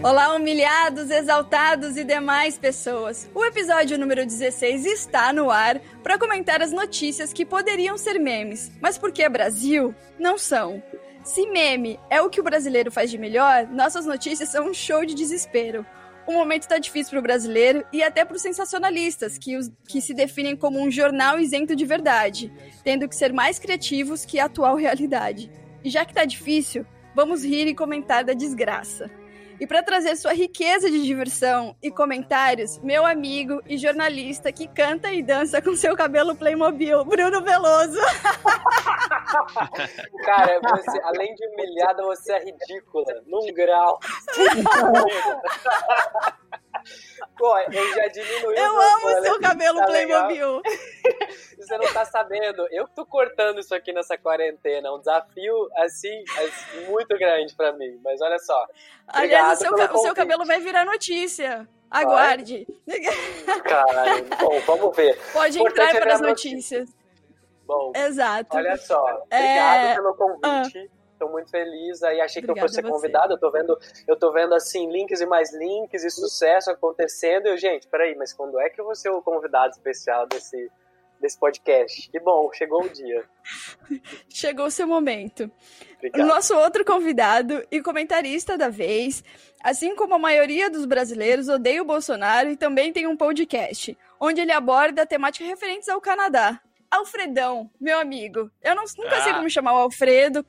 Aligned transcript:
Olá, 0.00 0.32
humilhados, 0.36 1.10
exaltados 1.10 1.96
e 1.96 2.04
demais 2.04 2.56
pessoas. 2.56 3.28
O 3.34 3.44
episódio 3.44 3.98
número 3.98 4.24
16 4.24 4.86
está 4.86 5.32
no 5.32 5.50
ar 5.50 5.80
para 6.04 6.16
comentar 6.16 6.62
as 6.62 6.70
notícias 6.70 7.32
que 7.32 7.44
poderiam 7.44 7.98
ser 7.98 8.16
memes, 8.16 8.70
mas 8.80 8.96
porque 8.96 9.24
é 9.24 9.28
Brasil, 9.28 9.92
não 10.16 10.38
são. 10.38 10.80
Se 11.24 11.44
meme 11.48 11.98
é 12.08 12.22
o 12.22 12.30
que 12.30 12.40
o 12.40 12.44
brasileiro 12.44 12.92
faz 12.92 13.10
de 13.10 13.18
melhor, 13.18 13.66
nossas 13.66 14.06
notícias 14.06 14.50
são 14.50 14.70
um 14.70 14.74
show 14.74 15.04
de 15.04 15.14
desespero. 15.14 15.84
O 16.28 16.32
momento 16.32 16.62
está 16.62 16.78
difícil 16.78 17.10
para 17.10 17.18
o 17.18 17.22
brasileiro 17.22 17.84
e 17.92 18.00
até 18.00 18.24
para 18.24 18.36
os 18.36 18.42
sensacionalistas, 18.42 19.36
que, 19.36 19.56
os, 19.56 19.68
que 19.88 20.00
se 20.00 20.14
definem 20.14 20.56
como 20.56 20.80
um 20.80 20.92
jornal 20.92 21.40
isento 21.40 21.74
de 21.74 21.84
verdade, 21.84 22.52
tendo 22.84 23.08
que 23.08 23.16
ser 23.16 23.32
mais 23.32 23.58
criativos 23.58 24.24
que 24.24 24.38
a 24.38 24.44
atual 24.44 24.76
realidade. 24.76 25.50
E 25.82 25.90
já 25.90 26.04
que 26.04 26.12
está 26.12 26.24
difícil, 26.24 26.86
vamos 27.16 27.42
rir 27.42 27.66
e 27.66 27.74
comentar 27.74 28.22
da 28.22 28.32
desgraça. 28.32 29.10
E 29.60 29.66
para 29.66 29.82
trazer 29.82 30.16
sua 30.16 30.32
riqueza 30.32 30.88
de 30.88 31.02
diversão 31.02 31.74
e 31.82 31.90
comentários, 31.90 32.78
meu 32.78 33.04
amigo 33.04 33.60
e 33.66 33.76
jornalista 33.76 34.52
que 34.52 34.68
canta 34.68 35.12
e 35.12 35.20
dança 35.22 35.60
com 35.60 35.74
seu 35.74 35.96
cabelo 35.96 36.36
Playmobil, 36.36 37.04
Bruno 37.04 37.42
Veloso. 37.42 37.98
Cara, 40.24 40.60
você, 40.60 41.00
além 41.02 41.34
de 41.34 41.44
humilhada, 41.48 42.04
você 42.04 42.32
é 42.32 42.44
ridícula, 42.44 43.20
num 43.26 43.52
grau. 43.52 43.98
Pô, 47.36 47.56
eu 47.58 47.94
já 47.94 48.08
diminui. 48.08 48.58
Eu 48.58 48.80
amo 48.80 49.22
seu 49.22 49.40
cabelo 49.40 49.78
tá 49.78 49.86
Playmobil. 49.86 50.62
Você 51.58 51.78
não 51.78 51.92
tá 51.92 52.04
sabendo. 52.04 52.66
Eu 52.70 52.86
tô 52.88 53.04
cortando 53.04 53.60
isso 53.60 53.74
aqui 53.74 53.92
nessa 53.92 54.16
quarentena. 54.16 54.92
Um 54.92 54.98
desafio, 54.98 55.68
assim, 55.76 56.24
assim 56.36 56.86
muito 56.88 57.16
grande 57.18 57.54
pra 57.54 57.72
mim. 57.72 58.00
Mas 58.02 58.20
olha 58.20 58.38
só. 58.38 58.66
Aliás, 59.06 59.60
o 59.60 59.62
seu, 59.62 59.72
o 59.74 59.98
seu 59.98 60.14
cabelo 60.14 60.44
vai 60.44 60.60
virar 60.60 60.84
notícia. 60.84 61.68
Aguarde. 61.90 62.66
Caralho. 63.64 64.26
Bom, 64.40 64.60
vamos 64.60 64.96
ver. 64.96 65.18
Pode 65.32 65.58
entrar 65.58 65.90
para 65.90 66.14
as 66.14 66.20
notícias. 66.20 66.88
Bom, 67.64 67.92
Exato. 67.94 68.56
Olha 68.56 68.76
só. 68.76 69.04
Obrigado 69.24 69.86
é... 69.86 69.94
pelo 69.94 70.14
convite. 70.14 70.90
Ah. 70.92 70.97
Estou 71.18 71.30
muito 71.32 71.50
feliz. 71.50 72.00
Aí 72.04 72.20
achei 72.20 72.40
Obrigada 72.40 72.44
que 72.44 72.50
eu 72.50 72.68
fosse 72.68 72.74
ser 72.76 72.88
convidado. 72.88 73.34
Eu 73.34 73.38
tô 73.38 73.50
vendo, 73.50 73.76
eu 74.06 74.16
tô 74.16 74.32
vendo 74.32 74.54
assim 74.54 74.88
links 74.88 75.20
e 75.20 75.26
mais 75.26 75.52
links 75.52 76.04
e 76.04 76.10
sucesso 76.10 76.70
acontecendo. 76.70 77.46
Eu, 77.46 77.58
gente, 77.58 77.88
peraí, 77.88 78.14
mas 78.14 78.32
quando 78.32 78.60
é 78.60 78.70
que 78.70 78.80
eu 78.80 78.84
vou 78.84 78.94
ser 78.94 79.10
o 79.10 79.20
convidado 79.20 79.72
especial 79.72 80.28
desse 80.28 80.70
desse 81.20 81.38
podcast? 81.38 82.08
Que 82.10 82.20
bom, 82.20 82.50
chegou 82.52 82.84
o 82.84 82.88
dia. 82.88 83.24
chegou 84.28 84.66
o 84.66 84.70
seu 84.70 84.86
momento. 84.86 85.50
Obrigado. 85.96 86.22
O 86.22 86.26
nosso 86.28 86.54
outro 86.56 86.84
convidado 86.84 87.66
e 87.70 87.82
comentarista 87.82 88.56
da 88.56 88.68
vez, 88.68 89.24
assim 89.60 89.96
como 89.96 90.14
a 90.14 90.18
maioria 90.18 90.70
dos 90.70 90.86
brasileiros, 90.86 91.48
odeia 91.48 91.82
o 91.82 91.84
Bolsonaro 91.84 92.50
e 92.50 92.56
também 92.56 92.92
tem 92.92 93.08
um 93.08 93.16
podcast, 93.16 93.98
onde 94.20 94.40
ele 94.40 94.52
aborda 94.52 95.04
temáticas 95.04 95.48
referentes 95.48 95.88
ao 95.88 96.00
Canadá. 96.00 96.60
Alfredão, 96.90 97.70
meu 97.80 97.98
amigo. 97.98 98.50
Eu 98.62 98.74
não, 98.74 98.84
nunca 98.96 99.16
ah. 99.16 99.22
sei 99.22 99.34
como 99.34 99.50
chamar 99.50 99.74
o 99.74 99.78
Alfredo. 99.78 100.44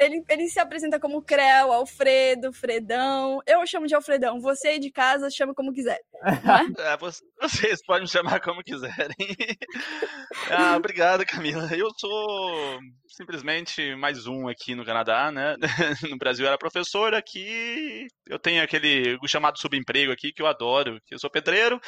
Ele, 0.00 0.24
ele 0.28 0.48
se 0.48 0.58
apresenta 0.58 0.98
como 0.98 1.22
Creu, 1.22 1.72
Alfredo, 1.72 2.52
Fredão. 2.52 3.40
Eu 3.46 3.64
chamo 3.66 3.86
de 3.86 3.94
Alfredão. 3.94 4.40
Você 4.40 4.68
aí 4.68 4.78
de 4.78 4.90
casa 4.90 5.30
chama 5.30 5.54
como 5.54 5.72
quiser. 5.72 6.00
É? 6.24 6.28
É, 6.88 6.96
vocês 6.96 7.84
podem 7.84 8.02
me 8.02 8.08
chamar 8.08 8.40
como 8.40 8.62
quiserem. 8.62 9.16
ah, 10.50 10.76
obrigado, 10.76 11.24
Camila. 11.26 11.68
Eu 11.72 11.88
sou 11.96 12.78
simplesmente 13.18 13.96
mais 13.96 14.28
um 14.28 14.46
aqui 14.46 14.76
no 14.76 14.84
Canadá, 14.84 15.32
né? 15.32 15.56
No 16.08 16.16
Brasil 16.16 16.46
era 16.46 16.56
professor, 16.56 17.12
aqui 17.14 18.06
eu 18.28 18.38
tenho 18.38 18.62
aquele 18.62 19.18
chamado 19.26 19.58
subemprego 19.58 20.12
aqui 20.12 20.32
que 20.32 20.40
eu 20.40 20.46
adoro, 20.46 21.00
que 21.04 21.16
eu 21.16 21.18
sou 21.18 21.28
pedreiro 21.28 21.80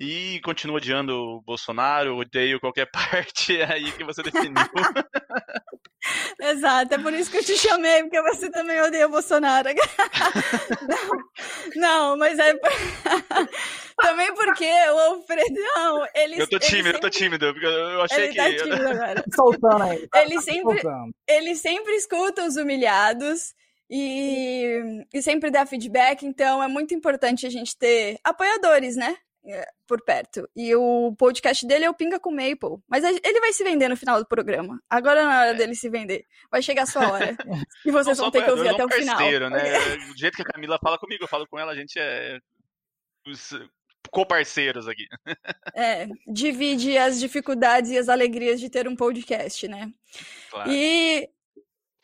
e 0.00 0.40
continuo 0.42 0.76
odiando 0.76 1.14
o 1.14 1.42
Bolsonaro, 1.42 2.16
odeio 2.16 2.58
qualquer 2.58 2.90
parte 2.90 3.62
aí 3.62 3.92
que 3.92 4.02
você 4.02 4.20
definiu. 4.24 4.52
Exato, 6.40 6.94
é 6.94 6.98
por 6.98 7.14
isso 7.14 7.30
que 7.30 7.38
eu 7.38 7.44
te 7.44 7.56
chamei, 7.56 8.02
porque 8.02 8.20
você 8.20 8.50
também 8.50 8.80
odeia 8.82 9.06
o 9.06 9.10
Bolsonaro. 9.10 9.68
não, 11.76 12.10
não, 12.10 12.18
mas 12.18 12.38
é. 12.38 12.52
Também 13.96 14.34
porque 14.34 14.64
o 14.64 14.98
Alfredão, 14.98 16.06
ele. 16.14 16.40
Eu 16.40 16.48
tô 16.48 16.58
tímido, 16.58 16.84
sempre... 16.84 16.96
eu 16.96 17.00
tô 17.00 17.10
tímido, 17.10 17.52
porque 17.52 17.66
eu 17.66 18.02
achei 18.02 18.24
ele 18.24 18.32
que. 18.32 18.38
Tá 18.38 18.64
tímido 18.64 18.88
agora. 18.88 19.24
Soltando 19.34 19.82
aí. 19.82 20.08
Tá 20.08 20.22
ele, 20.22 20.40
sempre, 20.40 20.82
ele 21.28 21.54
sempre 21.54 21.92
escuta 21.94 22.44
os 22.44 22.56
humilhados. 22.56 23.54
E, 23.90 25.04
e 25.12 25.22
sempre 25.22 25.50
dá 25.50 25.66
feedback, 25.66 26.24
então 26.24 26.62
é 26.62 26.66
muito 26.66 26.94
importante 26.94 27.46
a 27.46 27.50
gente 27.50 27.76
ter 27.76 28.18
apoiadores, 28.24 28.96
né? 28.96 29.14
É, 29.46 29.68
por 29.86 30.02
perto. 30.02 30.48
E 30.56 30.74
o 30.74 31.14
podcast 31.18 31.66
dele 31.66 31.84
é 31.84 31.90
o 31.90 31.94
Pinga 31.94 32.18
com 32.18 32.30
Maple. 32.30 32.82
Mas 32.88 33.04
ele 33.04 33.40
vai 33.40 33.52
se 33.52 33.62
vender 33.62 33.88
no 33.88 33.96
final 33.96 34.18
do 34.18 34.26
programa. 34.26 34.80
Agora 34.88 35.20
é 35.20 35.24
na 35.24 35.40
hora 35.40 35.50
é. 35.50 35.54
dele 35.54 35.74
se 35.74 35.90
vender. 35.90 36.24
Vai 36.50 36.62
chegar 36.62 36.84
a 36.84 36.86
sua 36.86 37.12
hora. 37.12 37.36
e 37.84 37.90
vocês 37.90 38.16
vão 38.16 38.30
ter 38.30 38.42
que 38.42 38.50
ouvir 38.50 38.68
até 38.68 38.84
o 38.84 38.88
final. 38.88 39.20
Né? 39.50 39.96
Do 40.08 40.16
jeito 40.18 40.34
que 40.34 40.42
a 40.42 40.46
Camila 40.46 40.78
fala 40.82 40.98
comigo, 40.98 41.24
eu 41.24 41.28
falo 41.28 41.46
com 41.46 41.58
ela, 41.58 41.72
a 41.72 41.76
gente 41.76 41.98
é 41.98 42.38
os 43.26 43.52
co-parceiros 44.10 44.88
aqui. 44.88 45.06
É, 45.76 46.06
divide 46.28 46.96
as 46.96 47.18
dificuldades 47.18 47.90
e 47.90 47.98
as 47.98 48.08
alegrias 48.08 48.60
de 48.60 48.70
ter 48.70 48.86
um 48.86 48.94
podcast, 48.94 49.66
né? 49.66 49.92
Claro. 50.48 50.70
E, 50.70 51.28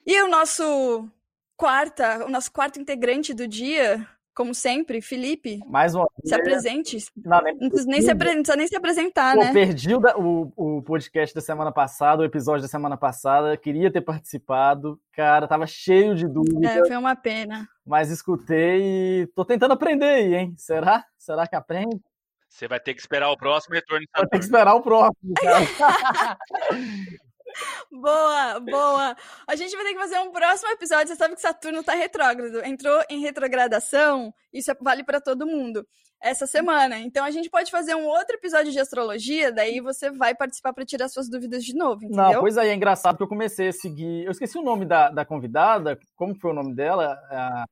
e 0.04 0.22
o 0.22 0.26
nosso 0.26 1.08
quarta, 1.56 2.24
o 2.24 2.28
nosso 2.28 2.50
quarto 2.50 2.80
integrante 2.80 3.32
do 3.32 3.46
dia 3.46 4.04
como 4.40 4.54
sempre, 4.54 5.02
Felipe. 5.02 5.60
Mais 5.66 5.94
uma 5.94 6.08
Se 6.24 6.34
apresente. 6.34 6.96
Não, 7.16 7.42
nem, 7.42 7.54
não, 7.56 7.68
precisa 7.68 7.90
nem 7.90 8.00
se, 8.00 8.08
não 8.08 8.16
precisa 8.16 8.56
nem 8.56 8.66
se 8.66 8.76
apresentar, 8.76 9.36
Eu 9.36 9.44
né? 9.44 9.52
perdi 9.52 9.94
o, 9.94 10.00
o, 10.00 10.52
o, 10.78 10.82
podcast 10.82 11.34
da 11.34 11.42
semana 11.42 11.70
passada, 11.70 12.22
o 12.22 12.24
episódio 12.24 12.62
da 12.62 12.68
semana 12.68 12.96
passada. 12.96 13.54
Queria 13.56 13.90
ter 13.90 14.00
participado. 14.00 14.98
Cara, 15.12 15.46
tava 15.46 15.66
cheio 15.66 16.14
de 16.14 16.26
dúvidas. 16.26 16.74
É, 16.74 16.86
foi 16.86 16.96
uma 16.96 17.14
pena. 17.14 17.68
Mas 17.90 18.08
escutei 18.08 19.22
e 19.22 19.26
tô 19.34 19.44
tentando 19.44 19.74
aprender 19.74 20.06
aí, 20.06 20.34
hein? 20.36 20.54
Será? 20.56 21.04
Será 21.18 21.44
que 21.44 21.56
aprende? 21.56 22.00
Você 22.48 22.68
vai 22.68 22.78
ter 22.78 22.94
que 22.94 23.00
esperar 23.00 23.32
o 23.32 23.36
próximo 23.36 23.74
retorno. 23.74 24.06
Vai 24.16 24.28
ter 24.28 24.38
que 24.38 24.44
esperar 24.44 24.74
o 24.76 24.80
próximo, 24.80 25.34
cara. 25.34 26.38
Boa, 27.90 28.60
boa. 28.60 29.16
A 29.44 29.56
gente 29.56 29.74
vai 29.74 29.84
ter 29.84 29.94
que 29.94 29.98
fazer 29.98 30.20
um 30.20 30.30
próximo 30.30 30.70
episódio. 30.70 31.08
Você 31.08 31.16
sabe 31.16 31.34
que 31.34 31.40
Saturno 31.40 31.80
está 31.80 31.94
retrógrado. 31.94 32.64
Entrou 32.64 33.02
em 33.10 33.18
retrogradação, 33.18 34.32
isso 34.52 34.70
vale 34.80 35.02
para 35.02 35.20
todo 35.20 35.44
mundo 35.44 35.84
essa 36.20 36.46
semana. 36.46 37.00
Então 37.00 37.24
a 37.24 37.30
gente 37.32 37.50
pode 37.50 37.70
fazer 37.72 37.96
um 37.96 38.06
outro 38.06 38.36
episódio 38.36 38.70
de 38.70 38.78
astrologia, 38.78 39.50
daí 39.50 39.80
você 39.80 40.12
vai 40.12 40.32
participar 40.32 40.72
para 40.72 40.84
tirar 40.84 41.08
suas 41.08 41.28
dúvidas 41.28 41.64
de 41.64 41.74
novo, 41.74 42.04
entendeu? 42.04 42.34
Não, 42.34 42.40
pois 42.40 42.56
aí 42.56 42.68
é 42.68 42.74
engraçado 42.74 43.16
que 43.16 43.22
eu 43.24 43.28
comecei 43.28 43.68
a 43.68 43.72
seguir. 43.72 44.24
Eu 44.24 44.30
esqueci 44.30 44.56
o 44.56 44.62
nome 44.62 44.84
da, 44.84 45.10
da 45.10 45.24
convidada, 45.24 45.98
como 46.14 46.36
foi 46.36 46.52
o 46.52 46.54
nome 46.54 46.72
dela? 46.72 47.18
A... 47.30 47.64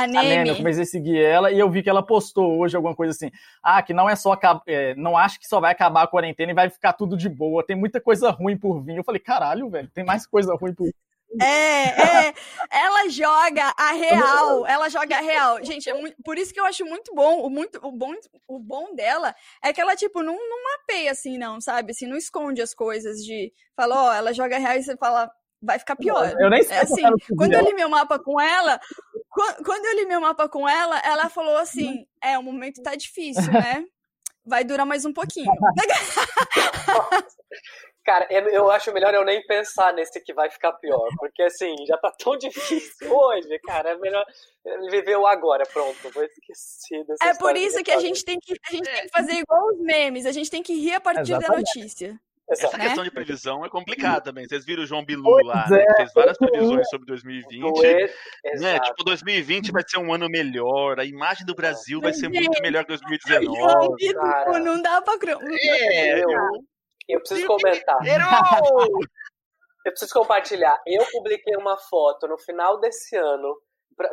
A 0.00 0.06
Neme. 0.06 0.48
eu 0.48 0.56
comecei 0.56 0.82
a 0.82 0.86
seguir 0.86 1.22
ela 1.22 1.50
e 1.50 1.58
eu 1.58 1.70
vi 1.70 1.82
que 1.82 1.90
ela 1.90 2.02
postou 2.02 2.58
hoje 2.58 2.74
alguma 2.74 2.94
coisa 2.94 3.12
assim. 3.12 3.30
Ah, 3.62 3.82
que 3.82 3.92
não 3.92 4.08
é 4.08 4.16
só. 4.16 4.38
É, 4.66 4.94
não 4.94 5.16
acho 5.16 5.38
que 5.38 5.46
só 5.46 5.60
vai 5.60 5.72
acabar 5.72 6.04
a 6.04 6.06
quarentena 6.06 6.52
e 6.52 6.54
vai 6.54 6.70
ficar 6.70 6.92
tudo 6.94 7.16
de 7.16 7.28
boa. 7.28 7.64
Tem 7.64 7.76
muita 7.76 8.00
coisa 8.00 8.30
ruim 8.30 8.56
por 8.56 8.82
vir. 8.82 8.96
Eu 8.96 9.04
falei, 9.04 9.20
caralho, 9.20 9.68
velho, 9.68 9.90
tem 9.90 10.04
mais 10.04 10.26
coisa 10.26 10.54
ruim 10.54 10.74
por 10.74 10.84
vir. 10.84 10.94
É, 11.40 12.26
é. 12.28 12.34
Ela 12.72 13.08
joga 13.08 13.72
a 13.76 13.92
real. 13.92 14.66
Ela 14.66 14.88
joga 14.88 15.16
a 15.16 15.20
real. 15.20 15.62
Gente, 15.64 15.88
é 15.88 15.94
muito, 15.94 16.16
por 16.24 16.36
isso 16.36 16.52
que 16.52 16.58
eu 16.58 16.64
acho 16.64 16.84
muito 16.84 17.14
bom. 17.14 17.42
O, 17.42 17.50
muito, 17.50 17.78
o, 17.86 17.92
bom, 17.92 18.12
o 18.48 18.58
bom 18.58 18.94
dela 18.94 19.34
é 19.62 19.72
que 19.72 19.80
ela, 19.80 19.94
tipo, 19.94 20.22
não, 20.22 20.34
não 20.34 20.64
mapeia 20.64 21.12
assim, 21.12 21.38
não, 21.38 21.60
sabe? 21.60 21.92
Assim, 21.92 22.06
não 22.06 22.16
esconde 22.16 22.60
as 22.60 22.74
coisas 22.74 23.24
de. 23.24 23.52
Fala, 23.76 24.02
ó, 24.02 24.12
ela 24.14 24.32
joga 24.32 24.56
a 24.56 24.58
real 24.58 24.76
e 24.76 24.82
você 24.82 24.96
fala, 24.96 25.30
vai 25.62 25.78
ficar 25.78 25.96
pior. 25.96 26.34
Eu 26.38 26.50
nem 26.50 26.62
sei. 26.62 26.76
É 26.76 26.80
assim, 26.80 27.02
quando 27.36 27.52
eu 27.52 27.62
li 27.62 27.74
meu 27.74 27.88
mapa 27.88 28.18
com 28.18 28.40
ela, 28.40 28.80
quando 29.64 29.84
eu 29.84 29.96
li 29.96 30.06
meu 30.06 30.20
mapa 30.20 30.48
com 30.48 30.68
ela, 30.68 30.98
ela 31.00 31.28
falou 31.28 31.56
assim: 31.56 32.06
é, 32.22 32.38
o 32.38 32.42
momento 32.42 32.82
tá 32.82 32.94
difícil, 32.94 33.52
né? 33.52 33.84
Vai 34.44 34.64
durar 34.64 34.86
mais 34.86 35.04
um 35.04 35.12
pouquinho. 35.12 35.50
Cara, 38.02 38.26
eu 38.30 38.70
acho 38.70 38.92
melhor 38.92 39.12
eu 39.12 39.24
nem 39.24 39.46
pensar 39.46 39.92
nesse 39.92 40.20
que 40.24 40.32
vai 40.32 40.50
ficar 40.50 40.72
pior, 40.72 41.06
porque 41.18 41.42
assim, 41.42 41.76
já 41.86 41.98
tá 41.98 42.10
tão 42.18 42.36
difícil 42.38 43.12
hoje, 43.14 43.58
cara, 43.60 43.90
é 43.90 43.96
melhor 43.98 44.24
viver 44.90 45.16
o 45.16 45.26
agora, 45.26 45.64
pronto, 45.70 46.10
vou 46.10 46.24
esquecer 46.24 47.04
dessa 47.04 47.24
É 47.24 47.38
por 47.38 47.54
isso 47.56 47.82
que 47.84 47.90
a 47.90 48.00
gente, 48.00 48.24
tem 48.24 48.40
que 48.40 48.52
a 48.52 48.72
gente 48.72 48.90
tem 48.90 49.02
que 49.02 49.08
fazer 49.10 49.34
igual 49.34 49.66
os 49.68 49.78
memes, 49.80 50.24
a 50.24 50.32
gente 50.32 50.50
tem 50.50 50.62
que 50.62 50.74
rir 50.74 50.94
a 50.94 51.00
partir 51.00 51.32
Exatamente. 51.32 51.50
da 51.50 51.56
notícia. 51.56 52.20
Essa 52.50 52.76
né? 52.76 52.84
questão 52.84 53.04
de 53.04 53.10
previsão 53.10 53.64
é 53.64 53.68
complicada 53.68 54.20
também. 54.20 54.46
Vocês 54.46 54.64
viram 54.64 54.82
o 54.82 54.86
João 54.86 55.04
Bilu 55.04 55.30
lá, 55.44 55.68
né? 55.68 55.84
É, 55.88 55.96
fez 55.96 56.12
várias 56.12 56.36
previsões 56.36 56.88
sobre 56.88 57.06
2020. 57.06 57.84
É, 57.84 58.58
né? 58.58 58.80
Tipo, 58.80 59.04
2020 59.04 59.70
vai 59.70 59.82
ser 59.86 59.98
um 59.98 60.12
ano 60.12 60.28
melhor, 60.28 60.98
a 60.98 61.04
imagem 61.04 61.46
do 61.46 61.54
Brasil 61.54 62.00
vai 62.00 62.12
ser 62.12 62.28
muito 62.28 62.60
melhor 62.60 62.84
que 62.84 62.88
2019. 62.88 63.56
João 63.56 63.94
Bilu, 63.96 64.64
não 64.64 64.82
dá 64.82 65.00
pra... 65.00 65.14
É, 65.22 66.24
eu, 66.24 66.28
eu 67.08 67.20
preciso 67.20 67.46
comentar. 67.46 67.98
Eu 69.82 69.92
preciso 69.92 70.12
compartilhar. 70.12 70.78
Eu 70.86 71.04
publiquei 71.10 71.56
uma 71.56 71.78
foto 71.78 72.28
no 72.28 72.36
final 72.38 72.78
desse 72.80 73.16
ano, 73.16 73.60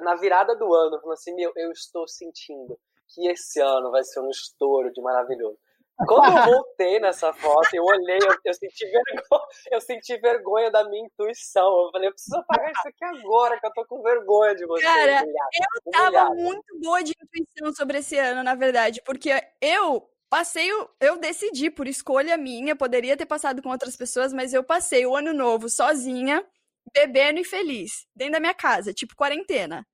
na 0.01 0.15
virada 0.15 0.55
do 0.55 0.73
ano, 0.73 0.99
falando 0.99 1.13
assim: 1.13 1.35
meu, 1.35 1.51
eu 1.55 1.71
estou 1.71 2.07
sentindo 2.07 2.79
que 3.09 3.27
esse 3.27 3.59
ano 3.59 3.91
vai 3.91 4.03
ser 4.03 4.21
um 4.21 4.29
estouro 4.29 4.91
de 4.93 5.01
maravilhoso. 5.01 5.57
Quando 6.05 6.37
eu 6.37 6.43
voltei 6.63 6.99
nessa 6.99 7.33
foto, 7.33 7.73
eu 7.73 7.83
olhei, 7.83 8.19
eu, 8.21 8.37
eu, 8.45 8.53
senti 8.53 8.85
vergonha, 8.85 9.23
eu 9.71 9.81
senti 9.81 10.17
vergonha 10.17 10.71
da 10.71 10.87
minha 10.87 11.05
intuição. 11.05 11.85
Eu 11.85 11.91
falei, 11.91 12.09
eu 12.09 12.13
preciso 12.13 12.37
apagar 12.37 12.71
isso 12.71 12.87
aqui 12.87 13.03
agora, 13.03 13.59
que 13.59 13.65
eu 13.65 13.71
tô 13.73 13.85
com 13.85 14.01
vergonha 14.01 14.55
de 14.55 14.65
você. 14.65 14.83
Cara, 14.83 15.23
humilhado, 15.23 15.49
eu 15.85 15.91
tava 15.91 16.35
muito 16.35 16.79
boa 16.79 17.03
de 17.03 17.13
intuição 17.21 17.73
sobre 17.73 17.99
esse 17.99 18.17
ano, 18.17 18.43
na 18.43 18.53
verdade, 18.53 19.01
porque 19.03 19.31
eu 19.61 20.07
passei, 20.29 20.69
eu 20.99 21.17
decidi 21.17 21.71
por 21.71 21.87
escolha 21.87 22.37
minha, 22.37 22.75
poderia 22.75 23.17
ter 23.17 23.25
passado 23.25 23.61
com 23.61 23.69
outras 23.69 23.95
pessoas, 23.95 24.33
mas 24.33 24.53
eu 24.53 24.63
passei 24.63 25.05
o 25.05 25.15
ano 25.15 25.33
novo 25.33 25.69
sozinha, 25.69 26.45
bebendo 26.93 27.39
e 27.39 27.43
feliz, 27.43 28.05
dentro 28.15 28.33
da 28.33 28.39
minha 28.39 28.53
casa, 28.53 28.93
tipo 28.93 29.15
quarentena. 29.15 29.85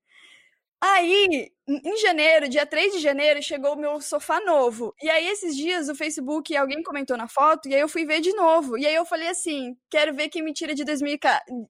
Aí, 0.86 1.50
em 1.66 1.98
janeiro, 1.98 2.50
dia 2.50 2.66
3 2.66 2.92
de 2.92 3.00
janeiro, 3.00 3.42
chegou 3.42 3.72
o 3.72 3.78
meu 3.78 4.02
sofá 4.02 4.42
novo. 4.42 4.94
E 5.02 5.10
aí, 5.10 5.30
esses 5.30 5.56
dias, 5.56 5.88
o 5.88 5.96
Facebook, 5.96 6.54
alguém 6.58 6.84
comentou 6.84 7.16
na 7.16 7.26
foto, 7.26 7.70
e 7.70 7.74
aí 7.74 7.80
eu 7.80 7.88
fui 7.88 8.06
ver 8.06 8.20
de 8.20 8.34
novo. 8.34 8.78
E 8.78 8.86
aí 8.86 8.94
eu 8.94 9.06
falei 9.06 9.30
assim: 9.30 9.78
quero 9.90 10.14
ver 10.14 10.28
quem 10.28 10.44
me 10.44 10.52
tira 10.52 10.76
de, 10.76 10.84
2000, 10.84 11.18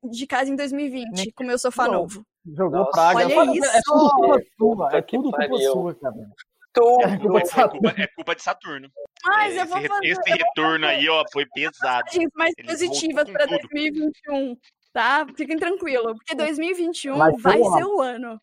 de 0.09 0.25
casa 0.25 0.51
em 0.51 0.55
2020 0.55 1.31
com 1.33 1.43
o 1.43 1.47
meu 1.47 1.59
sofá 1.59 1.85
Não. 1.85 1.93
novo. 1.93 2.25
Jogou 2.43 2.79
Nossa, 2.79 2.91
praga. 2.91 3.39
Olha 3.39 3.51
isso! 3.51 3.69
É 3.69 3.81
tudo 3.85 4.09
culpa 4.09 4.41
sua, 4.57 4.97
é 4.97 5.01
tudo 5.03 5.31
culpa 5.31 5.57
sua, 5.59 5.95
cara. 5.95 6.15
Tudo. 6.73 7.03
É 7.03 7.17
culpa, 7.19 7.41
de 7.41 7.49
Saturno. 7.49 7.89
É 7.89 8.07
culpa 8.07 8.35
de 8.35 8.41
Saturno. 8.41 8.89
Mas 9.25 9.55
eu 9.55 9.65
vou 9.67 9.79
fazer. 9.79 10.07
Esse 10.07 10.29
retorno 10.31 10.87
aí, 10.87 11.07
ó, 11.07 11.23
foi 11.31 11.45
pesado. 11.45 12.09
Mais 12.33 12.53
positivas 12.65 13.29
para 13.29 13.45
2021, 13.45 14.57
tá? 14.91 15.23
Fiquem 15.37 15.57
tranquilos, 15.57 16.13
porque 16.13 16.33
2021 16.33 17.15
vai, 17.15 17.31
vai 17.33 17.63
ser 17.63 17.85
o 17.85 18.01
ano. 18.01 18.39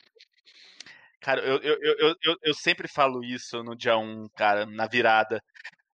Cara, 1.20 1.40
eu, 1.42 1.58
eu, 1.58 1.78
eu, 1.82 2.14
eu, 2.22 2.36
eu 2.42 2.54
sempre 2.54 2.88
falo 2.88 3.22
isso 3.22 3.62
no 3.62 3.76
dia 3.76 3.96
1, 3.96 4.28
cara, 4.36 4.64
na 4.64 4.86
virada. 4.86 5.42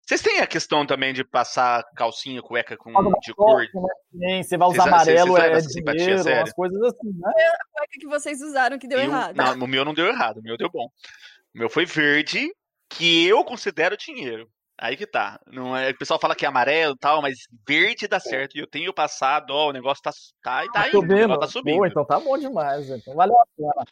Vocês 0.06 0.22
têm 0.22 0.38
a 0.38 0.46
questão 0.46 0.86
também 0.86 1.12
de 1.12 1.24
passar 1.24 1.82
calcinha, 1.96 2.40
cueca 2.40 2.76
com 2.76 2.92
de 3.20 3.34
cor? 3.34 3.60
Né? 3.60 3.88
Sim, 4.12 4.42
você 4.44 4.56
vai 4.56 4.68
usar 4.68 4.84
vocês, 4.84 5.20
amarelo, 5.20 5.32
vocês 5.32 5.66
é 5.66 5.68
simpatia, 5.68 6.18
sério? 6.18 6.40
umas 6.42 6.52
coisas 6.52 6.80
assim, 6.80 7.08
né? 7.08 7.32
Foi 7.32 7.42
a 7.42 7.58
cueca 7.72 7.98
que 7.98 8.06
vocês 8.06 8.40
usaram 8.40 8.78
que 8.78 8.86
deu 8.86 9.00
eu, 9.00 9.04
errado. 9.06 9.34
Não, 9.34 9.64
o 9.64 9.66
meu 9.66 9.84
não 9.84 9.92
deu 9.92 10.06
errado, 10.06 10.38
o 10.38 10.42
meu 10.42 10.56
deu 10.56 10.70
bom. 10.70 10.86
O 11.52 11.58
meu 11.58 11.68
foi 11.68 11.84
verde, 11.84 12.48
que 12.88 13.26
eu 13.26 13.44
considero 13.44 13.96
dinheiro. 13.96 14.48
Aí 14.78 14.96
que 14.96 15.06
tá. 15.06 15.40
Não 15.46 15.76
é, 15.76 15.90
o 15.90 15.98
pessoal 15.98 16.20
fala 16.20 16.36
que 16.36 16.44
é 16.44 16.48
amarelo 16.48 16.94
e 16.94 16.98
tal, 16.98 17.20
mas 17.20 17.38
verde 17.66 18.06
dá 18.06 18.20
certo. 18.20 18.56
E 18.56 18.60
eu 18.60 18.66
tenho 18.66 18.92
passado, 18.92 19.50
ó, 19.50 19.70
o 19.70 19.72
negócio 19.72 20.02
tá, 20.02 20.12
tá, 20.42 20.66
tá, 20.66 20.72
tá 20.72 20.88
indo, 20.88 21.00
subindo. 21.00 21.38
tá 21.38 21.48
subindo. 21.48 21.78
Pô, 21.78 21.86
então 21.86 22.04
tá 22.04 22.20
bom 22.20 22.38
demais, 22.38 22.90
então 22.90 23.14
valeu 23.14 23.36
a 23.36 23.46
pena. 23.56 23.84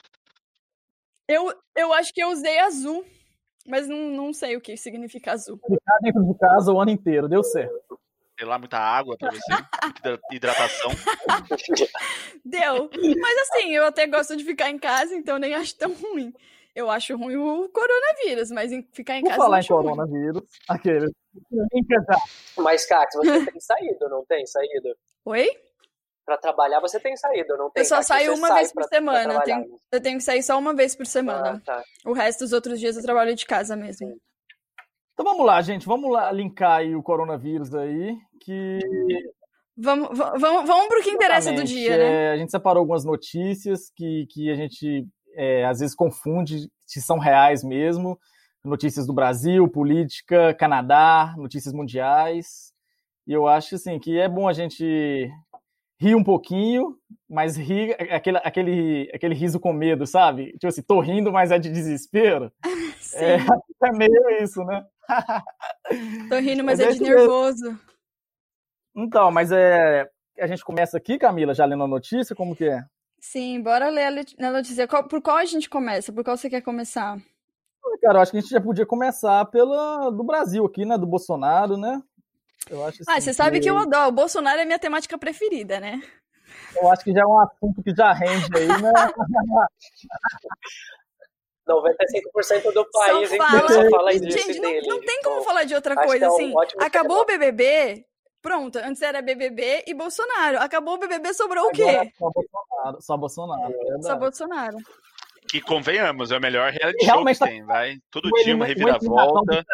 Eu, 1.28 1.52
eu 1.76 1.92
acho 1.92 2.12
que 2.12 2.22
eu 2.22 2.28
usei 2.28 2.58
azul, 2.58 3.04
mas 3.66 3.88
não, 3.88 4.10
não 4.10 4.32
sei 4.32 4.56
o 4.56 4.60
que 4.60 4.76
significa 4.76 5.32
azul. 5.32 5.58
Ficar 5.58 5.98
dentro 6.02 6.22
de 6.22 6.38
casa 6.38 6.72
o 6.72 6.80
ano 6.80 6.90
inteiro, 6.90 7.28
deu 7.28 7.42
certo. 7.42 7.98
Sei 8.38 8.46
lá, 8.46 8.58
muita 8.58 8.78
água 8.78 9.16
pra 9.16 9.30
você, 9.30 9.52
hidratação. 10.32 10.90
Deu. 12.44 12.90
Mas 13.20 13.38
assim, 13.38 13.70
eu 13.70 13.86
até 13.86 14.08
gosto 14.08 14.36
de 14.36 14.42
ficar 14.42 14.68
em 14.70 14.78
casa, 14.78 15.14
então 15.14 15.38
nem 15.38 15.54
acho 15.54 15.76
tão 15.76 15.92
ruim. 15.94 16.34
Eu 16.74 16.90
acho 16.90 17.16
ruim 17.16 17.36
o 17.36 17.68
coronavírus, 17.68 18.50
mas 18.50 18.72
ficar 18.92 19.18
em 19.18 19.20
Vou 19.20 19.30
casa. 19.30 19.40
falar 19.40 19.60
em 19.60 19.66
coronavírus, 19.66 20.42
ruim. 20.42 20.44
aquele. 20.68 21.12
Mas, 22.56 22.84
Cax, 22.86 23.14
você 23.14 23.46
tem 23.46 23.60
saído, 23.60 24.08
não 24.08 24.24
tem 24.24 24.44
saído? 24.46 24.96
Oi? 25.24 25.48
Para 26.24 26.38
trabalhar, 26.38 26.80
você 26.80 26.98
tem 26.98 27.16
saído, 27.16 27.56
não 27.56 27.70
tem? 27.70 27.82
Eu 27.82 27.84
só 27.84 28.02
saio 28.02 28.34
uma 28.34 28.54
vez 28.54 28.72
por 28.72 28.84
semana. 28.84 29.34
Eu 29.34 29.40
tenho, 29.42 29.64
eu 29.92 30.00
tenho, 30.00 30.18
que 30.18 30.24
sair 30.24 30.42
só 30.42 30.58
uma 30.58 30.74
vez 30.74 30.96
por 30.96 31.06
semana. 31.06 31.60
Ah, 31.60 31.60
tá. 31.64 31.82
O 32.06 32.12
resto 32.12 32.40
dos 32.40 32.52
outros 32.52 32.80
dias 32.80 32.96
eu 32.96 33.02
trabalho 33.02 33.34
de 33.34 33.44
casa 33.44 33.76
mesmo. 33.76 34.16
Então 35.12 35.24
vamos 35.24 35.46
lá, 35.46 35.60
gente. 35.62 35.86
Vamos 35.86 36.10
lá 36.10 36.32
linkar 36.32 36.78
aí 36.78 36.94
o 36.96 37.02
coronavírus 37.02 37.74
aí. 37.74 38.16
Que. 38.40 38.78
Vamos, 39.76 40.16
vamos, 40.16 40.40
vamos 40.40 40.86
para 40.88 41.00
o 41.00 41.02
que 41.02 41.10
interessa 41.10 41.52
do 41.52 41.64
dia, 41.64 41.96
né? 41.96 42.04
É, 42.04 42.30
a 42.32 42.36
gente 42.36 42.50
separou 42.50 42.80
algumas 42.80 43.04
notícias 43.04 43.90
que, 43.94 44.26
que 44.30 44.50
a 44.50 44.54
gente 44.54 45.04
é, 45.36 45.64
às 45.64 45.80
vezes 45.80 45.96
confunde 45.96 46.68
se 46.86 47.02
são 47.02 47.18
reais 47.18 47.62
mesmo. 47.64 48.18
Notícias 48.64 49.06
do 49.06 49.12
Brasil, 49.12 49.68
política, 49.68 50.54
Canadá, 50.54 51.34
notícias 51.36 51.74
mundiais. 51.74 52.72
E 53.26 53.32
eu 53.32 53.46
acho 53.46 53.74
assim 53.74 53.98
que 53.98 54.18
é 54.18 54.28
bom 54.28 54.48
a 54.48 54.52
gente 54.52 55.30
ri 56.04 56.14
um 56.14 56.22
pouquinho, 56.22 56.98
mas 57.28 57.56
ri 57.56 57.92
aquele, 57.92 58.38
aquele, 58.38 59.10
aquele 59.14 59.34
riso 59.34 59.58
com 59.58 59.72
medo, 59.72 60.06
sabe? 60.06 60.52
Tipo 60.52 60.66
assim, 60.68 60.82
tô 60.82 61.00
rindo, 61.00 61.32
mas 61.32 61.50
é 61.50 61.58
de 61.58 61.70
desespero. 61.70 62.52
É, 63.16 63.36
é, 63.86 63.92
meio 63.92 64.42
isso, 64.42 64.64
né? 64.64 64.84
tô 66.28 66.36
rindo, 66.38 66.64
mas, 66.64 66.80
é, 66.80 66.84
é 66.84 66.90
de 66.90 67.00
nervoso. 67.00 67.78
Então, 68.96 69.30
mas 69.30 69.52
é. 69.52 70.10
A 70.40 70.48
gente 70.48 70.64
começa 70.64 70.96
aqui, 70.96 71.16
Camila, 71.16 71.54
já 71.54 71.64
lendo 71.64 71.84
a 71.84 71.86
notícia, 71.86 72.34
como 72.34 72.56
que 72.56 72.64
é? 72.64 72.82
Sim, 73.20 73.62
bora 73.62 73.88
ler 73.88 74.26
a 74.40 74.50
notícia. 74.50 74.88
Por 74.88 75.22
qual 75.22 75.36
a 75.36 75.44
gente 75.44 75.70
começa? 75.70 76.12
Por 76.12 76.24
qual 76.24 76.36
você 76.36 76.50
quer 76.50 76.60
começar? 76.62 77.16
Cara, 78.02 78.18
eu 78.18 78.22
acho 78.22 78.32
que 78.32 78.38
a 78.38 78.40
gente 78.40 78.50
já 78.50 78.60
podia 78.60 78.84
começar 78.84 79.44
pela 79.44 80.10
do 80.10 80.24
Brasil 80.24 80.64
aqui, 80.64 80.84
né? 80.84 80.98
Do 80.98 81.06
Bolsonaro, 81.06 81.76
né? 81.76 82.02
Eu 82.70 82.84
acho 82.84 83.02
ah, 83.06 83.12
assim, 83.12 83.20
você 83.20 83.32
sabe 83.34 83.60
que 83.60 83.68
eu 83.68 83.76
adoro. 83.76 84.08
O 84.08 84.12
Bolsonaro 84.12 84.60
é 84.60 84.64
minha 84.64 84.78
temática 84.78 85.18
preferida, 85.18 85.78
né? 85.80 86.00
Eu 86.76 86.90
acho 86.90 87.04
que 87.04 87.12
já 87.12 87.20
é 87.20 87.26
um 87.26 87.38
assunto 87.38 87.82
que 87.82 87.94
já 87.94 88.12
rende 88.12 88.48
aí, 88.56 88.68
né? 88.68 88.92
95% 91.66 92.72
do 92.72 92.84
país 92.90 93.30
só 93.30 93.36
fala, 93.36 93.68
só 93.68 93.90
fala 93.90 94.12
disso 94.12 94.38
Gente, 94.38 94.60
não, 94.60 94.96
não 94.96 95.00
tem 95.00 95.22
como 95.22 95.36
então, 95.36 95.44
falar 95.44 95.64
de 95.64 95.74
outra 95.74 95.96
coisa, 95.96 96.26
é 96.26 96.28
um 96.28 96.34
assim. 96.34 96.52
acabou 96.78 97.22
o 97.22 97.24
BBB, 97.24 98.04
pronto, 98.42 98.78
antes 98.78 99.00
era 99.00 99.22
BBB 99.22 99.84
e 99.86 99.94
Bolsonaro. 99.94 100.58
Acabou 100.58 100.94
o 100.94 100.98
BBB, 100.98 101.32
sobrou 101.32 101.70
Agora, 101.70 101.72
o 101.72 102.02
quê? 102.02 102.12
Só 102.18 102.30
Bolsonaro. 102.30 103.02
Só 103.02 103.16
Bolsonaro, 103.16 103.72
é 103.72 104.02
só 104.02 104.16
Bolsonaro. 104.16 104.76
Que 105.48 105.60
convenhamos, 105.60 106.30
é 106.30 106.36
o 106.36 106.40
melhor 106.40 106.72
reality 106.72 107.04
show 107.04 107.24
que 107.24 107.34
tá 107.38 107.46
tem, 107.46 107.64
vai. 107.64 107.98
Todo 108.10 108.30
dia 108.42 108.54
uma 108.54 108.66
reviravolta. 108.66 109.64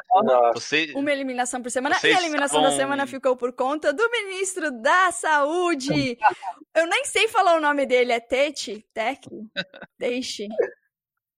Você, 0.54 0.92
uma 0.94 1.12
eliminação 1.12 1.62
por 1.62 1.70
semana. 1.70 1.96
E 2.02 2.06
a 2.06 2.18
eliminação 2.18 2.58
estavam... 2.58 2.70
da 2.70 2.76
semana 2.76 3.06
ficou 3.06 3.36
por 3.36 3.52
conta 3.52 3.92
do 3.92 4.10
ministro 4.10 4.70
da 4.70 5.12
Saúde. 5.12 6.18
Eu 6.74 6.86
nem 6.86 7.04
sei 7.04 7.28
falar 7.28 7.56
o 7.56 7.60
nome 7.60 7.86
dele, 7.86 8.12
é 8.12 8.20
Tete? 8.20 8.84
Tec? 8.92 9.26
Deixe. 9.98 10.48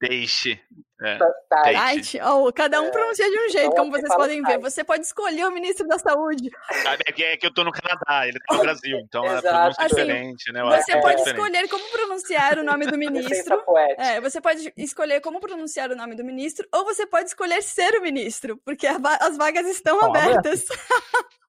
Deixe. 0.00 0.60
É. 1.04 1.18
Oh, 2.28 2.52
cada 2.52 2.80
um 2.80 2.90
pronuncia 2.90 3.28
de 3.28 3.38
um 3.38 3.49
jeito, 3.49 3.71
como 3.73 3.90
vocês 3.90 4.14
podem 4.14 4.42
ver. 4.42 4.59
Você 4.59 4.85
pode 4.85 5.04
escolher 5.04 5.44
o 5.47 5.50
ministro 5.50 5.87
da 5.88 5.99
saúde. 5.99 6.49
É 7.06 7.12
que, 7.12 7.25
é 7.25 7.37
que 7.37 7.47
eu 7.47 7.52
tô 7.52 7.64
no 7.64 7.73
Canadá, 7.73 8.26
ele 8.26 8.38
tá 8.38 8.54
no 8.54 8.61
Brasil, 8.62 8.99
então 8.99 9.25
é 9.25 9.40
pronúncia 9.40 9.85
assim, 9.85 9.88
diferente, 9.88 10.52
né? 10.52 10.62
Você 10.62 11.00
pode 11.00 11.23
escolher 11.23 11.68
como 11.68 11.85
pronunciar 11.90 12.59
o 12.59 12.64
nome 12.64 12.87
do 12.87 12.97
ministro. 12.99 13.62
é, 13.99 14.21
você 14.21 14.40
pode 14.40 14.73
escolher 14.76 15.21
como 15.21 15.40
pronunciar 15.40 15.90
o 15.90 15.97
nome 15.97 16.14
do 16.14 16.25
ministro, 16.25 16.66
ou 16.73 16.85
você 16.85 17.06
pode 17.06 17.28
escolher 17.28 17.62
ser 17.62 17.94
o 17.94 18.02
ministro, 18.02 18.61
porque 18.64 18.87
as 18.87 19.37
vagas 19.37 19.66
estão 19.66 20.00
abertas. 20.00 20.64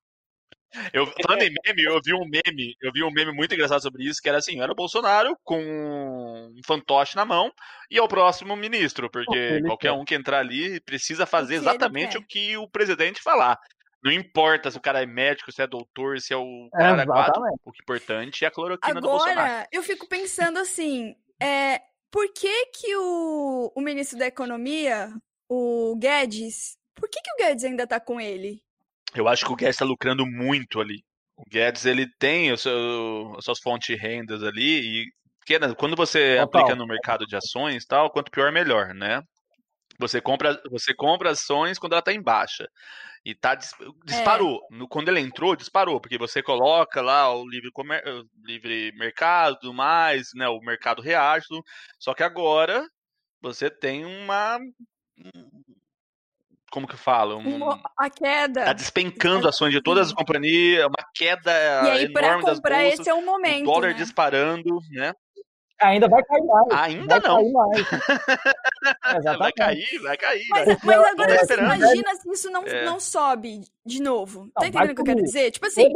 Eu, 0.92 1.06
falando 1.25 1.44
em 1.44 1.53
meme, 1.63 1.84
eu 1.84 2.00
vi 2.03 2.13
um 2.13 2.25
meme, 2.25 2.75
eu 2.82 2.92
vi 2.92 3.03
um 3.03 3.12
meme 3.12 3.32
muito 3.32 3.53
engraçado 3.53 3.82
sobre 3.82 4.03
isso, 4.03 4.22
que 4.22 4.30
era 4.30 4.39
assim, 4.39 4.62
era 4.62 4.72
o 4.72 4.75
Bolsonaro 4.75 5.38
com 5.44 5.60
um 5.62 6.62
fantoche 6.65 7.15
na 7.15 7.25
mão 7.25 7.51
e 7.92 7.98
é 7.98 8.01
o 8.01 8.08
próximo 8.08 8.56
ministro, 8.56 9.10
porque 9.10 9.62
qualquer 9.62 9.92
um 9.92 10.03
que 10.03 10.15
entrar 10.15 10.39
ali 10.39 10.80
precisa 10.82 11.25
fazer 11.25 11.56
exatamente 11.56 12.18
o 12.18 12.25
que 12.25 12.58
o 12.58 12.68
presidente 12.68 13.22
falar. 13.22 13.60
Não 14.03 14.12
importa 14.12 14.70
se 14.70 14.77
o 14.77 14.82
cara 14.82 15.01
é 15.01 15.06
médico, 15.06 15.51
se 15.51 15.62
é 15.62 15.68
doutor, 15.68 16.20
se 16.20 16.34
é 16.34 16.38
o 16.38 16.70
cara 16.74 17.03
é, 17.03 17.06
quatro, 17.06 17.42
o 17.63 17.72
que 17.72 17.80
é 17.80 17.84
importante 17.84 18.44
é 18.44 18.48
a 18.48 18.51
cloroquina 18.51 18.98
Agora, 18.98 19.01
do 19.01 19.08
Bolsonaro. 19.08 19.39
Agora, 19.39 19.68
eu 19.72 19.82
fico 19.82 20.08
pensando 20.10 20.60
assim, 20.60 21.15
é, 21.42 21.80
por 22.12 22.32
que 22.34 22.65
que 22.68 22.96
o, 22.98 23.72
o 23.74 23.82
ministro 23.82 24.20
da 24.20 24.27
Economia, 24.27 25.10
o 25.48 25.96
Guedes, 25.98 26.77
por 26.94 27.10
que 27.10 27.22
que 27.22 27.32
o 27.32 27.38
Guedes 27.38 27.63
ainda 27.63 27.88
tá 27.88 28.00
com 28.00 28.20
ele? 28.20 28.62
Eu 29.15 29.27
acho 29.27 29.46
que 29.46 29.51
o 29.51 29.55
Guedes 29.55 29.75
está 29.75 29.86
lucrando 29.86 30.25
muito 30.25 30.79
ali. 30.79 31.03
O 31.36 31.43
Guedes 31.50 31.86
ele 31.86 32.08
tem 32.20 32.51
o 32.51 32.58
seu, 32.58 33.36
as 33.38 33.46
suas 33.46 33.60
fontes 33.60 33.88
de 33.88 34.01
rendas 34.01 34.43
ali 34.43 35.01
e 35.01 35.05
quando 35.77 35.96
você 35.96 36.38
Total. 36.38 36.62
aplica 36.62 36.75
no 36.75 36.88
mercado 36.88 37.25
de 37.25 37.36
ações 37.36 37.86
tal, 37.86 38.10
quanto 38.10 38.32
pior 38.32 38.51
melhor, 38.51 38.93
né? 38.93 39.22
Você 40.00 40.22
compra, 40.22 40.60
você 40.70 40.93
compra 40.93 41.32
ações 41.32 41.77
quando 41.77 41.93
ela 41.93 42.00
está 42.00 42.13
em 42.13 42.22
baixa. 42.22 42.67
E 43.25 43.34
tá, 43.34 43.55
disparou. 43.55 44.60
É. 44.72 44.75
No, 44.75 44.88
quando 44.88 45.08
ele 45.08 45.22
entrou, 45.22 45.55
disparou, 45.55 46.00
porque 46.01 46.17
você 46.17 46.43
coloca 46.43 47.01
lá 47.01 47.34
o 47.34 47.48
livre, 47.48 47.72
comer, 47.72 48.03
livre 48.43 48.91
mercado 48.98 49.74
mais, 49.74 50.29
né? 50.36 50.48
O 50.50 50.60
mercado 50.60 51.01
reage. 51.01 51.48
Só 52.00 52.13
que 52.13 52.24
agora 52.24 52.86
você 53.41 53.70
tem 53.70 54.03
uma. 54.05 54.60
Como 56.74 56.88
que 56.88 56.96
eu 56.96 56.98
falo? 56.98 57.38
Um, 57.38 57.70
a 57.70 58.10
queda. 58.10 58.65
Tá 58.65 58.74
despencando 58.74 59.48
ações 59.48 59.72
de 59.72 59.80
todas 59.80 60.08
as 60.08 60.13
companhias, 60.13 60.88
uma 60.88 61.08
queda 61.13 61.51
e 61.51 61.89
aí, 61.92 62.06
enorme 62.06 62.44
das 62.44 62.60
bolsas. 62.60 63.00
Esse 63.00 63.08
é 63.08 63.13
o 63.13 63.24
momento. 63.24 63.62
O 63.62 63.65
dólar 63.65 63.89
né? 63.89 63.94
disparando, 63.94 64.80
né? 64.89 65.13
Ainda 65.80 66.08
vai 66.08 66.24
cair 66.24 66.42
mais. 66.42 66.68
Ainda 66.72 67.20
vai 67.20 67.30
não. 67.30 67.44
vai 69.38 69.51
cair, 69.51 70.00
vai 70.01 70.17
cair. 70.17 70.48
Mas, 70.50 70.65
vai. 70.65 70.77
mas 70.83 71.12
agora 71.12 71.39
você 71.39 71.53
imagina 71.55 72.15
se 72.15 72.31
isso 72.31 72.50
não, 72.50 72.63
é. 72.63 72.86
não 72.86 73.00
sobe 73.00 73.62
de 73.86 74.01
novo. 74.01 74.45
Não, 74.45 74.51
tá 74.51 74.67
entendendo 74.67 74.91
o 74.91 74.95
que 74.95 75.01
eu 75.01 75.05
quero 75.05 75.24
dizer? 75.24 75.51
Tipo 75.51 75.67
assim, 75.67 75.88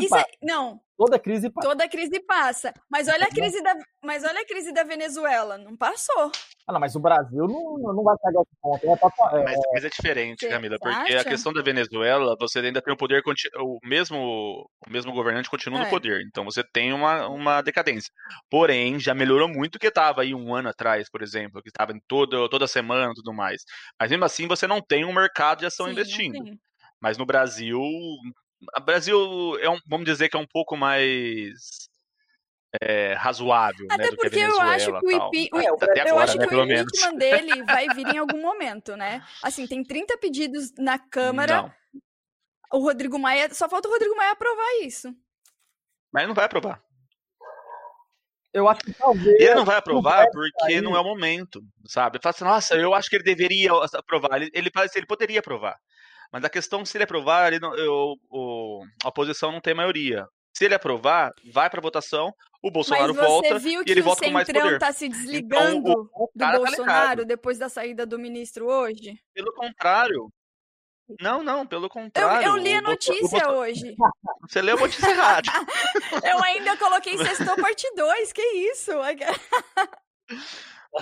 isso 0.00 0.16
é, 0.16 0.24
não, 0.42 0.80
Toda 0.96 1.18
crise 1.18 1.50
passa. 1.50 1.68
Toda 1.68 1.88
crise 1.88 2.20
passa. 2.20 2.72
Mas 2.88 3.08
olha 3.08 3.26
a 3.26 3.28
crise 3.28 3.60
da, 3.62 3.76
mas 4.02 4.22
olha 4.22 4.40
a 4.40 4.46
crise 4.46 4.72
da 4.72 4.84
Venezuela, 4.84 5.58
não 5.58 5.76
passou. 5.76 6.30
Ah, 6.66 6.72
não, 6.72 6.80
mas 6.80 6.94
o 6.94 7.00
Brasil 7.00 7.46
não, 7.46 7.92
não 7.92 8.04
vai 8.04 8.16
pegar 8.22 8.40
esse 8.40 8.56
ponto. 8.62 8.86
É 8.88 8.96
pra, 8.96 9.40
é... 9.40 9.44
Mas, 9.44 9.60
mas, 9.72 9.84
é 9.84 9.88
diferente, 9.88 10.48
Camila, 10.48 10.78
porque 10.80 11.14
a 11.14 11.24
questão 11.24 11.52
da 11.52 11.62
Venezuela, 11.62 12.36
você 12.38 12.60
ainda 12.60 12.80
tem 12.80 12.94
o 12.94 12.96
poder, 12.96 13.22
o 13.58 13.78
mesmo, 13.84 14.66
o 14.86 14.90
mesmo 14.90 15.12
governante 15.12 15.50
continua 15.50 15.80
é. 15.80 15.84
no 15.84 15.90
poder. 15.90 16.22
Então 16.26 16.44
você 16.44 16.62
tem 16.72 16.92
uma, 16.92 17.26
uma 17.26 17.60
decadência. 17.60 18.10
Porém, 18.48 18.98
já 19.00 19.14
melhorou 19.14 19.48
muito 19.48 19.76
o 19.76 19.78
que 19.78 19.88
estava 19.88 20.22
aí 20.22 20.32
um 20.32 20.54
ano 20.54 20.68
atrás, 20.68 21.10
por 21.10 21.22
exemplo, 21.22 21.60
que 21.60 21.68
estava 21.68 21.92
em 21.92 22.00
toda, 22.06 22.48
toda 22.54 22.68
semana 22.68 23.10
e 23.10 23.14
tudo 23.14 23.32
mais. 23.32 23.62
Mas 23.98 24.10
mesmo 24.10 24.24
assim, 24.24 24.46
você 24.46 24.66
não 24.66 24.80
tem 24.80 25.04
um 25.04 25.12
mercado 25.12 25.60
de 25.60 25.66
ação 25.66 25.86
Sim, 25.86 25.92
investindo. 25.92 26.58
Mas 27.00 27.18
no 27.18 27.26
Brasil, 27.26 27.80
o 27.80 28.80
Brasil 28.84 29.58
é 29.60 29.68
um, 29.68 29.78
vamos 29.88 30.06
dizer 30.06 30.28
que 30.28 30.36
é 30.36 30.40
um 30.40 30.46
pouco 30.46 30.76
mais 30.76 31.88
é, 32.80 33.14
razoável, 33.14 33.86
Até 33.90 34.04
né, 34.04 34.10
do 34.10 34.16
porque 34.16 34.30
que 34.30 34.42
a 34.42 34.48
eu 34.48 34.60
acho 34.60 35.00
que 35.00 35.06
o 35.06 35.10
IP, 35.10 35.50
até 35.82 36.02
eu 36.02 36.06
agora, 36.08 36.24
acho 36.24 36.38
né, 36.38 36.46
que 36.46 36.54
o 36.54 36.64
impeachment 36.64 37.14
dele 37.16 37.62
vai 37.64 37.88
vir 37.88 38.06
em 38.14 38.18
algum 38.18 38.40
momento, 38.40 38.96
né? 38.96 39.24
Assim, 39.42 39.66
tem 39.66 39.82
30 39.82 40.16
pedidos 40.18 40.72
na 40.78 40.98
Câmara. 40.98 41.62
Não. 41.62 41.74
O 42.72 42.78
Rodrigo 42.78 43.18
Maia, 43.18 43.52
só 43.52 43.68
falta 43.68 43.88
o 43.88 43.90
Rodrigo 43.90 44.16
Maia 44.16 44.32
aprovar 44.32 44.80
isso. 44.82 45.14
Mas 46.12 46.26
não 46.26 46.34
vai 46.34 46.44
aprovar. 46.44 46.83
Eu 48.54 48.68
acho 48.68 48.82
que 48.82 48.94
talvez. 48.94 49.40
Ele 49.40 49.54
não 49.56 49.64
vai 49.64 49.76
aprovar 49.76 50.24
não 50.24 50.30
porque 50.30 50.80
não 50.80 50.96
é 50.96 51.00
o 51.00 51.04
momento, 51.04 51.60
sabe? 51.88 52.20
Fala 52.22 52.32
assim, 52.34 52.44
nossa, 52.44 52.74
eu 52.76 52.94
acho 52.94 53.10
que 53.10 53.16
ele 53.16 53.24
deveria 53.24 53.72
aprovar. 53.94 54.40
Ele, 54.40 54.48
ele, 54.54 54.70
ele 54.94 55.06
poderia 55.06 55.40
aprovar. 55.40 55.76
Mas 56.32 56.44
a 56.44 56.48
questão, 56.48 56.84
se 56.84 56.96
ele 56.96 57.04
aprovar, 57.04 57.48
ele 57.48 57.58
não, 57.58 57.76
eu, 57.76 58.14
o, 58.30 58.84
a 59.04 59.08
oposição 59.08 59.50
não 59.50 59.60
tem 59.60 59.74
maioria. 59.74 60.24
Se 60.56 60.64
ele 60.64 60.74
aprovar, 60.74 61.32
vai 61.52 61.68
para 61.68 61.80
votação, 61.80 62.32
o 62.62 62.70
Bolsonaro 62.70 63.12
volta 63.12 63.58
e 63.58 63.90
ele 63.90 64.00
volta 64.00 64.24
com 64.24 64.30
mais 64.30 64.46
poder. 64.46 64.60
Mas 64.60 64.70
você 64.70 64.70
viu 64.70 64.70
que 64.70 64.70
o 64.70 64.70
Centrão 64.70 64.74
está 64.74 64.92
se 64.92 65.08
desligando 65.08 65.90
então, 65.90 66.08
o, 66.14 66.24
o 66.24 66.30
do 66.32 66.38
tá 66.38 66.56
Bolsonaro 66.56 67.20
tá 67.22 67.26
depois 67.26 67.58
da 67.58 67.68
saída 67.68 68.06
do 68.06 68.18
ministro 68.20 68.66
hoje? 68.66 69.18
Pelo 69.34 69.52
contrário. 69.52 70.32
Não, 71.20 71.42
não, 71.42 71.66
pelo 71.66 71.88
contrário. 71.88 72.46
Eu, 72.46 72.56
eu 72.56 72.62
li 72.62 72.72
a 72.72 72.80
notícia 72.80 73.50
hoje. 73.50 73.94
Você 74.40 74.62
leu 74.62 74.76
a 74.76 74.80
notícia 74.80 75.10
errada. 75.10 75.50
eu 76.22 76.42
ainda 76.42 76.76
coloquei 76.76 77.16
Sextou 77.18 77.56
Parte 77.60 77.86
2, 77.94 78.32
que 78.32 78.42
isso? 78.42 78.92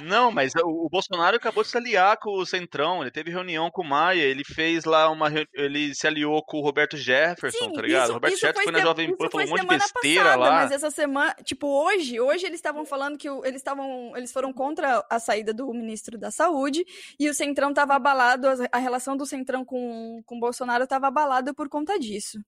Não, 0.01 0.31
mas 0.31 0.53
o, 0.55 0.87
o, 0.87 0.89
Bolsonaro 0.89 1.37
acabou 1.37 1.63
de 1.63 1.69
se 1.69 1.77
aliar 1.77 2.17
com 2.19 2.31
o 2.31 2.47
Centrão, 2.47 3.03
ele 3.03 3.11
teve 3.11 3.31
reunião 3.31 3.71
com 3.71 3.83
o 3.83 3.89
Maia, 3.89 4.23
ele 4.23 4.43
fez 4.45 4.85
lá 4.85 5.11
uma. 5.11 5.29
Ele 5.53 5.95
se 5.95 6.07
aliou 6.07 6.43
com 6.43 6.59
o 6.59 6.63
Roberto 6.63 6.97
Jefferson, 6.97 7.67
Sim, 7.67 7.73
tá 7.73 7.83
ligado? 7.83 8.03
Isso, 8.05 8.11
o 8.11 8.15
Roberto 8.15 8.39
Jefferson 8.39 8.63
foi 8.63 8.73
na 8.73 8.81
Jovem 8.81 9.17
Pan, 9.17 9.29
falou 9.31 9.47
um 9.47 9.51
monte 9.51 9.61
de 9.61 9.67
besteira 9.67 10.25
passada, 10.25 10.41
lá. 10.41 10.51
Mas 10.53 10.71
essa 10.71 10.91
semana, 10.91 11.35
tipo, 11.45 11.67
hoje, 11.67 12.21
hoje 12.21 12.47
eles 12.47 12.59
estavam 12.59 12.85
falando 12.87 13.19
que 13.19 13.29
o, 13.29 13.45
eles 13.45 13.61
estavam. 13.61 14.17
Eles 14.17 14.33
foram 14.33 14.53
contra 14.53 15.05
a 15.11 15.19
saída 15.19 15.53
do 15.53 15.73
ministro 15.75 16.17
da 16.17 16.31
Saúde 16.31 16.85
e 17.19 17.29
o 17.29 17.35
Centrão 17.35 17.71
estava 17.71 17.95
abalado, 17.95 18.49
a, 18.71 18.79
relação 18.79 19.17
do 19.17 19.27
Centrão 19.27 19.65
com, 19.65 20.23
com 20.25 20.37
o 20.37 20.41
Bolsonaro 20.41 20.85
estava 20.85 21.09
abalada 21.09 21.53
por 21.53 21.69
conta 21.69 21.99
disso. 21.99 22.39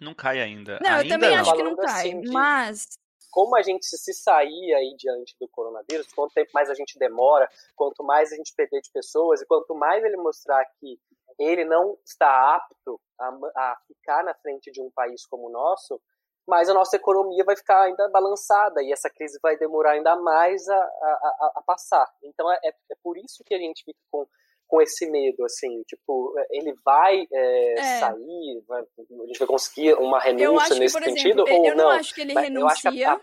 Não 0.00 0.14
cai 0.14 0.40
ainda. 0.40 0.78
Não, 0.82 0.90
ainda 0.90 1.04
eu 1.04 1.08
também 1.08 1.30
não. 1.30 1.38
acho 1.38 1.54
que 1.54 1.62
não 1.62 1.76
cai, 1.76 2.08
assim, 2.08 2.22
mas 2.32 2.88
como 3.32 3.56
a 3.56 3.62
gente 3.62 3.86
se 3.86 4.12
sair 4.12 4.74
aí 4.74 4.94
diante 4.96 5.34
do 5.40 5.48
coronavírus, 5.48 6.06
quanto 6.12 6.34
tempo 6.34 6.50
mais 6.52 6.68
a 6.68 6.74
gente 6.74 6.98
demora, 6.98 7.48
quanto 7.74 8.04
mais 8.04 8.30
a 8.30 8.36
gente 8.36 8.54
perder 8.54 8.82
de 8.82 8.92
pessoas 8.92 9.40
e 9.40 9.46
quanto 9.46 9.74
mais 9.74 10.04
ele 10.04 10.18
mostrar 10.18 10.62
que 10.78 11.00
ele 11.38 11.64
não 11.64 11.98
está 12.04 12.54
apto 12.54 13.00
a, 13.18 13.28
a 13.56 13.76
ficar 13.88 14.22
na 14.22 14.34
frente 14.34 14.70
de 14.70 14.82
um 14.82 14.90
país 14.90 15.26
como 15.26 15.48
o 15.48 15.50
nosso, 15.50 16.00
mais 16.46 16.68
a 16.68 16.74
nossa 16.74 16.96
economia 16.96 17.42
vai 17.44 17.56
ficar 17.56 17.84
ainda 17.84 18.08
balançada 18.10 18.82
e 18.82 18.92
essa 18.92 19.08
crise 19.08 19.38
vai 19.42 19.56
demorar 19.56 19.92
ainda 19.92 20.14
mais 20.16 20.68
a, 20.68 20.76
a, 20.76 21.52
a 21.56 21.62
passar. 21.66 22.06
Então 22.22 22.52
é, 22.52 22.58
é 22.64 22.94
por 23.02 23.16
isso 23.16 23.42
que 23.44 23.54
a 23.54 23.58
gente 23.58 23.82
fica 23.82 23.98
com 24.10 24.26
com 24.72 24.80
esse 24.80 25.04
medo, 25.10 25.44
assim, 25.44 25.82
tipo, 25.86 26.34
ele 26.50 26.72
vai 26.82 27.26
é, 27.30 27.78
é. 27.78 27.98
sair, 28.00 28.64
vai, 28.66 28.80
a 28.80 29.26
gente 29.26 29.38
vai 29.38 29.46
conseguir 29.46 29.92
uma 29.96 30.18
renúncia 30.18 30.76
nesse 30.76 30.98
que, 30.98 31.04
sentido 31.04 31.42
exemplo, 31.46 31.58
ou 31.58 31.66
eu 31.66 31.76
não? 31.76 31.84
não 31.84 31.90
acho 31.90 32.14
que 32.14 32.22
ele 32.22 32.32
renuncia. 32.32 32.90
Eu, 32.90 33.10
a, 33.10 33.12
a 33.12 33.20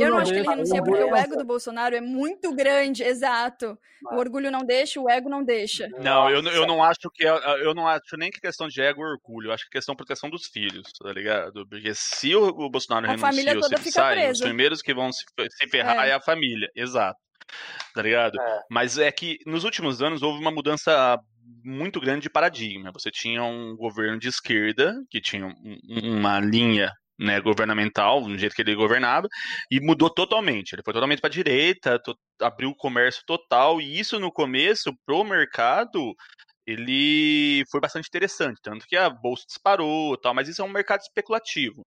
eu 0.00 0.10
não 0.10 0.18
acho 0.18 0.32
que 0.32 0.38
ele 0.40 0.48
renuncia 0.48 0.82
porque 0.82 1.04
o 1.04 1.14
ego 1.14 1.36
do 1.36 1.44
Bolsonaro 1.44 1.94
é 1.94 2.00
muito 2.00 2.52
grande, 2.52 3.04
exato. 3.04 3.78
O 4.10 4.16
orgulho 4.16 4.50
não 4.50 4.64
deixa, 4.64 5.00
o 5.00 5.08
ego 5.08 5.28
não 5.28 5.44
deixa. 5.44 5.86
Não, 6.00 6.28
eu, 6.28 6.42
eu 6.42 6.66
não 6.66 6.82
acho 6.82 7.08
que 7.14 7.24
é, 7.24 7.30
eu 7.64 7.72
não 7.76 7.86
acho 7.86 8.16
nem 8.16 8.28
que 8.28 8.38
é 8.38 8.48
questão 8.48 8.66
de 8.66 8.82
ego 8.82 9.00
ou 9.00 9.06
orgulho, 9.06 9.50
eu 9.50 9.52
acho 9.52 9.70
que 9.70 9.76
é 9.76 9.78
questão 9.78 9.92
de 9.92 9.98
proteção 9.98 10.28
dos 10.28 10.46
filhos, 10.46 10.90
tá 11.00 11.12
ligado? 11.12 11.64
Porque 11.68 11.92
se 11.94 12.34
o, 12.34 12.68
Bolsonaro 12.68 13.06
a 13.06 13.10
renuncia 13.10 13.32
se 13.32 13.48
ele 13.48 13.90
sai, 13.92 14.14
presa. 14.16 14.32
os 14.32 14.40
primeiros 14.40 14.82
que 14.82 14.92
vão 14.92 15.12
se, 15.12 15.24
se 15.50 15.68
ferrar 15.68 16.06
é. 16.06 16.10
é 16.10 16.14
a 16.14 16.20
família, 16.20 16.68
exato 16.74 17.27
tá 17.94 18.02
ligado? 18.02 18.40
É. 18.40 18.60
Mas 18.70 18.98
é 18.98 19.10
que 19.10 19.38
nos 19.46 19.64
últimos 19.64 20.02
anos 20.02 20.22
houve 20.22 20.40
uma 20.40 20.50
mudança 20.50 21.18
muito 21.64 22.00
grande 22.00 22.22
de 22.22 22.30
paradigma. 22.30 22.92
Você 22.92 23.10
tinha 23.10 23.42
um 23.42 23.76
governo 23.76 24.18
de 24.18 24.28
esquerda, 24.28 24.94
que 25.10 25.20
tinha 25.20 25.46
um, 25.46 25.78
uma 25.88 26.40
linha 26.40 26.92
né, 27.18 27.40
governamental, 27.40 28.22
do 28.22 28.38
jeito 28.38 28.54
que 28.54 28.62
ele 28.62 28.74
governava, 28.74 29.26
e 29.70 29.80
mudou 29.80 30.08
totalmente. 30.08 30.72
Ele 30.72 30.82
foi 30.84 30.94
totalmente 30.94 31.20
para 31.20 31.28
a 31.28 31.32
direita, 31.32 31.98
to 31.98 32.14
abriu 32.40 32.70
o 32.70 32.76
comércio 32.76 33.22
total, 33.26 33.80
e 33.80 33.98
isso 33.98 34.20
no 34.20 34.30
começo, 34.30 34.92
pro 35.04 35.24
mercado, 35.24 36.14
ele 36.66 37.64
foi 37.70 37.80
bastante 37.80 38.06
interessante, 38.06 38.60
tanto 38.62 38.86
que 38.86 38.96
a 38.96 39.10
bolsa 39.10 39.44
disparou, 39.48 40.16
tal, 40.16 40.34
mas 40.34 40.48
isso 40.48 40.62
é 40.62 40.64
um 40.64 40.68
mercado 40.68 41.00
especulativo. 41.00 41.84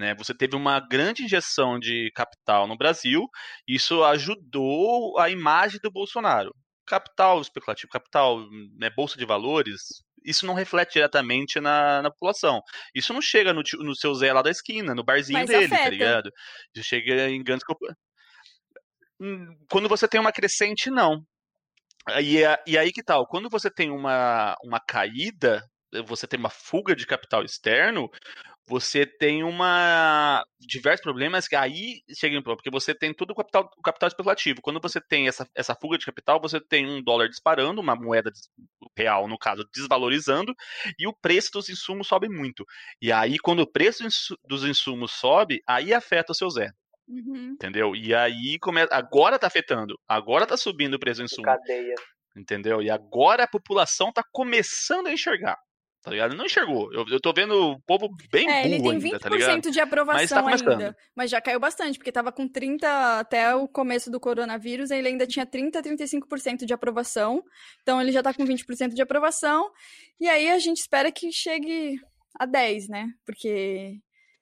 Né? 0.00 0.14
Você 0.14 0.34
teve 0.34 0.56
uma 0.56 0.80
grande 0.80 1.22
injeção 1.22 1.78
de 1.78 2.10
capital 2.14 2.66
no 2.66 2.74
Brasil, 2.74 3.28
isso 3.68 4.02
ajudou 4.02 5.18
a 5.18 5.28
imagem 5.28 5.78
do 5.82 5.90
Bolsonaro. 5.90 6.54
Capital 6.86 7.38
especulativo, 7.42 7.92
capital, 7.92 8.40
né, 8.78 8.88
bolsa 8.88 9.18
de 9.18 9.26
valores, 9.26 10.02
isso 10.24 10.46
não 10.46 10.54
reflete 10.54 10.94
diretamente 10.94 11.60
na, 11.60 12.00
na 12.00 12.10
população. 12.10 12.62
Isso 12.94 13.12
não 13.12 13.20
chega 13.20 13.52
no, 13.52 13.62
no 13.80 13.94
seu 13.94 14.14
Zé 14.14 14.32
lá 14.32 14.40
da 14.40 14.50
esquina, 14.50 14.94
no 14.94 15.04
barzinho 15.04 15.38
Mas 15.38 15.48
dele, 15.50 15.68
tá 15.68 15.74
afeta. 15.74 15.84
tá 15.84 15.90
ligado? 15.90 16.30
Isso 16.74 16.88
chega 16.88 17.28
em 17.28 17.42
grandes. 17.44 17.64
Hum, 19.20 19.54
quando 19.70 19.86
você 19.86 20.08
tem 20.08 20.18
uma 20.18 20.32
crescente, 20.32 20.90
não. 20.90 21.22
E, 22.22 22.40
e 22.66 22.78
aí 22.78 22.90
que 22.90 23.02
tal? 23.02 23.26
Quando 23.26 23.50
você 23.50 23.70
tem 23.70 23.90
uma, 23.90 24.56
uma 24.64 24.80
caída, 24.80 25.62
você 26.06 26.26
tem 26.26 26.38
uma 26.38 26.50
fuga 26.50 26.94
de 26.94 27.06
capital 27.06 27.44
externo, 27.44 28.10
você 28.70 29.04
tem 29.04 29.42
uma 29.42 30.44
diversos 30.60 31.02
problemas 31.02 31.48
que 31.48 31.56
aí 31.56 32.02
chega 32.16 32.36
em 32.36 32.42
porque 32.42 32.70
você 32.70 32.94
tem 32.94 33.12
todo 33.12 33.32
o 33.32 33.34
capital, 33.34 33.68
o 33.76 33.82
capital 33.82 34.06
especulativo. 34.06 34.62
Quando 34.62 34.80
você 34.80 35.00
tem 35.00 35.26
essa, 35.26 35.44
essa 35.56 35.74
fuga 35.74 35.98
de 35.98 36.06
capital, 36.06 36.40
você 36.40 36.60
tem 36.60 36.86
um 36.86 37.02
dólar 37.02 37.28
disparando, 37.28 37.80
uma 37.80 37.96
moeda 37.96 38.30
real, 38.96 39.26
no 39.26 39.36
caso, 39.36 39.68
desvalorizando, 39.74 40.54
e 40.96 41.08
o 41.08 41.12
preço 41.12 41.50
dos 41.52 41.68
insumos 41.68 42.06
sobe 42.06 42.28
muito. 42.28 42.64
E 43.02 43.10
aí, 43.10 43.38
quando 43.38 43.60
o 43.60 43.70
preço 43.70 44.04
dos 44.46 44.62
insumos 44.62 45.12
sobe, 45.12 45.60
aí 45.66 45.92
afeta 45.92 46.30
o 46.30 46.34
seu 46.34 46.48
Zé. 46.48 46.70
Uhum. 47.08 47.54
Entendeu? 47.54 47.96
E 47.96 48.14
aí 48.14 48.56
começa. 48.60 48.94
Agora 48.94 49.36
tá 49.36 49.48
afetando. 49.48 49.98
Agora 50.06 50.46
tá 50.46 50.56
subindo 50.56 50.94
o 50.94 50.98
preço 51.00 51.20
do 51.20 51.24
insumo. 51.24 51.42
Cadeia. 51.42 51.96
Entendeu? 52.36 52.80
E 52.80 52.88
agora 52.88 53.42
a 53.42 53.48
população 53.48 54.12
tá 54.12 54.22
começando 54.30 55.08
a 55.08 55.12
enxergar 55.12 55.58
tá 56.02 56.10
ligado? 56.10 56.34
Não 56.34 56.46
enxergou. 56.46 56.92
Eu, 56.92 57.04
eu 57.10 57.20
tô 57.20 57.32
vendo 57.32 57.72
o 57.72 57.80
povo 57.80 58.08
bem 58.30 58.48
é, 58.50 58.62
burro 58.62 58.74
ele 58.74 58.82
tem 58.82 58.98
20% 58.98 59.04
ainda, 59.04 59.18
tá 59.18 59.28
ligado? 59.28 59.70
de 59.70 59.80
aprovação 59.80 60.44
mas 60.44 60.62
tá 60.62 60.70
ainda. 60.70 60.96
Mas 61.14 61.30
já 61.30 61.40
caiu 61.40 61.60
bastante, 61.60 61.98
porque 61.98 62.12
tava 62.12 62.32
com 62.32 62.48
30 62.48 63.20
até 63.20 63.54
o 63.54 63.68
começo 63.68 64.10
do 64.10 64.18
coronavírus, 64.18 64.90
ele 64.90 65.08
ainda 65.08 65.26
tinha 65.26 65.44
30, 65.44 65.82
35% 65.82 66.64
de 66.64 66.72
aprovação. 66.72 67.42
Então 67.82 68.00
ele 68.00 68.12
já 68.12 68.22
tá 68.22 68.32
com 68.32 68.44
20% 68.44 68.94
de 68.94 69.02
aprovação. 69.02 69.70
E 70.18 70.28
aí 70.28 70.48
a 70.50 70.58
gente 70.58 70.78
espera 70.78 71.12
que 71.12 71.30
chegue 71.30 71.98
a 72.38 72.46
10, 72.46 72.88
né? 72.88 73.08
Porque 73.26 73.98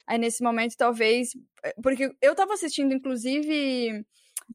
aí 0.07 0.19
nesse 0.19 0.43
momento 0.43 0.75
talvez, 0.77 1.31
eh, 1.65 1.75
porque 1.83 2.11
eu 2.23 2.35
tava 2.35 2.55
assistindo 2.55 2.95
inclusive 2.95 4.05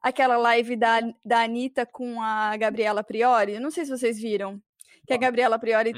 aquela 0.02 0.38
live 0.38 0.76
da, 0.76 1.02
da 1.24 1.44
Anitta 1.44 1.86
com 1.86 2.22
a 2.22 2.56
Gabriela 2.58 3.04
Priori, 3.04 3.54
eu 3.54 3.62
não 3.62 3.70
sei 3.70 3.86
se 3.86 3.92
vocês 3.92 4.20
viram, 4.20 4.60
que 5.06 5.14
a 5.14 5.18
Gabriela 5.18 5.60
Priori 5.60 5.92
hum. 5.92 5.98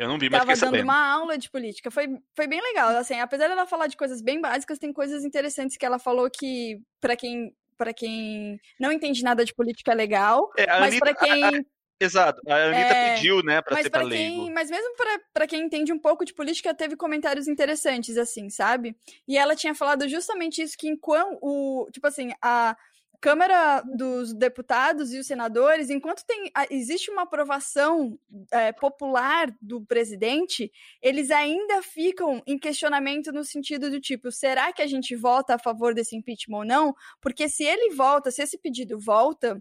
Eu 0.00 0.08
não 0.08 0.18
vi, 0.18 0.30
mas 0.30 0.40
Tava 0.40 0.52
dando 0.52 0.58
sabendo. 0.58 0.84
uma 0.84 1.12
aula 1.12 1.36
de 1.36 1.50
política. 1.50 1.90
Foi, 1.90 2.08
foi 2.34 2.46
bem 2.46 2.60
legal. 2.60 2.88
Assim, 2.96 3.20
apesar 3.20 3.48
dela 3.48 3.66
falar 3.66 3.86
de 3.86 3.96
coisas 3.96 4.22
bem 4.22 4.40
básicas, 4.40 4.78
tem 4.78 4.92
coisas 4.92 5.24
interessantes 5.24 5.76
que 5.76 5.84
ela 5.84 5.98
falou 5.98 6.30
que, 6.30 6.80
para 7.00 7.14
quem 7.14 7.54
para 7.76 7.94
quem 7.94 8.60
não 8.78 8.92
entende 8.92 9.22
nada 9.22 9.42
de 9.42 9.54
política 9.54 9.92
é 9.92 9.94
legal, 9.94 10.50
é, 10.54 10.66
mas 10.66 10.98
para 10.98 11.14
quem... 11.14 11.44
A, 11.44 11.48
a, 11.48 11.60
exato, 11.98 12.42
a 12.46 12.54
Anitta 12.54 12.94
é, 12.94 13.14
pediu, 13.14 13.42
né, 13.42 13.62
pra 13.62 13.74
mas 13.74 13.84
ser 13.84 13.90
pra 13.90 14.06
quem, 14.06 14.52
Mas 14.52 14.70
mesmo 14.70 14.94
para 15.32 15.46
quem 15.46 15.62
entende 15.62 15.90
um 15.90 15.98
pouco 15.98 16.22
de 16.22 16.34
política, 16.34 16.74
teve 16.74 16.94
comentários 16.94 17.48
interessantes, 17.48 18.18
assim, 18.18 18.50
sabe? 18.50 18.94
E 19.26 19.38
ela 19.38 19.56
tinha 19.56 19.74
falado 19.74 20.06
justamente 20.10 20.60
isso, 20.60 20.76
que 20.78 20.88
enquanto 20.88 21.38
o... 21.40 21.88
Tipo 21.90 22.06
assim, 22.06 22.34
a 22.42 22.76
Câmara 23.20 23.82
dos 23.82 24.32
Deputados 24.32 25.12
e 25.12 25.18
os 25.18 25.26
senadores, 25.26 25.90
enquanto 25.90 26.24
tem, 26.24 26.50
existe 26.70 27.10
uma 27.10 27.22
aprovação 27.22 28.18
é, 28.50 28.72
popular 28.72 29.54
do 29.60 29.84
presidente, 29.84 30.72
eles 31.02 31.30
ainda 31.30 31.82
ficam 31.82 32.42
em 32.46 32.58
questionamento 32.58 33.30
no 33.30 33.44
sentido 33.44 33.90
do 33.90 34.00
tipo: 34.00 34.32
será 34.32 34.72
que 34.72 34.80
a 34.80 34.86
gente 34.86 35.14
vota 35.14 35.54
a 35.54 35.58
favor 35.58 35.92
desse 35.94 36.16
impeachment 36.16 36.58
ou 36.58 36.64
não? 36.64 36.94
Porque 37.20 37.46
se 37.46 37.62
ele 37.62 37.94
volta, 37.94 38.30
se 38.30 38.42
esse 38.42 38.56
pedido 38.56 38.98
volta, 38.98 39.60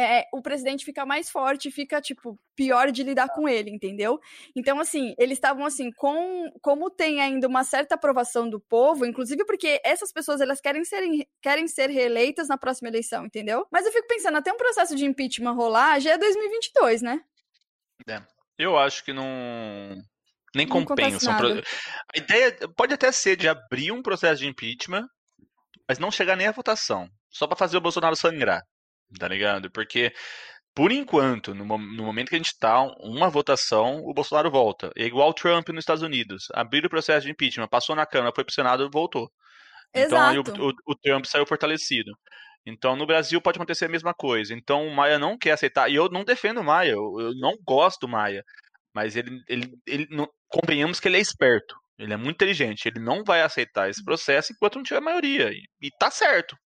é, 0.00 0.24
o 0.32 0.42
presidente 0.42 0.84
fica 0.84 1.04
mais 1.06 1.30
forte, 1.30 1.70
fica, 1.70 2.00
tipo, 2.00 2.38
pior 2.54 2.90
de 2.90 3.02
lidar 3.02 3.28
com 3.28 3.48
ele, 3.48 3.70
entendeu? 3.70 4.20
Então, 4.54 4.80
assim, 4.80 5.14
eles 5.18 5.38
estavam 5.38 5.64
assim, 5.64 5.90
com 5.92 6.50
como 6.60 6.90
tem 6.90 7.20
ainda 7.20 7.46
uma 7.46 7.64
certa 7.64 7.94
aprovação 7.94 8.48
do 8.48 8.60
povo, 8.60 9.06
inclusive 9.06 9.44
porque 9.44 9.80
essas 9.84 10.12
pessoas 10.12 10.40
elas 10.40 10.60
querem 10.60 10.84
ser, 10.84 11.02
querem 11.42 11.66
ser 11.66 11.90
reeleitas 11.90 12.48
na 12.48 12.58
próxima 12.58 12.88
eleição, 12.88 13.26
entendeu? 13.26 13.66
Mas 13.70 13.86
eu 13.86 13.92
fico 13.92 14.06
pensando, 14.06 14.38
até 14.38 14.52
um 14.52 14.56
processo 14.56 14.94
de 14.94 15.04
impeachment 15.04 15.52
rolar 15.52 16.00
já 16.00 16.12
é 16.12 16.18
2022, 16.18 17.02
né? 17.02 17.20
É. 18.08 18.22
Eu 18.58 18.76
acho 18.76 19.02
que 19.04 19.12
não. 19.12 19.24
Nem 20.54 20.66
não 20.66 20.84
compensa. 20.84 21.32
A 21.32 22.18
ideia 22.18 22.54
pode 22.76 22.92
até 22.92 23.10
ser 23.10 23.36
de 23.36 23.48
abrir 23.48 23.90
um 23.90 24.02
processo 24.02 24.42
de 24.42 24.48
impeachment, 24.48 25.06
mas 25.88 25.98
não 25.98 26.10
chegar 26.10 26.36
nem 26.36 26.46
à 26.46 26.52
votação. 26.52 27.08
Só 27.30 27.46
para 27.46 27.56
fazer 27.56 27.78
o 27.78 27.80
Bolsonaro 27.80 28.16
sangrar 28.16 28.62
tá 29.18 29.28
ligado? 29.28 29.70
Porque, 29.70 30.12
por 30.74 30.92
enquanto, 30.92 31.54
no, 31.54 31.64
no, 31.64 32.04
momento 32.04 32.28
que 32.28 32.36
a 32.36 32.38
gente 32.38 32.58
tá, 32.58 32.82
uma 33.00 33.28
votação, 33.28 34.00
o 34.04 34.14
Bolsonaro 34.14 34.50
volta. 34.50 34.90
É 34.96 35.04
igual 35.04 35.30
o 35.30 35.34
Trump 35.34 35.68
nos 35.70 35.82
Estados 35.82 36.02
Unidos. 36.02 36.48
Abriu 36.54 36.84
o 36.84 36.90
processo 36.90 37.26
de 37.26 37.32
impeachment, 37.32 37.68
passou 37.68 37.96
na 37.96 38.06
Câmara, 38.06 38.32
foi 38.34 38.44
pro 38.44 38.54
Senado 38.54 38.84
e 38.84 38.90
voltou. 38.90 39.30
Exato. 39.94 40.14
Então 40.14 40.28
aí 40.28 40.38
o, 40.38 40.68
o, 40.68 40.92
o 40.92 40.96
Trump 40.96 41.24
saiu 41.26 41.46
fortalecido. 41.46 42.12
Então, 42.66 42.94
no 42.94 43.06
Brasil 43.06 43.40
pode 43.40 43.58
acontecer 43.58 43.86
a 43.86 43.88
mesma 43.88 44.14
coisa. 44.14 44.54
Então, 44.54 44.86
o 44.86 44.94
Maia 44.94 45.18
não 45.18 45.38
quer 45.38 45.52
aceitar. 45.52 45.90
E 45.90 45.94
eu 45.94 46.08
não 46.08 46.24
defendo 46.24 46.60
o 46.60 46.64
Maia, 46.64 46.90
eu, 46.90 47.16
eu 47.18 47.34
não 47.36 47.56
gosto 47.66 48.00
do 48.00 48.08
Maia. 48.08 48.44
Mas 48.94 49.16
ele, 49.16 49.42
ele, 49.48 49.70
ele 49.86 50.06
não, 50.10 50.28
compreendamos 50.48 51.00
que 51.00 51.08
ele 51.08 51.16
é 51.16 51.20
esperto. 51.20 51.74
Ele 51.98 52.12
é 52.12 52.16
muito 52.16 52.36
inteligente. 52.36 52.86
Ele 52.86 53.00
não 53.00 53.24
vai 53.24 53.42
aceitar 53.42 53.88
esse 53.88 54.04
processo 54.04 54.52
enquanto 54.52 54.76
não 54.76 54.82
tiver 54.82 55.00
maioria. 55.00 55.50
E, 55.50 55.62
e 55.80 55.90
tá 55.98 56.10
certo. 56.10 56.56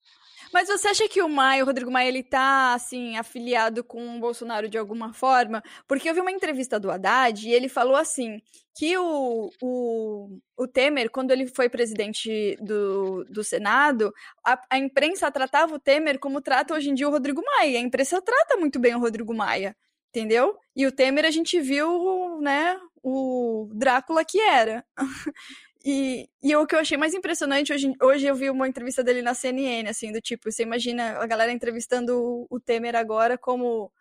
Mas 0.55 0.69
você 0.69 0.87
acha 0.87 1.09
que 1.09 1.21
o 1.21 1.29
Maia, 1.29 1.64
o 1.64 1.67
Rodrigo 1.67 1.90
Maia, 1.90 2.07
ele 2.07 2.23
tá, 2.23 2.75
assim, 2.75 3.17
afiliado 3.17 3.83
com 3.83 4.17
o 4.17 4.21
Bolsonaro 4.21 4.69
de 4.69 4.79
alguma 4.79 5.12
forma? 5.12 5.61
Porque 5.88 6.09
eu 6.09 6.14
vi 6.14 6.21
uma 6.21 6.31
entrevista 6.31 6.79
do 6.79 6.93
Haddad 6.93 7.45
e 7.45 7.53
ele 7.53 7.69
falou 7.69 7.97
assim, 7.97 8.40
que 8.73 8.97
o, 8.97 9.51
o, 9.61 10.38
o 10.57 10.69
Temer, 10.69 11.11
quando 11.11 11.33
ele 11.33 11.49
foi 11.49 11.69
presidente 11.69 12.57
do, 12.61 13.25
do 13.25 13.43
Senado, 13.43 14.14
a, 14.47 14.57
a 14.71 14.79
imprensa 14.79 15.29
tratava 15.29 15.75
o 15.75 15.81
Temer 15.81 16.21
como 16.21 16.40
trata 16.40 16.73
hoje 16.73 16.88
em 16.88 16.95
dia 16.95 17.09
o 17.09 17.11
Rodrigo 17.11 17.43
Maia. 17.45 17.81
A 17.81 17.83
imprensa 17.83 18.23
trata 18.23 18.57
muito 18.57 18.79
bem 18.79 18.95
o 18.95 19.01
Rodrigo 19.01 19.35
Maia, 19.35 19.77
entendeu? 20.11 20.57
E 20.77 20.87
o 20.87 20.93
Temer 20.93 21.25
a 21.25 21.33
gente 21.33 21.61
viu, 21.61 22.40
né, 22.40 22.79
o 23.03 23.69
Drácula 23.75 24.25
que 24.25 24.38
era. 24.38 24.85
E, 25.85 26.31
e 26.42 26.57
o 26.57 26.66
que 26.66 26.75
eu 26.75 26.79
achei 26.79 26.97
mais 26.97 27.12
impressionante, 27.12 27.70
hoje, 27.70 27.92
hoje 28.01 28.27
eu 28.27 28.35
vi 28.35 28.49
uma 28.49 28.66
entrevista 28.66 29.05
dele 29.05 29.20
na 29.20 29.35
CNN, 29.35 29.87
assim, 29.88 30.11
do 30.11 30.20
tipo, 30.20 30.51
você 30.51 30.62
imagina 30.62 31.18
a 31.18 31.27
galera 31.27 31.53
entrevistando 31.53 32.18
o, 32.18 32.47
o 32.49 32.59
Temer 32.59 32.97
agora, 32.97 33.37
como 33.37 33.92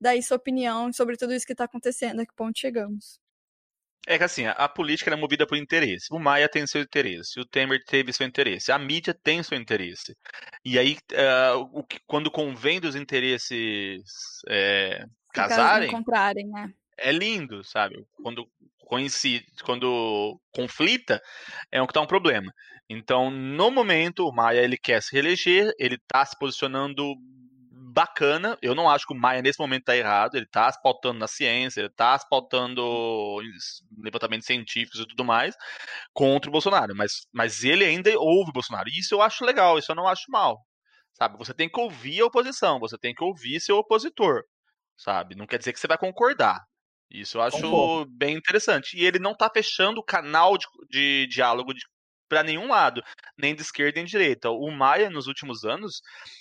daí 0.00 0.22
sua 0.22 0.36
opinião 0.36 0.92
sobre 0.92 1.16
tudo 1.16 1.34
isso 1.34 1.44
que 1.44 1.52
está 1.52 1.64
acontecendo, 1.64 2.20
a 2.20 2.26
que 2.26 2.34
ponto 2.36 2.56
chegamos. 2.56 3.20
É 4.06 4.18
que 4.18 4.24
assim, 4.24 4.46
a 4.46 4.68
política 4.68 5.12
é 5.12 5.16
movida 5.16 5.46
por 5.46 5.56
interesse. 5.56 6.08
O 6.10 6.18
Maia 6.18 6.48
tem 6.48 6.66
seu 6.66 6.80
interesse, 6.80 7.38
o 7.38 7.44
Temer 7.44 7.84
teve 7.84 8.12
seu 8.12 8.26
interesse, 8.26 8.70
a 8.70 8.78
mídia 8.78 9.14
tem 9.14 9.42
seu 9.42 9.56
interesse. 9.56 10.16
E 10.64 10.78
aí, 10.78 10.96
uh, 11.12 11.68
o 11.72 11.84
que, 11.84 11.98
quando 12.06 12.30
convém 12.30 12.80
dos 12.80 12.96
interesses 12.96 14.02
é, 14.48 15.04
casarem, 15.32 15.88
encontrarem, 15.88 16.48
né? 16.48 16.72
é 17.02 17.12
lindo, 17.12 17.64
sabe? 17.64 18.06
Quando 18.22 18.48
coincide, 18.92 19.46
quando 19.64 20.38
conflita, 20.52 21.18
é 21.72 21.80
um 21.80 21.86
que 21.86 21.94
tá 21.94 22.02
um 22.02 22.06
problema. 22.06 22.52
Então, 22.90 23.30
no 23.30 23.70
momento, 23.70 24.28
o 24.28 24.34
Maia 24.34 24.60
ele 24.60 24.76
quer 24.76 25.02
se 25.02 25.10
reeleger, 25.14 25.72
ele 25.78 25.96
tá 26.06 26.22
se 26.26 26.36
posicionando 26.38 27.02
bacana. 27.94 28.58
Eu 28.60 28.74
não 28.74 28.90
acho 28.90 29.06
que 29.06 29.14
o 29.14 29.18
Maia 29.18 29.40
nesse 29.40 29.58
momento 29.58 29.84
tá 29.84 29.96
errado, 29.96 30.34
ele 30.34 30.46
tá 30.46 30.70
se 30.70 30.78
pautando 30.82 31.18
na 31.18 31.26
ciência, 31.26 31.80
ele 31.80 31.88
tá 31.88 32.18
se 32.18 32.28
pautando 32.28 32.82
levantamentos 33.96 34.46
científicos 34.46 35.00
e 35.00 35.06
tudo 35.06 35.24
mais 35.24 35.54
contra 36.12 36.50
o 36.50 36.52
Bolsonaro, 36.52 36.94
mas, 36.94 37.12
mas 37.32 37.64
ele 37.64 37.86
ainda 37.86 38.10
ouve 38.18 38.50
o 38.50 38.52
Bolsonaro. 38.52 38.90
Isso 38.90 39.14
eu 39.14 39.22
acho 39.22 39.42
legal, 39.42 39.78
isso 39.78 39.90
eu 39.90 39.96
não 39.96 40.06
acho 40.06 40.24
mal. 40.28 40.58
Sabe, 41.14 41.38
você 41.38 41.54
tem 41.54 41.68
que 41.68 41.80
ouvir 41.80 42.20
a 42.20 42.26
oposição, 42.26 42.78
você 42.78 42.98
tem 42.98 43.14
que 43.14 43.24
ouvir 43.24 43.58
seu 43.60 43.78
opositor, 43.78 44.42
sabe? 44.98 45.34
Não 45.34 45.46
quer 45.46 45.58
dizer 45.58 45.72
que 45.72 45.80
você 45.80 45.86
vai 45.86 45.98
concordar, 45.98 46.60
isso 47.20 47.38
eu 47.38 47.42
acho 47.42 48.06
bem 48.06 48.36
interessante. 48.36 48.96
E 48.96 49.04
ele 49.04 49.18
não 49.18 49.34
tá 49.34 49.50
fechando 49.52 50.00
o 50.00 50.04
canal 50.04 50.56
de, 50.56 50.66
de 50.88 51.26
diálogo 51.28 51.74
de, 51.74 51.80
para 52.32 52.42
nenhum 52.42 52.68
lado, 52.68 53.02
nem 53.36 53.54
de 53.54 53.60
esquerda 53.60 53.96
nem 53.96 54.06
de 54.06 54.10
direita. 54.10 54.50
O 54.50 54.70
Maia, 54.70 55.10
nos 55.10 55.26
últimos 55.26 55.64
anos, 55.64 56.00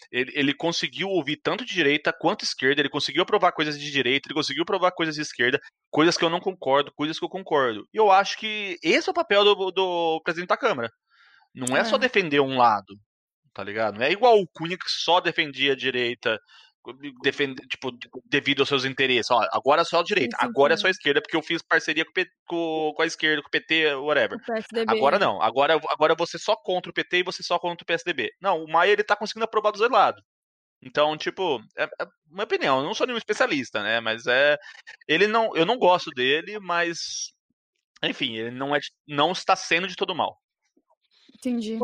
ele, 0.10 0.32
ele, 0.34 0.54
conseguiu 0.54 1.10
ouvir 1.10 1.36
tanto 1.44 1.66
de 1.66 1.74
direita 1.74 2.14
quanto 2.14 2.46
esquerda, 2.46 2.82
ele 2.82 2.90
conseguiu 2.90 3.24
aprovar 3.24 3.52
coisas 3.52 3.78
de 3.78 3.92
direita, 3.92 4.28
ele 4.28 4.34
conseguiu 4.34 4.64
aprovar 4.64 4.92
coisas 4.94 5.16
de 5.16 5.22
esquerda, 5.22 5.60
coisas 5.90 6.16
que 6.16 6.24
eu 6.24 6.30
não 6.30 6.40
concordo, 6.40 6.94
coisas 6.96 7.20
que 7.20 7.26
eu 7.26 7.30
concordo. 7.30 7.86
E 7.94 7.98
eu 7.98 8.10
acho 8.10 8.38
que 8.38 8.78
esse 8.82 9.10
é 9.10 9.12
o 9.12 9.16
papel 9.16 9.44
do, 9.44 9.72
do 9.72 10.22
presidente 10.24 10.48
da 10.50 10.58
Câmara. 10.58 10.90
Não 11.54 11.76
é, 11.76 11.82
é, 11.82 11.84
só 11.84 11.98
defender 11.98 12.40
um 12.40 12.58
lado, 12.58 12.98
tá 13.54 13.62
ligado? 13.62 13.98
Não 13.98 14.06
é 14.06 14.12
igual 14.12 14.40
o 14.40 14.48
Cunha 14.48 14.78
que 14.78 14.90
só 14.90 15.20
defendia 15.20 15.74
a 15.74 15.76
direita 15.76 16.40
defende, 17.22 17.56
tipo, 17.68 17.92
devido 18.26 18.62
aos 18.62 18.70
seus 18.70 18.86
interesses. 18.86 19.30
Ó, 19.32 19.40
agora 19.52 19.82
é 19.82 19.86
só 19.86 20.00
a 20.00 20.04
direita, 20.04 20.38
agora 20.40 20.74
é 20.74 20.78
só 20.78 20.88
a 20.88 20.92
esquerda, 20.92 21.22
porque 21.22 21.36
eu 21.36 21.42
fiz 21.42 21.62
parceria 21.62 22.06
com, 22.06 22.12
com, 22.48 22.94
com 22.96 23.02
a 23.02 23.06
esquerda, 23.06 23.42
com 23.42 23.48
o 23.48 23.52
PT, 23.52 23.96
whatever. 23.96 24.38
O 24.38 24.92
agora 24.92 25.20
não, 25.20 25.42
agora, 25.42 25.80
agora 25.90 26.16
você 26.16 26.38
só 26.38 26.56
contra 26.56 26.90
o 26.90 26.94
PT 26.94 27.20
e 27.20 27.24
você 27.24 27.44
só 27.44 27.60
contra 27.60 27.84
o 27.84 27.86
PSDB. 27.86 28.32
Não, 28.42 28.64
o 28.64 28.72
Maia 28.72 28.92
ele 28.92 29.04
tá 29.04 29.16
conseguindo 29.16 29.46
aprovar 29.46 29.72
dos 29.72 29.80
dois 29.80 29.92
lados. 29.92 30.22
Então, 30.84 31.16
tipo, 31.16 31.62
é, 31.78 31.84
é 31.84 32.08
uma 32.32 32.44
opinião, 32.44 32.80
eu 32.80 32.86
não 32.86 32.94
sou 32.94 33.06
nenhum 33.06 33.18
especialista, 33.18 33.84
né? 33.84 34.00
Mas 34.00 34.26
é. 34.26 34.58
Ele 35.08 35.28
não. 35.28 35.56
Eu 35.56 35.66
não 35.66 35.78
gosto 35.78 36.10
dele, 36.10 36.60
mas. 36.60 37.32
Enfim, 38.04 38.36
ele 38.36 38.52
não, 38.52 38.76
é, 38.76 38.80
não 39.08 39.32
está 39.32 39.56
sendo 39.56 39.88
de 39.88 39.96
todo 39.96 40.16
mal. 40.16 40.42
Entendi. 41.36 41.78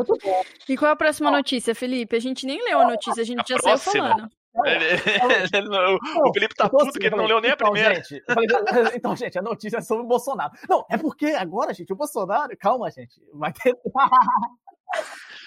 E 0.69 0.77
qual 0.77 0.89
é 0.89 0.93
a 0.93 0.97
próxima 0.97 1.31
notícia, 1.31 1.73
Felipe? 1.73 2.15
A 2.15 2.19
gente 2.19 2.45
nem 2.45 2.63
leu 2.63 2.79
a 2.79 2.87
notícia, 2.87 3.21
a 3.21 3.25
gente 3.25 3.41
a 3.41 3.55
já 3.55 3.57
próxima, 3.57 3.91
saiu 3.91 4.03
falando. 4.03 4.29
Ele, 4.65 5.69
não, 5.69 5.97
o 6.27 6.33
Felipe 6.33 6.55
tá 6.55 6.69
puto 6.69 6.89
assim, 6.89 6.99
que 6.99 7.05
ele 7.05 7.15
não 7.15 7.25
leu 7.25 7.39
nem 7.39 7.51
então, 7.51 7.67
a 7.67 7.71
primeira. 7.71 7.95
Gente, 7.95 8.23
falei, 8.25 8.47
então, 8.95 9.15
gente, 9.15 9.37
a 9.37 9.41
notícia 9.41 9.77
é 9.77 9.81
sobre 9.81 10.03
o 10.03 10.07
Bolsonaro. 10.07 10.51
Não, 10.67 10.85
é 10.89 10.97
porque 10.97 11.27
agora, 11.27 11.73
gente, 11.73 11.93
o 11.93 11.95
Bolsonaro. 11.95 12.55
Calma, 12.57 12.89
gente. 12.89 13.21
Vai 13.33 13.53
ter. 13.53 13.75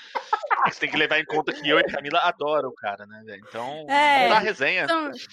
Você 0.66 0.80
tem 0.80 0.90
que 0.90 0.96
levar 0.96 1.18
em 1.18 1.24
conta 1.24 1.52
que 1.52 1.68
eu 1.68 1.78
e 1.78 1.80
a 1.80 1.90
Camila 1.90 2.20
adoram 2.20 2.68
o 2.68 2.74
cara, 2.74 3.06
né, 3.06 3.22
Então, 3.48 3.86
é, 3.88 4.28
a 4.28 4.38
resenha. 4.38 4.86
Somos, 4.86 5.26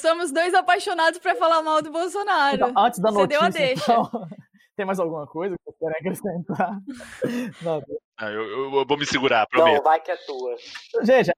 somos 0.00 0.32
dois 0.32 0.54
apaixonados 0.54 1.18
pra 1.18 1.34
falar 1.34 1.62
mal 1.62 1.80
do 1.80 1.90
Bolsonaro. 1.90 2.56
Então, 2.56 2.72
antes 2.76 3.00
da 3.00 3.10
notícia, 3.10 3.26
Você 3.26 3.26
deu 3.26 3.40
a 3.40 3.48
deixa. 3.48 3.92
Então, 3.92 4.10
tem 4.76 4.86
mais 4.86 5.00
alguma 5.00 5.26
coisa 5.26 5.56
que 5.56 5.72
você 5.72 5.78
quer 5.78 5.96
acrescentar? 5.98 6.78
Não, 7.62 7.82
ah, 8.18 8.30
eu, 8.30 8.72
eu, 8.72 8.86
vou 8.86 8.98
me 8.98 9.06
segurar, 9.06 9.46
prometo. 9.46 9.76
Não, 9.76 9.82
vai 9.82 10.00
que 10.00 10.10
é 10.10 10.16
tua. 10.16 10.56
Gente, 11.02 11.30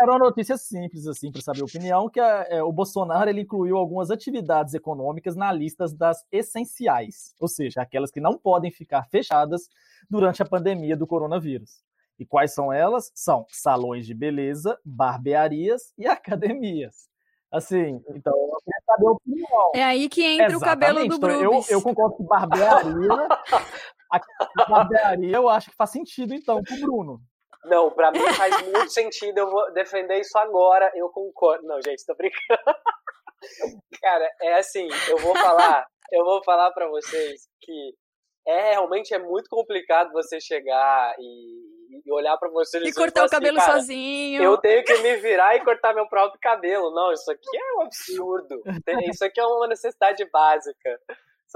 era 0.00 0.10
uma 0.12 0.18
notícia 0.18 0.56
simples, 0.56 1.06
assim, 1.06 1.30
para 1.30 1.40
saber 1.42 1.62
a 1.62 1.64
opinião, 1.64 2.08
que 2.08 2.20
é, 2.20 2.62
o 2.62 2.72
Bolsonaro 2.72 3.28
ele 3.28 3.42
incluiu 3.42 3.76
algumas 3.76 4.10
atividades 4.10 4.74
econômicas 4.74 5.36
na 5.36 5.52
lista 5.52 5.86
das 5.94 6.24
essenciais, 6.30 7.34
ou 7.40 7.48
seja, 7.48 7.82
aquelas 7.82 8.10
que 8.10 8.20
não 8.20 8.38
podem 8.38 8.70
ficar 8.70 9.04
fechadas 9.04 9.68
durante 10.08 10.42
a 10.42 10.46
pandemia 10.46 10.96
do 10.96 11.06
coronavírus. 11.06 11.82
E 12.18 12.24
quais 12.24 12.54
são 12.54 12.72
elas? 12.72 13.10
São 13.14 13.44
salões 13.48 14.06
de 14.06 14.14
beleza, 14.14 14.78
barbearias 14.84 15.92
e 15.98 16.06
academias. 16.08 17.08
Assim, 17.52 18.02
então 18.10 18.34
eu 18.34 18.58
queria 18.64 18.82
saber 18.84 19.06
a 19.06 19.10
opinião. 19.10 19.72
É 19.74 19.84
aí 19.84 20.08
que 20.08 20.22
entra 20.22 20.46
Exatamente. 20.46 20.56
o 20.56 20.60
cabelo 20.60 21.08
do 21.08 21.18
Brubis. 21.18 21.40
Então, 21.40 21.52
eu, 21.52 21.78
eu 21.78 21.82
concordo 21.82 22.16
que 22.16 22.24
barbearia, 22.24 23.28
a 24.12 24.64
barbearia 24.68 25.36
eu 25.36 25.48
acho 25.48 25.70
que 25.70 25.76
faz 25.76 25.90
sentido, 25.90 26.34
então, 26.34 26.62
pro 26.62 26.80
Bruno. 26.80 27.20
Não, 27.66 27.90
pra 27.90 28.10
mim 28.10 28.20
faz 28.34 28.62
muito 28.62 28.90
sentido, 28.90 29.38
eu 29.38 29.50
vou 29.50 29.72
defender 29.72 30.20
isso 30.20 30.36
agora, 30.38 30.90
eu 30.94 31.08
concordo. 31.08 31.66
Não, 31.66 31.80
gente, 31.82 32.04
tô 32.04 32.14
brincando. 32.14 32.60
Cara, 34.00 34.30
é 34.42 34.54
assim, 34.54 34.88
eu 35.08 35.18
vou 35.18 35.34
falar, 35.36 35.86
eu 36.12 36.24
vou 36.24 36.42
falar 36.44 36.70
para 36.72 36.88
vocês 36.88 37.48
que 37.60 37.94
é 38.46 38.70
realmente 38.70 39.12
é 39.12 39.18
muito 39.18 39.48
complicado 39.50 40.12
você 40.12 40.40
chegar 40.40 41.14
e, 41.18 42.02
e 42.04 42.12
olhar 42.12 42.36
para 42.38 42.48
você 42.50 42.78
e 42.78 42.94
cortar 42.94 43.22
o 43.22 43.24
assim, 43.24 43.34
cabelo 43.34 43.60
sozinho. 43.60 44.42
Eu 44.42 44.56
tenho 44.58 44.84
que 44.84 44.96
me 44.98 45.16
virar 45.16 45.56
e 45.56 45.64
cortar 45.64 45.92
meu 45.92 46.08
próprio 46.08 46.38
cabelo. 46.40 46.92
Não, 46.94 47.12
isso 47.12 47.30
aqui 47.30 47.56
é 47.56 47.78
um 47.78 47.82
absurdo. 47.82 48.62
Isso 49.10 49.24
aqui 49.24 49.40
é 49.40 49.44
uma 49.44 49.66
necessidade 49.66 50.24
básica 50.30 51.00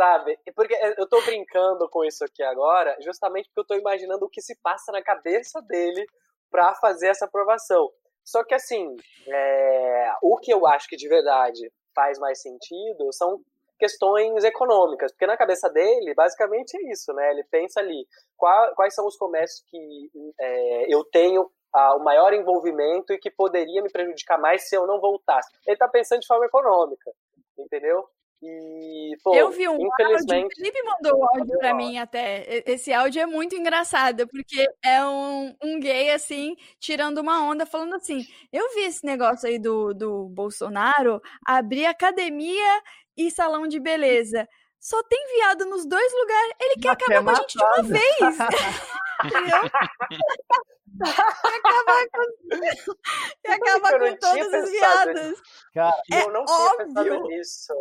sabe? 0.00 0.38
Porque 0.56 0.74
eu 0.96 1.06
tô 1.06 1.20
brincando 1.20 1.86
com 1.90 2.02
isso 2.02 2.24
aqui 2.24 2.42
agora, 2.42 2.96
justamente 3.00 3.50
porque 3.50 3.60
eu 3.60 3.66
tô 3.66 3.74
imaginando 3.74 4.24
o 4.24 4.30
que 4.30 4.40
se 4.40 4.58
passa 4.62 4.90
na 4.90 5.02
cabeça 5.02 5.60
dele 5.60 6.06
para 6.50 6.74
fazer 6.76 7.08
essa 7.08 7.26
aprovação. 7.26 7.86
Só 8.24 8.42
que 8.42 8.54
assim, 8.54 8.96
é... 9.28 10.12
o 10.22 10.38
que 10.38 10.52
eu 10.54 10.66
acho 10.66 10.88
que 10.88 10.96
de 10.96 11.06
verdade 11.06 11.70
faz 11.94 12.18
mais 12.18 12.40
sentido 12.40 13.12
são 13.12 13.42
questões 13.78 14.42
econômicas, 14.42 15.12
porque 15.12 15.26
na 15.26 15.36
cabeça 15.36 15.68
dele, 15.68 16.14
basicamente 16.14 16.76
é 16.78 16.92
isso, 16.92 17.12
né? 17.12 17.30
Ele 17.32 17.44
pensa 17.50 17.80
ali 17.80 18.06
qual, 18.38 18.74
quais 18.74 18.94
são 18.94 19.06
os 19.06 19.16
comércios 19.16 19.62
que 19.66 20.10
é, 20.40 20.94
eu 20.94 21.04
tenho 21.04 21.50
ah, 21.74 21.96
o 21.96 22.04
maior 22.04 22.32
envolvimento 22.32 23.12
e 23.12 23.18
que 23.18 23.30
poderia 23.30 23.82
me 23.82 23.90
prejudicar 23.90 24.38
mais 24.38 24.66
se 24.66 24.74
eu 24.76 24.86
não 24.86 24.98
voltasse. 24.98 25.50
Ele 25.66 25.74
está 25.74 25.88
pensando 25.88 26.20
de 26.20 26.26
forma 26.26 26.46
econômica, 26.46 27.10
entendeu? 27.58 28.08
E, 28.42 29.16
pô, 29.22 29.35
eu 29.35 29.50
vi 29.50 29.68
um 29.68 29.76
infelizmente... 29.76 30.33
áudio, 30.33 30.46
o 30.46 30.55
Felipe 30.57 30.83
mandou 30.83 31.20
um 31.20 31.24
áudio 31.24 31.59
pra 31.59 31.74
mim 31.74 31.98
até. 31.98 32.62
Esse 32.66 32.92
áudio 32.92 33.20
é 33.20 33.26
muito 33.26 33.55
engraçado, 33.55 34.26
porque 34.29 34.66
é 34.83 35.05
um, 35.05 35.55
um 35.62 35.79
gay, 35.79 36.11
assim, 36.11 36.57
tirando 36.79 37.18
uma 37.18 37.42
onda, 37.44 37.66
falando 37.66 37.96
assim: 37.96 38.24
eu 38.50 38.72
vi 38.74 38.85
esse 38.85 39.05
negócio 39.05 39.46
aí 39.46 39.59
do, 39.59 39.92
do 39.92 40.29
Bolsonaro 40.31 41.20
abrir 41.44 41.85
academia 41.85 42.83
e 43.16 43.31
salão 43.31 43.66
de 43.66 43.79
beleza. 43.79 44.48
Só 44.80 45.02
tem 45.02 45.26
viado 45.36 45.66
nos 45.66 45.86
dois 45.86 46.12
lugares. 46.12 46.54
Ele 46.60 46.74
quer 46.80 46.88
acabar 46.90 47.22
com 47.22 47.30
a 47.30 47.34
gente 47.34 47.58
de 47.58 47.64
uma 47.64 47.82
vez. 47.82 48.20
Entendeu? 49.24 49.60
acabar 51.00 52.08
com, 52.12 52.24
e 53.44 53.50
acabar 53.50 53.98
com 53.98 54.16
todos 54.16 54.46
os 54.46 54.70
viados. 54.70 55.42
Cara, 55.74 56.02
é 56.12 56.22
eu 56.22 56.32
não 56.32 56.44
tinha 56.44 56.58
óbvio. 56.58 56.86
pensado 56.86 57.22
nisso. 57.28 57.72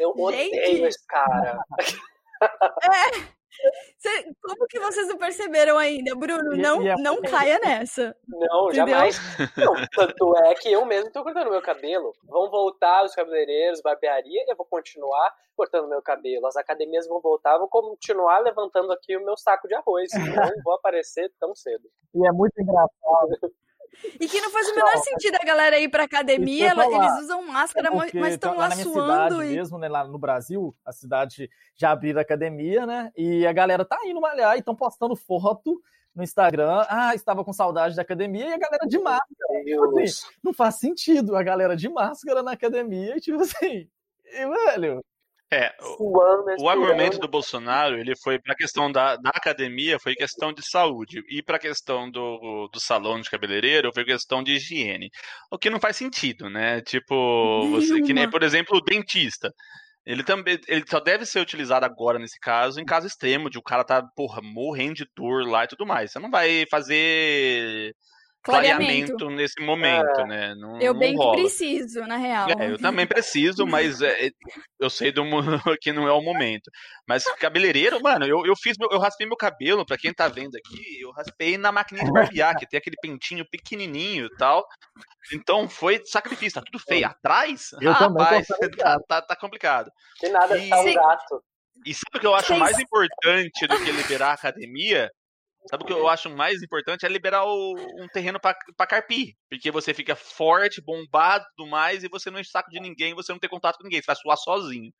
Eu 0.00 0.14
Gente. 0.16 0.20
odeio 0.20 0.86
esse 0.86 1.06
cara. 1.06 1.58
É. 2.42 3.35
Cê, 3.98 4.34
como 4.42 4.66
que 4.68 4.78
vocês 4.78 5.08
não 5.08 5.16
perceberam 5.16 5.78
ainda? 5.78 6.14
Bruno, 6.14 6.54
e, 6.54 6.58
não, 6.58 6.82
e 6.82 6.88
é... 6.88 6.94
não 6.96 7.20
caia 7.22 7.58
nessa. 7.58 8.16
Não, 8.28 8.68
entendeu? 8.68 8.74
jamais. 8.74 9.18
Não, 9.56 9.74
tanto 9.94 10.36
é 10.38 10.54
que 10.54 10.72
eu 10.72 10.84
mesmo 10.84 11.10
tô 11.12 11.22
cortando 11.22 11.50
meu 11.50 11.62
cabelo. 11.62 12.12
Vão 12.24 12.50
voltar 12.50 13.04
os 13.04 13.14
cabeleireiros, 13.14 13.80
barbearia, 13.80 14.44
eu 14.48 14.56
vou 14.56 14.66
continuar 14.66 15.34
cortando 15.56 15.88
meu 15.88 16.02
cabelo. 16.02 16.46
As 16.46 16.56
academias 16.56 17.08
vão 17.08 17.20
voltar, 17.20 17.54
eu 17.54 17.60
vou 17.60 17.68
continuar 17.68 18.38
levantando 18.40 18.92
aqui 18.92 19.16
o 19.16 19.24
meu 19.24 19.36
saco 19.36 19.66
de 19.66 19.74
arroz. 19.74 20.10
Não 20.12 20.14
vou 20.64 20.74
aparecer 20.74 21.32
tão 21.40 21.54
cedo. 21.54 21.88
E 22.14 22.26
é 22.26 22.32
muito 22.32 22.60
engraçado. 22.60 23.52
E 24.20 24.28
que 24.28 24.40
não 24.40 24.50
faz 24.50 24.68
o 24.68 24.74
menor 24.74 24.96
sentido 24.98 25.36
a 25.40 25.44
galera 25.44 25.78
ir 25.78 25.88
pra 25.88 26.04
academia, 26.04 26.72
eles 26.72 27.22
usam 27.22 27.46
máscara, 27.46 27.88
é 27.88 28.18
mas 28.18 28.34
estão 28.34 28.52
lá, 28.52 28.60
lá 28.60 28.68
na 28.68 28.76
minha 28.76 28.84
suando. 28.84 29.34
Cidade 29.36 29.52
e... 29.52 29.56
mesmo, 29.56 29.78
né, 29.78 29.88
lá 29.88 30.04
no 30.04 30.18
Brasil, 30.18 30.76
a 30.84 30.92
cidade 30.92 31.50
já 31.74 31.90
abriu 31.90 32.18
a 32.18 32.22
academia, 32.22 32.86
né? 32.86 33.12
E 33.16 33.46
a 33.46 33.52
galera 33.52 33.84
tá 33.84 33.98
indo 34.04 34.20
malhar 34.20 34.56
e 34.56 34.60
estão 34.60 34.74
postando 34.74 35.16
foto 35.16 35.80
no 36.14 36.22
Instagram. 36.22 36.84
Ah, 36.88 37.14
estava 37.14 37.44
com 37.44 37.52
saudade 37.52 37.94
da 37.94 38.02
academia 38.02 38.48
e 38.48 38.52
a 38.52 38.58
galera 38.58 38.86
de 38.86 38.98
máscara. 38.98 39.64
Tipo 39.64 40.00
assim, 40.00 40.26
não 40.42 40.54
faz 40.54 40.76
sentido 40.76 41.36
a 41.36 41.42
galera 41.42 41.76
de 41.76 41.88
máscara 41.88 42.42
na 42.42 42.52
academia, 42.52 43.16
tipo 43.16 43.40
assim, 43.42 43.88
e, 44.24 44.46
velho. 44.46 45.04
É, 45.52 45.72
o, 46.00 46.18
o 46.60 46.68
argumento 46.68 47.20
do 47.20 47.28
Bolsonaro, 47.28 47.96
ele 47.96 48.16
foi 48.16 48.36
para 48.36 48.52
a 48.52 48.56
questão 48.56 48.90
da, 48.90 49.14
da 49.14 49.30
academia, 49.30 49.96
foi 50.00 50.16
questão 50.16 50.52
de 50.52 50.60
saúde, 50.68 51.22
e 51.28 51.40
para 51.40 51.56
a 51.56 51.60
questão 51.60 52.10
do, 52.10 52.68
do 52.72 52.80
salão 52.80 53.20
de 53.20 53.30
cabeleireiro, 53.30 53.92
foi 53.94 54.04
questão 54.04 54.42
de 54.42 54.54
higiene. 54.54 55.08
O 55.48 55.56
que 55.56 55.70
não 55.70 55.78
faz 55.78 55.96
sentido, 55.96 56.50
né? 56.50 56.80
Tipo, 56.80 57.68
você, 57.70 58.02
que 58.02 58.12
nem, 58.12 58.28
por 58.28 58.42
exemplo, 58.42 58.76
o 58.76 58.80
dentista. 58.80 59.52
Ele 60.04 60.24
também, 60.24 60.58
ele 60.68 60.84
só 60.88 61.00
deve 61.00 61.24
ser 61.24 61.40
utilizado 61.40 61.84
agora 61.86 62.18
nesse 62.18 62.38
caso, 62.40 62.80
em 62.80 62.84
caso 62.84 63.06
extremo, 63.06 63.50
de 63.50 63.58
o 63.58 63.62
cara 63.62 63.84
tá, 63.84 64.02
porra, 64.16 64.40
morrendo 64.42 64.94
de 64.94 65.06
dor 65.16 65.44
lá 65.46 65.64
e 65.64 65.68
tudo 65.68 65.86
mais. 65.86 66.10
Você 66.10 66.18
não 66.18 66.30
vai 66.30 66.64
fazer 66.70 67.92
clareamento 68.46 69.28
nesse 69.28 69.60
momento, 69.60 70.20
é. 70.20 70.26
né? 70.26 70.54
Não, 70.54 70.80
eu 70.80 70.92
não 70.92 71.00
bem 71.00 71.16
rola. 71.16 71.34
que 71.34 71.42
preciso, 71.42 72.00
na 72.06 72.16
real. 72.16 72.48
É, 72.48 72.70
eu 72.70 72.78
também 72.78 73.06
preciso, 73.06 73.66
mas 73.66 74.00
é, 74.00 74.30
eu 74.80 74.88
sei 74.88 75.10
do 75.10 75.22
que 75.80 75.92
não 75.92 76.06
é 76.06 76.12
o 76.12 76.22
momento. 76.22 76.70
Mas 77.08 77.24
cabeleireiro, 77.38 78.00
mano, 78.00 78.24
eu, 78.24 78.46
eu 78.46 78.54
fiz 78.56 78.76
meu, 78.78 78.88
eu 78.90 78.98
raspei 78.98 79.26
meu 79.26 79.36
cabelo, 79.36 79.84
para 79.84 79.98
quem 79.98 80.12
tá 80.12 80.28
vendo 80.28 80.56
aqui, 80.56 81.00
eu 81.00 81.10
raspei 81.10 81.58
na 81.58 81.72
maquininha 81.72 82.06
de 82.06 82.12
barbear, 82.12 82.56
que 82.56 82.66
tem 82.66 82.78
aquele 82.78 82.96
pentinho 83.02 83.44
pequenininho 83.50 84.26
e 84.26 84.36
tal. 84.36 84.64
Então 85.32 85.68
foi 85.68 86.00
sacrifício, 86.04 86.60
tá 86.60 86.64
tudo 86.64 86.82
feio. 86.86 87.06
Atrás, 87.06 87.70
eu 87.80 87.92
rapaz, 87.92 88.46
tá, 88.78 88.98
tá, 89.08 89.22
tá, 89.22 89.36
complicado. 89.36 89.90
Que 90.18 90.28
nada, 90.28 90.56
e, 90.56 90.68
tá 90.68 90.80
um 90.80 90.94
gato. 90.94 91.42
E 91.84 91.92
sabe 91.92 92.16
o 92.16 92.20
que 92.20 92.26
eu 92.26 92.34
acho 92.34 92.56
mais 92.56 92.78
importante 92.78 93.66
do 93.66 93.84
que 93.84 93.90
liberar 93.90 94.30
a 94.30 94.34
academia? 94.34 95.10
Sabe 95.68 95.82
o 95.82 95.86
que 95.86 95.92
eu 95.92 96.08
acho 96.08 96.30
mais 96.30 96.62
importante? 96.62 97.04
É 97.04 97.08
liberar 97.08 97.44
o, 97.44 97.74
um 98.00 98.08
terreno 98.08 98.38
para 98.40 98.86
carpir. 98.86 99.34
Porque 99.50 99.70
você 99.70 99.92
fica 99.92 100.14
forte, 100.14 100.80
bombado 100.80 101.44
e 101.44 101.56
tudo 101.56 101.70
mais, 101.70 102.04
e 102.04 102.08
você 102.08 102.30
não 102.30 102.38
enche 102.38 102.50
saco 102.50 102.70
de 102.70 102.80
ninguém, 102.80 103.14
você 103.14 103.32
não 103.32 103.38
tem 103.38 103.50
contato 103.50 103.76
com 103.76 103.84
ninguém, 103.84 104.00
você 104.00 104.06
vai 104.06 104.16
suar 104.16 104.36
sozinho. 104.36 104.92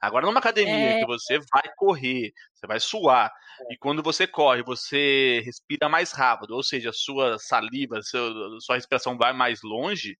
Agora, 0.00 0.26
numa 0.26 0.38
academia 0.38 0.96
é... 0.96 1.00
que 1.00 1.06
você 1.06 1.38
vai 1.52 1.62
correr, 1.76 2.32
você 2.54 2.66
vai 2.66 2.80
suar, 2.80 3.32
e 3.70 3.76
quando 3.76 4.02
você 4.02 4.26
corre, 4.26 4.62
você 4.62 5.40
respira 5.44 5.88
mais 5.88 6.12
rápido, 6.12 6.52
ou 6.52 6.62
seja, 6.62 6.92
sua 6.92 7.38
saliva, 7.38 8.00
seu, 8.02 8.60
sua 8.60 8.76
respiração 8.76 9.16
vai 9.16 9.32
mais 9.32 9.60
longe, 9.62 10.16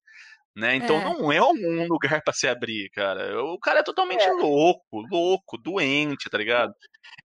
né? 0.55 0.75
Então 0.75 0.97
é. 0.97 1.03
não 1.03 1.31
é 1.31 1.41
um 1.41 1.87
lugar 1.87 2.21
para 2.21 2.33
se 2.33 2.47
abrir, 2.47 2.89
cara. 2.91 3.41
O 3.43 3.59
cara 3.59 3.79
é 3.79 3.83
totalmente 3.83 4.23
é. 4.23 4.31
louco, 4.31 5.01
louco, 5.09 5.57
doente, 5.57 6.29
tá 6.29 6.37
ligado? 6.37 6.73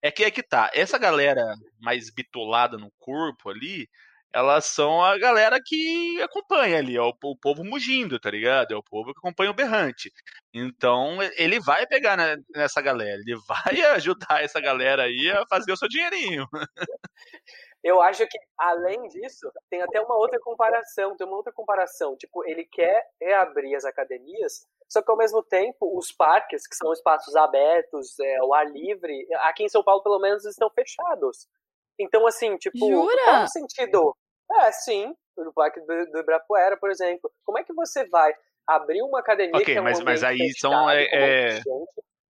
É 0.03 0.11
que 0.11 0.25
é 0.25 0.31
que 0.31 0.43
tá. 0.43 0.71
Essa 0.75 0.99
galera 0.99 1.43
mais 1.81 2.11
bitolada 2.13 2.77
no 2.77 2.91
corpo 2.99 3.51
ali, 3.51 3.89
elas 4.33 4.67
são 4.67 5.03
a 5.03 5.17
galera 5.19 5.59
que 5.65 6.21
acompanha 6.23 6.79
ali, 6.79 6.97
é 6.97 7.01
o, 7.01 7.13
o, 7.23 7.37
povo 7.37 7.65
mugindo, 7.65 8.19
tá 8.21 8.31
ligado? 8.31 8.73
É 8.73 8.77
o 8.77 8.83
povo 8.83 9.13
que 9.13 9.19
acompanha 9.19 9.51
o 9.51 9.55
berrante. 9.55 10.13
Então, 10.53 11.19
ele 11.37 11.59
vai 11.61 11.87
pegar 11.87 12.17
nessa 12.55 12.81
galera, 12.83 13.21
ele 13.21 13.37
vai 13.49 13.81
ajudar 13.97 14.43
essa 14.43 14.61
galera 14.61 15.05
aí 15.05 15.31
a 15.31 15.47
fazer 15.49 15.73
o 15.73 15.77
seu 15.77 15.89
dinheirinho. 15.89 16.47
Eu 17.87 18.03
acho 18.03 18.27
que, 18.27 18.37
além 18.59 19.07
disso, 19.07 19.49
tem 19.71 19.81
até 19.81 20.01
uma 20.01 20.17
outra 20.17 20.41
comparação, 20.41 21.17
tem 21.17 21.25
uma 21.25 21.37
outra 21.37 21.53
comparação. 21.53 22.17
Tipo, 22.17 22.45
ele 22.45 22.65
quer 22.65 23.09
reabrir 23.21 23.77
as 23.77 23.85
academias, 23.85 24.67
só 24.89 25.01
que 25.01 25.09
ao 25.09 25.17
mesmo 25.17 25.41
tempo, 25.41 25.97
os 25.97 26.11
parques, 26.11 26.67
que 26.67 26.75
são 26.75 26.93
espaços 26.93 27.37
abertos, 27.37 28.19
é, 28.19 28.43
o 28.43 28.53
ar 28.53 28.69
livre, 28.69 29.25
aqui 29.43 29.63
em 29.63 29.69
São 29.69 29.85
Paulo, 29.85 30.03
pelo 30.03 30.19
menos, 30.19 30.45
estão 30.45 30.69
fechados. 30.69 31.47
Então, 31.97 32.27
assim, 32.27 32.57
tipo, 32.57 32.77
Jura? 32.77 33.25
faz 33.25 33.53
sentido. 33.53 34.17
É, 34.63 34.73
sim. 34.73 35.15
no 35.37 35.53
parque 35.53 35.79
do, 35.79 36.11
do 36.11 36.19
Ibirapuera, 36.19 36.77
por 36.77 36.91
exemplo. 36.91 37.31
Como 37.45 37.57
é 37.57 37.63
que 37.63 37.73
você 37.73 38.05
vai 38.09 38.35
abrir 38.67 39.01
uma 39.03 39.21
academia 39.21 39.61
okay, 39.61 39.75
que 39.75 39.79
é 39.79 39.81
um 39.81 39.85
mas, 39.85 40.01
mas 40.01 40.25
aí 40.25 40.39
fechado, 40.39 40.59
são 40.59 40.91
é, 40.91 41.05
é... 41.13 41.61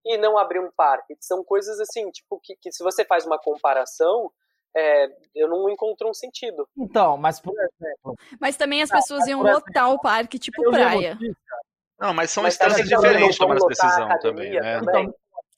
e 0.05 0.19
não 0.19 0.37
abrir 0.37 0.61
um 0.61 0.71
parque? 0.77 1.17
São 1.19 1.43
coisas 1.43 1.81
assim, 1.81 2.11
tipo, 2.11 2.39
que, 2.43 2.55
que 2.57 2.71
se 2.71 2.85
você 2.85 3.07
faz 3.07 3.25
uma 3.25 3.39
comparação, 3.39 4.31
é, 4.77 5.09
eu 5.35 5.49
não 5.49 5.71
encontro 5.71 6.09
um 6.09 6.15
sentido. 6.15 6.69
Então, 6.77 7.17
mas 7.17 7.41
por 7.41 7.55
exemplo. 7.55 8.15
Mas 8.39 8.57
também 8.57 8.83
as 8.83 8.91
pessoas 8.91 9.27
iam 9.27 9.43
lotar 9.43 9.91
o 9.91 9.99
parque, 9.99 10.39
tipo 10.39 10.63
praia. 10.71 11.19
Não, 11.99 12.13
mas 12.13 12.31
são 12.31 12.43
mas 12.43 12.55
instâncias 12.55 12.87
diferentes 12.87 13.33
de 13.33 13.39
tomar 13.39 13.57
essa 13.57 13.67
decisão 13.69 14.19
também, 14.21 14.53
né? 14.53 14.79
também. 14.81 15.05
Então, 15.05 15.15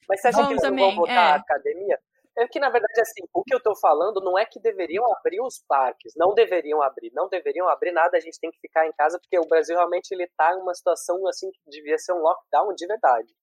mas 0.09 0.21
você 0.21 0.29
acha 0.29 0.47
que 0.47 0.53
eles 0.53 0.63
também, 0.63 0.85
não 0.85 0.95
vão 0.95 1.01
votar 1.03 1.17
é. 1.17 1.33
a 1.33 1.35
academia? 1.35 1.99
É 2.39 2.47
que, 2.47 2.61
na 2.61 2.71
verdade, 2.71 3.01
assim, 3.01 3.27
o 3.35 3.43
que 3.43 3.53
eu 3.53 3.61
tô 3.61 3.75
falando 3.75 4.21
não 4.21 4.39
é 4.39 4.47
que 4.47 4.61
deveriam 4.61 5.05
abrir 5.17 5.41
os 5.41 5.59
parques, 5.67 6.13
não 6.17 6.33
deveriam 6.35 6.81
abrir, 6.81 7.11
não 7.13 7.29
deveriam 7.29 7.69
abrir 7.69 7.91
nada, 7.91 8.17
a 8.17 8.21
gente 8.21 8.39
tem 8.39 8.53
que 8.53 8.61
ficar 8.61 8.87
em 8.87 8.93
casa, 8.93 9.19
porque 9.19 9.37
o 9.37 9.49
Brasil 9.49 9.75
realmente 9.75 10.13
ele 10.13 10.31
tá 10.37 10.55
em 10.55 10.63
uma 10.63 10.73
situação, 10.73 11.27
assim, 11.27 11.51
que 11.51 11.59
devia 11.69 11.99
ser 11.99 12.13
um 12.13 12.21
lockdown 12.21 12.73
de 12.77 12.87
verdade. 12.87 13.35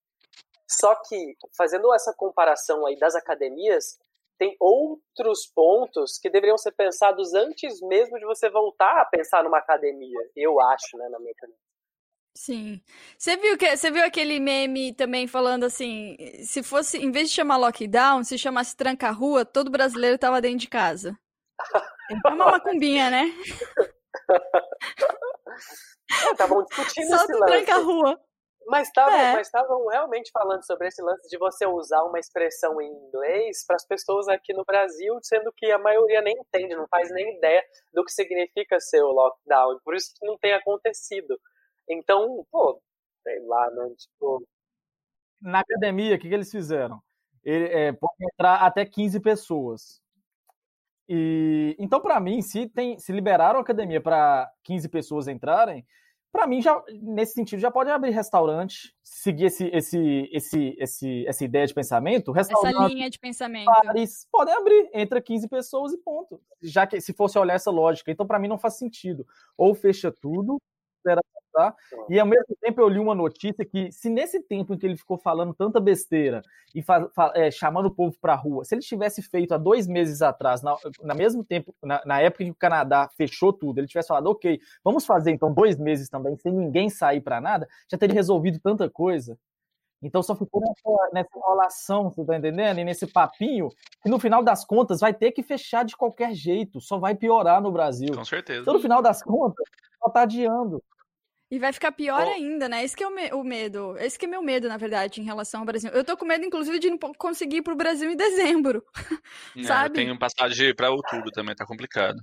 Só 0.66 0.96
que, 0.96 1.36
fazendo 1.58 1.94
essa 1.94 2.14
comparação 2.14 2.86
aí 2.86 2.98
das 2.98 3.16
academias, 3.16 4.00
tem 4.38 4.56
outros 4.60 5.48
pontos 5.54 6.17
que 6.17 6.30
deveriam 6.30 6.58
ser 6.58 6.71
pensados 6.71 7.34
antes 7.34 7.82
mesmo 7.82 8.17
de 8.19 8.26
você 8.26 8.50
voltar 8.50 9.02
a 9.02 9.06
pensar 9.06 9.43
numa 9.43 9.58
academia, 9.58 10.19
eu 10.36 10.60
acho, 10.60 10.98
né, 10.98 11.10
na 11.10 11.19
minha 11.19 11.32
opinião. 11.32 11.58
Sim. 12.38 12.82
Você 13.17 13.38
viu 13.38 13.58
que 13.58 13.78
você 13.78 13.89
viu 13.89 14.04
aquele 14.04 14.41
meme 14.41 14.93
também 14.93 15.26
falando 15.26 15.63
assim, 15.63 16.17
se 16.43 16.62
fosse 16.62 16.98
em 16.98 17.10
vez 17.10 17.30
de 17.30 17.36
chamar 17.36 17.56
lockdown, 17.58 18.26
se 18.26 18.38
chamasse 18.38 18.76
tranca 18.76 19.10
rua, 19.10 19.45
todo 19.45 19.71
brasileiro 19.71 20.17
tava 20.17 20.41
dentro 20.41 20.60
de 20.60 20.67
casa. 20.67 21.17
É 22.12 22.28
uma 22.28 22.36
macumbinha, 22.60 23.10
né? 23.10 23.32
Estavam 26.32 26.63
discutindo 26.65 27.08
Só 27.08 27.24
esse 27.24 27.34
lance. 27.34 27.45
tranca 27.45 27.78
rua. 27.78 28.19
Mas 28.67 28.88
estavam 28.88 29.91
é. 29.91 29.93
realmente 29.93 30.32
falando 30.32 30.65
sobre 30.65 30.88
esse 30.88 31.01
lance 31.01 31.28
de 31.30 31.38
você 31.38 31.67
usar 31.67 32.04
uma 32.04 32.19
expressão 32.19 32.82
em 32.82 32.91
inglês 32.91 33.63
para 33.65 33.75
as 33.75 33.86
pessoas 33.86 34.28
aqui 34.28 34.54
no 34.54 34.65
Brasil, 34.65 35.17
sendo 35.21 35.51
que 35.56 35.71
a 35.71 35.78
maioria 35.78 36.21
nem 36.21 36.36
entende, 36.38 36.75
não 36.75 36.88
faz 36.88 37.12
nem 37.12 37.38
ideia 37.38 37.63
do 37.93 38.04
que 38.04 38.12
significa 38.12 38.80
ser 38.80 39.01
o 39.04 39.12
lockdown. 39.12 39.80
Por 39.84 39.95
isso 39.95 40.12
que 40.19 40.25
não 40.25 40.38
tem 40.38 40.54
acontecido. 40.54 41.39
Então, 41.88 42.45
pô, 42.51 42.82
sei 43.23 43.39
lá, 43.45 43.69
né? 43.71 43.93
Tipo. 43.97 44.47
Na 45.41 45.60
academia, 45.60 46.15
o 46.15 46.19
que, 46.19 46.28
que 46.28 46.34
eles 46.34 46.51
fizeram? 46.51 46.99
Ele, 47.43 47.65
é, 47.65 47.93
pode 47.93 48.15
entrar 48.34 48.65
até 48.65 48.84
15 48.84 49.19
pessoas. 49.19 50.01
E 51.08 51.75
então, 51.78 52.01
para 52.01 52.19
mim, 52.19 52.41
se 52.41 52.67
tem, 52.67 52.97
se 52.97 53.12
liberaram 53.12 53.60
a 53.60 53.62
academia 53.62 54.01
para 54.01 54.51
15 54.63 54.89
pessoas 54.89 55.28
entrarem, 55.28 55.86
para 56.36 56.45
mim 56.48 56.62
já 56.62 56.84
nesse 57.02 57.34
sentido 57.34 57.60
já 57.60 57.71
pode 57.71 57.89
abrir 57.89 58.12
restaurante, 58.12 58.93
seguir 59.02 59.45
esse, 59.45 59.67
esse, 59.67 60.30
esse, 60.34 60.76
esse, 60.78 61.26
essa 61.26 61.45
ideia 61.45 61.65
de 61.65 61.74
pensamento, 61.74 62.36
essa 62.38 62.54
linha 62.88 63.10
de 63.10 63.17
pensamento. 63.17 63.65
Bares, 63.65 64.28
podem 64.30 64.54
abrir 64.54 64.89
entre 64.93 65.21
15 65.21 65.48
pessoas 65.48 65.93
e 65.93 65.98
ponto. 65.98 66.41
Já 66.62 66.86
que 66.86 67.00
se 67.00 67.13
fosse 67.13 67.39
olhar 67.39 67.54
essa 67.54 67.71
lógica, 67.71 68.12
então 68.12 68.28
para 68.28 68.38
mim 68.38 68.50
não 68.50 68.58
faz 68.58 68.78
sentido. 68.78 69.26
Ou 69.58 69.74
fecha 69.74 70.12
tudo, 70.12 70.62
Tá? 71.56 71.74
E 72.10 72.20
ao 72.20 72.28
mesmo 72.28 72.54
tempo 72.60 72.82
eu 72.82 72.89
li 72.89 73.00
uma 73.00 73.15
notícia 73.15 73.63
que, 73.63 73.89
se 73.89 74.10
nesse 74.10 74.41
tempo 74.41 74.74
em 74.74 74.78
que 74.78 74.86
ele 74.86 74.98
ficou 74.98 75.18
falando 75.18 75.54
tanta 75.54 75.80
besteira 75.80 76.41
e 76.76 76.84
é, 77.34 77.50
chamando 77.50 77.86
o 77.86 77.96
povo 77.96 78.13
para 78.20 78.34
a 78.34 78.36
rua, 78.36 78.65
se 78.65 78.76
ele 78.76 78.82
tivesse 78.82 79.22
feito 79.22 79.54
há 79.54 79.58
dois 79.58 79.88
meses 79.88 80.22
atrás, 80.22 80.62
na, 80.62 80.76
na 81.02 81.13
mesmo 81.13 81.46
tempo, 81.46 81.74
na, 81.82 82.02
na, 82.06 82.20
época 82.20 82.44
em 82.44 82.48
que 82.48 82.52
o 82.52 82.56
Canadá 82.56 83.10
fechou 83.15 83.54
tudo, 83.54 83.80
ele 83.80 83.88
tivesse 83.88 84.10
falado, 84.10 84.28
ok, 84.28 84.60
vamos 84.84 85.06
fazer 85.06 85.32
então 85.32 85.54
dois 85.54 85.80
meses 85.80 86.10
também, 86.10 86.36
sem 86.36 86.52
ninguém 86.52 86.89
sair 86.89 87.22
para 87.22 87.39
nada, 87.39 87.70
já 87.89 87.98
teria 87.98 88.15
resolvido 88.15 88.60
tanta 88.60 88.89
coisa. 88.89 89.39
Então 90.04 90.22
só 90.22 90.36
ficou 90.36 90.60
nessa, 90.60 91.10
nessa 91.13 91.30
enrolação, 91.38 92.12
você 92.12 92.26
tá 92.26 92.36
entendendo? 92.36 92.80
E 92.80 92.84
nesse 92.84 93.08
papinho, 93.08 93.70
que 94.04 94.10
no 94.10 94.20
final 94.20 94.44
das 94.44 94.65
contas 94.65 95.00
vai 95.00 95.13
ter 95.13 95.32
que 95.32 95.41
fechar 95.41 95.86
de 95.86 95.96
qualquer 95.96 96.34
jeito, 96.34 96.82
só 96.82 97.00
vai 97.00 97.15
piorar 97.15 97.62
no 97.62 97.72
Brasil. 97.72 98.13
Com 98.13 98.26
certeza. 98.26 98.60
Então 98.60 98.74
no 98.74 98.82
final 98.82 99.02
das 99.02 99.24
contas, 99.24 99.65
só 100.04 100.10
tá 100.10 100.24
adiando. 100.24 100.84
E 101.50 101.60
vai 101.60 101.72
ficar 101.72 101.92
pior 101.92 102.26
oh. 102.26 102.32
ainda, 102.32 102.68
né? 102.68 102.84
Esse 102.84 102.96
que 102.96 103.04
é 103.04 103.08
o, 103.08 103.12
me 103.12 103.32
o, 103.34 103.44
medo. 103.44 103.96
Esse 104.00 104.18
que 104.18 104.26
é 104.26 104.28
meu 104.28 104.42
medo, 104.42 104.68
na 104.68 104.78
verdade, 104.78 105.22
em 105.22 105.24
relação 105.24 105.60
ao 105.60 105.66
Brasil. 105.66 105.92
Eu 105.92 106.04
tô 106.04 106.18
com 106.18 106.26
medo, 106.26 106.44
inclusive, 106.44 106.80
de 106.80 106.90
não 106.90 106.98
conseguir 106.98 107.58
ir 107.58 107.62
pro 107.62 107.76
Brasil 107.76 108.10
em 108.10 108.16
dezembro. 108.16 108.84
É, 109.58 109.64
sabe? 109.64 110.02
Eu 110.02 110.06
tenho 110.06 110.20
passagem 110.20 110.76
para 110.76 110.90
outubro 110.90 111.32
também, 111.32 111.56
tá 111.56 111.66
complicado. 111.66 112.20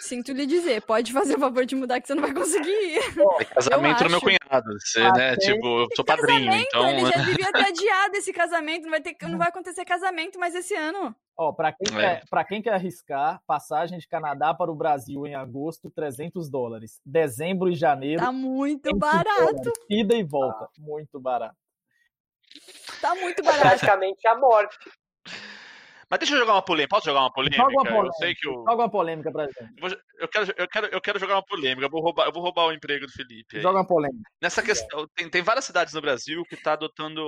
Sinto 0.00 0.32
lhe 0.32 0.46
dizer, 0.46 0.82
pode 0.82 1.12
fazer 1.12 1.36
o 1.36 1.40
favor 1.40 1.64
de 1.64 1.74
mudar 1.74 2.00
que 2.00 2.06
você 2.06 2.14
não 2.14 2.22
vai 2.22 2.32
conseguir 2.32 2.70
ir. 2.70 2.98
É 3.40 3.44
casamento 3.44 4.04
do 4.04 4.10
meu 4.10 4.20
cunhado, 4.20 4.72
você, 4.80 5.00
ah, 5.00 5.12
né? 5.12 5.36
Tipo, 5.36 5.80
eu 5.82 5.88
sou 5.94 6.04
padrinho, 6.04 6.52
então. 6.52 6.88
Ele 6.88 7.00
já 7.00 7.22
devia 7.22 7.52
ter 7.52 7.66
adiado 7.68 8.16
esse 8.16 8.32
casamento, 8.32 8.84
não 8.84 8.90
vai, 8.90 9.00
ter, 9.00 9.16
não 9.22 9.38
vai 9.38 9.48
acontecer 9.48 9.84
casamento 9.84 10.38
mais 10.38 10.54
esse 10.54 10.74
ano. 10.74 11.14
Ó, 11.36 11.52
para 11.52 11.72
quem, 11.72 11.96
é. 11.96 12.00
Quer, 12.00 12.22
pra 12.28 12.44
quem 12.44 12.62
quer 12.62 12.74
arriscar, 12.74 13.40
passagem 13.46 13.98
de 13.98 14.08
Canadá 14.08 14.52
para 14.52 14.70
o 14.70 14.74
Brasil 14.74 15.26
em 15.26 15.34
agosto, 15.34 15.90
300 15.90 16.50
dólares. 16.50 17.00
Dezembro 17.04 17.68
e 17.68 17.74
janeiro. 17.74 18.20
Tá 18.22 18.32
muito 18.32 18.96
barato. 18.96 19.72
Ida 19.88 20.14
e 20.14 20.24
volta. 20.24 20.64
Ah. 20.64 20.68
Muito 20.78 21.20
barato. 21.20 21.56
Tá 23.00 23.14
muito 23.14 23.42
barato. 23.42 23.60
Praticamente 23.60 24.26
a 24.26 24.36
morte. 24.36 24.90
Mas 26.10 26.20
deixa 26.20 26.34
eu 26.34 26.38
jogar 26.38 26.54
uma 26.54 26.62
polêmica. 26.62 26.96
Posso 26.96 27.06
jogar 27.06 27.20
uma 27.20 27.32
polêmica? 27.32 27.62
Joga 27.62 27.72
uma 27.72 27.84
polêmica. 27.84 28.08
Eu 28.08 28.12
sei 28.14 28.34
que 28.34 28.48
o... 28.48 28.52
Joga 28.54 28.82
uma 28.82 28.90
polêmica 28.90 29.30
pra 29.30 29.44
gente. 29.44 29.58
Eu 30.18 30.28
quero, 30.28 30.54
eu 30.56 30.68
quero, 30.68 30.86
eu 30.86 31.00
quero 31.00 31.18
jogar 31.18 31.34
uma 31.34 31.44
polêmica. 31.44 31.86
Eu 31.86 31.90
vou 31.90 32.00
roubar, 32.00 32.26
eu 32.26 32.32
vou 32.32 32.42
roubar 32.42 32.66
o 32.66 32.72
emprego 32.72 33.06
do 33.06 33.12
Felipe. 33.12 33.56
Aí. 33.56 33.62
Joga 33.62 33.78
uma 33.78 33.86
polêmica. 33.86 34.30
Nessa 34.40 34.62
questão, 34.62 35.06
tem, 35.14 35.28
tem 35.28 35.42
várias 35.42 35.66
cidades 35.66 35.92
no 35.92 36.00
Brasil 36.00 36.42
que 36.44 36.56
tá 36.56 36.72
adotando 36.72 37.20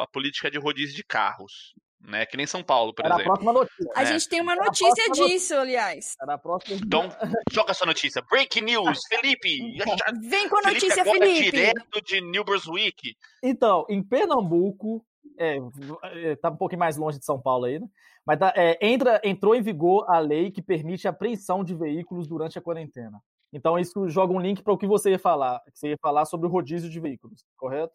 a 0.00 0.06
política 0.08 0.50
de 0.50 0.58
rodízio 0.58 0.96
de 0.96 1.04
carros. 1.04 1.74
Né? 2.00 2.24
Que 2.26 2.36
nem 2.36 2.46
São 2.46 2.62
Paulo, 2.62 2.94
por 2.94 3.04
Era 3.04 3.14
exemplo. 3.16 3.32
A, 3.32 3.34
próxima 3.34 3.52
notícia. 3.52 3.92
a 3.94 4.04
gente 4.04 4.28
tem 4.28 4.40
uma 4.40 4.54
notícia 4.54 5.10
disso, 5.10 5.54
aliás. 5.54 6.14
Era 6.22 6.34
a 6.34 6.38
próxima... 6.38 6.76
Então, 6.76 7.08
joga 7.52 7.72
essa 7.72 7.84
notícia. 7.84 8.22
Break 8.30 8.60
news, 8.60 9.00
Felipe! 9.08 9.58
Vem 10.28 10.48
com 10.48 10.58
a 10.58 10.72
notícia, 10.72 11.04
Felipe! 11.04 11.26
Felipe. 11.26 11.50
direto 11.50 12.00
de 12.02 12.20
New 12.20 12.44
Brunswick. 12.44 13.16
Então, 13.42 13.84
em 13.88 14.02
Pernambuco, 14.02 15.04
é, 15.36 15.58
é, 16.04 16.36
tá 16.36 16.50
um 16.50 16.56
pouquinho 16.56 16.80
mais 16.80 16.96
longe 16.96 17.18
de 17.18 17.24
São 17.24 17.40
Paulo 17.40 17.64
aí, 17.64 17.78
né? 17.78 17.86
Mas 18.24 18.38
tá, 18.38 18.52
é, 18.56 18.78
entra, 18.86 19.20
entrou 19.24 19.54
em 19.54 19.62
vigor 19.62 20.04
a 20.08 20.18
lei 20.18 20.50
que 20.50 20.62
permite 20.62 21.06
a 21.06 21.10
apreensão 21.10 21.64
de 21.64 21.74
veículos 21.74 22.26
durante 22.26 22.58
a 22.58 22.62
quarentena. 22.62 23.20
Então 23.52 23.78
isso 23.78 24.08
joga 24.08 24.32
um 24.32 24.40
link 24.40 24.62
para 24.62 24.72
o 24.72 24.78
que 24.78 24.86
você 24.86 25.10
ia 25.10 25.18
falar. 25.18 25.60
Você 25.72 25.88
ia 25.88 25.98
falar 26.00 26.24
sobre 26.26 26.46
o 26.46 26.50
rodízio 26.50 26.90
de 26.90 27.00
veículos, 27.00 27.44
correto? 27.56 27.94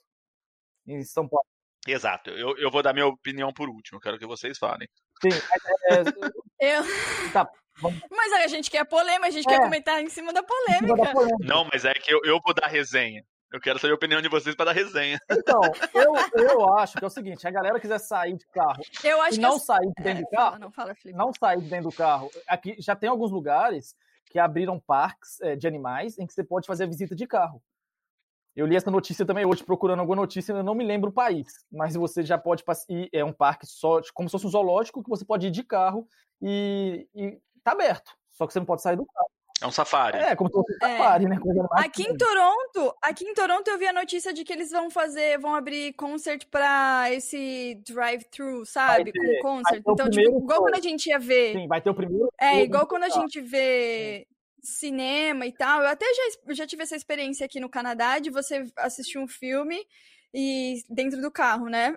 Em 0.87 1.03
São 1.03 1.27
Paulo. 1.27 1.45
Exato. 1.87 2.29
Eu, 2.31 2.57
eu 2.57 2.71
vou 2.71 2.81
dar 2.81 2.93
minha 2.93 3.07
opinião 3.07 3.53
por 3.53 3.69
último. 3.69 3.99
Quero 3.99 4.17
que 4.17 4.25
vocês 4.25 4.57
falem. 4.57 4.87
Sim. 5.21 5.29
É, 5.89 5.95
é 5.95 6.77
eu... 6.79 6.83
Tá, 7.31 7.49
Mas 8.09 8.33
a 8.33 8.47
gente 8.47 8.71
quer 8.71 8.85
polêmica, 8.85 9.27
a 9.27 9.31
gente 9.31 9.47
quer 9.47 9.59
é. 9.59 9.63
comentar 9.63 10.01
em 10.01 10.09
cima 10.09 10.33
da 10.33 10.41
polêmica. 10.41 10.87
Cima 10.87 10.97
da 10.97 11.11
polêmica. 11.11 11.45
Não, 11.45 11.65
mas 11.65 11.85
é 11.85 11.93
que 11.93 12.13
eu, 12.13 12.21
eu 12.23 12.39
vou 12.43 12.53
dar 12.53 12.67
resenha. 12.67 13.23
Eu 13.53 13.61
quero 13.61 13.77
saber 13.77 13.91
a 13.91 13.95
opinião 13.95 14.19
de 14.19 14.27
vocês 14.27 14.55
para 14.55 14.65
dar 14.65 14.71
resenha. 14.71 15.19
Então, 15.29 15.61
eu, 15.93 16.15
eu 16.41 16.73
acho 16.73 16.97
que 16.97 17.03
é 17.03 17.07
o 17.07 17.09
seguinte: 17.09 17.41
se 17.41 17.47
a 17.47 17.51
galera 17.51 17.79
quiser 17.79 17.99
sair 17.99 18.35
de 18.35 18.47
carro 18.47 18.81
eu 19.03 19.21
acho 19.21 19.37
e 19.37 19.39
não 19.39 19.53
eu... 19.53 19.59
sair 19.59 19.91
de 19.95 20.03
dentro 20.03 20.21
é, 20.21 20.25
do 20.25 20.29
carro, 20.31 20.57
não, 20.57 20.71
fala, 20.71 20.95
não 21.13 21.31
sair 21.31 21.61
de 21.61 21.69
dentro 21.69 21.91
do 21.91 21.95
carro. 21.95 22.31
Aqui 22.47 22.75
já 22.79 22.95
tem 22.95 23.07
alguns 23.07 23.29
lugares 23.29 23.95
que 24.25 24.39
abriram 24.39 24.79
parques 24.79 25.39
é, 25.41 25.55
de 25.55 25.67
animais 25.67 26.17
em 26.17 26.25
que 26.25 26.33
você 26.33 26.43
pode 26.43 26.65
fazer 26.65 26.85
a 26.85 26.87
visita 26.87 27.15
de 27.15 27.27
carro. 27.27 27.61
Eu 28.55 28.65
li 28.65 28.75
essa 28.75 28.89
notícia 28.89 29.23
também 29.23 29.45
hoje, 29.45 29.63
procurando 29.63 29.99
alguma 29.99 30.15
notícia, 30.15 30.51
eu 30.51 30.63
não 30.63 30.73
me 30.73 30.83
lembro 30.83 31.11
o 31.11 31.13
país, 31.13 31.47
mas 31.71 31.95
você 31.95 32.23
já 32.23 32.39
pode 32.39 32.63
ir, 32.89 33.09
é 33.13 33.23
um 33.23 33.33
parque 33.33 33.67
só, 33.67 33.99
como 34.15 34.27
se 34.27 34.31
fosse 34.31 34.47
um 34.47 34.49
zoológico, 34.49 35.03
que 35.03 35.09
você 35.09 35.25
pode 35.25 35.47
ir 35.47 35.51
de 35.51 35.63
carro 35.63 36.07
e, 36.41 37.07
e 37.13 37.39
tá 37.63 37.71
aberto, 37.73 38.15
só 38.31 38.47
que 38.47 38.53
você 38.53 38.59
não 38.59 38.65
pode 38.65 38.81
sair 38.81 38.95
do 38.95 39.05
carro. 39.05 39.32
É 39.63 39.67
um 39.67 39.71
safari. 39.71 40.17
É, 40.17 40.35
como 40.35 40.49
se 40.49 40.53
fosse 40.53 40.73
um 40.73 40.85
é. 40.85 40.97
safari, 40.97 41.25
né? 41.25 41.37
Aqui 41.71 42.03
em 42.03 42.17
Toronto, 42.17 42.93
aqui 43.01 43.23
em 43.23 43.33
Toronto 43.33 43.65
eu 43.69 43.77
vi 43.77 43.87
a 43.87 43.93
notícia 43.93 44.33
de 44.33 44.43
que 44.43 44.51
eles 44.51 44.71
vão 44.71 44.89
fazer, 44.89 45.39
vão 45.39 45.55
abrir 45.55 45.93
concert 45.93 46.45
pra 46.51 47.05
esse 47.11 47.81
drive-thru, 47.87 48.65
sabe? 48.65 49.13
Ter, 49.13 49.39
Com 49.41 49.55
concert. 49.55 49.81
Então, 49.87 50.09
tipo, 50.09 50.37
igual 50.37 50.59
quando 50.59 50.75
a 50.75 50.81
gente 50.81 51.07
ia 51.07 51.17
ver. 51.17 51.53
Sim, 51.53 51.67
vai 51.67 51.81
ter 51.81 51.89
o 51.89 51.95
primeiro. 51.95 52.29
É, 52.37 52.61
igual 52.61 52.85
quando 52.85 53.03
a 53.03 53.09
gente 53.09 53.39
vê 53.39 54.27
cinema 54.61 55.45
e 55.45 55.53
tal. 55.53 55.81
Eu 55.81 55.87
até 55.87 56.05
já, 56.13 56.53
já 56.53 56.67
tive 56.67 56.83
essa 56.83 56.97
experiência 56.97 57.45
aqui 57.45 57.61
no 57.61 57.69
Canadá 57.69 58.19
de 58.19 58.29
você 58.29 58.65
assistir 58.75 59.17
um 59.17 59.27
filme 59.29 59.85
e 60.33 60.83
dentro 60.89 61.21
do 61.21 61.31
carro, 61.31 61.69
né? 61.69 61.95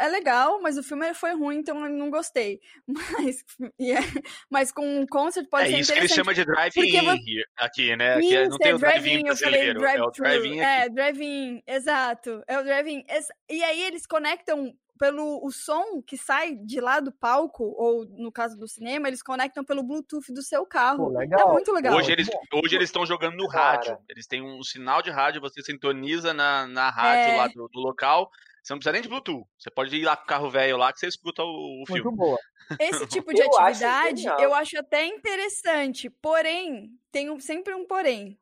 É 0.00 0.08
legal, 0.08 0.60
mas 0.62 0.78
o 0.78 0.82
filme 0.82 1.12
foi 1.14 1.34
ruim, 1.34 1.58
então 1.58 1.84
eu 1.84 1.90
não 1.90 2.10
gostei. 2.10 2.60
Mas, 2.86 3.44
yeah, 3.78 4.06
mas 4.48 4.72
com 4.72 5.00
um 5.00 5.06
concert 5.06 5.48
pode 5.48 5.66
é 5.66 5.70
ser 5.70 5.78
isso 5.80 5.92
que 5.92 5.98
eles 5.98 6.12
chamam 6.12 6.32
de 6.32 6.44
drive-in 6.44 6.90
você... 6.90 7.44
aqui, 7.56 7.96
né? 7.96 8.14
Aqui 8.14 8.34
isso, 8.34 8.50
não 8.50 8.58
tem 8.58 8.70
é 8.70 8.74
o 8.74 8.78
drive-in 8.78 9.22
brasileiro, 9.22 9.80
drive 9.80 9.98
é 9.98 10.02
o 10.02 10.10
drive-in 10.10 10.60
É, 10.60 10.88
drive-in, 10.88 11.62
exato. 11.66 12.42
É 12.46 12.58
o 12.58 12.64
drive-in. 12.64 13.04
E 13.48 13.62
aí 13.62 13.82
eles 13.82 14.06
conectam 14.06 14.74
pelo 15.00 15.42
o 15.42 15.50
som 15.50 16.02
que 16.02 16.18
sai 16.18 16.54
de 16.56 16.78
lá 16.78 17.00
do 17.00 17.10
palco, 17.10 17.64
ou 17.64 18.04
no 18.04 18.30
caso 18.30 18.58
do 18.58 18.68
cinema, 18.68 19.08
eles 19.08 19.22
conectam 19.22 19.64
pelo 19.64 19.82
Bluetooth 19.82 20.30
do 20.30 20.42
seu 20.42 20.66
carro. 20.66 21.10
Pô, 21.10 21.22
é 21.22 21.52
muito 21.52 21.72
legal. 21.72 21.96
Hoje 21.96 22.12
eles 22.12 22.28
hoje 22.52 22.76
eles 22.76 22.90
estão 22.90 23.06
jogando 23.06 23.34
no 23.34 23.48
rádio. 23.48 23.96
Eles 24.10 24.26
têm 24.26 24.42
um 24.42 24.62
sinal 24.62 25.00
de 25.00 25.10
rádio, 25.10 25.40
você 25.40 25.62
sintoniza 25.62 26.34
na, 26.34 26.66
na 26.66 26.90
rádio 26.90 27.32
é... 27.32 27.36
lá 27.38 27.48
do, 27.48 27.66
do, 27.68 27.80
local. 27.80 28.30
Você 28.62 28.72
não 28.72 28.78
precisa 28.78 28.92
nem 28.92 29.02
de 29.02 29.08
Bluetooth. 29.08 29.46
Você 29.58 29.70
pode 29.70 29.96
ir 29.96 30.04
lá 30.04 30.16
com 30.16 30.24
o 30.24 30.26
carro 30.26 30.50
velho 30.50 30.76
lá 30.76 30.92
que 30.92 30.98
você 30.98 31.06
escuta 31.06 31.42
o, 31.42 31.82
o 31.82 31.86
filme. 31.86 32.02
Muito 32.02 32.16
boa. 32.16 32.38
Esse 32.78 33.06
tipo 33.08 33.32
de 33.32 33.40
eu 33.40 33.58
atividade 33.58 34.28
acho 34.28 34.42
eu 34.42 34.54
acho 34.54 34.78
até 34.78 35.06
interessante, 35.06 36.10
porém, 36.10 36.90
tem 37.10 37.38
sempre 37.40 37.74
um 37.74 37.86
porém. 37.86 38.38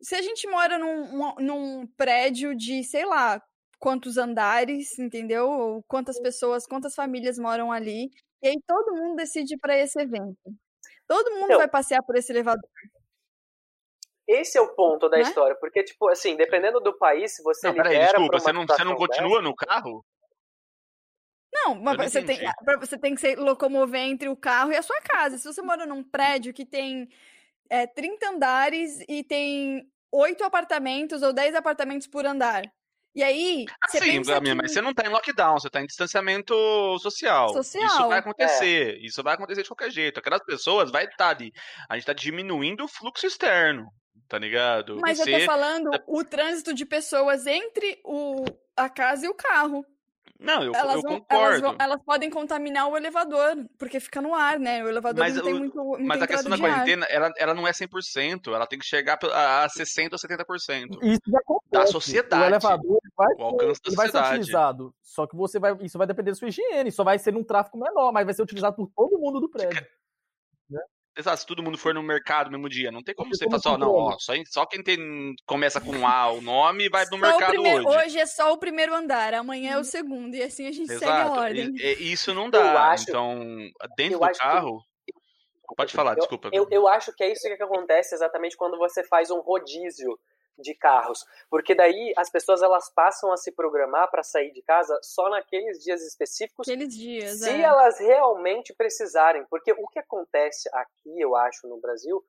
Se 0.00 0.14
a 0.14 0.22
gente 0.22 0.46
mora 0.46 0.78
num, 0.78 1.34
num 1.38 1.86
prédio 1.96 2.54
de, 2.54 2.84
sei 2.84 3.06
lá, 3.06 3.40
quantos 3.78 4.16
andares, 4.16 4.98
entendeu? 4.98 5.84
Quantas 5.88 6.20
pessoas, 6.20 6.66
quantas 6.66 6.94
famílias 6.94 7.38
moram 7.38 7.72
ali. 7.72 8.10
E 8.42 8.48
aí 8.48 8.56
todo 8.66 8.94
mundo 8.94 9.16
decide 9.16 9.56
para 9.58 9.78
esse 9.78 10.00
evento. 10.00 10.36
Todo 11.06 11.32
mundo 11.32 11.44
então, 11.44 11.58
vai 11.58 11.68
passear 11.68 12.02
por 12.02 12.16
esse 12.16 12.32
elevador. 12.32 12.68
Esse 14.26 14.56
é 14.56 14.60
o 14.60 14.74
ponto 14.74 15.08
da 15.08 15.18
né? 15.18 15.22
história, 15.22 15.56
porque, 15.60 15.82
tipo, 15.84 16.08
assim, 16.08 16.36
dependendo 16.36 16.80
do 16.80 16.96
país, 16.96 17.34
se 17.36 17.42
você 17.42 17.66
não, 17.68 17.74
peraí, 17.74 17.98
desculpa, 17.98 18.38
você 18.38 18.52
não, 18.52 18.66
você 18.66 18.84
não 18.84 18.96
continua 18.96 19.28
dessa, 19.28 19.42
no 19.42 19.54
carro? 19.54 20.04
Não, 21.52 21.74
mas 21.74 22.12
você 22.12 22.22
tem, 22.22 22.40
você 22.80 22.98
tem 22.98 23.14
que 23.14 23.20
se 23.20 23.36
locomover 23.36 24.00
entre 24.00 24.28
o 24.28 24.36
carro 24.36 24.72
e 24.72 24.76
a 24.76 24.82
sua 24.82 25.00
casa. 25.02 25.38
Se 25.38 25.44
você 25.44 25.62
mora 25.62 25.86
num 25.86 26.02
prédio 26.02 26.54
que 26.54 26.64
tem 26.64 27.08
é, 27.70 27.86
30 27.86 28.30
andares 28.30 29.04
e 29.08 29.22
tem 29.22 29.86
oito 30.10 30.42
apartamentos 30.42 31.22
ou 31.22 31.32
10 31.32 31.54
apartamentos 31.54 32.06
por 32.06 32.24
andar. 32.24 32.62
E 33.14 33.22
aí. 33.22 33.64
Você 33.88 34.00
Sim, 34.00 34.22
que... 34.22 34.54
mas 34.54 34.72
você 34.72 34.80
não 34.80 34.92
tá 34.92 35.06
em 35.06 35.10
lockdown, 35.10 35.58
você 35.58 35.70
tá 35.70 35.80
em 35.80 35.86
distanciamento 35.86 36.54
social. 36.98 37.50
social 37.50 37.84
isso 37.84 38.08
vai 38.08 38.18
acontecer. 38.18 38.96
É. 38.96 39.06
Isso 39.06 39.22
vai 39.22 39.34
acontecer 39.34 39.62
de 39.62 39.68
qualquer 39.68 39.90
jeito. 39.90 40.18
Aquelas 40.18 40.42
pessoas 40.44 40.90
vai 40.90 41.04
estar 41.04 41.16
tá 41.16 41.28
ali. 41.28 41.52
A 41.88 41.94
gente 41.94 42.06
tá 42.06 42.12
diminuindo 42.12 42.84
o 42.84 42.88
fluxo 42.88 43.26
externo. 43.26 43.86
Tá 44.34 44.38
ligado? 44.40 44.98
Mas 45.00 45.18
você... 45.18 45.32
eu 45.32 45.38
tô 45.38 45.46
falando 45.46 45.90
o 46.08 46.24
trânsito 46.24 46.74
de 46.74 46.84
pessoas 46.84 47.46
entre 47.46 48.00
o, 48.04 48.44
a 48.76 48.88
casa 48.88 49.26
e 49.26 49.28
o 49.28 49.34
carro. 49.34 49.86
Não, 50.40 50.60
eu, 50.60 50.74
elas 50.74 50.96
eu 50.96 51.02
vão, 51.02 51.20
concordo. 51.20 51.44
Elas, 51.46 51.60
vão, 51.60 51.76
elas, 51.78 52.02
podem 52.04 52.28
contaminar 52.28 52.88
o 52.88 52.96
elevador, 52.96 53.64
porque 53.78 54.00
fica 54.00 54.20
no 54.20 54.34
ar, 54.34 54.58
né? 54.58 54.82
O 54.82 54.88
elevador 54.88 55.20
mas, 55.20 55.36
não 55.36 55.44
tem 55.44 55.54
muito. 55.54 55.76
Não 55.76 56.00
mas 56.00 56.18
tem 56.18 56.24
a 56.24 56.26
questão 56.26 56.50
da 56.50 56.58
quarentena, 56.58 57.06
ela, 57.08 57.32
ela 57.38 57.54
não 57.54 57.64
é 57.64 57.70
100%, 57.70 58.52
ela 58.52 58.66
tem 58.66 58.76
que 58.76 58.84
chegar 58.84 59.20
a 59.22 59.68
60% 59.68 60.10
ou 60.10 60.18
70%. 60.18 60.98
Isso 61.00 61.20
já 61.28 61.38
acontece. 61.38 61.70
Da 61.70 61.86
sociedade. 61.86 62.42
O 62.42 62.46
elevador 62.46 62.98
vai, 63.16 63.34
o 63.38 63.42
alcance 63.44 63.80
da 63.84 63.94
vai 63.94 64.06
sociedade. 64.06 64.28
ser 64.28 64.34
utilizado. 64.34 64.94
Só 65.00 65.28
que 65.28 65.36
você 65.36 65.60
vai. 65.60 65.76
Isso 65.80 65.96
vai 65.96 66.08
depender 66.08 66.32
da 66.32 66.34
sua 66.34 66.48
higiene, 66.48 66.90
só 66.90 67.04
vai 67.04 67.20
ser 67.20 67.32
num 67.32 67.44
tráfego 67.44 67.78
menor, 67.78 68.10
mas 68.10 68.24
vai 68.24 68.34
ser 68.34 68.42
utilizado 68.42 68.74
por 68.74 68.90
todo 68.96 69.16
mundo 69.16 69.38
do 69.38 69.48
prédio. 69.48 69.86
Exato, 71.16 71.40
se 71.40 71.46
todo 71.46 71.62
mundo 71.62 71.78
for 71.78 71.94
no 71.94 72.02
mercado 72.02 72.50
no 72.50 72.58
mesmo 72.58 72.68
dia, 72.68 72.90
não 72.90 73.02
tem 73.02 73.14
como 73.14 73.34
você 73.34 73.44
falar 73.44 73.60
só, 73.60 73.78
não, 73.78 73.92
ó, 73.92 74.18
só, 74.18 74.32
só 74.46 74.66
quem 74.66 74.82
tem, 74.82 74.98
começa 75.46 75.80
com 75.80 76.06
A 76.06 76.32
o 76.32 76.40
nome 76.40 76.88
vai 76.88 77.04
no 77.06 77.18
mercado 77.18 77.50
primeiro, 77.50 77.86
hoje. 77.86 77.98
Hoje 77.98 78.18
é 78.18 78.26
só 78.26 78.52
o 78.52 78.58
primeiro 78.58 78.92
andar, 78.92 79.32
amanhã 79.32 79.74
é 79.74 79.78
o 79.78 79.84
segundo, 79.84 80.34
e 80.34 80.42
assim 80.42 80.66
a 80.66 80.72
gente 80.72 80.90
Exato. 80.90 80.98
segue 80.98 81.12
a 81.12 81.40
ordem. 81.40 81.74
E, 81.76 82.12
isso 82.12 82.34
não 82.34 82.50
dá, 82.50 82.90
acho, 82.90 83.04
então, 83.08 83.38
dentro 83.96 84.18
do 84.18 84.32
carro... 84.32 84.80
Que... 85.06 85.14
Pode 85.76 85.92
falar, 85.92 86.12
eu, 86.12 86.16
desculpa. 86.18 86.50
Eu, 86.52 86.68
eu 86.70 86.86
acho 86.86 87.12
que 87.14 87.24
é 87.24 87.32
isso 87.32 87.42
que 87.42 87.62
acontece 87.62 88.14
exatamente 88.14 88.56
quando 88.56 88.76
você 88.76 89.02
faz 89.02 89.30
um 89.30 89.40
rodízio 89.40 90.18
de 90.58 90.74
carros, 90.74 91.24
porque 91.50 91.74
daí 91.74 92.12
as 92.16 92.30
pessoas 92.30 92.62
elas 92.62 92.90
passam 92.90 93.32
a 93.32 93.36
se 93.36 93.52
programar 93.52 94.10
para 94.10 94.22
sair 94.22 94.52
de 94.52 94.62
casa 94.62 94.98
só 95.02 95.28
naqueles 95.28 95.78
dias 95.82 96.00
específicos, 96.02 96.68
aqueles 96.68 96.94
dias, 96.94 97.40
se 97.40 97.50
é. 97.50 97.60
elas 97.62 97.98
realmente 97.98 98.74
precisarem, 98.74 99.44
porque 99.50 99.72
o 99.72 99.86
que 99.88 99.98
acontece 99.98 100.68
aqui, 100.72 101.20
eu 101.20 101.34
acho, 101.34 101.66
no 101.66 101.80
Brasil, 101.80 102.24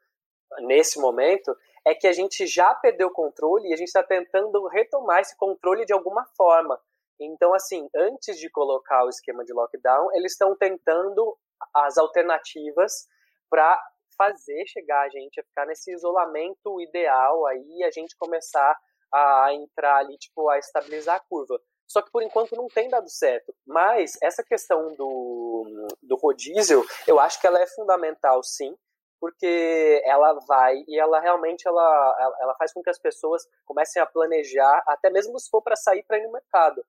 nesse 0.61 0.99
momento, 0.99 1.55
é 1.85 1.93
que 1.93 2.07
a 2.07 2.13
gente 2.13 2.47
já 2.47 2.73
perdeu 2.73 3.07
o 3.07 3.13
controle 3.13 3.69
e 3.69 3.73
a 3.73 3.77
gente 3.77 3.87
está 3.87 4.03
tentando 4.03 4.67
retomar 4.67 5.21
esse 5.21 5.37
controle 5.37 5.85
de 5.85 5.93
alguma 5.93 6.25
forma. 6.35 6.79
Então, 7.19 7.53
assim, 7.53 7.87
antes 7.95 8.39
de 8.39 8.49
colocar 8.49 9.05
o 9.05 9.09
esquema 9.09 9.45
de 9.45 9.53
lockdown, 9.53 10.09
eles 10.13 10.33
estão 10.33 10.55
tentando 10.55 11.37
as 11.73 11.97
alternativas 11.97 13.07
para 13.49 13.81
fazer 14.17 14.65
chegar 14.67 15.01
a 15.01 15.09
gente 15.09 15.39
a 15.39 15.43
ficar 15.43 15.65
nesse 15.65 15.91
isolamento 15.91 16.81
ideal 16.81 17.45
aí 17.47 17.83
a 17.83 17.91
gente 17.91 18.15
começar 18.17 18.77
a 19.13 19.53
entrar 19.53 19.97
ali, 19.97 20.17
tipo, 20.17 20.49
a 20.49 20.57
estabilizar 20.57 21.15
a 21.15 21.19
curva. 21.19 21.59
Só 21.87 22.01
que 22.01 22.11
por 22.11 22.23
enquanto 22.23 22.55
não 22.55 22.67
tem 22.67 22.89
dado 22.89 23.09
certo. 23.09 23.53
Mas 23.65 24.17
essa 24.21 24.43
questão 24.43 24.93
do, 24.95 25.87
do 26.01 26.15
rodízio, 26.15 26.83
eu 27.07 27.19
acho 27.19 27.39
que 27.39 27.47
ela 27.47 27.61
é 27.61 27.67
fundamental 27.67 28.43
sim, 28.43 28.75
porque 29.19 30.01
ela 30.05 30.33
vai 30.47 30.83
e 30.87 30.99
ela 30.99 31.19
realmente 31.19 31.67
ela, 31.67 32.35
ela 32.41 32.55
faz 32.55 32.73
com 32.73 32.81
que 32.81 32.89
as 32.89 32.99
pessoas 32.99 33.43
comecem 33.65 34.01
a 34.01 34.05
planejar, 34.05 34.83
até 34.87 35.09
mesmo 35.09 35.39
se 35.39 35.49
for 35.49 35.61
para 35.61 35.75
sair 35.75 36.03
para 36.03 36.17
ir 36.17 36.23
no 36.23 36.31
mercado. 36.31 36.83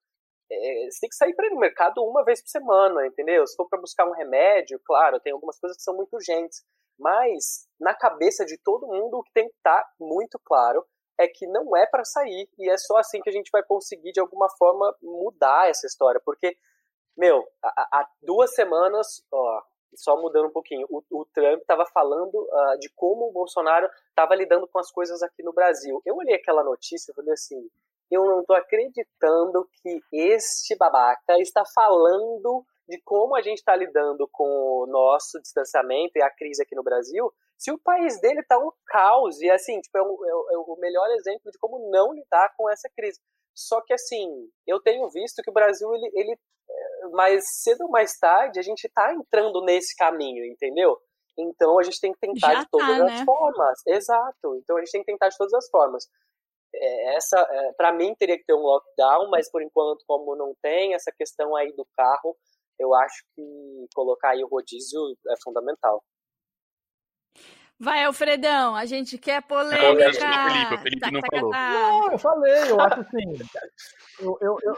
É, 0.51 0.89
você 0.91 1.01
tem 1.01 1.11
que 1.11 1.17
sair 1.17 1.35
para 1.35 1.47
ir 1.47 1.51
no 1.51 1.59
mercado 1.59 2.03
uma 2.05 2.25
vez 2.25 2.41
por 2.41 2.49
semana, 2.49 3.07
entendeu? 3.07 3.47
Se 3.47 3.57
for 3.57 3.69
para 3.69 3.81
buscar 3.81 4.07
um 4.07 4.13
remédio, 4.13 4.81
claro, 4.85 5.21
tem 5.21 5.33
algumas 5.33 5.59
coisas 5.59 5.77
que 5.77 5.83
são 5.83 5.97
muito 5.97 6.15
urgentes. 6.15 6.65
Mas 6.99 7.67
na 7.79 7.95
cabeça 7.95 8.45
de 8.45 8.57
todo 8.59 8.87
mundo 8.87 9.19
o 9.19 9.23
que 9.23 9.33
tem 9.33 9.49
que 9.49 9.57
estar 9.57 9.83
tá 9.83 9.91
muito 9.99 10.39
claro 10.45 10.85
é 11.19 11.27
que 11.27 11.47
não 11.47 11.77
é 11.77 11.87
para 11.87 12.05
sair 12.05 12.49
e 12.59 12.71
é 12.71 12.77
só 12.77 12.97
assim 12.99 13.21
que 13.21 13.31
a 13.31 13.33
gente 13.33 13.51
vai 13.51 13.63
conseguir 13.63 14.13
de 14.13 14.21
alguma 14.21 14.49
forma 14.51 14.95
mudar 15.03 15.69
essa 15.69 15.87
história, 15.87 16.21
porque 16.25 16.57
meu, 17.17 17.43
há, 17.63 18.07
duas 18.23 18.55
semanas, 18.55 19.25
ó, 19.33 19.63
só 19.95 20.21
mudando 20.21 20.49
um 20.49 20.53
pouquinho, 20.53 20.87
o, 20.91 21.03
o 21.11 21.25
Trump 21.33 21.61
estava 21.61 21.87
falando 21.87 22.35
uh, 22.35 22.79
de 22.79 22.91
como 22.91 23.29
o 23.29 23.33
Bolsonaro 23.33 23.89
estava 24.11 24.35
lidando 24.35 24.69
com 24.69 24.79
as 24.79 24.91
coisas 24.91 25.23
aqui 25.23 25.43
no 25.43 25.53
Brasil. 25.53 26.03
Eu 26.05 26.17
olhei 26.17 26.35
aquela 26.35 26.63
notícia 26.63 27.11
e 27.11 27.15
falei 27.15 27.33
assim, 27.33 27.71
eu 28.11 28.25
não 28.25 28.41
estou 28.41 28.55
acreditando 28.55 29.67
que 29.83 30.01
este 30.13 30.77
babaca 30.77 31.39
está 31.39 31.65
falando 31.75 32.65
de 32.89 33.01
como 33.03 33.37
a 33.37 33.43
gente 33.43 33.59
está 33.59 33.75
lidando 33.75 34.29
com 34.31 34.45
o 34.45 34.87
nosso 34.87 35.41
distanciamento 35.41 36.13
e 36.17 36.23
a 36.23 36.31
crise 36.31 36.63
aqui 36.63 36.75
no 36.75 36.85
Brasil, 36.85 37.33
se 37.59 37.73
o 37.73 37.79
país 37.79 38.21
dele 38.21 38.41
está 38.41 38.59
um 38.59 38.71
caos, 38.87 39.41
e 39.41 39.51
assim, 39.51 39.81
tipo, 39.81 39.97
é, 39.97 40.01
é, 40.01 40.55
é, 40.55 40.59
o 40.59 40.77
melhor 40.79 41.09
exemplo 41.11 41.51
de 41.51 41.59
como 41.59 41.91
não 41.91 42.13
lidar 42.13 42.53
com 42.57 42.71
essa 42.71 42.89
crise. 42.95 43.19
Só 43.55 43.81
que 43.81 43.95
assim, 43.95 44.29
eu 44.67 44.81
tenho 44.81 45.09
visto 45.11 45.43
que 45.43 45.51
o 45.51 45.55
Brasil, 45.55 45.93
ele, 45.95 46.11
ele 46.15 46.33
é, 46.33 47.09
mais 47.09 47.45
cedo 47.63 47.85
ou 47.85 47.91
mais 47.91 48.19
tarde, 48.19 48.59
a 48.59 48.63
gente 48.63 48.85
está 48.85 49.13
entrando 49.15 49.65
nesse 49.65 49.97
caminho, 49.97 50.45
entendeu? 50.45 50.97
Então 51.39 51.79
a 51.79 51.83
gente 51.83 52.01
tem 52.01 52.13
que 52.13 52.21
tentar 52.21 52.55
Já 52.55 52.61
de 52.61 52.71
todas 52.71 52.99
tá, 52.99 53.05
as 53.05 53.21
né? 53.21 53.25
formas. 53.25 53.81
Exato. 53.87 54.57
Então 54.57 54.77
a 54.77 54.81
gente 54.81 54.93
tem 54.93 55.01
que 55.03 55.13
tentar 55.13 55.29
de 55.29 55.37
todas 55.37 55.55
as 55.55 55.69
formas. 55.69 56.07
É, 56.75 57.17
essa, 57.17 57.39
é, 57.41 57.73
para 57.73 57.93
mim 57.93 58.15
teria 58.15 58.39
que 58.39 58.45
ter 58.45 58.55
um 58.55 58.63
lockdown, 58.63 59.31
mas 59.31 59.51
por 59.51 59.63
enquanto 59.63 60.05
como 60.07 60.37
não 60.37 60.55
tem 60.63 60.95
essa 60.95 61.13
questão 61.13 61.57
aí 61.57 61.73
do 61.75 61.87
carro, 61.97 62.37
eu 62.79 62.95
acho 62.95 63.25
que 63.35 63.87
colocar 63.95 64.31
aí 64.31 64.43
o 64.43 64.49
rodízio 64.49 65.01
é 65.29 65.35
fundamental. 65.43 66.03
Vai, 67.79 68.05
Alfredão, 68.05 68.75
a 68.75 68.87
gente 68.87 69.19
quer 69.19 69.43
polêmica. 69.43 70.09
o 70.09 70.13
Felipe, 70.15 70.75
o 70.75 70.79
Felipe 70.79 71.01
tá, 71.01 71.11
não 71.11 71.21
tá, 71.21 71.29
falou. 71.31 71.51
Tá. 71.51 71.71
Não, 71.71 72.13
eu 72.13 72.19
falei, 72.19 72.71
eu 72.71 72.81
acho 72.81 73.01
assim. 73.01 73.23
Eu, 74.19 74.39
eu, 74.41 74.59
eu... 74.63 74.75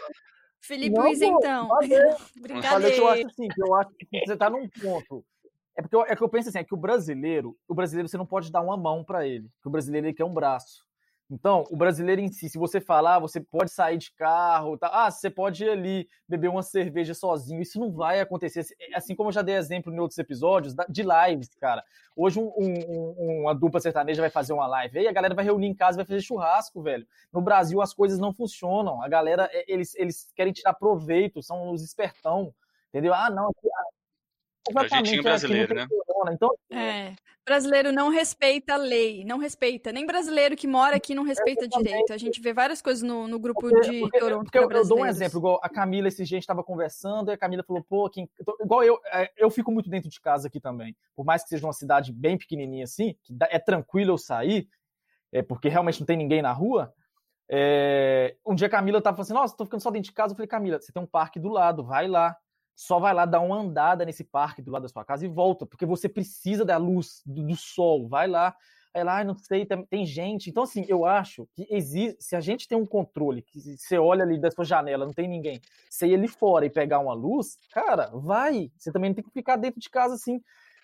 Felipe 0.60 0.96
não, 0.96 1.04
Luiz, 1.04 1.22
então. 1.22 1.68
Eu 1.80 2.62
falei 2.62 2.92
que 2.92 3.00
eu 3.00 3.08
acho 3.08 3.26
assim, 3.26 3.48
que 3.48 3.62
eu 3.62 3.74
acho 3.74 3.90
que 3.90 4.26
você 4.26 4.36
tá 4.36 4.50
num 4.50 4.68
ponto. 4.68 5.24
É 5.76 5.80
porque 5.80 5.94
eu, 5.94 6.02
é 6.02 6.16
que 6.16 6.22
eu 6.22 6.28
penso 6.28 6.48
assim, 6.48 6.58
é 6.58 6.64
que 6.64 6.74
o 6.74 6.78
brasileiro, 6.78 7.56
o 7.68 7.74
brasileiro 7.74 8.08
você 8.08 8.16
não 8.16 8.26
pode 8.26 8.50
dar 8.50 8.62
uma 8.62 8.76
mão 8.76 9.04
para 9.04 9.24
ele, 9.28 9.48
porque 9.48 9.68
o 9.68 9.70
brasileiro 9.70 10.08
ele 10.08 10.14
quer 10.14 10.24
um 10.24 10.34
braço. 10.34 10.84
Então, 11.30 11.64
o 11.70 11.76
brasileiro 11.76 12.22
em 12.22 12.32
si, 12.32 12.48
se 12.48 12.56
você 12.56 12.80
falar, 12.80 13.18
você 13.18 13.38
pode 13.38 13.70
sair 13.70 13.98
de 13.98 14.10
carro, 14.12 14.78
tá? 14.78 14.88
ah, 14.90 15.10
você 15.10 15.28
pode 15.28 15.62
ir 15.62 15.68
ali 15.68 16.08
beber 16.26 16.48
uma 16.48 16.62
cerveja 16.62 17.12
sozinho, 17.12 17.60
isso 17.60 17.78
não 17.78 17.92
vai 17.92 18.18
acontecer. 18.20 18.64
Assim 18.94 19.14
como 19.14 19.28
eu 19.28 19.32
já 19.34 19.42
dei 19.42 19.54
exemplo 19.56 19.92
em 19.92 19.98
outros 19.98 20.18
episódios, 20.18 20.74
de 20.88 21.02
lives, 21.02 21.54
cara. 21.60 21.84
Hoje 22.16 22.40
um, 22.40 22.50
um, 22.56 23.40
uma 23.42 23.54
dupla 23.54 23.78
sertaneja 23.78 24.22
vai 24.22 24.30
fazer 24.30 24.54
uma 24.54 24.66
live, 24.66 25.00
aí 25.00 25.06
a 25.06 25.12
galera 25.12 25.34
vai 25.34 25.44
reunir 25.44 25.66
em 25.66 25.74
casa 25.74 25.96
vai 25.98 26.06
fazer 26.06 26.22
churrasco, 26.22 26.82
velho. 26.82 27.06
No 27.30 27.42
Brasil 27.42 27.82
as 27.82 27.92
coisas 27.92 28.18
não 28.18 28.32
funcionam, 28.32 29.02
a 29.02 29.08
galera, 29.08 29.50
eles, 29.66 29.94
eles 29.96 30.32
querem 30.34 30.52
tirar 30.52 30.72
proveito, 30.74 31.42
são 31.42 31.70
os 31.70 31.82
espertão, 31.82 32.54
entendeu? 32.88 33.12
Ah, 33.12 33.28
não, 33.28 33.48
ah, 33.50 33.97
Exatamente, 34.68 35.22
brasileiro, 35.22 35.74
né? 35.74 35.86
Então, 36.32 36.50
é. 36.70 37.14
Brasileiro 37.48 37.90
não 37.90 38.10
respeita 38.10 38.74
a 38.74 38.76
lei, 38.76 39.24
não 39.24 39.38
respeita. 39.38 39.90
Nem 39.90 40.04
brasileiro 40.04 40.54
que 40.54 40.66
mora 40.66 40.96
aqui 40.96 41.14
não 41.14 41.22
respeita 41.22 41.62
Exatamente. 41.62 41.88
direito. 41.88 42.12
A 42.12 42.18
gente 42.18 42.42
vê 42.42 42.52
várias 42.52 42.82
coisas 42.82 43.02
no, 43.02 43.26
no 43.26 43.38
grupo 43.38 43.62
porque, 43.62 43.90
de 43.90 44.00
porque, 44.00 44.18
Toronto. 44.18 44.44
Porque 44.44 44.58
eu, 44.58 44.70
eu, 44.70 44.86
dou 44.86 44.98
um 44.98 45.06
exemplo, 45.06 45.38
igual 45.38 45.58
a 45.62 45.68
Camila, 45.70 46.08
esse 46.08 46.26
gente 46.26 46.42
estava 46.42 46.62
conversando, 46.62 47.30
e 47.30 47.32
a 47.34 47.38
Camila 47.38 47.62
falou, 47.62 47.82
pô, 47.82 48.10
quem... 48.10 48.28
igual 48.60 48.84
eu, 48.84 49.00
é, 49.06 49.30
eu 49.34 49.50
fico 49.50 49.72
muito 49.72 49.88
dentro 49.88 50.10
de 50.10 50.20
casa 50.20 50.48
aqui 50.48 50.60
também. 50.60 50.94
Por 51.16 51.24
mais 51.24 51.42
que 51.42 51.48
seja 51.48 51.66
uma 51.66 51.72
cidade 51.72 52.12
bem 52.12 52.36
pequenininha 52.36 52.84
assim, 52.84 53.16
que 53.24 53.34
é 53.48 53.58
tranquilo 53.58 54.12
eu 54.12 54.18
sair, 54.18 54.68
é 55.32 55.40
porque 55.40 55.70
realmente 55.70 56.00
não 56.00 56.06
tem 56.06 56.18
ninguém 56.18 56.42
na 56.42 56.52
rua, 56.52 56.92
É, 57.50 58.36
um 58.46 58.54
dia 58.54 58.66
a 58.66 58.70
Camila 58.70 59.00
tava 59.00 59.16
falando 59.16 59.24
assim, 59.24 59.32
nossa, 59.32 59.56
tô 59.56 59.64
ficando 59.64 59.80
só 59.80 59.90
dentro 59.90 60.10
de 60.10 60.12
casa. 60.12 60.32
Eu 60.32 60.36
falei, 60.36 60.48
Camila, 60.48 60.78
você 60.78 60.92
tem 60.92 61.02
um 61.02 61.06
parque 61.06 61.40
do 61.40 61.48
lado, 61.48 61.82
vai 61.82 62.06
lá. 62.06 62.36
Só 62.78 63.00
vai 63.00 63.12
lá 63.12 63.26
dar 63.26 63.40
uma 63.40 63.56
andada 63.56 64.04
nesse 64.04 64.22
parque 64.22 64.62
do 64.62 64.70
lado 64.70 64.82
da 64.82 64.88
sua 64.88 65.04
casa 65.04 65.26
e 65.26 65.28
volta, 65.28 65.66
porque 65.66 65.84
você 65.84 66.08
precisa 66.08 66.64
da 66.64 66.76
luz, 66.76 67.20
do, 67.26 67.42
do 67.42 67.56
sol, 67.56 68.08
vai 68.08 68.28
lá. 68.28 68.54
Aí 68.94 69.02
lá, 69.02 69.24
não 69.24 69.36
sei, 69.36 69.66
tem, 69.66 69.84
tem, 69.86 70.06
gente. 70.06 70.48
Então, 70.48 70.62
assim, 70.62 70.84
eu 70.86 71.04
acho 71.04 71.48
que 71.54 71.66
existe. 71.68 72.22
Se 72.22 72.36
a 72.36 72.40
gente 72.40 72.68
tem 72.68 72.78
um 72.78 72.86
controle, 72.86 73.42
que 73.42 73.76
você 73.76 73.98
olha 73.98 74.22
ali 74.22 74.38
da 74.38 74.48
sua 74.52 74.64
janela, 74.64 75.04
não 75.04 75.12
tem 75.12 75.26
ninguém, 75.26 75.60
você 75.90 76.06
ir 76.06 76.14
ali 76.14 76.28
fora 76.28 76.66
e 76.66 76.70
pegar 76.70 77.00
uma 77.00 77.14
luz, 77.14 77.58
cara, 77.72 78.12
vai. 78.14 78.70
Você 78.78 78.92
também 78.92 79.10
não 79.10 79.14
tem 79.16 79.24
que 79.24 79.32
ficar 79.32 79.56
dentro 79.56 79.80
de 79.80 79.90
casa 79.90 80.14
assim. 80.14 80.40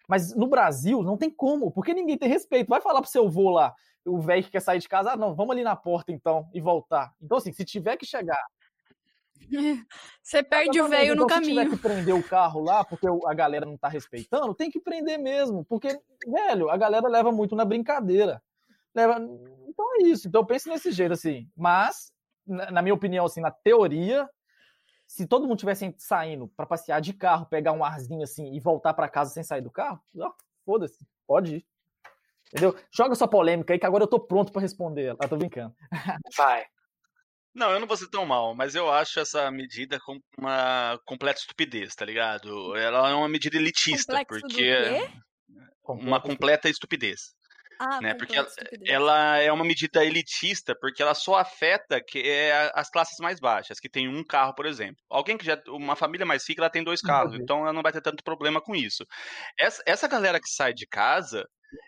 Mas 0.08 0.34
no 0.34 0.48
Brasil 0.48 1.00
não 1.00 1.16
tem 1.16 1.30
como, 1.30 1.70
porque 1.70 1.94
ninguém 1.94 2.18
tem 2.18 2.28
respeito. 2.28 2.68
Vai 2.68 2.80
falar 2.80 3.02
pro 3.02 3.10
seu 3.10 3.26
avô 3.26 3.50
lá, 3.50 3.72
o 4.04 4.20
velho 4.20 4.42
que 4.42 4.50
quer 4.50 4.60
sair 4.60 4.80
de 4.80 4.88
casa, 4.88 5.12
ah, 5.12 5.16
não, 5.16 5.32
vamos 5.32 5.52
ali 5.52 5.62
na 5.62 5.76
porta 5.76 6.10
então 6.10 6.48
e 6.52 6.60
voltar. 6.60 7.14
Então, 7.22 7.38
assim, 7.38 7.52
se 7.52 7.64
tiver 7.64 7.96
que 7.96 8.04
chegar 8.04 8.44
você 10.22 10.42
perde 10.42 10.80
o 10.80 10.88
velho 10.88 11.14
no 11.14 11.26
caminho. 11.26 11.60
Se 11.60 11.64
tiver 11.64 11.76
que 11.76 11.82
prender 11.82 12.14
o 12.14 12.22
carro 12.22 12.60
lá 12.62 12.84
porque 12.84 13.06
a 13.26 13.34
galera 13.34 13.66
não 13.66 13.76
tá 13.76 13.88
respeitando, 13.88 14.54
tem 14.54 14.70
que 14.70 14.80
prender 14.80 15.18
mesmo. 15.18 15.64
Porque, 15.64 15.98
velho, 16.26 16.70
a 16.70 16.76
galera 16.76 17.08
leva 17.08 17.30
muito 17.30 17.54
na 17.54 17.64
brincadeira. 17.64 18.42
Leva... 18.94 19.18
Então 19.68 19.96
é 19.96 20.02
isso. 20.04 20.28
Então 20.28 20.40
eu 20.40 20.46
penso 20.46 20.68
nesse 20.68 20.92
jeito, 20.92 21.12
assim. 21.12 21.48
Mas, 21.56 22.12
na 22.46 22.82
minha 22.82 22.94
opinião, 22.94 23.24
assim, 23.24 23.40
na 23.40 23.50
teoria, 23.50 24.28
se 25.06 25.26
todo 25.26 25.46
mundo 25.46 25.58
tivesse 25.58 25.94
saindo 25.98 26.48
para 26.48 26.66
passear 26.66 27.00
de 27.00 27.12
carro, 27.12 27.46
pegar 27.46 27.72
um 27.72 27.84
arzinho 27.84 28.22
assim 28.22 28.52
e 28.54 28.60
voltar 28.60 28.94
para 28.94 29.08
casa 29.08 29.30
sem 29.30 29.42
sair 29.42 29.60
do 29.60 29.70
carro, 29.70 30.00
foda-se, 30.64 31.06
pode 31.26 31.56
ir. 31.56 31.66
Entendeu? 32.48 32.76
Joga 32.90 33.14
sua 33.14 33.28
polêmica 33.28 33.72
aí 33.72 33.78
que 33.78 33.86
agora 33.86 34.04
eu 34.04 34.08
tô 34.08 34.20
pronto 34.20 34.52
para 34.52 34.62
responder. 34.62 35.16
Ah, 35.18 35.28
tô 35.28 35.36
brincando. 35.36 35.74
Vai. 36.36 36.64
Não, 37.54 37.70
eu 37.70 37.78
não 37.78 37.86
vou 37.86 37.96
ser 37.96 38.08
tão 38.08 38.26
mal, 38.26 38.54
mas 38.54 38.74
eu 38.74 38.90
acho 38.90 39.20
essa 39.20 39.48
medida 39.50 40.00
com 40.00 40.18
uma 40.36 40.98
completa 41.04 41.38
estupidez, 41.38 41.94
tá 41.94 42.04
ligado? 42.04 42.76
Ela 42.76 43.10
é 43.10 43.14
uma 43.14 43.28
medida 43.28 43.56
elitista, 43.56 44.12
Complexo 44.12 44.40
porque 44.40 45.08
uma 45.84 46.20
completa 46.20 46.68
estupidez. 46.68 47.32
Ah, 47.78 48.00
né? 48.00 48.14
Porque 48.14 48.36
ela, 48.36 48.48
ela, 48.86 49.38
é 49.38 49.52
uma 49.52 49.64
medida 49.64 50.04
elitista 50.04 50.76
porque 50.80 51.02
ela 51.02 51.14
só 51.14 51.36
afeta 51.36 52.00
que 52.00 52.20
é 52.20 52.70
as 52.74 52.88
classes 52.88 53.18
mais 53.18 53.40
baixas, 53.40 53.78
que 53.78 53.88
tem 53.88 54.08
um 54.08 54.24
carro, 54.24 54.54
por 54.54 54.66
exemplo. 54.66 55.02
Alguém 55.08 55.36
que 55.36 55.44
já 55.44 55.60
uma 55.68 55.96
família 55.96 56.26
mais 56.26 56.48
rica, 56.48 56.60
ela 56.60 56.70
tem 56.70 56.84
dois 56.84 57.00
carros, 57.00 57.34
então 57.34 57.60
ela 57.60 57.72
não 57.72 57.82
vai 57.82 57.92
ter 57.92 58.00
tanto 58.00 58.22
problema 58.24 58.60
com 58.60 58.74
isso. 58.74 59.04
Essa, 59.58 59.82
essa 59.86 60.08
galera 60.08 60.40
que 60.40 60.48
sai 60.48 60.72
de 60.72 60.86
casa, 60.86 61.44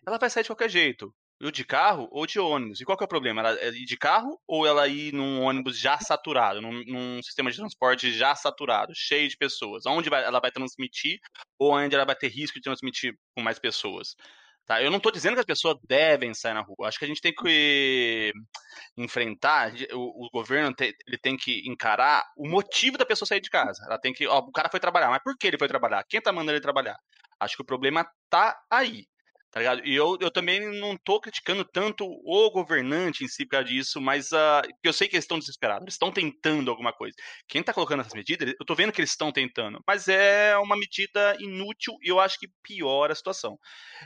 ela 0.06 0.18
vai 0.18 0.28
sair 0.30 0.42
de 0.42 0.48
qualquer 0.48 0.68
jeito 0.68 1.12
ou 1.42 1.50
de 1.50 1.64
carro 1.64 2.08
ou 2.10 2.26
de 2.26 2.38
ônibus. 2.38 2.80
E 2.80 2.84
qual 2.84 2.96
que 2.96 3.04
é 3.04 3.06
o 3.06 3.08
problema? 3.08 3.40
Ela 3.40 3.60
é 3.60 3.68
ir 3.68 3.84
de 3.84 3.96
carro 3.96 4.40
ou 4.46 4.66
ela 4.66 4.88
ir 4.88 5.12
num 5.12 5.42
ônibus 5.42 5.78
já 5.78 5.98
saturado, 5.98 6.60
num, 6.60 6.82
num 6.86 7.22
sistema 7.22 7.50
de 7.50 7.56
transporte 7.56 8.12
já 8.12 8.34
saturado, 8.34 8.92
cheio 8.94 9.28
de 9.28 9.36
pessoas? 9.36 9.84
Onde 9.86 10.08
vai, 10.08 10.24
ela 10.24 10.40
vai 10.40 10.50
transmitir 10.50 11.18
ou 11.58 11.74
onde 11.74 11.94
ela 11.94 12.04
vai 12.04 12.16
ter 12.16 12.28
risco 12.28 12.58
de 12.58 12.62
transmitir 12.62 13.14
com 13.34 13.42
mais 13.42 13.58
pessoas? 13.58 14.16
Tá? 14.66 14.82
Eu 14.82 14.90
não 14.90 14.96
estou 14.96 15.12
dizendo 15.12 15.34
que 15.34 15.40
as 15.40 15.46
pessoas 15.46 15.76
devem 15.86 16.34
sair 16.34 16.54
na 16.54 16.60
rua. 16.60 16.88
Acho 16.88 16.98
que 16.98 17.04
a 17.04 17.08
gente 17.08 17.20
tem 17.20 17.32
que 17.32 18.32
enfrentar, 18.96 19.72
o, 19.92 20.26
o 20.26 20.30
governo 20.32 20.74
tem, 20.74 20.92
ele 21.06 21.18
tem 21.18 21.36
que 21.36 21.62
encarar 21.68 22.24
o 22.36 22.48
motivo 22.48 22.98
da 22.98 23.06
pessoa 23.06 23.28
sair 23.28 23.40
de 23.40 23.48
casa. 23.48 23.84
Ela 23.86 23.98
tem 23.98 24.12
que, 24.12 24.26
ó, 24.26 24.38
o 24.38 24.50
cara 24.50 24.68
foi 24.68 24.80
trabalhar, 24.80 25.08
mas 25.08 25.22
por 25.22 25.36
que 25.38 25.46
ele 25.46 25.58
foi 25.58 25.68
trabalhar? 25.68 26.04
Quem 26.08 26.18
está 26.18 26.32
mandando 26.32 26.52
ele 26.52 26.60
trabalhar? 26.60 26.98
Acho 27.38 27.54
que 27.56 27.62
o 27.62 27.66
problema 27.66 28.04
tá 28.28 28.58
aí. 28.68 29.06
Tá 29.56 29.60
ligado? 29.60 29.86
E 29.86 29.94
eu, 29.94 30.18
eu 30.20 30.30
também 30.30 30.60
não 30.78 30.98
tô 30.98 31.18
criticando 31.18 31.64
tanto 31.64 32.04
o 32.04 32.50
governante 32.50 33.24
em 33.24 33.26
si 33.26 33.46
por 33.46 33.52
causa 33.52 33.64
disso, 33.64 33.98
mas 34.02 34.30
uh, 34.30 34.60
eu 34.84 34.92
sei 34.92 35.08
que 35.08 35.16
eles 35.16 35.24
estão 35.24 35.38
desesperados, 35.38 35.84
eles 35.84 35.94
estão 35.94 36.12
tentando 36.12 36.70
alguma 36.70 36.92
coisa. 36.92 37.16
Quem 37.48 37.62
tá 37.62 37.72
colocando 37.72 38.00
essas 38.00 38.12
medidas, 38.12 38.52
eu 38.60 38.66
tô 38.66 38.74
vendo 38.74 38.92
que 38.92 39.00
eles 39.00 39.12
estão 39.12 39.32
tentando, 39.32 39.82
mas 39.86 40.08
é 40.08 40.58
uma 40.58 40.76
medida 40.76 41.34
inútil 41.40 41.94
e 42.02 42.08
eu 42.10 42.20
acho 42.20 42.38
que 42.38 42.50
piora 42.62 43.14
a 43.14 43.16
situação. 43.16 43.58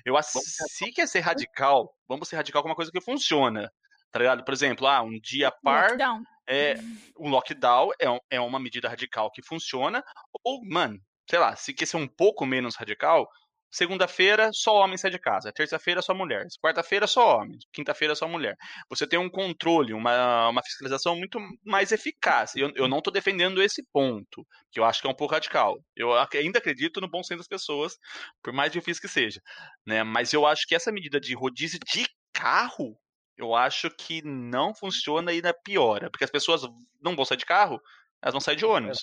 Eu 0.04 0.16
acho 0.16 0.38
se 0.38 0.92
quer 0.92 1.08
ser 1.08 1.18
radical, 1.18 1.92
vamos 2.08 2.28
ser 2.28 2.36
radical 2.36 2.62
com 2.62 2.68
uma 2.68 2.76
coisa 2.76 2.92
que 2.92 3.00
funciona. 3.00 3.68
Tá 4.12 4.20
ligado? 4.20 4.44
Por 4.44 4.54
exemplo, 4.54 4.86
ah, 4.86 5.02
um 5.02 5.18
dia 5.20 5.50
par. 5.64 5.88
Lockdown. 5.88 6.22
É, 6.48 6.74
um 7.18 7.28
lockdown 7.28 7.90
é, 8.00 8.36
é 8.36 8.40
uma 8.40 8.60
medida 8.60 8.88
radical 8.88 9.32
que 9.32 9.42
funciona. 9.42 10.00
Ou, 10.44 10.60
mano, 10.64 10.96
sei 11.28 11.40
lá, 11.40 11.56
se 11.56 11.74
quer 11.74 11.86
ser 11.86 11.96
um 11.96 12.06
pouco 12.06 12.46
menos 12.46 12.76
radical, 12.76 13.28
Segunda-feira, 13.70 14.50
só 14.52 14.74
homem 14.74 14.98
sai 14.98 15.12
de 15.12 15.18
casa. 15.18 15.52
Terça-feira, 15.52 16.02
só 16.02 16.12
mulher. 16.12 16.44
Quarta-feira, 16.60 17.06
só 17.06 17.38
homem. 17.38 17.56
Quinta-feira, 17.72 18.16
só 18.16 18.26
mulher. 18.26 18.56
Você 18.88 19.06
tem 19.06 19.18
um 19.18 19.30
controle, 19.30 19.92
uma, 19.92 20.48
uma 20.48 20.62
fiscalização 20.62 21.14
muito 21.14 21.38
mais 21.64 21.92
eficaz. 21.92 22.56
Eu, 22.56 22.72
eu 22.74 22.88
não 22.88 22.98
estou 22.98 23.12
defendendo 23.12 23.62
esse 23.62 23.84
ponto, 23.92 24.44
que 24.72 24.80
eu 24.80 24.84
acho 24.84 25.00
que 25.00 25.06
é 25.06 25.10
um 25.10 25.14
pouco 25.14 25.34
radical. 25.34 25.78
Eu 25.94 26.10
ainda 26.34 26.58
acredito 26.58 27.00
no 27.00 27.08
bom 27.08 27.22
senso 27.22 27.38
das 27.38 27.48
pessoas, 27.48 27.96
por 28.42 28.52
mais 28.52 28.72
difícil 28.72 29.00
que 29.00 29.08
seja. 29.08 29.40
Né? 29.86 30.02
Mas 30.02 30.32
eu 30.32 30.44
acho 30.46 30.66
que 30.66 30.74
essa 30.74 30.90
medida 30.90 31.20
de 31.20 31.32
rodízio 31.34 31.78
de 31.92 32.08
carro, 32.32 32.98
eu 33.36 33.54
acho 33.54 33.88
que 33.90 34.20
não 34.22 34.74
funciona 34.74 35.32
e 35.32 35.36
ainda 35.36 35.54
piora. 35.54 36.10
Porque 36.10 36.24
as 36.24 36.30
pessoas 36.30 36.62
não 37.00 37.14
vão 37.14 37.24
sair 37.24 37.38
de 37.38 37.46
carro, 37.46 37.80
elas 38.20 38.34
vão 38.34 38.40
sair 38.40 38.56
de 38.56 38.64
ônibus. 38.64 38.98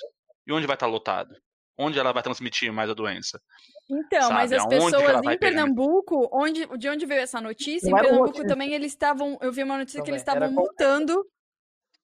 E 0.45 0.51
onde 0.51 0.67
vai 0.67 0.75
estar 0.75 0.87
lotado? 0.87 1.33
Onde 1.77 1.99
ela 1.99 2.11
vai 2.11 2.23
transmitir 2.23 2.71
mais 2.73 2.89
a 2.89 2.93
doença. 2.93 3.39
Então, 3.89 4.23
Sabe? 4.23 4.33
mas 4.33 4.51
as 4.51 4.63
Aonde 4.63 4.75
pessoas 4.75 5.21
em 5.23 5.37
Pernambuco, 5.37 6.29
onde, 6.31 6.65
de 6.77 6.89
onde 6.89 7.05
veio 7.05 7.21
essa 7.21 7.39
notícia? 7.39 7.89
Não 7.89 7.97
em 7.97 8.01
Pernambuco 8.01 8.45
também 8.45 8.73
eles 8.73 8.91
estavam. 8.91 9.37
Eu 9.41 9.51
vi 9.51 9.63
uma 9.63 9.77
notícia 9.77 9.99
também. 9.99 10.05
que 10.05 10.11
eles 10.11 10.21
estavam 10.21 10.51
multando 10.51 11.25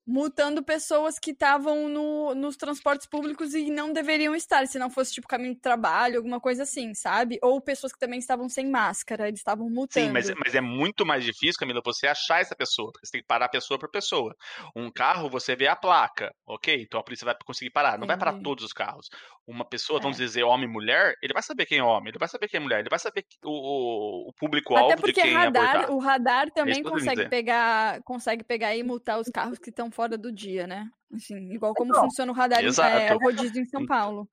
multando 0.06 0.62
pessoas 0.62 1.18
que 1.18 1.32
estavam 1.32 1.88
no, 1.88 2.36
nos 2.36 2.58
transportes 2.58 3.08
públicos 3.08 3.54
e 3.54 3.72
não 3.72 3.94
deveriam 3.94 4.36
estar, 4.36 4.68
se 4.68 4.78
não 4.78 4.90
fosse 4.90 5.14
tipo 5.14 5.28
caminho 5.28 5.56
de 5.56 5.62
trabalho, 5.62 6.18
alguma 6.18 6.40
coisa 6.40 6.64
assim, 6.64 6.94
sabe? 6.94 7.40
Ou 7.42 7.62
pessoas 7.62 7.94
que 7.94 8.00
também 8.00 8.20
estavam 8.20 8.50
sem 8.50 8.70
máscara, 8.70 9.28
eles 9.28 9.40
estavam 9.40 9.70
multando. 9.70 10.06
Sim, 10.06 10.12
mas, 10.12 10.30
mas 10.36 10.56
é 10.56 10.62
muito 10.62 11.06
mais 11.06 11.24
difícil, 11.24 11.58
Camila, 11.58 11.82
você 11.84 12.08
achar 12.08 12.42
essa 12.42 12.56
pessoa, 12.56 12.92
porque 12.92 13.08
você 13.08 13.14
tem 13.14 13.22
que 13.22 13.28
parar 13.28 13.48
pessoa 13.48 13.80
por 13.80 13.90
pessoa. 13.90 14.36
Um 14.76 14.92
carro, 14.92 15.30
você 15.30 15.56
vê 15.56 15.68
a 15.68 15.76
placa, 15.76 16.34
ok? 16.46 16.82
Então 16.82 17.00
a 17.00 17.04
polícia 17.04 17.26
vai 17.26 17.36
conseguir 17.46 17.72
parar. 17.72 17.92
Não 17.92 18.06
Entendi. 18.06 18.08
vai 18.08 18.18
parar 18.18 18.42
todos 18.42 18.66
os 18.66 18.74
carros. 18.74 19.10
Uma 19.46 19.66
pessoa, 19.66 20.00
vamos 20.00 20.20
é. 20.20 20.24
dizer, 20.24 20.44
homem 20.44 20.70
e 20.70 20.72
mulher, 20.72 21.16
ele 21.22 21.34
vai 21.34 21.44
saber 21.44 21.66
quem 21.66 21.80
é 21.80 21.84
homem, 21.84 22.10
ele 22.10 22.18
vai 22.18 22.30
saber 22.30 22.48
quem 22.48 22.60
é 22.60 22.64
mulher, 22.64 22.80
ele 22.80 22.90
vai 22.90 23.00
saber 23.00 23.26
o, 23.44 24.30
o 24.30 24.34
público-alvo 24.34 25.06
de 25.06 25.14
quem 25.14 25.34
radar, 25.34 25.64
é 25.64 25.68
abordar. 25.70 25.92
o 25.92 26.00
radar 26.00 26.52
também 26.52 26.80
é 26.80 26.84
consegue 26.84 27.28
pegar, 27.28 28.02
consegue 28.04 28.44
pegar 28.44 28.76
e 28.76 28.84
multar 28.84 29.20
os 29.20 29.30
carros 29.30 29.60
que 29.60 29.70
estão 29.70 29.92
fora 29.94 30.18
do 30.18 30.32
dia, 30.32 30.68
né? 30.68 30.90
Assim, 31.14 31.54
igual 31.54 31.74
como 31.74 31.92
então, 31.92 32.04
funciona 32.04 32.32
o 32.32 32.36
radar 32.36 32.64
é, 32.64 33.16
o 33.16 33.20
rodízio 33.20 33.62
em 33.62 33.66
São 33.66 33.86
Paulo. 33.86 34.28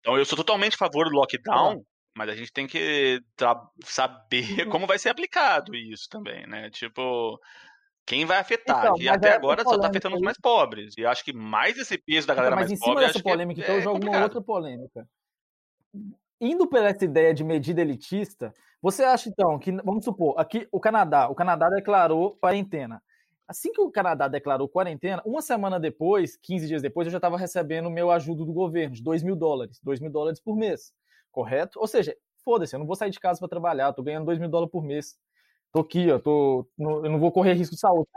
Então 0.00 0.16
eu 0.16 0.24
sou 0.24 0.36
totalmente 0.36 0.74
a 0.74 0.78
favor 0.78 1.08
do 1.08 1.14
lockdown, 1.14 1.84
mas 2.16 2.30
a 2.30 2.34
gente 2.34 2.52
tem 2.52 2.66
que 2.66 3.20
saber 3.84 4.44
uhum. 4.66 4.70
como 4.70 4.86
vai 4.86 4.98
ser 4.98 5.10
aplicado 5.10 5.74
isso 5.74 6.08
também, 6.08 6.46
né? 6.46 6.70
Tipo, 6.70 7.38
quem 8.06 8.24
vai 8.24 8.38
afetar? 8.38 8.86
Então, 8.86 8.96
e 8.98 9.08
até 9.08 9.28
é 9.28 9.34
agora 9.34 9.62
só 9.62 9.78
tá 9.78 9.88
afetando 9.88 10.16
os 10.16 10.22
mais 10.22 10.38
pobres. 10.38 10.94
E 10.98 11.04
acho 11.04 11.24
que 11.24 11.32
mais 11.32 11.78
esse 11.78 11.96
peso 11.98 12.26
da 12.26 12.32
então, 12.32 12.44
galera 12.44 12.62
então, 12.62 12.68
mais 12.68 12.80
pobre. 12.80 12.94
Mas 12.94 13.04
em 13.04 13.12
cima 13.12 13.12
dessa 13.12 13.22
polêmica, 13.22 13.60
então, 13.60 13.74
é 13.74 13.78
eu 13.78 13.82
jogo 13.82 13.94
complicado. 13.96 14.16
uma 14.18 14.24
outra 14.24 14.42
polêmica. 14.42 15.08
Indo 16.40 16.66
por 16.66 16.82
essa 16.82 17.04
ideia 17.04 17.34
de 17.34 17.44
medida 17.44 17.82
elitista, 17.82 18.54
você 18.80 19.04
acha 19.04 19.28
então 19.28 19.58
que, 19.58 19.70
vamos 19.72 20.04
supor, 20.04 20.34
aqui 20.38 20.66
o 20.72 20.80
Canadá, 20.80 21.28
o 21.28 21.34
Canadá 21.34 21.68
declarou 21.68 22.36
quarentena. 22.36 23.02
Assim 23.50 23.72
que 23.72 23.80
o 23.80 23.90
Canadá 23.90 24.28
declarou 24.28 24.68
quarentena, 24.68 25.20
uma 25.26 25.42
semana 25.42 25.80
depois, 25.80 26.36
15 26.36 26.68
dias 26.68 26.82
depois, 26.82 27.08
eu 27.08 27.10
já 27.10 27.18
estava 27.18 27.36
recebendo 27.36 27.90
meu 27.90 28.08
ajudo 28.08 28.44
do 28.44 28.52
governo 28.52 28.94
de 28.94 29.02
2 29.02 29.24
mil 29.24 29.34
dólares, 29.34 29.80
2 29.82 29.98
mil 29.98 30.08
dólares 30.08 30.38
por 30.38 30.54
mês, 30.56 30.92
correto? 31.32 31.80
Ou 31.80 31.88
seja, 31.88 32.16
foda-se, 32.44 32.76
eu 32.76 32.78
não 32.78 32.86
vou 32.86 32.94
sair 32.94 33.10
de 33.10 33.18
casa 33.18 33.40
para 33.40 33.48
trabalhar, 33.48 33.92
tô 33.92 34.04
ganhando 34.04 34.26
2 34.26 34.38
mil 34.38 34.48
dólares 34.48 34.70
por 34.70 34.84
mês. 34.84 35.18
Tô 35.72 35.80
aqui, 35.80 36.12
ó, 36.12 36.20
tô, 36.20 36.64
eu 36.78 37.10
não 37.10 37.18
vou 37.18 37.32
correr 37.32 37.54
risco 37.54 37.74
de 37.74 37.80
saúde. 37.80 38.08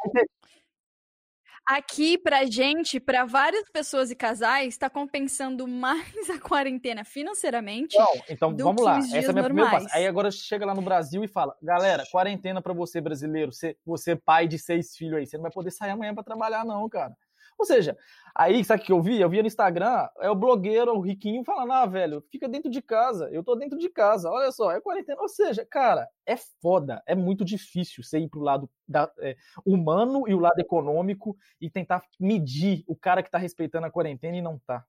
Aqui, 1.65 2.17
pra 2.17 2.45
gente, 2.45 2.99
para 2.99 3.23
várias 3.23 3.69
pessoas 3.69 4.11
e 4.11 4.15
casais, 4.15 4.69
está 4.69 4.89
compensando 4.89 5.65
mais 5.65 6.03
a 6.29 6.37
quarentena 6.37 7.05
financeiramente. 7.05 7.97
Não, 7.97 8.11
então 8.29 8.55
vamos 8.55 8.83
lá. 8.83 8.97
Essa 8.97 9.15
é 9.15 9.29
a 9.29 9.33
minha 9.33 9.43
primeira 9.45 9.71
passo. 9.71 9.87
Aí 9.91 10.05
agora 10.05 10.29
chega 10.29 10.65
lá 10.65 10.75
no 10.75 10.81
Brasil 10.81 11.23
e 11.23 11.27
fala: 11.27 11.55
galera, 11.61 12.03
quarentena 12.11 12.61
para 12.61 12.73
você, 12.73 12.99
brasileiro, 12.99 13.53
você, 13.53 13.77
você 13.85 14.15
pai 14.15 14.47
de 14.47 14.59
seis 14.59 14.95
filhos 14.95 15.17
aí, 15.17 15.25
você 15.25 15.37
não 15.37 15.43
vai 15.43 15.51
poder 15.51 15.71
sair 15.71 15.91
amanhã 15.91 16.13
para 16.13 16.23
trabalhar, 16.23 16.65
não, 16.65 16.87
cara. 16.89 17.15
Ou 17.57 17.65
seja, 17.65 17.97
aí, 18.35 18.63
sabe 18.63 18.81
o 18.81 18.85
que 18.85 18.91
eu 18.91 19.01
vi? 19.01 19.19
Eu 19.19 19.29
via 19.29 19.41
no 19.41 19.47
Instagram, 19.47 20.07
é 20.19 20.29
o 20.29 20.35
blogueiro, 20.35 20.93
o 20.95 21.01
riquinho, 21.01 21.43
falando, 21.43 21.71
ah, 21.71 21.85
velho, 21.85 22.21
fica 22.31 22.47
dentro 22.47 22.69
de 22.69 22.81
casa, 22.81 23.29
eu 23.31 23.43
tô 23.43 23.55
dentro 23.55 23.77
de 23.77 23.89
casa, 23.89 24.29
olha 24.29 24.51
só, 24.51 24.71
é 24.71 24.81
quarentena. 24.81 25.21
Ou 25.21 25.29
seja, 25.29 25.65
cara, 25.65 26.07
é 26.25 26.35
foda, 26.37 27.01
é 27.05 27.15
muito 27.15 27.45
difícil 27.45 28.03
você 28.03 28.19
ir 28.19 28.29
pro 28.29 28.41
lado 28.41 28.69
da, 28.87 29.11
é, 29.19 29.35
humano 29.65 30.27
e 30.27 30.33
o 30.33 30.39
lado 30.39 30.59
econômico 30.59 31.37
e 31.59 31.69
tentar 31.69 32.03
medir 32.19 32.83
o 32.87 32.95
cara 32.95 33.23
que 33.23 33.31
tá 33.31 33.37
respeitando 33.37 33.85
a 33.85 33.91
quarentena 33.91 34.37
e 34.37 34.41
não 34.41 34.59
tá. 34.59 34.85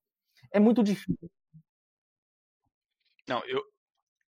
É 0.50 0.60
muito 0.60 0.82
difícil. 0.82 1.30
Não, 3.26 3.42
eu, 3.46 3.62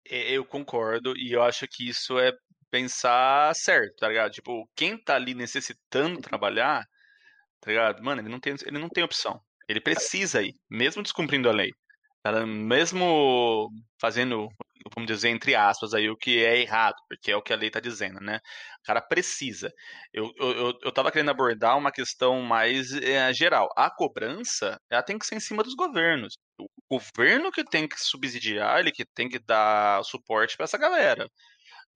eu 0.05 0.45
concordo 0.45 1.17
e 1.17 1.33
eu 1.33 1.43
acho 1.43 1.67
que 1.69 1.89
isso 1.89 2.19
é 2.19 2.33
pensar 2.71 3.55
certo, 3.55 3.97
tá 3.97 4.09
ligado? 4.09 4.33
Tipo, 4.33 4.69
quem 4.75 4.97
tá 4.97 5.17
ali 5.17 5.35
necessitando 5.35 6.21
trabalhar 6.21 6.87
tá 7.61 7.71
ligado? 7.71 8.03
Mano, 8.03 8.21
ele 8.23 8.29
não 8.29 8.41
tem, 8.41 8.55
ele 8.67 8.79
não 8.79 8.89
tem 8.89 9.05
opção. 9.05 9.41
Ele 9.69 9.81
precisa 9.81 10.43
ir, 10.43 10.55
mesmo 10.69 11.03
descumprindo 11.03 11.49
a 11.49 11.53
lei. 11.53 11.71
Mesmo 12.47 13.71
fazendo, 14.01 14.49
vamos 14.95 15.07
dizer, 15.07 15.31
entre 15.31 15.55
aspas, 15.55 15.95
aí, 15.95 16.11
o 16.11 16.17
que 16.17 16.45
é 16.45 16.61
errado, 16.61 16.97
porque 17.09 17.33
é 17.33 17.37
o 17.37 17.43
que 17.43 17.53
a 17.53 17.57
lei 17.57 17.69
está 17.69 17.81
dizendo, 17.81 18.21
né? 18.21 18.41
O 18.81 18.83
cara 18.85 19.01
precisa. 19.01 19.73
Eu, 20.13 20.31
eu, 20.39 20.79
eu 20.83 20.93
tava 20.93 21.11
querendo 21.11 21.31
abordar 21.31 21.79
uma 21.79 21.93
questão 21.93 22.43
mais 22.43 22.93
é, 22.93 23.33
geral. 23.33 23.69
A 23.77 23.91
cobrança, 23.91 24.79
ela 24.91 25.03
tem 25.03 25.19
que 25.19 25.27
ser 25.27 25.37
em 25.37 25.41
cima 25.41 25.63
dos 25.63 25.75
governos. 25.75 26.37
O 26.59 26.99
governo 26.99 27.51
que 27.51 27.65
tem 27.65 27.89
que 27.89 27.99
subsidiar, 27.99 28.81
ele 28.81 28.93
que 28.93 29.05
tem 29.15 29.29
que 29.29 29.39
dar 29.39 30.05
suporte 30.05 30.57
para 30.57 30.65
essa 30.65 30.79
galera. 30.79 31.27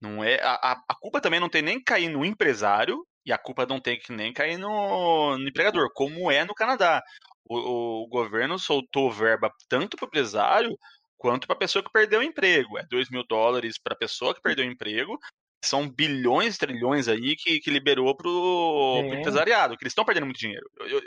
Não 0.01 0.23
é 0.23 0.39
a, 0.41 0.73
a 0.87 0.95
culpa 0.99 1.21
também 1.21 1.39
não 1.39 1.49
tem 1.49 1.61
nem 1.61 1.81
cair 1.83 2.09
no 2.09 2.25
empresário 2.25 3.05
e 3.25 3.33
a 3.33 3.37
culpa 3.37 3.65
não 3.65 3.79
tem 3.79 3.97
que 3.99 4.11
nem 4.11 4.31
cair 4.31 4.57
no, 4.57 5.37
no 5.37 5.47
empregador, 5.47 5.89
como 5.93 6.29
é 6.31 6.45
no 6.45 6.53
Canadá. 6.53 7.03
O, 7.43 8.03
o 8.03 8.07
governo 8.07 8.57
soltou 8.59 9.11
verba 9.11 9.51
tanto 9.67 9.97
para 9.97 10.05
o 10.05 10.07
empresário 10.07 10.77
quanto 11.17 11.47
para 11.47 11.55
a 11.55 11.59
pessoa 11.59 11.83
que 11.83 11.91
perdeu 11.91 12.19
o 12.19 12.23
emprego. 12.23 12.77
É 12.77 12.85
2 12.89 13.09
mil 13.09 13.23
dólares 13.27 13.77
para 13.77 13.93
a 13.93 13.97
pessoa 13.97 14.33
que 14.33 14.41
perdeu 14.41 14.65
o 14.65 14.69
emprego, 14.69 15.17
são 15.65 15.89
bilhões, 15.89 16.57
trilhões 16.57 17.07
aí 17.07 17.35
que, 17.35 17.59
que 17.59 17.71
liberou 17.71 18.15
para 18.15 18.29
o 18.29 19.13
empresariado, 19.13 19.75
que 19.75 19.83
eles 19.83 19.91
estão 19.91 20.05
perdendo 20.05 20.25
muito 20.25 20.39
dinheiro. 20.39 20.69
Eu, 20.79 20.87
eu, 20.87 21.01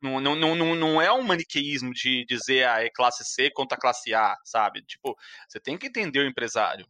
não, 0.00 0.20
não, 0.20 0.54
não, 0.54 0.74
não 0.74 1.02
é 1.02 1.12
um 1.12 1.22
maniqueísmo 1.22 1.92
de 1.92 2.24
dizer 2.26 2.66
ah, 2.66 2.84
é 2.84 2.90
classe 2.90 3.24
C 3.24 3.50
contra 3.50 3.76
classe 3.76 4.14
A, 4.14 4.36
sabe? 4.44 4.82
Tipo, 4.82 5.16
você 5.48 5.58
tem 5.58 5.76
que 5.76 5.88
entender 5.88 6.20
o 6.20 6.28
empresário. 6.28 6.86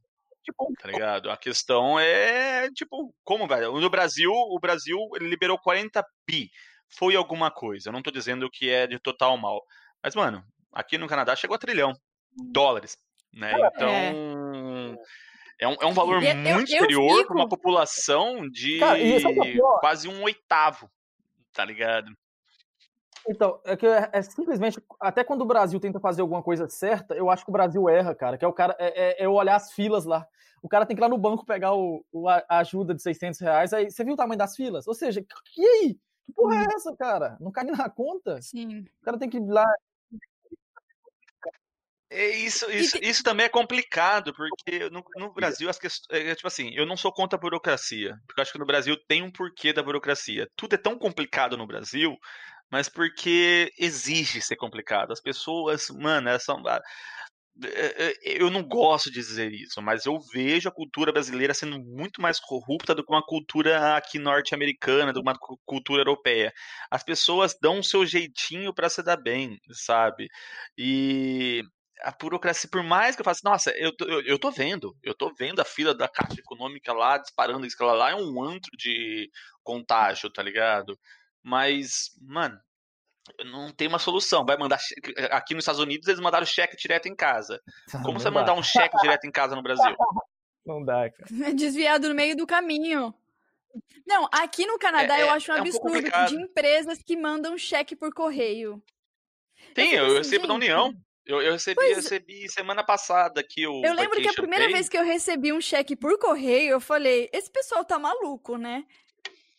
Tipo, 0.47 0.73
tá 0.81 0.89
ligado? 0.89 1.29
A 1.29 1.37
questão 1.37 1.99
é, 1.99 2.71
tipo, 2.71 3.13
como, 3.25 3.49
velho? 3.49 3.81
No 3.81 3.91
Brasil, 3.91 4.31
o 4.31 4.61
Brasil 4.61 4.97
ele 5.17 5.29
liberou 5.29 5.59
40 5.59 6.05
bi. 6.25 6.49
Foi 6.89 7.17
alguma 7.17 7.51
coisa. 7.51 7.89
Eu 7.89 7.93
não 7.93 8.01
tô 8.01 8.13
dizendo 8.13 8.49
que 8.49 8.71
é 8.71 8.87
de 8.87 8.97
total 9.01 9.37
mal. 9.37 9.61
Mas, 10.01 10.15
mano, 10.15 10.45
aqui 10.73 10.97
no 10.97 11.09
Canadá 11.09 11.35
chegou 11.35 11.57
a 11.57 11.59
trilhão 11.59 11.93
dólares, 12.33 12.97
né? 13.33 13.55
Então. 13.75 13.89
É. 13.89 15.27
É 15.59 15.67
um, 15.67 15.77
é 15.81 15.87
um 15.87 15.95
valor 15.95 16.23
eu, 16.23 16.37
muito 16.37 16.71
eu, 16.71 16.79
superior 16.79 17.27
para 17.27 17.35
uma 17.35 17.49
população 17.49 18.47
de 18.51 18.79
Cara, 18.79 19.01
é 19.01 19.19
quase 19.81 20.07
um 20.07 20.23
oitavo, 20.23 20.87
tá 21.55 21.65
ligado? 21.65 22.13
Então, 23.29 23.61
é 23.65 23.77
que 23.77 23.87
é, 23.87 24.09
é, 24.13 24.23
simplesmente, 24.23 24.81
até 25.01 25.25
quando 25.25 25.43
o 25.43 25.47
Brasil 25.47 25.81
tenta 25.81 25.99
fazer 25.99 26.23
alguma 26.23 26.43
coisa 26.43 26.69
certa, 26.69 27.15
eu 27.15 27.29
acho 27.29 27.45
que 27.45 27.51
o 27.51 27.53
Brasil 27.53 27.89
erra, 27.89 28.15
cara. 28.15 28.39
Que 28.39 28.45
é 28.45 28.49
o 28.49 28.53
cara, 28.53 28.77
é, 28.79 29.23
é, 29.23 29.25
é 29.25 29.29
olhar 29.29 29.57
as 29.57 29.73
filas 29.73 30.05
lá. 30.05 30.27
O 30.63 30.69
cara 30.69 30.87
tem 30.87 30.97
que 30.97 31.01
ir 31.01 31.05
lá 31.05 31.09
no 31.09 31.19
banco 31.19 31.45
pegar 31.45 31.75
o, 31.75 32.05
o, 32.13 32.29
a 32.29 32.45
ajuda 32.49 32.95
de 32.95 33.03
600 33.03 33.41
reais. 33.41 33.73
Aí, 33.73 33.91
você 33.91 34.05
viu 34.05 34.15
o 34.15 34.17
tamanho 34.17 34.39
das 34.39 34.55
filas? 34.55 34.87
Ou 34.87 34.95
seja, 34.95 35.25
e 35.57 35.67
aí? 35.67 35.99
Que 36.25 36.33
porra 36.33 36.57
é 36.57 36.59
uhum. 36.59 36.77
essa, 36.77 36.97
cara? 36.97 37.37
Não 37.41 37.53
cai 37.53 37.65
na 37.65 37.89
conta? 37.89 38.41
Sim. 38.43 38.81
O 38.81 39.05
cara 39.05 39.19
tem 39.19 39.29
que 39.29 39.39
ir 39.39 39.47
lá 39.47 39.67
é 42.09 42.29
isso, 42.29 42.71
isso, 42.71 42.97
isso 43.03 43.23
também 43.25 43.47
é 43.47 43.49
complicado, 43.49 44.33
porque 44.33 44.89
no, 44.91 45.05
no 45.17 45.33
Brasil 45.33 45.69
as 45.69 45.79
questões. 45.79 46.07
É, 46.23 46.35
tipo 46.37 46.47
assim, 46.47 46.71
eu 46.73 46.87
não 46.87 46.97
sou 46.97 47.13
contra 47.13 47.37
a 47.37 47.41
burocracia, 47.41 48.17
porque 48.27 48.41
eu 48.41 48.43
acho 48.43 48.53
que 48.53 48.59
no 48.59 48.67
Brasil 48.67 48.97
tem 49.09 49.23
um 49.23 49.31
porquê 49.31 49.73
da 49.73 49.83
burocracia. 49.83 50.49
Tudo 50.55 50.75
é 50.75 50.79
tão 50.79 50.97
complicado 50.97 51.57
no 51.57 51.67
Brasil, 51.67 52.17
mas 52.71 52.89
porque 52.89 53.71
exige 53.79 54.41
ser 54.41 54.57
complicado. 54.57 55.13
As 55.13 55.21
pessoas, 55.21 55.89
mano, 55.91 56.29
elas 56.29 56.45
são. 56.45 56.63
Ah, 56.67 56.81
é, 57.65 58.11
é, 58.11 58.43
eu 58.43 58.51
não 58.51 58.63
gosto 58.63 59.11
de 59.11 59.15
dizer 59.15 59.51
isso, 59.53 59.81
mas 59.81 60.05
eu 60.05 60.19
vejo 60.33 60.69
a 60.69 60.73
cultura 60.73 61.11
brasileira 61.13 61.55
sendo 61.55 61.79
muito 61.83 62.21
mais 62.21 62.39
corrupta 62.39 62.95
do 62.95 63.05
que 63.05 63.13
uma 63.13 63.25
cultura 63.25 63.97
aqui 63.97 64.19
norte-americana, 64.19 65.13
do 65.13 65.23
que 65.23 65.29
uma 65.29 65.39
cultura 65.65 66.03
europeia. 66.03 66.53
As 66.91 67.03
pessoas 67.03 67.57
dão 67.61 67.79
o 67.81 67.85
seu 67.85 68.05
jeitinho 68.05 68.75
para 68.75 68.91
se 68.91 69.03
dar 69.03 69.17
bem, 69.17 69.59
sabe? 69.73 70.29
E 70.77 71.63
a 72.03 72.11
burocracia, 72.13 72.69
por 72.71 72.83
mais 72.83 73.17
que 73.17 73.23
eu 73.23 73.25
faça, 73.25 73.41
nossa, 73.45 73.71
eu, 73.77 73.93
eu, 74.01 74.21
eu 74.23 74.39
tô 74.39 74.51
vendo, 74.51 74.95
eu 75.03 75.15
tô 75.15 75.33
vendo 75.39 75.61
a 75.61 75.65
fila 75.65 75.95
da 75.95 76.09
Caixa 76.09 76.41
Econômica 76.41 76.93
lá 76.93 77.17
disparando, 77.19 77.67
isso 77.67 77.83
lá 77.83 78.11
é 78.11 78.15
um 78.15 78.43
antro 78.43 78.71
de 78.77 79.31
contágio, 79.63 80.31
tá 80.31 80.43
ligado? 80.43 80.99
Mas, 81.47 82.11
mano, 82.21 82.61
não 83.45 83.71
tem 83.71 83.87
uma 83.87 84.01
solução. 84.01 84.45
Vai 84.45 84.57
mandar 84.57 84.81
aqui 85.31 85.55
nos 85.55 85.63
Estados 85.63 85.81
Unidos 85.81 86.09
eles 86.09 86.21
mandaram 86.21 86.45
cheque 86.45 86.77
direto 86.77 87.07
em 87.07 87.15
casa. 87.15 87.63
Como 88.03 88.15
não 88.15 88.19
você 88.19 88.25
dá. 88.25 88.31
mandar 88.33 88.55
um 88.55 88.63
cheque 88.65 88.99
direto 88.99 89.27
em 89.29 89.31
casa 89.31 89.55
no 89.55 89.63
Brasil? 89.63 89.95
Não 90.67 90.85
dá, 90.85 91.09
cara. 91.09 91.49
É 91.49 91.53
desviado 91.55 92.09
no 92.09 92.15
meio 92.17 92.37
do 92.37 92.45
caminho. 92.45 93.15
Não, 94.05 94.29
aqui 94.33 94.67
no 94.67 94.81
Canadá 94.81 95.17
é, 95.17 95.23
eu 95.23 95.31
acho 95.31 95.53
um 95.53 95.55
é 95.55 95.61
absurdo 95.61 96.11
um 96.13 96.27
de 96.27 96.35
empresas 96.35 97.01
que 97.01 97.17
mandam 97.17 97.57
cheque 97.57 97.95
por 97.95 98.13
correio. 98.13 98.83
Tem, 99.73 99.93
eu, 99.93 100.09
eu 100.09 100.19
recebo 100.19 100.49
da 100.49 100.55
União. 100.55 100.93
Eu, 101.25 101.41
eu 101.41 101.53
recebi, 101.53 101.81
eu 101.81 101.95
recebi 101.95 102.49
semana 102.49 102.83
passada 102.83 103.41
aqui 103.41 103.65
o. 103.65 103.85
Eu 103.85 103.95
lembro 103.95 104.21
que 104.21 104.29
a 104.29 104.33
primeira 104.33 104.65
Pay. 104.65 104.75
vez 104.75 104.89
que 104.89 104.99
eu 104.99 105.05
recebi 105.05 105.53
um 105.53 105.61
cheque 105.61 105.95
por 105.95 106.19
correio, 106.19 106.71
eu 106.71 106.81
falei: 106.81 107.31
esse 107.33 107.49
pessoal 107.49 107.85
tá 107.85 107.97
maluco, 107.97 108.57
né? 108.57 108.85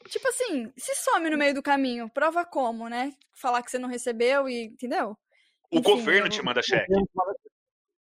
Tipo 0.08 0.28
assim, 0.30 0.72
se 0.78 0.95
some 0.95 1.30
no 1.30 1.38
meio 1.38 1.53
do 1.53 1.64
caminho, 1.64 2.10
prova 2.10 2.45
como, 2.45 2.89
né? 2.89 3.14
Falar 3.34 3.62
que 3.64 3.72
você 3.72 3.78
não 3.78 3.89
recebeu 3.89 4.47
e. 4.47 4.66
Entendeu? 4.66 5.18
O 5.72 5.80
Enfim, 5.80 5.82
governo 5.82 6.28
eu... 6.28 6.32
te 6.32 6.43
manda 6.43 6.62
cheque. 6.62 6.91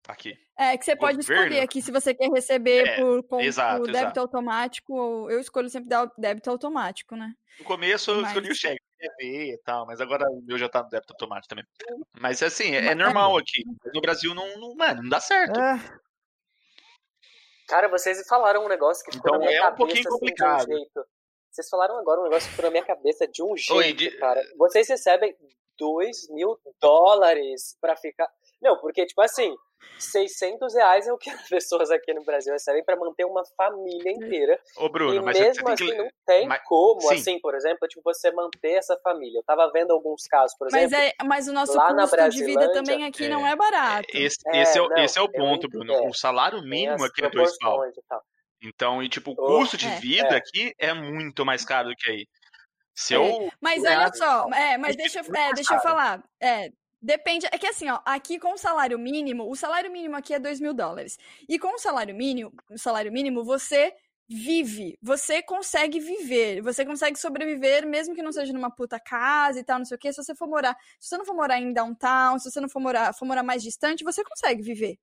Aqui. 0.08 0.34
É, 0.58 0.76
que 0.76 0.84
você 0.84 0.96
pode 0.96 1.18
governo. 1.18 1.44
escolher 1.44 1.62
aqui 1.62 1.82
se 1.82 1.92
você 1.92 2.14
quer 2.16 2.30
receber 2.32 2.88
é, 2.88 2.96
por, 2.98 3.24
com, 3.24 3.40
exato, 3.42 3.84
débito 3.84 3.98
exato. 3.98 4.20
automático. 4.20 5.30
Eu 5.30 5.40
escolho 5.40 5.70
sempre 5.70 5.90
débito 6.18 6.50
automático, 6.50 7.16
né? 7.16 7.34
No 7.60 7.66
começo 7.66 8.12
eu 8.12 8.26
escolhi 8.26 8.50
o 8.50 8.56
cheque 8.56 8.82
e 9.22 9.58
tal, 9.64 9.86
mas 9.86 10.02
agora 10.02 10.26
o 10.30 10.42
meu 10.42 10.58
já 10.58 10.68
tá 10.68 10.82
no 10.82 10.90
débito 10.90 11.14
automático 11.14 11.48
também. 11.48 11.66
Mas 12.20 12.42
assim, 12.42 12.76
é, 12.76 12.88
é 12.88 12.96
normal 12.96 13.38
aqui. 13.38 13.64
No 13.94 14.02
Brasil 14.02 14.34
não, 14.34 14.60
não, 14.60 14.76
mano, 14.76 15.04
não 15.04 15.10
dá 15.10 15.20
certo. 15.20 15.60
É. 15.60 15.78
Cara, 17.68 17.88
vocês 17.88 18.26
falaram 18.28 18.66
um 18.66 18.68
negócio 18.68 19.06
que 19.06 19.12
ficou 19.12 19.30
então, 19.30 19.40
na 19.40 19.46
minha 19.46 19.60
é 19.60 19.62
cabeça, 19.62 19.74
um 19.74 19.78
pouquinho 19.78 20.00
assim, 20.00 20.10
complicado. 20.10 20.66
de 20.66 20.74
um 20.74 20.78
jeito. 20.78 21.06
Vocês 21.52 21.70
falaram 21.70 21.98
agora 21.98 22.22
um 22.22 22.24
negócio 22.24 22.48
que 22.48 22.56
ficou 22.56 22.66
na 22.66 22.72
minha 22.72 22.86
cabeça 22.86 23.28
de 23.28 23.44
um 23.44 23.56
jeito, 23.58 23.76
Oi, 23.76 23.94
de... 23.94 24.12
cara. 24.18 24.42
Vocês 24.58 24.88
recebem 24.88 25.36
2 25.78 26.30
mil 26.30 26.58
dólares 26.80 27.78
pra 27.82 27.96
ficar. 27.96 28.28
Não, 28.62 28.78
porque, 28.78 29.06
tipo 29.06 29.22
assim, 29.22 29.56
600 29.98 30.74
reais 30.76 31.08
é 31.08 31.14
o 31.14 31.18
que 31.18 31.30
as 31.30 31.48
pessoas 31.48 31.90
aqui 31.92 32.14
no 32.14 32.24
Brasil 32.24 32.54
recebem 32.54 32.84
para 32.84 32.96
manter 32.96 33.26
uma 33.26 33.44
família 33.58 34.12
inteira. 34.12 34.60
Ô, 34.78 34.90
Bruno, 34.90 35.16
e 35.16 35.22
mas 35.22 35.40
mesmo 35.40 35.68
assim 35.68 35.86
que... 35.86 35.96
não 35.96 36.10
tem 36.26 36.48
mas... 36.48 36.62
como, 36.66 37.02
Sim. 37.02 37.16
assim, 37.16 37.40
por 37.40 37.56
exemplo, 37.56 37.88
tipo, 37.88 38.02
você 38.04 38.32
manter 38.32 38.74
essa 38.74 38.98
família. 39.04 39.40
Eu 39.40 39.44
tava 39.44 39.70
vendo 39.72 39.92
alguns 39.92 40.24
casos, 40.28 40.56
por 40.58 40.68
exemplo. 40.68 40.90
Mas, 40.92 41.08
é, 41.08 41.14
mas 41.24 41.48
o 41.48 41.54
nosso 41.54 41.76
lá 41.76 41.94
custo 41.94 42.30
de 42.30 42.46
vida 42.46 42.72
também 42.72 43.06
aqui 43.06 43.26
é, 43.26 43.30
não 43.30 43.48
é 43.48 43.56
barato. 43.56 44.08
Esse, 44.14 44.38
esse 44.54 44.78
é, 44.78 44.84
é, 44.84 44.88
não, 44.88 44.98
esse 44.98 45.18
é 45.18 45.22
o 45.22 45.30
ponto, 45.30 45.68
Bruno. 45.70 45.94
É. 45.94 46.08
O 46.08 46.14
salário 46.14 46.62
mínimo 46.62 47.04
aqui 47.04 47.24
é 47.24 47.30
dois 47.30 47.58
pau. 47.58 47.82
Então, 48.62 49.02
e 49.02 49.10
tipo, 49.10 49.32
o 49.32 49.36
custo 49.36 49.78
de 49.78 49.88
é. 49.88 50.00
vida 50.00 50.36
aqui 50.36 50.74
é 50.78 50.94
muito 50.94 51.46
mais 51.46 51.64
caro 51.64 51.90
do 51.90 51.96
que 51.96 52.12
aí. 52.12 52.28
Se 52.94 53.14
eu... 53.14 53.50
Mas 53.62 53.84
olha 53.84 54.12
só, 54.14 54.50
é, 54.50 54.78
mas 54.78 54.96
deixa, 54.96 55.20
é, 55.20 55.54
deixa 55.54 55.76
eu 55.76 55.80
falar. 55.80 56.22
É, 56.42 56.70
Depende. 57.02 57.48
É 57.48 57.58
que 57.58 57.68
assim, 57.68 57.90
ó, 57.90 58.00
aqui 58.06 58.38
com 58.38 58.54
o 58.54 58.58
salário 58.58 59.00
mínimo, 59.00 59.50
o 59.50 59.56
salário 59.56 59.90
mínimo 59.92 60.18
aqui 60.18 60.34
é 60.34 60.40
2 60.40 60.60
mil 60.60 60.74
dólares. 60.74 61.18
E 61.48 61.58
com 61.58 61.74
o 61.74 61.80
salário 61.80 62.14
mínimo, 62.14 62.52
o 62.70 62.78
salário 62.78 63.12
mínimo, 63.12 63.44
você 63.44 63.94
vive. 64.28 64.98
Você 65.02 65.42
consegue 65.42 66.00
viver. 66.00 66.62
Você 66.62 66.86
consegue 66.86 67.18
sobreviver, 67.18 67.88
mesmo 67.88 68.14
que 68.14 68.22
não 68.22 68.34
seja 68.34 68.52
numa 68.52 68.70
puta 68.70 69.00
casa 69.00 69.60
e 69.60 69.64
tal, 69.64 69.80
não 69.80 69.86
sei 69.86 69.96
o 69.96 70.00
quê. 70.00 70.12
Se 70.12 70.22
você 70.22 70.36
for 70.36 70.48
morar. 70.48 70.76
Se 71.00 71.10
você 71.10 71.18
não 71.18 71.26
for 71.26 71.36
morar 71.36 71.58
em 71.58 71.72
downtown, 71.72 72.38
se 72.38 72.52
você 72.52 72.60
não 72.60 72.70
for 72.70 72.82
morar, 72.82 73.14
for 73.14 73.26
morar 73.26 73.44
mais 73.44 73.64
distante, 73.64 74.04
você 74.04 74.22
consegue 74.24 74.62
viver. 74.62 74.98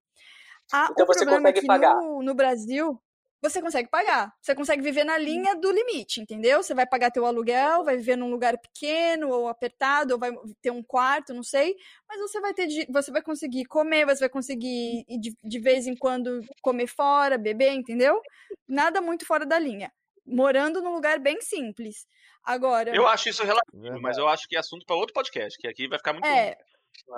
Ah, 0.73 0.89
então 0.91 1.05
o 1.05 1.07
você 1.07 1.21
problema 1.21 1.49
consegue 1.49 1.59
é 1.59 1.61
que 1.63 1.67
pagar. 1.67 1.95
No, 1.95 2.23
no 2.23 2.35
Brasil 2.35 3.01
você 3.41 3.61
consegue 3.61 3.89
pagar. 3.89 4.33
Você 4.41 4.55
consegue 4.55 4.83
viver 4.83 5.05
na 5.05 5.19
linha 5.19 5.55
do 5.55 5.71
limite, 5.71 6.21
entendeu? 6.21 6.63
Você 6.63 6.75
vai 6.75 6.87
pagar 6.87 7.11
teu 7.11 7.27
aluguel, 7.27 7.85
vai 7.85 7.97
viver 7.97 8.17
num 8.17 8.31
lugar 8.31 8.59
pequeno 8.59 9.29
ou 9.29 9.49
apertado, 9.49 10.15
ou 10.15 10.19
vai 10.19 10.33
ter 10.63 10.71
um 10.71 10.83
quarto, 10.83 11.35
não 11.35 11.43
sei, 11.43 11.77
mas 12.09 12.21
você 12.21 12.41
vai 12.41 12.55
ter 12.55 12.67
você 12.91 13.11
vai 13.11 13.23
conseguir 13.23 13.65
comer, 13.67 14.07
você 14.07 14.21
vai 14.21 14.29
conseguir 14.29 15.05
de, 15.21 15.37
de 15.43 15.59
vez 15.59 15.87
em 15.87 15.95
quando 15.95 16.41
comer 16.63 16.87
fora, 16.87 17.39
beber, 17.39 17.73
entendeu? 17.73 18.21
Nada 18.67 19.01
muito 19.01 19.27
fora 19.27 19.45
da 19.45 19.59
linha. 19.59 19.93
Morando 20.27 20.83
num 20.83 20.93
lugar 20.93 21.21
bem 21.21 21.41
simples. 21.41 22.07
Agora. 22.43 22.95
Eu 22.95 23.09
acho 23.09 23.29
isso 23.29 23.45
relativo, 23.45 24.01
mas 24.01 24.17
eu 24.17 24.29
acho 24.29 24.47
que 24.47 24.57
é 24.57 24.61
assunto 24.61 24.87
para 24.87 24.95
outro 24.95 25.13
podcast, 25.13 25.59
que 25.59 25.67
aqui 25.67 25.89
vai 25.89 25.99
ficar 25.99 26.13
muito. 26.13 26.27
É, 26.27 26.57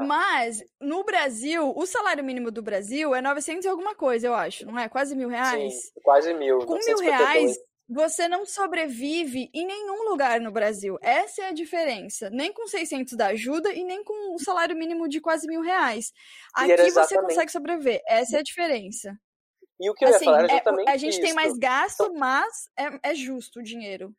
mas, 0.01 0.63
no 0.81 1.05
Brasil, 1.05 1.73
o 1.75 1.87
salário 1.87 2.23
mínimo 2.23 2.51
do 2.51 2.63
Brasil 2.63 3.15
é 3.15 3.23
900 3.23 3.65
e 3.65 3.69
alguma 3.69 3.95
coisa, 3.95 4.27
eu 4.27 4.35
acho, 4.35 4.67
não 4.67 4.79
é? 4.79 4.89
Quase 4.89 5.15
mil 5.17 5.29
reais? 5.29 5.75
Sim, 5.75 6.01
quase 6.03 6.35
mil. 6.35 6.59
Com 6.59 6.79
mil 6.79 6.99
reais, 6.99 7.57
você 7.89 8.29
não 8.29 8.45
sobrevive 8.45 9.51
em 9.55 9.67
nenhum 9.67 10.11
lugar 10.11 10.41
no 10.41 10.53
Brasil. 10.53 10.99
Essa 11.01 11.43
é 11.43 11.49
a 11.49 11.53
diferença. 11.53 12.29
Nem 12.29 12.53
com 12.53 12.67
600 12.67 13.15
da 13.15 13.29
ajuda 13.29 13.73
e 13.73 13.83
nem 13.83 14.05
com 14.05 14.35
o 14.35 14.39
salário 14.39 14.77
mínimo 14.77 15.09
de 15.09 15.21
quase 15.21 15.47
mil 15.49 15.63
reais. 15.63 16.13
Aqui 16.55 16.73
exatamente... 16.73 17.09
você 17.09 17.21
consegue 17.23 17.53
sobreviver. 17.53 18.03
Essa 18.07 18.37
é 18.37 18.41
a 18.41 18.43
diferença. 18.43 19.19
E 19.81 19.89
o 19.89 19.95
que 19.95 20.05
eu 20.05 20.09
assim, 20.09 20.27
ia 20.27 20.63
falar 20.63 20.85
é, 20.85 20.91
é 20.91 20.91
A 20.91 20.97
gente 20.97 21.21
tem 21.21 21.33
mais 21.33 21.57
gasto, 21.57 22.13
mas 22.15 22.69
é, 22.77 23.11
é 23.11 23.15
justo 23.15 23.61
o 23.61 23.63
dinheiro. 23.63 24.15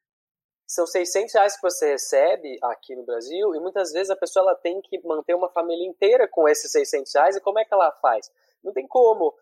São 0.70 0.86
600 0.86 1.34
reais 1.34 1.56
que 1.56 1.64
você 1.64 1.94
recebe 1.94 2.60
aqui 2.62 2.96
no 2.96 3.04
Brasil 3.04 3.56
e 3.56 3.60
muitas 3.60 3.92
vezes 3.92 4.12
a 4.12 4.16
pessoa 4.16 4.44
ela 4.44 4.56
tem 4.56 4.80
que 4.82 5.02
manter 5.04 5.34
uma 5.34 5.50
família 5.50 5.84
inteira 5.88 6.28
com 6.28 6.48
esses 6.48 6.72
600 6.72 7.12
reais 7.16 7.36
e 7.36 7.42
como 7.42 7.58
é 7.58 7.66
que 7.66 7.74
ela 7.74 7.92
faz? 7.94 8.32
Não 8.64 8.72
tem 8.72 8.86
como. 8.88 9.34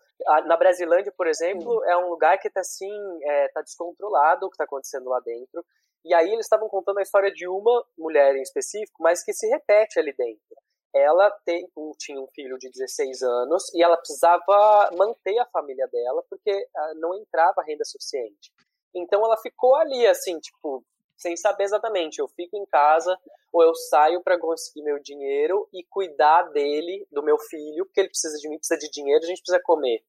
Na 0.46 0.56
Brasilândia, 0.56 1.12
por 1.12 1.26
exemplo, 1.26 1.84
é 1.84 1.94
um 1.98 2.08
lugar 2.08 2.38
que 2.38 2.48
está 2.48 2.60
assim, 2.60 2.90
é, 3.22 3.48
tá 3.48 3.60
descontrolado 3.60 4.46
o 4.46 4.48
que 4.48 4.54
está 4.54 4.64
acontecendo 4.64 5.10
lá 5.10 5.20
dentro. 5.20 5.62
E 6.02 6.14
aí 6.14 6.32
eles 6.32 6.46
estavam 6.46 6.66
contando 6.66 6.98
a 6.98 7.02
história 7.02 7.30
de 7.30 7.46
uma 7.46 7.84
mulher 7.98 8.34
em 8.34 8.42
específico, 8.42 9.02
mas 9.02 9.22
que 9.22 9.34
se 9.34 9.46
repete 9.48 9.98
ali 9.98 10.14
dentro. 10.14 10.56
Ela 10.94 11.30
tem, 11.44 11.70
tinha 11.98 12.18
um 12.18 12.26
filho 12.28 12.56
de 12.56 12.70
16 12.70 13.22
anos 13.22 13.74
e 13.74 13.82
ela 13.82 13.98
precisava 13.98 14.90
manter 14.96 15.38
a 15.38 15.44
família 15.44 15.86
dela 15.88 16.24
porque 16.30 16.50
ah, 16.74 16.94
não 16.96 17.14
entrava 17.14 17.62
renda 17.62 17.84
suficiente. 17.84 18.50
Então 18.94 19.22
ela 19.22 19.36
ficou 19.36 19.74
ali, 19.76 20.06
assim, 20.06 20.38
tipo, 20.40 20.82
sem 21.18 21.36
saber 21.36 21.64
exatamente. 21.64 22.20
Eu 22.20 22.28
fico 22.28 22.56
em 22.56 22.64
casa 22.64 23.18
ou 23.52 23.62
eu 23.62 23.74
saio 23.74 24.22
para 24.22 24.38
conseguir 24.38 24.82
meu 24.82 24.98
dinheiro 24.98 25.68
e 25.72 25.84
cuidar 25.84 26.44
dele, 26.44 27.06
do 27.10 27.22
meu 27.22 27.38
filho, 27.38 27.84
porque 27.84 28.00
ele 28.00 28.08
precisa 28.08 28.38
de 28.38 28.48
mim, 28.48 28.56
precisa 28.56 28.78
de 28.78 28.90
dinheiro, 28.90 29.24
a 29.24 29.26
gente 29.26 29.42
precisa 29.42 29.60
comer. 29.62 30.02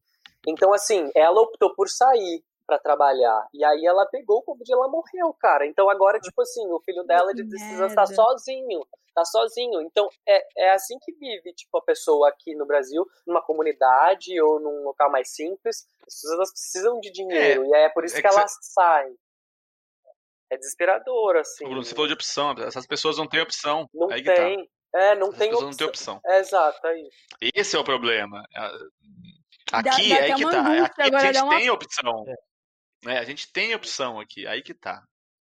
Então, 0.48 0.74
assim, 0.74 1.12
ela 1.16 1.42
optou 1.42 1.74
por 1.76 1.90
sair 1.90 2.44
para 2.70 2.78
trabalhar. 2.78 3.48
E 3.52 3.66
aí 3.66 3.84
ela 3.84 4.06
pegou 4.06 4.38
o 4.38 4.44
Covid 4.44 4.70
e 4.70 4.74
ela 4.74 4.88
morreu, 4.88 5.34
cara. 5.40 5.66
Então 5.66 5.90
agora, 5.90 6.20
tipo 6.20 6.40
assim, 6.44 6.66
o 6.72 6.80
filho 6.82 7.04
dela 7.04 7.34
de 7.34 7.44
16 7.44 7.82
anos 7.82 7.96
tá 7.96 8.06
sozinho. 8.06 8.86
Tá 9.16 9.26
sozinho. 9.26 9.82
Então 9.82 10.08
é, 10.28 10.66
é 10.66 10.72
assim 10.72 11.00
que 11.00 11.12
vive, 11.14 11.52
tipo, 11.54 11.76
a 11.80 11.82
pessoa 11.82 12.30
aqui 12.30 12.54
no 12.54 12.68
Brasil, 12.68 13.04
numa 13.26 13.42
comunidade 13.42 14.40
ou 14.40 14.60
num 14.60 14.84
local 14.84 15.10
mais 15.12 15.34
simples. 15.34 15.88
As 16.08 16.22
pessoas 16.22 16.52
precisam 16.52 17.00
de 17.00 17.12
dinheiro. 17.12 17.64
É, 17.64 17.68
e 17.68 17.74
é 17.86 17.90
por 17.90 18.06
isso 18.06 18.16
é 18.18 18.22
que, 18.22 18.28
que 18.28 18.36
elas 18.36 18.52
você... 18.52 18.72
saem. 18.72 19.18
É 20.52 20.58
desesperador, 20.58 21.38
assim. 21.38 21.66
Bruno, 21.66 21.84
você 21.84 21.94
falou 21.94 22.08
de 22.08 22.14
opção. 22.14 22.52
Essas 22.60 22.88
pessoas 22.88 23.18
não 23.18 23.28
têm 23.28 23.42
opção. 23.42 23.88
Não 23.94 24.12
aí 24.12 24.24
tá. 24.24 24.34
tem. 24.34 24.58
Tá. 24.58 25.00
É, 25.00 25.16
não 25.16 25.28
Essas 25.28 25.40
tem 25.40 25.50
opção. 25.50 25.70
não 25.70 25.78
tem 25.78 25.88
opção. 25.88 26.22
É, 26.26 26.40
exato, 26.40 26.88
é 26.88 27.02
isso. 27.02 27.18
Esse 27.54 27.76
é 27.76 27.80
o 27.80 27.84
problema. 27.84 28.44
Aqui 29.72 30.10
dá, 30.10 30.16
dá 30.16 30.28
é 30.28 30.34
que 30.34 30.44
tá. 30.44 30.86
Aqui 30.86 31.16
a 31.16 31.32
gente 31.32 31.44
uma... 31.44 31.58
tem 31.58 31.70
opção. 31.70 32.26
É. 33.06 33.18
a 33.20 33.24
gente 33.24 33.52
tem 33.52 33.76
opção 33.76 34.20
aqui. 34.20 34.48
Aí 34.48 34.64
que 34.64 34.74
tá. 34.74 35.04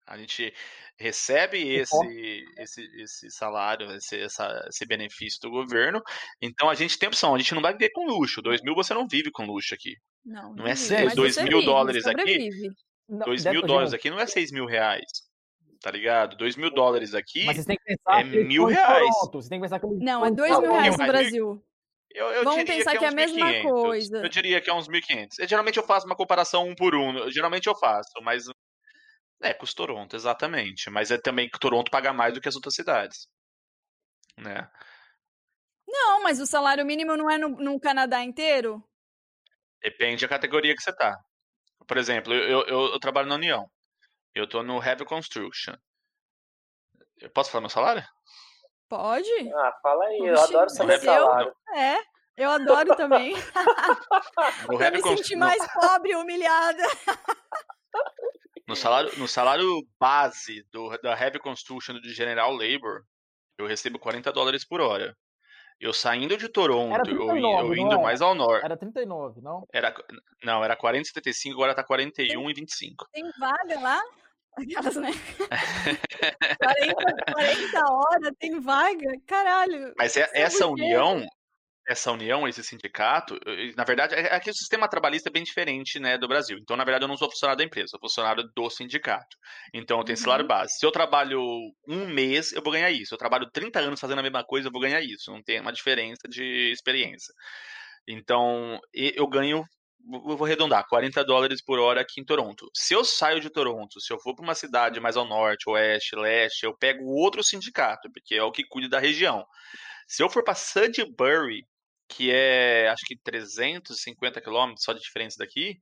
A 0.06 0.18
gente 0.18 0.52
recebe 0.98 1.76
esse, 1.76 2.44
esse, 2.58 2.82
esse 3.00 3.30
salário, 3.30 3.90
esse, 3.92 4.20
essa, 4.20 4.66
esse 4.68 4.84
benefício 4.84 5.40
do 5.40 5.50
governo. 5.50 6.02
Então 6.42 6.68
a 6.68 6.74
gente 6.74 6.98
tem 6.98 7.08
opção. 7.08 7.34
A 7.34 7.38
gente 7.38 7.54
não 7.54 7.62
vai 7.62 7.72
viver 7.72 7.90
com 7.90 8.04
luxo. 8.06 8.42
Dois 8.42 8.60
mil 8.60 8.74
você 8.74 8.92
não 8.92 9.06
vive 9.06 9.30
com 9.30 9.46
luxo 9.46 9.72
aqui. 9.72 9.94
Não, 10.24 10.52
não, 10.52 10.66
é 10.66 10.74
vive, 10.74 11.14
dois 11.14 11.36
mil 11.38 11.58
vive, 11.58 11.64
dólares 11.64 12.06
aqui. 12.06 12.50
2 13.10 13.44
mil 13.46 13.62
dólares 13.62 13.92
aqui 13.92 14.08
não 14.08 14.20
é 14.20 14.26
6 14.26 14.52
mil 14.52 14.66
reais. 14.66 15.04
Tá 15.82 15.90
ligado? 15.90 16.36
2 16.36 16.56
mil 16.56 16.70
dólares 16.70 17.14
aqui 17.14 17.46
é 18.08 18.22
mil 18.24 18.66
reais. 18.66 19.08
Você 19.32 19.48
tem 19.48 19.58
que 19.58 19.62
pensar 19.62 19.80
que 19.80 19.86
não, 19.86 20.24
é 20.24 20.30
2 20.30 20.60
mil 20.60 20.72
reais 20.72 20.96
no 20.96 21.06
Brasil. 21.06 21.64
Eu, 22.10 22.26
eu 22.32 22.44
Vamos 22.44 22.64
pensar 22.64 22.90
que 22.90 22.96
é, 22.96 22.98
que 22.98 23.04
é 23.04 23.08
a 23.08 23.12
mesma 23.12 23.46
1, 23.46 23.62
coisa. 23.62 24.18
Eu 24.18 24.28
diria 24.28 24.60
que 24.60 24.68
é 24.68 24.74
uns 24.74 24.88
1.500. 24.88 25.48
Geralmente 25.48 25.76
eu 25.76 25.82
faço 25.86 26.06
uma 26.06 26.16
comparação 26.16 26.68
um 26.68 26.74
por 26.74 26.94
um. 26.94 27.30
Geralmente 27.30 27.66
eu 27.66 27.76
faço, 27.76 28.10
mas. 28.22 28.44
É, 29.42 29.54
com 29.54 29.64
os 29.64 29.72
Toronto, 29.72 30.14
exatamente. 30.14 30.90
Mas 30.90 31.10
é 31.10 31.16
também 31.16 31.48
que 31.48 31.58
Toronto 31.58 31.90
paga 31.90 32.12
mais 32.12 32.34
do 32.34 32.40
que 32.40 32.48
as 32.48 32.56
outras 32.56 32.74
cidades. 32.74 33.26
Né? 34.36 34.68
Não, 35.88 36.22
mas 36.22 36.40
o 36.40 36.46
salário 36.46 36.84
mínimo 36.84 37.16
não 37.16 37.30
é 37.30 37.38
no, 37.38 37.48
no 37.48 37.80
Canadá 37.80 38.22
inteiro? 38.22 38.84
Depende 39.82 40.26
da 40.26 40.28
categoria 40.28 40.74
que 40.74 40.82
você 40.82 40.94
tá. 40.94 41.16
Por 41.90 41.98
exemplo, 41.98 42.32
eu, 42.32 42.64
eu, 42.68 42.92
eu 42.92 43.00
trabalho 43.00 43.26
na 43.26 43.34
União. 43.34 43.68
Eu 44.32 44.48
tô 44.48 44.62
no 44.62 44.80
Heavy 44.80 45.04
Construction. 45.04 45.74
Eu 47.18 47.28
posso 47.30 47.50
falar 47.50 47.62
meu 47.62 47.68
salário? 47.68 48.04
Pode. 48.88 49.28
Ah, 49.52 49.72
fala 49.82 50.04
aí. 50.04 50.18
Eu 50.20 50.40
adoro 50.40 50.70
saber 50.70 51.00
salário. 51.00 51.52
É, 51.74 51.96
eu 52.36 52.48
adoro 52.48 52.94
também. 52.94 53.34
no 54.68 54.78
pra 54.78 54.92
me 54.92 55.02
sentir 55.02 55.34
mais 55.34 55.60
pobre 55.72 56.12
e 56.12 56.14
humilhada. 56.14 56.84
No 58.68 58.76
salário, 58.76 59.18
no 59.18 59.26
salário 59.26 59.82
base 59.98 60.64
do, 60.72 60.96
da 60.98 61.20
Heavy 61.20 61.40
Construction 61.40 61.98
de 61.98 62.14
General 62.14 62.52
Labor, 62.52 63.02
eu 63.58 63.66
recebo 63.66 63.98
40 63.98 64.30
dólares 64.30 64.64
por 64.64 64.80
hora. 64.80 65.16
Eu 65.80 65.94
saindo 65.94 66.36
de 66.36 66.46
Toronto, 66.46 67.02
39, 67.02 67.40
eu, 67.40 67.74
eu 67.74 67.74
indo 67.74 67.98
mais 68.02 68.20
ao 68.20 68.34
norte. 68.34 68.62
Era 68.62 68.76
39, 68.76 69.40
não? 69.40 69.66
Era, 69.72 69.94
não, 70.44 70.62
era 70.62 70.76
40 70.76 71.06
75, 71.06 71.54
agora 71.54 71.74
tá 71.74 71.82
41 71.82 72.12
tem, 72.12 72.50
e 72.50 72.54
25. 72.54 73.08
Tem 73.10 73.24
vaga 73.40 73.80
lá? 73.80 74.02
Aquelas, 74.60 74.96
né? 74.96 75.10
40, 76.60 77.32
40 77.32 77.92
horas, 77.92 78.32
tem 78.38 78.60
vaga? 78.60 79.10
Caralho. 79.26 79.94
Mas 79.96 80.18
é, 80.18 80.28
essa 80.34 80.66
união, 80.66 81.24
essa 81.90 82.12
união, 82.12 82.46
esse 82.46 82.62
sindicato, 82.62 83.36
na 83.76 83.82
verdade, 83.82 84.14
é, 84.14 84.36
é 84.36 84.38
que 84.38 84.48
o 84.48 84.54
sistema 84.54 84.86
trabalhista 84.86 85.28
é 85.28 85.32
bem 85.32 85.42
diferente 85.42 85.98
né, 85.98 86.16
do 86.16 86.28
Brasil. 86.28 86.56
Então, 86.56 86.76
na 86.76 86.84
verdade, 86.84 87.02
eu 87.04 87.08
não 87.08 87.16
sou 87.16 87.28
funcionário 87.28 87.58
da 87.58 87.64
empresa, 87.64 87.88
sou 87.88 87.98
funcionário 87.98 88.44
do 88.54 88.70
sindicato. 88.70 89.36
Então, 89.74 89.98
eu 89.98 90.04
tenho 90.04 90.16
uhum. 90.16 90.22
salário 90.22 90.46
base. 90.46 90.78
Se 90.78 90.86
eu 90.86 90.92
trabalho 90.92 91.42
um 91.88 92.06
mês, 92.06 92.52
eu 92.52 92.62
vou 92.62 92.72
ganhar 92.72 92.92
isso. 92.92 93.06
Se 93.08 93.14
eu 93.14 93.18
trabalho 93.18 93.50
30 93.50 93.80
anos 93.80 93.98
fazendo 93.98 94.20
a 94.20 94.22
mesma 94.22 94.44
coisa, 94.44 94.68
eu 94.68 94.72
vou 94.72 94.80
ganhar 94.80 95.00
isso. 95.00 95.32
Não 95.32 95.42
tem 95.42 95.60
uma 95.60 95.72
diferença 95.72 96.28
de 96.28 96.70
experiência. 96.70 97.34
Então, 98.06 98.78
eu 98.94 99.26
ganho, 99.26 99.64
vou 100.06 100.44
arredondar, 100.44 100.86
40 100.88 101.24
dólares 101.24 101.60
por 101.60 101.80
hora 101.80 102.02
aqui 102.02 102.20
em 102.20 102.24
Toronto. 102.24 102.70
Se 102.72 102.94
eu 102.94 103.04
saio 103.04 103.40
de 103.40 103.50
Toronto, 103.50 104.00
se 104.00 104.12
eu 104.12 104.20
for 104.20 104.36
para 104.36 104.44
uma 104.44 104.54
cidade 104.54 105.00
mais 105.00 105.16
ao 105.16 105.26
norte, 105.26 105.68
oeste, 105.68 106.14
leste, 106.14 106.64
eu 106.64 106.76
pego 106.78 107.04
outro 107.04 107.42
sindicato, 107.42 108.08
porque 108.12 108.36
é 108.36 108.44
o 108.44 108.52
que 108.52 108.62
cuida 108.64 108.88
da 108.88 109.00
região. 109.00 109.44
Se 110.06 110.22
eu 110.22 110.30
for 110.30 110.44
para 110.44 110.54
Sudbury, 110.54 111.64
que 112.10 112.30
é 112.30 112.88
acho 112.88 113.04
que 113.06 113.16
350 113.16 114.40
quilômetros 114.40 114.84
só 114.84 114.92
de 114.92 115.00
diferença 115.00 115.36
daqui, 115.38 115.78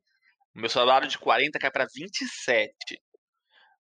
o 0.55 0.61
meu 0.61 0.69
salário 0.69 1.09
de 1.09 1.19
40 1.19 1.59
cai 1.59 1.71
para 1.71 1.87
27. 1.93 2.73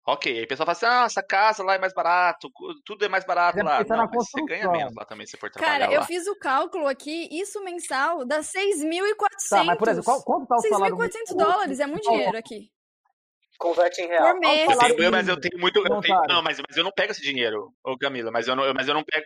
Ok, 0.06 0.36
aí 0.36 0.44
o 0.44 0.48
pessoal 0.48 0.66
fala 0.66 0.76
assim: 0.76 0.86
ah, 0.86 1.04
essa 1.06 1.22
casa 1.22 1.62
lá 1.62 1.74
é 1.74 1.78
mais 1.78 1.94
barato, 1.94 2.50
tudo 2.84 3.06
é 3.06 3.08
mais 3.08 3.24
barato 3.24 3.64
lá. 3.64 3.82
Não, 3.82 3.96
mas 3.96 4.10
você 4.12 4.44
ganha 4.44 4.70
menos 4.70 4.94
lá 4.94 5.04
também 5.06 5.26
se 5.26 5.36
for 5.38 5.50
trabalhar 5.50 5.78
Cara, 5.78 5.90
lá. 5.90 5.94
eu 5.94 6.04
fiz 6.04 6.26
o 6.26 6.38
cálculo 6.38 6.86
aqui, 6.86 7.28
isso 7.32 7.64
mensal 7.64 8.24
dá 8.26 8.40
6.400. 8.40 9.48
Tá, 9.48 9.64
mas 9.64 9.78
por 9.78 9.88
exemplo, 9.88 10.04
qual, 10.04 10.22
quanto 10.22 10.46
tá 10.46 10.56
o 10.56 10.60
salário? 10.60 10.96
6.400 10.96 11.36
dólares, 11.36 11.80
é 11.80 11.86
muito 11.86 12.10
dinheiro 12.10 12.36
aqui. 12.36 12.70
Converte 13.58 14.02
em 14.02 14.08
real. 14.08 14.32
Por 14.32 14.40
mês. 14.40 14.68
Eu 14.68 14.96
tenho, 14.96 15.10
mas 15.10 15.28
eu 15.28 15.40
tenho 15.40 15.58
muito. 15.58 15.78
Eu 15.78 16.00
tenho, 16.00 16.22
não, 16.28 16.42
mas, 16.42 16.60
mas 16.68 16.76
eu 16.76 16.84
não 16.84 16.92
pego 16.92 17.12
esse 17.12 17.22
dinheiro, 17.22 17.72
ô 17.82 17.96
Camila, 17.96 18.30
mas 18.30 18.46
eu 18.46 18.54
não, 18.54 18.74
mas 18.74 18.86
eu 18.86 18.94
não 18.94 19.04
pego. 19.04 19.24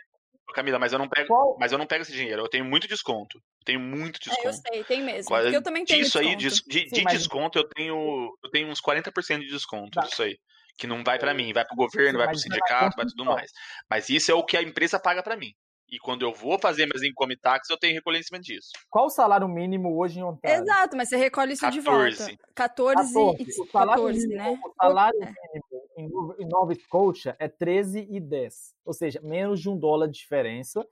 Camila, 0.55 0.79
mas 0.79 0.93
eu 0.93 0.99
não 0.99 1.09
pego, 1.09 1.29
Qual? 1.29 1.57
mas 1.59 1.73
eu 1.73 1.79
não 1.79 1.87
pego 1.87 2.03
esse 2.03 2.13
dinheiro. 2.13 2.43
Eu 2.43 2.49
tenho 2.49 2.65
muito 2.65 2.89
desconto. 2.89 3.41
tenho 3.65 3.81
muito 3.81 4.19
desconto. 4.19 4.47
É, 4.47 4.49
eu 4.49 4.53
sei, 4.53 4.85
tem 4.85 5.03
mesmo. 5.03 5.29
Porque 5.29 5.57
eu 5.57 5.63
também 5.63 5.85
tenho 5.85 6.03
desconto. 6.03 6.27
aí, 6.27 6.37
de, 6.37 6.49
de, 6.49 6.85
de 6.87 7.03
mas... 7.03 7.19
desconto, 7.19 7.59
eu 7.59 7.69
tenho, 7.69 8.37
eu 8.43 8.51
tenho 8.51 8.69
uns 8.69 8.81
40% 8.81 9.41
de 9.41 9.49
desconto 9.49 9.91
tá. 9.91 10.03
disso 10.03 10.23
aí. 10.23 10.39
Que 10.77 10.87
não 10.87 11.03
vai 11.03 11.19
para 11.19 11.35
mim, 11.35 11.53
vai 11.53 11.65
pro 11.65 11.77
governo, 11.77 12.13
Sim, 12.13 12.17
vai 12.19 12.29
pro 12.29 12.39
sindicato, 12.39 12.97
vai 12.97 13.07
tudo 13.07 13.25
mais. 13.25 13.51
Mas 13.91 14.09
isso 14.09 14.31
é 14.31 14.35
o 14.35 14.45
que 14.45 14.57
a 14.57 14.63
empresa 14.63 14.99
paga 14.99 15.23
para 15.23 15.37
mim. 15.37 15.53
E 15.91 15.99
quando 15.99 16.23
eu 16.23 16.35
vou 16.35 16.59
fazer 16.59 16.85
minhas 16.85 17.03
income 17.03 17.35
tax, 17.37 17.71
eu 17.71 17.79
tenho 17.79 17.95
recolhimento 17.95 18.43
disso. 18.43 18.71
Qual 18.91 19.07
o 19.07 19.11
salário 19.11 19.49
mínimo 19.49 19.99
hoje 19.99 20.21
em 20.21 20.23
Ontário? 20.23 20.63
Exato, 20.63 20.97
mas 20.97 21.09
você 21.09 21.17
recolhe 21.17 21.55
isso 21.55 21.63
14. 21.63 21.81
de 21.81 21.85
volta. 21.85 22.37
14, 22.55 23.15
14. 23.15 23.61
O 23.61 23.67
salário 23.67 24.03
14, 24.03 24.29
mínimo, 24.29 24.43
né? 24.43 24.61
O 24.63 24.75
salário 24.83 25.19
mínimo 25.19 25.88
em 25.99 26.49
Nova 26.49 26.75
Scotia 26.75 27.37
é 27.39 27.49
13,10. 27.49 28.75
Ou 28.85 28.93
seja, 28.93 29.21
menos 29.23 29.61
de 29.61 29.69
um 29.69 29.77
dólar 29.77 30.07
de 30.07 30.19
diferença. 30.19 30.87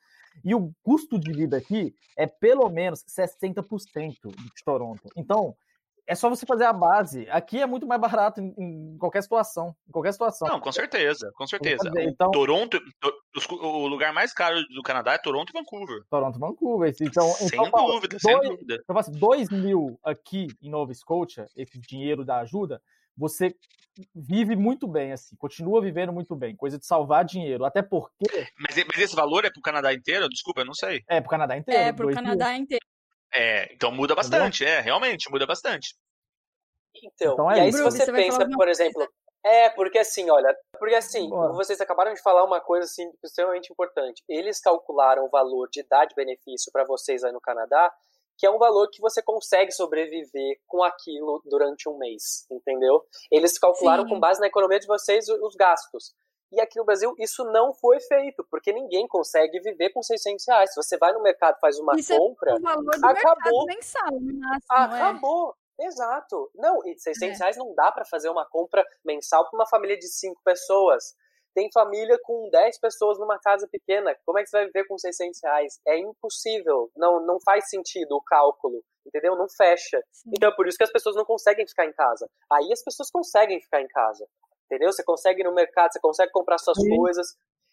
E 0.45 0.55
o 0.55 0.73
custo 0.83 1.19
de 1.19 1.33
vida 1.33 1.57
aqui 1.57 1.95
é 2.17 2.27
pelo 2.27 2.69
menos 2.69 3.05
60% 3.05 4.13
de 4.25 4.65
Toronto. 4.65 5.09
Então, 5.17 5.57
é 6.07 6.15
só 6.15 6.29
você 6.29 6.47
fazer 6.47 6.65
a 6.65 6.73
base. 6.73 7.27
Aqui 7.31 7.61
é 7.61 7.67
muito 7.67 7.87
mais 7.87 8.01
barato 8.01 8.41
em, 8.41 8.55
em 8.57 8.99
qualquer 8.99 9.23
situação. 9.23 9.75
Em 9.89 9.93
qualquer 9.93 10.13
situação. 10.13 10.47
Não, 10.47 10.61
com 10.61 10.71
certeza, 10.71 11.33
com 11.35 11.47
certeza. 11.47 11.91
Então, 11.99 12.31
Toronto, 12.31 12.79
o 13.51 13.87
lugar 13.89 14.13
mais 14.13 14.33
caro 14.33 14.57
do 14.69 14.83
Canadá 14.83 15.15
é 15.15 15.19
Toronto 15.19 15.51
e 15.51 15.53
Vancouver. 15.53 16.05
Toronto 16.09 16.37
e 16.37 16.41
Vancouver. 16.41 16.95
Então, 17.01 17.29
sem 17.33 17.67
então, 17.67 17.87
dúvida, 17.87 18.09
dois, 18.09 18.23
sem 18.23 18.41
dúvida. 18.41 18.79
Então, 18.85 18.99
assim, 18.99 19.13
2 19.13 19.51
mil 19.51 19.99
aqui 20.05 20.47
em 20.63 20.71
Nova 20.71 20.95
Scotia, 20.95 21.49
esse 21.57 21.79
dinheiro 21.81 22.25
da 22.25 22.39
ajuda, 22.39 22.81
você 23.17 23.55
vive 24.15 24.55
muito 24.55 24.87
bem, 24.87 25.13
assim, 25.13 25.35
continua 25.37 25.81
vivendo 25.81 26.13
muito 26.13 26.37
bem, 26.37 26.55
coisa 26.55 26.79
de 26.79 26.87
salvar 26.87 27.25
dinheiro, 27.25 27.65
até 27.65 27.83
porque... 27.83 28.47
Mas, 28.59 28.77
mas 28.77 28.99
esse 28.99 29.17
valor 29.17 29.45
é 29.45 29.51
pro 29.51 29.63
Canadá 29.63 29.93
inteiro? 29.93 30.29
Desculpa, 30.29 30.61
eu 30.61 30.67
não 30.67 30.75
sei. 30.75 31.03
É 31.09 31.21
pro 31.21 31.31
Canadá 31.31 31.57
inteiro. 31.57 31.81
É 31.81 31.93
pro 31.93 32.13
Canadá 32.13 32.51
mil. 32.51 32.63
inteiro. 32.63 32.87
É, 33.33 33.73
então 33.73 33.91
muda 33.91 34.15
bastante, 34.15 34.65
é, 34.65 34.81
realmente, 34.81 35.31
muda 35.31 35.47
bastante. 35.47 35.95
Então, 36.95 37.33
então 37.33 37.51
é 37.51 37.59
e 37.59 37.61
aí 37.61 37.73
se 37.73 37.83
você, 37.83 38.05
você 38.05 38.13
pensa, 38.13 38.49
por 38.49 38.69
exemplo, 38.69 39.07
é, 39.45 39.71
porque 39.71 39.99
assim, 39.99 40.29
olha, 40.31 40.55
porque 40.79 40.95
assim, 40.95 41.29
vocês 41.55 41.81
acabaram 41.81 42.13
de 42.13 42.21
falar 42.21 42.45
uma 42.45 42.61
coisa 42.61 42.85
assim 42.85 43.09
extremamente 43.23 43.73
importante. 43.73 44.23
Eles 44.29 44.61
calcularam 44.61 45.25
o 45.25 45.31
valor 45.31 45.69
de 45.71 45.81
idade 45.81 46.15
benefício 46.15 46.73
para 46.73 46.85
vocês 46.85 47.23
aí 47.23 47.33
no 47.33 47.41
Canadá 47.41 47.93
que 48.37 48.47
é 48.47 48.51
um 48.51 48.59
valor 48.59 48.89
que 48.91 49.01
você 49.01 49.23
consegue 49.23 49.73
sobreviver 49.73 50.61
com 50.67 50.83
aquilo 50.83 51.43
durante 51.45 51.89
um 51.89 51.97
mês, 51.97 52.47
entendeu? 52.51 53.03
Eles 53.31 53.59
calcularam 53.59 54.05
Sim. 54.05 54.11
com 54.11 54.21
base 54.21 54.41
na 54.41 54.47
economia 54.47 54.79
de 54.79 54.87
vocês 54.87 55.29
os 55.29 55.55
gastos. 55.55 56.15
E 56.53 56.61
aqui 56.61 56.79
no 56.79 56.85
Brasil 56.85 57.15
isso 57.19 57.45
não 57.45 57.75
foi 57.75 58.01
feito, 58.01 58.47
porque 58.51 58.73
ninguém 58.73 59.07
consegue 59.09 59.61
viver 59.61 59.91
com 59.91 60.03
600 60.03 60.45
reais. 60.47 60.73
Se 60.73 60.77
você 60.83 60.97
vai 60.97 61.13
no 61.13 61.23
mercado 61.23 61.59
faz 61.61 61.79
uma 61.79 61.97
isso 61.97 62.17
compra, 62.17 62.53
é 62.53 62.55
o 62.55 62.61
valor 62.61 62.99
do 62.99 63.07
acabou. 63.07 63.67
Mensal, 63.67 64.13
máximo, 64.13 64.97
é. 64.97 65.01
acabou. 65.01 65.55
É. 65.81 65.87
Exato. 65.87 66.51
Não, 66.55 66.81
e 66.87 66.99
600 66.99 67.39
é. 67.39 67.43
reais 67.43 67.57
não 67.57 67.75
dá 67.75 67.93
para 67.93 68.05
fazer 68.05 68.31
uma 68.31 68.47
compra 68.47 68.85
mensal 69.05 69.45
para 69.49 69.59
uma 69.59 69.67
família 69.67 69.99
de 69.99 70.09
cinco 70.09 70.41
pessoas. 70.45 71.15
Tem 71.57 71.71
família 71.73 72.19
com 72.23 72.51
10 72.51 72.79
pessoas 72.79 73.19
numa 73.19 73.39
casa 73.39 73.67
pequena. 73.67 74.15
Como 74.27 74.39
é 74.39 74.43
que 74.43 74.51
você 74.51 74.59
vai 74.59 74.67
viver 74.67 74.87
com 74.87 74.99
600 74.99 75.41
reais? 75.43 75.81
É 75.89 75.97
impossível. 75.97 76.91
Não, 76.95 77.19
não 77.25 77.41
faz 77.41 77.71
sentido 77.71 78.13
o 78.13 78.23
cálculo. 78.23 78.85
Entendeu? 79.07 79.35
Não 79.35 79.49
fecha. 79.49 79.99
Sim. 80.13 80.33
Então 80.37 80.51
é 80.51 80.55
por 80.55 80.69
isso 80.69 80.77
que 80.77 80.85
as 80.85 80.93
pessoas 80.93 81.17
não 81.17 81.25
conseguem 81.25 81.67
ficar 81.67 81.87
em 81.87 81.95
casa. 81.95 82.29
Aí 82.53 82.71
as 82.71 82.85
pessoas 82.85 83.11
conseguem 83.11 83.59
ficar 83.63 83.81
em 83.81 83.89
casa. 83.89 84.29
Entendeu? 84.67 84.93
Você 84.93 85.03
consegue 85.03 85.41
ir 85.41 85.45
no 85.45 85.55
mercado, 85.55 85.95
você 85.95 86.01
consegue 86.01 86.31
comprar 86.31 86.59
suas 86.59 86.77
Sim. 86.77 86.95
coisas. 86.95 87.27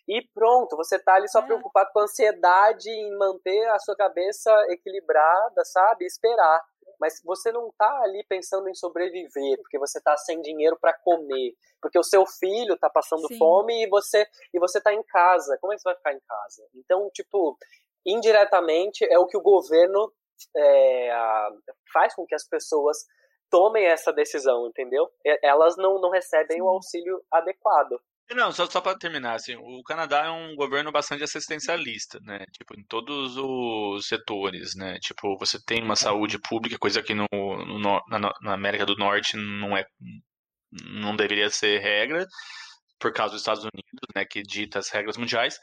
E 0.07 0.21
pronto, 0.33 0.77
você 0.77 0.97
tá 0.97 1.15
ali 1.15 1.27
só 1.27 1.39
é. 1.39 1.45
preocupado 1.45 1.89
com 1.91 1.99
a 1.99 2.03
ansiedade 2.03 2.89
em 2.89 3.17
manter 3.17 3.67
a 3.67 3.79
sua 3.79 3.97
cabeça 3.97 4.49
equilibrada, 4.69 5.65
sabe? 5.65 6.05
Esperar 6.05 6.61
mas 7.03 7.21
você 7.21 7.51
não 7.51 7.67
está 7.67 7.99
ali 8.01 8.23
pensando 8.29 8.69
em 8.69 8.73
sobreviver, 8.73 9.57
porque 9.57 9.77
você 9.77 9.97
está 9.97 10.15
sem 10.15 10.39
dinheiro 10.39 10.77
para 10.79 10.93
comer, 10.93 11.53
porque 11.81 11.99
o 11.99 12.03
seu 12.03 12.25
filho 12.25 12.75
está 12.75 12.89
passando 12.89 13.27
Sim. 13.27 13.37
fome 13.37 13.83
e 13.83 13.89
você 13.89 14.25
e 14.53 14.57
você 14.57 14.77
está 14.77 14.93
em 14.93 15.03
casa. 15.03 15.57
Como 15.59 15.73
é 15.73 15.75
que 15.75 15.81
você 15.81 15.89
vai 15.89 15.97
ficar 15.97 16.13
em 16.13 16.21
casa? 16.21 16.65
Então, 16.73 17.09
tipo, 17.13 17.57
indiretamente 18.05 19.03
é 19.03 19.19
o 19.19 19.27
que 19.27 19.35
o 19.35 19.41
governo 19.41 20.13
é, 20.55 21.09
faz 21.91 22.15
com 22.15 22.25
que 22.25 22.35
as 22.35 22.47
pessoas 22.47 22.99
tomem 23.51 23.85
essa 23.85 24.13
decisão, 24.13 24.65
entendeu? 24.65 25.11
Elas 25.43 25.75
não, 25.75 25.99
não 25.99 26.09
recebem 26.09 26.55
Sim. 26.55 26.61
o 26.61 26.69
auxílio 26.69 27.21
adequado. 27.29 27.99
Não, 28.31 28.51
só, 28.51 28.65
só 28.65 28.81
para 28.81 28.97
terminar, 28.97 29.35
assim, 29.35 29.55
o 29.55 29.83
Canadá 29.83 30.25
é 30.25 30.29
um 30.29 30.55
governo 30.55 30.91
bastante 30.91 31.23
assistencialista, 31.23 32.19
né? 32.21 32.45
Tipo, 32.51 32.79
em 32.79 32.83
todos 32.85 33.37
os 33.37 34.07
setores, 34.07 34.75
né? 34.75 34.97
Tipo, 34.99 35.37
você 35.37 35.59
tem 35.63 35.83
uma 35.83 35.95
saúde 35.95 36.39
pública, 36.39 36.77
coisa 36.79 37.03
que 37.03 37.13
no, 37.13 37.27
no 37.31 37.79
na, 37.79 38.31
na, 38.41 38.53
América 38.53 38.85
do 38.85 38.95
Norte 38.95 39.37
não 39.37 39.77
é, 39.77 39.85
não 40.71 41.15
deveria 41.15 41.49
ser 41.49 41.79
regra, 41.79 42.25
por 42.99 43.13
causa 43.13 43.33
dos 43.33 43.41
Estados 43.41 43.63
Unidos, 43.63 44.07
né? 44.15 44.25
Que 44.25 44.41
dita 44.41 44.79
as 44.79 44.89
regras 44.89 45.17
mundiais. 45.17 45.59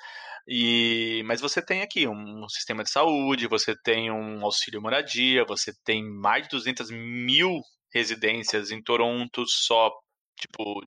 E, 0.47 1.23
mas 1.27 1.41
você 1.41 1.65
tem 1.65 1.83
aqui 1.83 2.07
um 2.09 2.49
sistema 2.49 2.85
de 2.85 2.91
saúde, 2.91 3.49
você 3.49 3.75
tem 3.83 4.11
um 4.11 4.45
auxílio 4.45 4.83
moradia, 4.83 5.45
você 5.45 5.73
tem 5.85 6.05
mais 6.05 6.45
de 6.45 6.51
200 6.51 6.91
mil 6.91 7.61
residências 7.93 8.71
em 8.71 8.83
Toronto 8.83 9.45
só, 9.47 9.91
tipo, 10.39 10.83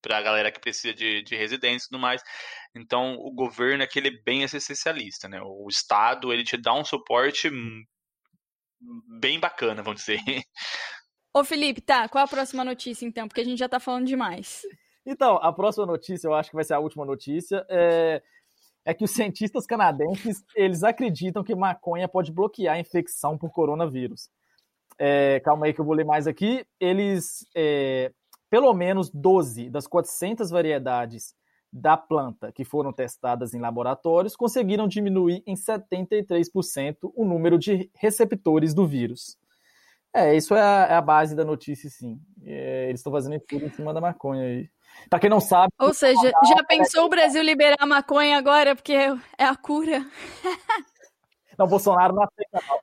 para 0.00 0.18
a 0.18 0.22
galera 0.22 0.52
que 0.52 0.60
precisa 0.60 0.94
de, 0.94 1.22
de 1.22 1.36
residência 1.36 1.86
e 1.86 1.88
tudo 1.90 2.00
mais. 2.00 2.22
Então, 2.74 3.14
o 3.14 3.32
governo 3.32 3.82
é 3.82 3.86
aquele 3.86 4.10
bem 4.22 4.42
essencialista, 4.42 5.28
né? 5.28 5.40
O 5.42 5.66
Estado, 5.68 6.32
ele 6.32 6.44
te 6.44 6.56
dá 6.56 6.74
um 6.74 6.84
suporte 6.84 7.50
bem 9.20 9.40
bacana, 9.40 9.82
vamos 9.82 10.00
dizer. 10.00 10.20
Ô, 11.34 11.44
Felipe, 11.44 11.80
tá, 11.80 12.08
qual 12.08 12.24
a 12.24 12.28
próxima 12.28 12.64
notícia, 12.64 13.06
então? 13.06 13.28
Porque 13.28 13.40
a 13.40 13.44
gente 13.44 13.58
já 13.58 13.68
tá 13.68 13.78
falando 13.78 14.06
demais. 14.06 14.62
Então, 15.04 15.36
a 15.36 15.52
próxima 15.52 15.86
notícia, 15.86 16.26
eu 16.26 16.34
acho 16.34 16.50
que 16.50 16.56
vai 16.56 16.64
ser 16.64 16.74
a 16.74 16.78
última 16.78 17.04
notícia, 17.04 17.64
é, 17.68 18.22
é 18.84 18.94
que 18.94 19.04
os 19.04 19.10
cientistas 19.10 19.66
canadenses, 19.66 20.44
eles 20.54 20.82
acreditam 20.82 21.44
que 21.44 21.54
maconha 21.54 22.08
pode 22.08 22.32
bloquear 22.32 22.76
a 22.76 22.80
infecção 22.80 23.36
por 23.36 23.50
coronavírus. 23.50 24.28
É, 24.98 25.40
calma 25.40 25.66
aí 25.66 25.72
que 25.72 25.80
eu 25.80 25.84
vou 25.84 25.94
ler 25.94 26.04
mais 26.04 26.26
aqui. 26.26 26.66
Eles 26.80 27.46
é, 27.54 28.12
pelo 28.50 28.72
menos 28.74 29.10
12 29.10 29.70
das 29.70 29.86
400 29.86 30.50
variedades 30.50 31.34
da 31.72 31.96
planta 31.96 32.50
que 32.50 32.64
foram 32.64 32.92
testadas 32.92 33.52
em 33.52 33.60
laboratórios 33.60 34.34
conseguiram 34.34 34.88
diminuir 34.88 35.42
em 35.46 35.54
73% 35.54 36.96
o 37.14 37.24
número 37.24 37.58
de 37.58 37.90
receptores 37.94 38.72
do 38.72 38.86
vírus. 38.86 39.36
É, 40.14 40.34
isso 40.34 40.54
é 40.54 40.62
a, 40.62 40.86
é 40.90 40.94
a 40.94 41.02
base 41.02 41.36
da 41.36 41.44
notícia, 41.44 41.90
sim. 41.90 42.18
É, 42.42 42.88
eles 42.88 43.00
estão 43.00 43.12
fazendo 43.12 43.38
tudo 43.46 43.66
em 43.66 43.70
cima 43.70 43.92
da 43.92 44.00
maconha 44.00 44.42
aí. 44.42 44.70
Pra 45.10 45.18
quem 45.18 45.28
não 45.28 45.40
sabe. 45.40 45.72
Ou 45.78 45.92
seja, 45.92 46.32
já 46.48 46.64
pensou 46.64 47.04
o 47.04 47.08
Brasil 47.08 47.42
liberar 47.42 47.76
a 47.78 47.86
maconha 47.86 48.36
agora, 48.36 48.74
porque 48.74 48.94
é 48.94 49.44
a 49.44 49.54
cura? 49.54 50.04
Não, 51.58 51.66
Bolsonaro 51.66 52.14
não 52.14 52.22
aceita, 52.22 52.60
não. 52.68 52.78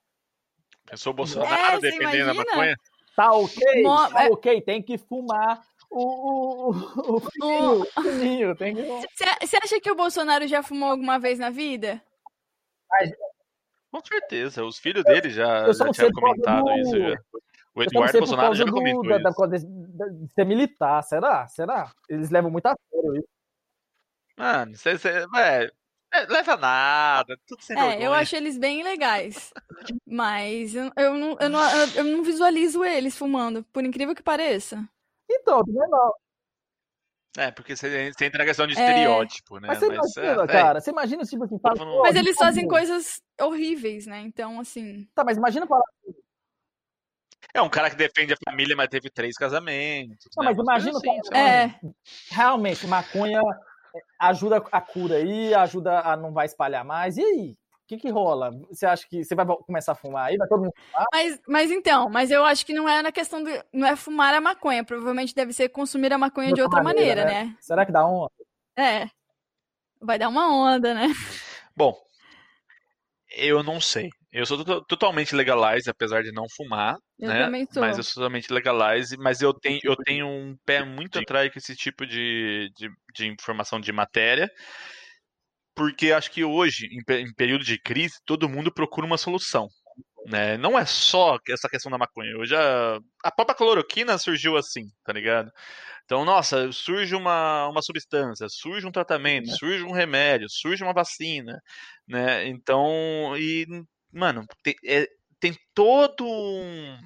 Pensou 0.85 1.13
o 1.13 1.15
Bolsonaro 1.15 1.77
é, 1.77 1.79
defendendo 1.79 2.29
a 2.29 2.33
maconha? 2.33 2.75
Tá 3.15 3.31
ok, 3.31 3.83
Mo 3.83 4.09
tá 4.09 4.23
é 4.25 4.29
ok, 4.29 4.61
tem 4.61 4.81
que 4.81 4.97
fumar 4.97 5.61
o, 5.89 6.71
o, 6.71 6.71
o, 6.71 7.15
o 7.17 8.01
fininho, 8.01 8.55
tem 8.55 8.75
que 8.75 8.83
Você 9.41 9.57
acha 9.57 9.79
que 9.79 9.89
o 9.89 9.95
Bolsonaro 9.95 10.47
já 10.47 10.61
fumou 10.61 10.91
alguma 10.91 11.17
vez 11.17 11.39
na 11.39 11.49
vida? 11.49 12.01
Com 13.89 14.03
certeza, 14.03 14.65
os 14.65 14.77
filhos 14.77 15.03
dele 15.05 15.29
já, 15.29 15.71
já 15.71 15.89
tinham 15.91 16.11
comentado 16.11 16.65
do... 16.65 16.71
isso. 16.73 16.99
Já. 16.99 17.15
O 17.73 17.83
Eduardo 17.83 18.19
Bolsonaro 18.19 18.55
já 18.55 18.65
comentou 18.65 19.03
do, 19.03 19.55
isso. 19.55 19.67
Da, 19.97 20.05
da, 20.05 20.11
de 20.11 20.33
ser 20.33 20.45
militar, 20.45 21.01
será? 21.03 21.47
Será? 21.47 21.91
Eles 22.09 22.29
levam 22.29 22.49
muito 22.49 22.65
a 22.65 22.75
sério 22.89 23.17
isso. 23.17 23.27
Mano, 24.37 24.75
você, 24.75 24.97
você, 24.97 25.25
é, 25.37 25.71
é, 26.15 26.25
leva 26.27 26.57
nada, 26.57 27.37
tudo 27.45 27.61
sem 27.61 27.77
É, 27.77 27.81
vergonha. 27.81 28.05
eu 28.05 28.13
acho 28.13 28.35
eles 28.35 28.57
bem 28.57 28.83
legais. 28.83 29.53
Mas 30.05 30.75
eu, 30.75 30.91
eu, 30.95 31.13
não, 31.13 31.37
eu, 31.39 31.49
não, 31.49 31.61
eu 31.95 32.03
não 32.03 32.23
visualizo 32.23 32.83
eles 32.83 33.17
fumando, 33.17 33.63
por 33.71 33.83
incrível 33.83 34.15
que 34.15 34.23
pareça. 34.23 34.87
Então, 35.29 35.63
também 35.63 35.89
não. 35.89 36.13
É, 37.37 37.51
porque 37.51 37.75
você, 37.75 38.11
você 38.13 38.25
entra 38.25 38.39
na 38.39 38.45
questão 38.45 38.65
de 38.65 38.79
é. 38.79 38.81
estereótipo, 38.81 39.59
né? 39.59 39.67
Mas 39.67 39.79
você 39.79 39.87
Mas, 39.87 40.15
imagina, 40.15 40.43
é, 40.43 40.47
cara, 40.47 40.79
você 40.79 40.91
imagina, 40.91 41.23
tipo 41.23 41.43
assim, 41.43 41.59
fala, 41.59 42.01
Mas 42.01 42.15
eles 42.15 42.37
fazem 42.37 42.67
coisas 42.67 43.21
horríveis, 43.41 44.05
né? 44.05 44.19
Então, 44.19 44.59
assim. 44.59 45.07
Tá, 45.13 45.23
mas 45.23 45.37
imagina 45.37 45.67
falar. 45.67 45.83
É 47.53 47.61
um 47.61 47.69
cara 47.69 47.89
que 47.89 47.95
defende 47.95 48.33
a 48.33 48.37
família, 48.49 48.75
mas 48.75 48.87
teve 48.87 49.09
três 49.09 49.35
casamentos. 49.35 50.27
Não, 50.37 50.45
né? 50.45 50.51
mas 50.51 50.59
imagina, 50.59 50.97
assim, 50.97 51.35
é. 51.35 51.79
realmente, 52.29 52.87
maconha 52.87 53.41
ajuda 54.19 54.63
a 54.71 54.81
cura 54.81 55.15
aí, 55.15 55.53
ajuda 55.53 55.99
a 55.99 56.15
não 56.15 56.33
vai 56.33 56.45
espalhar 56.45 56.83
mais. 56.83 57.17
E 57.17 57.23
aí? 57.23 57.57
O 57.85 57.87
que, 57.87 57.97
que 57.97 58.09
rola? 58.09 58.51
Você 58.69 58.85
acha 58.85 59.07
que 59.07 59.23
você 59.23 59.35
vai 59.35 59.45
começar 59.45 59.91
a 59.91 59.95
fumar 59.95 60.27
aí? 60.27 60.37
Vai 60.37 60.47
todo 60.47 60.63
mundo 60.63 60.73
fumar? 60.75 61.05
Mas, 61.13 61.39
mas 61.47 61.71
então, 61.71 62.09
mas 62.09 62.31
eu 62.31 62.43
acho 62.43 62.65
que 62.65 62.73
não 62.73 62.89
é 62.89 63.03
na 63.03 63.11
questão 63.11 63.43
do. 63.43 63.49
Não 63.71 63.85
é 63.87 63.95
fumar 63.95 64.33
a 64.33 64.41
maconha. 64.41 64.83
Provavelmente 64.83 65.35
deve 65.35 65.53
ser 65.53 65.69
consumir 65.69 66.11
a 66.11 66.17
maconha 66.17 66.49
de, 66.49 66.55
de 66.55 66.61
outra 66.63 66.81
maneira, 66.81 67.21
maneira 67.21 67.43
né? 67.43 67.51
né? 67.51 67.57
Será 67.61 67.85
que 67.85 67.91
dá 67.91 68.05
onda? 68.07 68.31
É. 68.75 69.07
Vai 70.01 70.17
dar 70.17 70.29
uma 70.29 70.51
onda, 70.51 70.95
né? 70.95 71.07
Bom, 71.77 71.95
eu 73.37 73.61
não 73.61 73.79
sei. 73.79 74.09
Eu 74.35 74.45
sou 74.45 74.65
totalmente 74.83 75.33
legalize, 75.33 75.89
apesar 75.89 76.21
de 76.21 76.33
não 76.33 76.43
fumar, 76.57 76.97
eu 77.17 77.29
né? 77.29 77.45
Também 77.45 77.65
sou. 77.71 77.81
Mas 77.81 77.97
eu 77.97 78.03
sou 78.03 78.15
totalmente 78.15 78.51
legalize, 78.51 79.15
mas 79.17 79.39
eu 79.39 79.53
tenho, 79.53 79.79
eu 79.81 79.95
tenho 79.95 80.27
um 80.27 80.57
pé 80.65 80.83
muito 80.83 81.17
atrás 81.17 81.49
com 81.49 81.57
esse 81.57 81.73
tipo 81.73 82.05
de, 82.05 82.69
de, 82.75 82.89
de 83.15 83.27
informação 83.27 83.79
de 83.79 83.93
matéria, 83.93 84.51
porque 85.73 86.11
acho 86.11 86.29
que 86.31 86.43
hoje, 86.43 86.85
em, 86.87 87.13
em 87.21 87.33
período 87.33 87.63
de 87.63 87.79
crise, 87.79 88.15
todo 88.25 88.49
mundo 88.49 88.73
procura 88.73 89.07
uma 89.07 89.17
solução. 89.17 89.69
Né? 90.25 90.57
Não 90.57 90.77
é 90.77 90.85
só 90.85 91.37
essa 91.47 91.69
questão 91.69 91.89
da 91.89 91.97
maconha. 91.97 92.35
Hoje 92.37 92.53
a, 92.57 92.99
a 93.23 93.31
própria 93.31 93.55
cloroquina 93.55 94.17
surgiu 94.17 94.57
assim, 94.57 94.81
tá 95.05 95.13
ligado? 95.13 95.49
Então, 96.03 96.25
nossa, 96.25 96.71
surge 96.73 97.15
uma, 97.15 97.69
uma 97.69 97.81
substância, 97.81 98.47
surge 98.49 98.85
um 98.85 98.91
tratamento, 98.91 99.49
surge 99.51 99.83
um 99.83 99.91
remédio, 99.91 100.47
surge 100.49 100.83
uma 100.83 100.93
vacina, 100.93 101.57
né? 102.05 102.47
Então, 102.47 103.33
e 103.37 103.65
mano, 104.15 104.45
tem, 104.63 104.75
é, 104.85 105.07
tem 105.39 105.53
todo 105.73 106.25
um, 106.25 106.97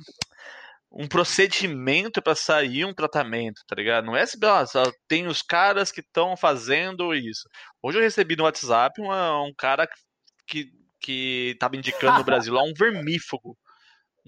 um 0.91 1.07
procedimento 1.07 2.21
para 2.21 2.35
sair 2.35 2.85
um 2.85 2.93
tratamento, 2.93 3.61
tá 3.67 3.75
ligado? 3.75 4.05
Não 4.05 4.15
é 4.15 4.21
assim, 4.21 4.37
só 4.67 4.83
tem 5.07 5.27
os 5.27 5.41
caras 5.41 5.91
que 5.91 6.01
estão 6.01 6.37
fazendo 6.37 7.13
isso. 7.13 7.49
Hoje 7.81 7.97
eu 7.97 8.03
recebi 8.03 8.35
no 8.35 8.43
WhatsApp 8.43 9.01
uma, 9.01 9.41
um 9.43 9.53
cara 9.53 9.87
que, 10.47 10.71
que 11.01 11.55
tava 11.59 11.75
indicando 11.75 12.19
no 12.19 12.23
Brasil 12.23 12.53
lá 12.53 12.63
um 12.63 12.73
vermífugo 12.73 13.57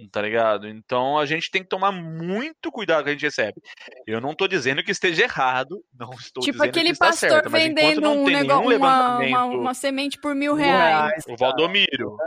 tá 0.09 0.21
ligado? 0.21 0.67
Então 0.67 1.17
a 1.17 1.25
gente 1.25 1.51
tem 1.51 1.61
que 1.61 1.69
tomar 1.69 1.91
muito 1.91 2.71
cuidado 2.71 2.97
com 2.97 3.01
o 3.01 3.05
que 3.05 3.09
a 3.09 3.13
gente 3.13 3.25
recebe. 3.25 3.61
Eu 4.07 4.21
não 4.21 4.33
tô 4.33 4.47
dizendo 4.47 4.83
que 4.83 4.91
esteja 4.91 5.23
errado, 5.23 5.83
não 5.93 6.11
estou 6.11 6.43
tipo 6.43 6.57
dizendo 6.57 6.69
aquele 6.69 6.85
que 6.87 6.93
está 6.93 7.07
pastor 7.07 7.29
certo, 7.29 7.49
vendendo 7.49 8.09
um 8.09 8.25
negócio, 8.25 8.77
uma, 8.77 9.19
uma, 9.19 9.45
uma, 9.45 9.73
semente 9.73 10.19
por 10.19 10.33
mil 10.33 10.55
reais. 10.55 11.23
O 11.27 11.35
Valdomiro. 11.37 12.17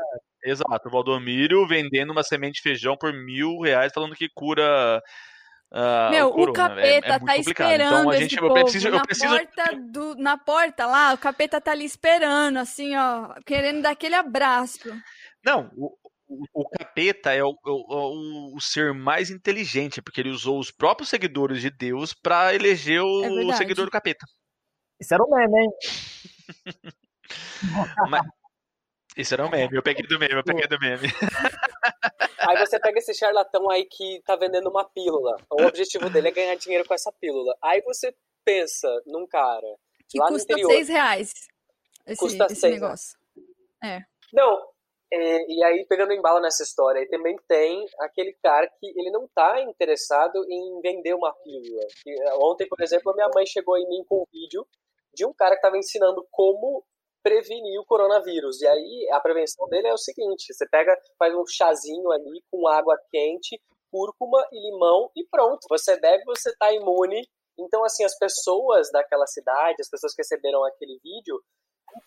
Exato, 0.45 0.89
o 0.89 0.91
Valdomiro 0.91 1.67
vendendo 1.67 2.11
uma 2.11 2.23
semente 2.23 2.57
de 2.57 2.63
feijão 2.63 2.97
por 2.97 3.13
mil 3.13 3.61
reais, 3.61 3.93
falando 3.95 4.15
que 4.15 4.29
cura. 4.29 5.03
Uh, 5.73 6.11
Meu, 6.11 6.29
o, 6.29 6.43
o 6.43 6.53
capeta 6.53 7.09
é, 7.09 7.17
é 7.17 7.19
tá 7.19 7.37
esperando 7.37 8.01
então, 8.01 8.11
a 8.11 8.17
gente, 8.17 8.37
eu 8.37 8.53
preciso, 8.53 8.89
eu 8.89 9.03
preciso... 9.03 9.35
na, 9.35 9.39
porta 9.41 9.77
do, 9.77 10.15
na 10.17 10.39
porta 10.39 10.87
lá, 10.87 11.15
o 11.15 11.19
capeta 11.19 11.61
tá 11.61 11.73
ali 11.73 11.85
esperando, 11.85 12.59
assim, 12.59 12.95
ó, 12.95 13.35
querendo 13.47 13.83
dar 13.83 13.91
aquele 13.91 14.15
abraço. 14.15 14.89
Não, 15.45 15.71
o, 15.75 15.97
o 16.53 16.69
capeta 16.69 17.33
é 17.33 17.43
o, 17.43 17.57
o, 17.65 18.57
o, 18.57 18.61
ser 18.61 18.93
mais 18.93 19.31
inteligente, 19.31 20.03
porque 20.03 20.21
ele 20.21 20.31
usou 20.31 20.59
os 20.59 20.71
próprios 20.71 21.09
seguidores 21.09 21.61
de 21.61 21.71
Deus 21.71 22.13
para 22.13 22.55
eleger 22.55 23.01
o, 23.01 23.51
é 23.51 23.57
seguidor 23.57 23.87
do 23.87 23.91
capeta. 23.91 24.27
Isso 25.01 25.15
era 25.15 25.23
um 25.25 25.31
meme, 25.31 25.61
hein? 25.61 25.71
Mas, 28.11 28.23
isso 29.17 29.35
era 29.35 29.47
um 29.47 29.51
meme, 29.51 29.77
eu 29.77 29.83
peguei 29.83 30.07
do 30.07 30.19
meme, 30.19 30.35
eu 30.35 30.45
peguei 30.45 30.67
do 30.67 30.79
meme. 30.79 31.09
Aí 32.47 32.59
você 32.59 32.79
pega 32.79 32.99
esse 32.99 33.15
charlatão 33.15 33.71
aí 33.71 33.87
que 33.87 34.21
tá 34.25 34.37
vendendo 34.37 34.69
uma 34.69 34.85
pílula. 34.85 35.37
O 35.51 35.63
objetivo 35.63 36.11
dele 36.11 36.29
é 36.29 36.31
ganhar 36.31 36.55
dinheiro 36.57 36.87
com 36.87 36.93
essa 36.93 37.11
pílula. 37.13 37.57
Aí 37.63 37.81
você 37.81 38.15
pensa 38.45 38.89
num 39.07 39.27
cara. 39.27 39.67
Que 40.09 40.19
lá 40.19 40.29
custa 40.29 40.53
no 40.53 40.59
interior, 40.59 40.71
seis 40.73 40.89
reais. 40.89 41.33
Esse, 42.07 42.19
custa 42.19 42.45
esse 42.45 42.57
seis 42.57 42.75
negócio. 42.75 43.19
É. 43.83 44.01
Não, 44.31 44.61
é, 45.13 45.47
e 45.49 45.65
aí, 45.65 45.87
pegando 45.89 46.13
embalo 46.13 46.41
nessa 46.41 46.63
história, 46.63 47.01
aí 47.01 47.09
também 47.09 47.37
tem 47.49 47.87
aquele 48.01 48.33
cara 48.43 48.69
que 48.79 48.87
ele 48.87 49.11
não 49.11 49.29
tá 49.35 49.61
interessado 49.63 50.45
em 50.51 50.81
vender 50.81 51.15
uma 51.15 51.33
pílula. 51.33 51.83
É, 52.07 52.35
ontem, 52.35 52.67
por 52.69 52.81
exemplo, 52.83 53.13
a 53.13 53.15
minha 53.15 53.31
mãe 53.35 53.47
chegou 53.47 53.79
em 53.79 53.89
mim 53.89 54.05
com 54.07 54.23
um 54.23 54.27
vídeo 54.33 54.67
de 55.15 55.25
um 55.25 55.33
cara 55.33 55.53
que 55.53 55.59
estava 55.59 55.79
ensinando 55.79 56.27
como 56.31 56.85
prevenir 57.25 57.81
o 57.81 57.87
coronavírus. 57.87 58.61
E 58.61 58.69
aí, 58.69 59.09
a 59.11 59.19
prevenção 59.19 59.67
dele 59.69 59.89
é 59.89 59.93
o 59.93 59.99
seguinte: 59.99 60.53
você 60.53 60.69
pega, 60.69 60.97
faz 61.19 61.35
um 61.35 61.47
chazinho 61.47 62.13
ali 62.13 62.45
com 62.53 62.69
água 62.69 62.97
quente, 63.11 63.61
cúrcuma 63.91 64.47
e 64.53 64.71
limão 64.71 65.11
e 65.17 65.27
pronto. 65.29 65.67
Você 65.71 65.99
bebe, 65.99 66.23
você 66.25 66.55
tá 66.57 66.71
imune. 66.73 67.27
Então, 67.59 67.85
assim, 67.85 68.05
as 68.05 68.19
pessoas 68.19 68.91
daquela 68.93 69.27
cidade, 69.27 69.77
as 69.81 69.89
pessoas 69.89 70.13
que 70.15 70.23
receberam 70.23 70.65
aquele 70.65 70.99
vídeo, 71.03 71.41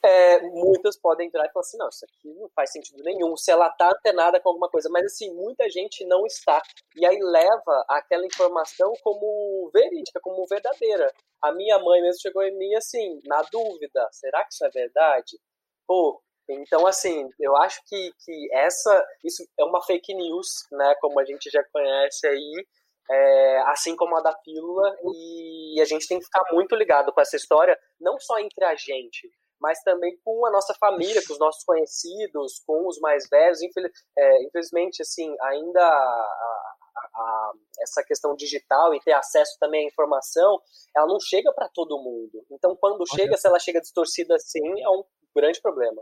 é, 0.03 0.41
muitas 0.41 0.97
podem 0.97 1.27
entrar 1.27 1.45
e 1.45 1.51
falar 1.51 1.61
assim, 1.61 1.77
não, 1.77 1.89
isso 1.89 2.05
aqui 2.05 2.33
não 2.33 2.49
faz 2.49 2.71
sentido 2.71 3.03
nenhum, 3.03 3.35
se 3.35 3.51
ela 3.51 3.69
tá 3.69 3.89
antenada 3.89 4.39
com 4.39 4.49
alguma 4.49 4.69
coisa, 4.69 4.89
mas 4.89 5.05
assim, 5.05 5.33
muita 5.33 5.69
gente 5.69 6.05
não 6.05 6.25
está, 6.25 6.61
e 6.95 7.05
aí 7.05 7.19
leva 7.19 7.85
aquela 7.89 8.25
informação 8.25 8.93
como 9.03 9.69
verídica, 9.73 10.19
como 10.21 10.45
verdadeira. 10.47 11.11
A 11.41 11.51
minha 11.51 11.79
mãe 11.79 12.01
mesmo 12.01 12.21
chegou 12.21 12.43
em 12.43 12.57
mim 12.57 12.75
assim, 12.75 13.19
na 13.25 13.41
dúvida, 13.51 14.07
será 14.11 14.43
que 14.43 14.53
isso 14.53 14.65
é 14.65 14.69
verdade? 14.69 15.39
Pô, 15.87 16.21
então 16.49 16.85
assim, 16.87 17.29
eu 17.39 17.55
acho 17.57 17.81
que, 17.87 18.11
que 18.23 18.49
essa, 18.53 19.05
isso 19.23 19.43
é 19.59 19.63
uma 19.63 19.81
fake 19.81 20.13
news, 20.13 20.47
né, 20.71 20.95
como 21.01 21.19
a 21.19 21.25
gente 21.25 21.49
já 21.49 21.63
conhece 21.71 22.27
aí, 22.27 22.65
é, 23.09 23.57
assim 23.67 23.95
como 23.95 24.17
a 24.17 24.21
da 24.21 24.33
pílula, 24.33 24.97
e 25.03 25.79
a 25.81 25.85
gente 25.85 26.07
tem 26.07 26.19
que 26.19 26.25
ficar 26.25 26.43
muito 26.51 26.75
ligado 26.75 27.11
com 27.13 27.21
essa 27.21 27.35
história, 27.35 27.79
não 27.99 28.19
só 28.19 28.37
entre 28.39 28.65
a 28.65 28.75
gente, 28.75 29.29
mas 29.59 29.81
também 29.81 30.17
com 30.23 30.45
a 30.45 30.51
nossa 30.51 30.73
família, 30.75 31.21
com 31.25 31.33
os 31.33 31.39
nossos 31.39 31.63
conhecidos, 31.63 32.61
com 32.65 32.87
os 32.87 32.99
mais 32.99 33.27
velhos. 33.29 33.61
Infeliz, 33.61 33.91
é, 34.17 34.43
infelizmente, 34.43 35.01
assim, 35.01 35.33
ainda 35.41 35.81
a, 35.81 35.83
a, 35.85 37.01
a, 37.15 37.51
essa 37.81 38.03
questão 38.03 38.35
digital 38.35 38.93
e 38.93 38.99
ter 39.01 39.13
acesso 39.13 39.57
também 39.59 39.85
à 39.85 39.87
informação, 39.87 40.61
ela 40.95 41.07
não 41.07 41.19
chega 41.19 41.51
para 41.53 41.69
todo 41.69 42.01
mundo. 42.01 42.45
Então, 42.51 42.75
quando 42.75 43.03
chega, 43.15 43.37
se 43.37 43.47
ela 43.47 43.59
chega 43.59 43.81
distorcida 43.81 44.35
assim, 44.35 44.81
é 44.81 44.89
um 44.89 45.03
grande 45.35 45.61
problema. 45.61 46.01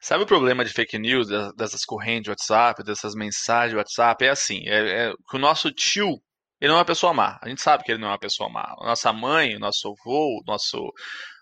Sabe 0.00 0.24
o 0.24 0.26
problema 0.26 0.64
de 0.64 0.72
fake 0.72 0.98
news, 0.98 1.28
dessas 1.54 1.84
correntes 1.84 2.24
de 2.24 2.30
WhatsApp, 2.30 2.82
dessas 2.82 3.14
mensagens 3.14 3.72
de 3.72 3.76
WhatsApp? 3.76 4.24
É 4.24 4.30
assim, 4.30 4.66
é, 4.66 5.08
é 5.08 5.12
que 5.28 5.36
o 5.36 5.38
nosso 5.38 5.70
tio, 5.70 6.22
ele 6.58 6.68
não 6.68 6.76
é 6.76 6.78
uma 6.78 6.86
pessoa 6.86 7.12
má. 7.12 7.38
A 7.42 7.48
gente 7.48 7.60
sabe 7.60 7.84
que 7.84 7.92
ele 7.92 8.00
não 8.00 8.08
é 8.08 8.12
uma 8.12 8.18
pessoa 8.18 8.48
má. 8.48 8.74
Nossa 8.80 9.12
mãe, 9.12 9.58
nosso 9.58 9.88
avô, 9.88 10.42
nosso 10.46 10.90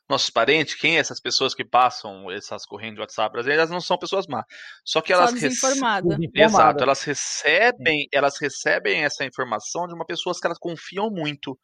nossos 0.09 0.30
parentes, 0.30 0.74
quem 0.74 0.96
é 0.96 1.00
essas 1.00 1.20
pessoas 1.20 1.54
que 1.54 1.64
passam 1.64 2.30
essas 2.30 2.64
correntes 2.64 2.94
de 2.94 3.00
WhatsApp 3.00 3.38
elas 3.38 3.70
não 3.70 3.80
são 3.80 3.98
pessoas 3.98 4.26
más. 4.26 4.44
Só 4.84 5.00
que 5.00 5.12
elas 5.12 5.32
desinformadas. 5.32 6.18
Exato, 6.34 6.82
elas 6.82 7.02
recebem, 7.02 8.09
elas 8.12 8.38
recebem 8.40 9.04
essa 9.04 9.24
informação 9.24 9.86
de 9.86 9.94
uma 9.94 10.06
pessoa 10.06 10.34
que 10.38 10.46
elas 10.46 10.59
confiam 10.59 11.11
muito. 11.11 11.59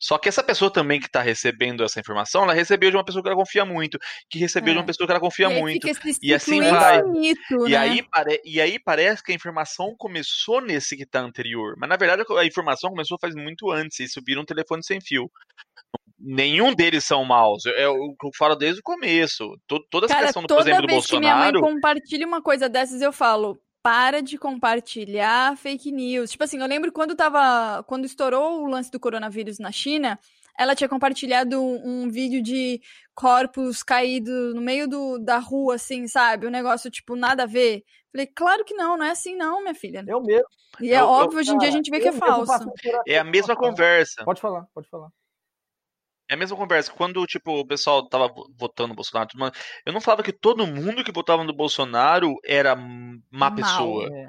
Só 0.00 0.16
que 0.16 0.30
essa 0.30 0.42
pessoa 0.42 0.72
também 0.72 0.98
que 0.98 1.06
está 1.06 1.20
recebendo 1.20 1.84
essa 1.84 2.00
informação, 2.00 2.44
ela 2.44 2.54
recebeu 2.54 2.90
de 2.90 2.96
uma 2.96 3.04
pessoa 3.04 3.22
que 3.22 3.28
ela 3.28 3.36
confia 3.36 3.66
muito, 3.66 3.98
que 4.30 4.38
recebeu 4.38 4.70
é. 4.70 4.72
de 4.72 4.78
uma 4.78 4.84
é. 4.84 4.86
pessoa 4.86 5.06
que 5.06 5.12
ela 5.12 5.20
confia 5.20 5.50
e 5.50 5.60
muito. 5.60 5.86
E 6.22 6.32
assim 6.32 6.62
vai. 6.62 7.00
Infinito, 7.00 7.68
e, 7.68 7.72
né? 7.72 7.76
aí 7.76 8.02
pare... 8.02 8.40
e 8.42 8.60
aí 8.62 8.78
parece 8.78 9.22
que 9.22 9.30
a 9.30 9.34
informação 9.34 9.94
começou 9.98 10.62
nesse 10.62 10.96
que 10.96 11.02
está 11.02 11.20
anterior. 11.20 11.74
Mas 11.76 11.90
na 11.90 11.98
verdade 11.98 12.24
a 12.34 12.46
informação 12.46 12.88
começou 12.88 13.18
faz 13.20 13.34
muito 13.34 13.70
antes. 13.70 14.00
E 14.00 14.08
subiram 14.08 14.40
um 14.40 14.46
telefone 14.46 14.82
sem 14.82 15.02
fio 15.02 15.30
nenhum 16.20 16.74
deles 16.74 17.04
são 17.04 17.24
maus. 17.24 17.64
É 17.66 17.88
o 17.88 18.14
que 18.18 18.26
eu 18.26 18.30
falo 18.36 18.54
desde 18.54 18.80
o 18.80 18.84
começo. 18.84 19.56
Toda 19.66 20.06
essa 20.06 20.14
Cara, 20.14 20.26
questão, 20.26 20.42
do, 20.42 20.48
por 20.48 20.60
exemplo, 20.60 20.82
do 20.82 20.88
Bolsonaro. 20.88 21.08
Que 21.08 21.18
minha 21.20 21.36
mãe 21.36 21.74
compartilha 21.74 22.26
uma 22.26 22.42
coisa 22.42 22.68
dessas, 22.68 23.00
eu 23.00 23.12
falo. 23.12 23.58
Para 23.82 24.20
de 24.20 24.36
compartilhar 24.36 25.56
fake 25.56 25.90
news. 25.90 26.32
Tipo 26.32 26.44
assim, 26.44 26.60
eu 26.60 26.66
lembro 26.66 26.92
quando 26.92 27.16
tava. 27.16 27.82
Quando 27.84 28.04
estourou 28.04 28.62
o 28.62 28.66
lance 28.66 28.90
do 28.90 29.00
coronavírus 29.00 29.58
na 29.58 29.72
China, 29.72 30.18
ela 30.58 30.74
tinha 30.74 30.88
compartilhado 30.88 31.58
um 31.58 32.10
vídeo 32.10 32.42
de 32.42 32.78
corpos 33.14 33.82
caídos 33.82 34.54
no 34.54 34.60
meio 34.60 34.86
do, 34.86 35.18
da 35.18 35.38
rua, 35.38 35.76
assim, 35.76 36.06
sabe? 36.06 36.46
Um 36.46 36.50
negócio, 36.50 36.90
tipo, 36.90 37.16
nada 37.16 37.44
a 37.44 37.46
ver. 37.46 37.82
Falei, 38.12 38.26
claro 38.26 38.64
que 38.66 38.74
não, 38.74 38.98
não 38.98 39.04
é 39.06 39.10
assim 39.12 39.34
não, 39.34 39.62
minha 39.62 39.74
filha. 39.74 40.04
Eu 40.06 40.20
mesmo. 40.20 40.44
E 40.78 40.92
é 40.92 41.00
eu, 41.00 41.06
óbvio, 41.06 41.36
eu, 41.36 41.40
hoje 41.40 41.52
em 41.52 41.58
dia 41.58 41.68
a 41.68 41.72
gente 41.72 41.90
vê 41.90 42.00
que 42.00 42.08
é 42.08 42.12
falso. 42.12 42.70
É 43.06 43.18
a 43.18 43.24
mesma 43.24 43.56
conversa. 43.56 44.24
Pode 44.24 44.40
falar, 44.42 44.66
pode 44.74 44.88
falar. 44.90 45.08
É 46.30 46.34
a 46.34 46.36
mesma 46.36 46.56
conversa. 46.56 46.92
Quando, 46.92 47.26
tipo, 47.26 47.58
o 47.58 47.66
pessoal 47.66 48.08
tava 48.08 48.32
votando 48.56 48.90
no 48.90 48.94
Bolsonaro, 48.94 49.28
eu 49.84 49.92
não 49.92 50.00
falava 50.00 50.22
que 50.22 50.32
todo 50.32 50.64
mundo 50.64 51.02
que 51.02 51.10
votava 51.10 51.42
no 51.42 51.52
Bolsonaro 51.52 52.36
era 52.44 52.76
má 52.76 53.50
Mal, 53.50 53.54
pessoa. 53.56 54.06
É. 54.06 54.28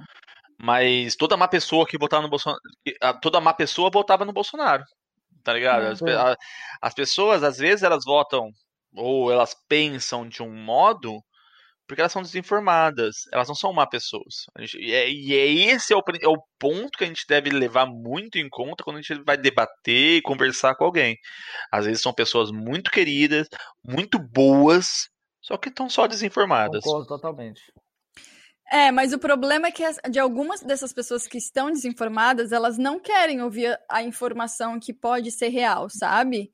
Mas 0.59 1.15
toda 1.15 1.37
má 1.37 1.47
pessoa 1.47 1.85
que 1.85 1.99
votava 1.99 2.23
no 2.23 2.29
Bolsonaro. 2.29 2.59
Toda 3.21 3.39
má 3.39 3.53
pessoa 3.53 3.91
votava 3.91 4.25
no 4.25 4.33
Bolsonaro. 4.33 4.83
Tá 5.43 5.53
ligado? 5.53 5.85
As, 5.85 6.01
as 6.81 6.93
pessoas, 6.95 7.43
às 7.43 7.59
vezes, 7.59 7.83
elas 7.83 8.03
votam 8.03 8.49
ou 8.95 9.31
elas 9.31 9.55
pensam 9.69 10.27
de 10.27 10.41
um 10.41 10.51
modo 10.51 11.21
porque 11.91 11.99
elas 11.99 12.13
são 12.13 12.21
desinformadas, 12.21 13.27
elas 13.33 13.49
não 13.49 13.55
são 13.55 13.73
má 13.73 13.85
pessoas. 13.85 14.45
Gente, 14.59 14.77
e, 14.77 14.93
é, 14.93 15.11
e 15.11 15.35
é 15.35 15.45
esse 15.73 15.91
é 15.91 15.97
o, 15.97 16.01
é 16.21 16.27
o, 16.29 16.41
ponto 16.57 16.97
que 16.97 17.03
a 17.03 17.07
gente 17.07 17.25
deve 17.27 17.49
levar 17.49 17.85
muito 17.85 18.37
em 18.37 18.47
conta 18.49 18.81
quando 18.81 18.95
a 18.95 19.01
gente 19.01 19.21
vai 19.25 19.35
debater 19.35 20.17
e 20.17 20.21
conversar 20.21 20.73
com 20.75 20.85
alguém. 20.85 21.17
Às 21.69 21.85
vezes 21.85 22.01
são 22.01 22.13
pessoas 22.13 22.49
muito 22.49 22.89
queridas, 22.89 23.49
muito 23.83 24.17
boas, 24.17 25.09
só 25.41 25.57
que 25.57 25.67
estão 25.67 25.89
só 25.89 26.07
desinformadas. 26.07 26.81
Concordo 26.81 27.07
totalmente. 27.07 27.61
É, 28.71 28.89
mas 28.89 29.11
o 29.11 29.19
problema 29.19 29.67
é 29.67 29.71
que 29.71 29.83
de 30.09 30.17
algumas 30.17 30.61
dessas 30.61 30.93
pessoas 30.93 31.27
que 31.27 31.37
estão 31.37 31.69
desinformadas, 31.69 32.53
elas 32.53 32.77
não 32.77 33.01
querem 33.01 33.41
ouvir 33.41 33.77
a 33.89 34.01
informação 34.01 34.79
que 34.79 34.93
pode 34.93 35.29
ser 35.29 35.49
real, 35.49 35.89
sabe? 35.89 36.53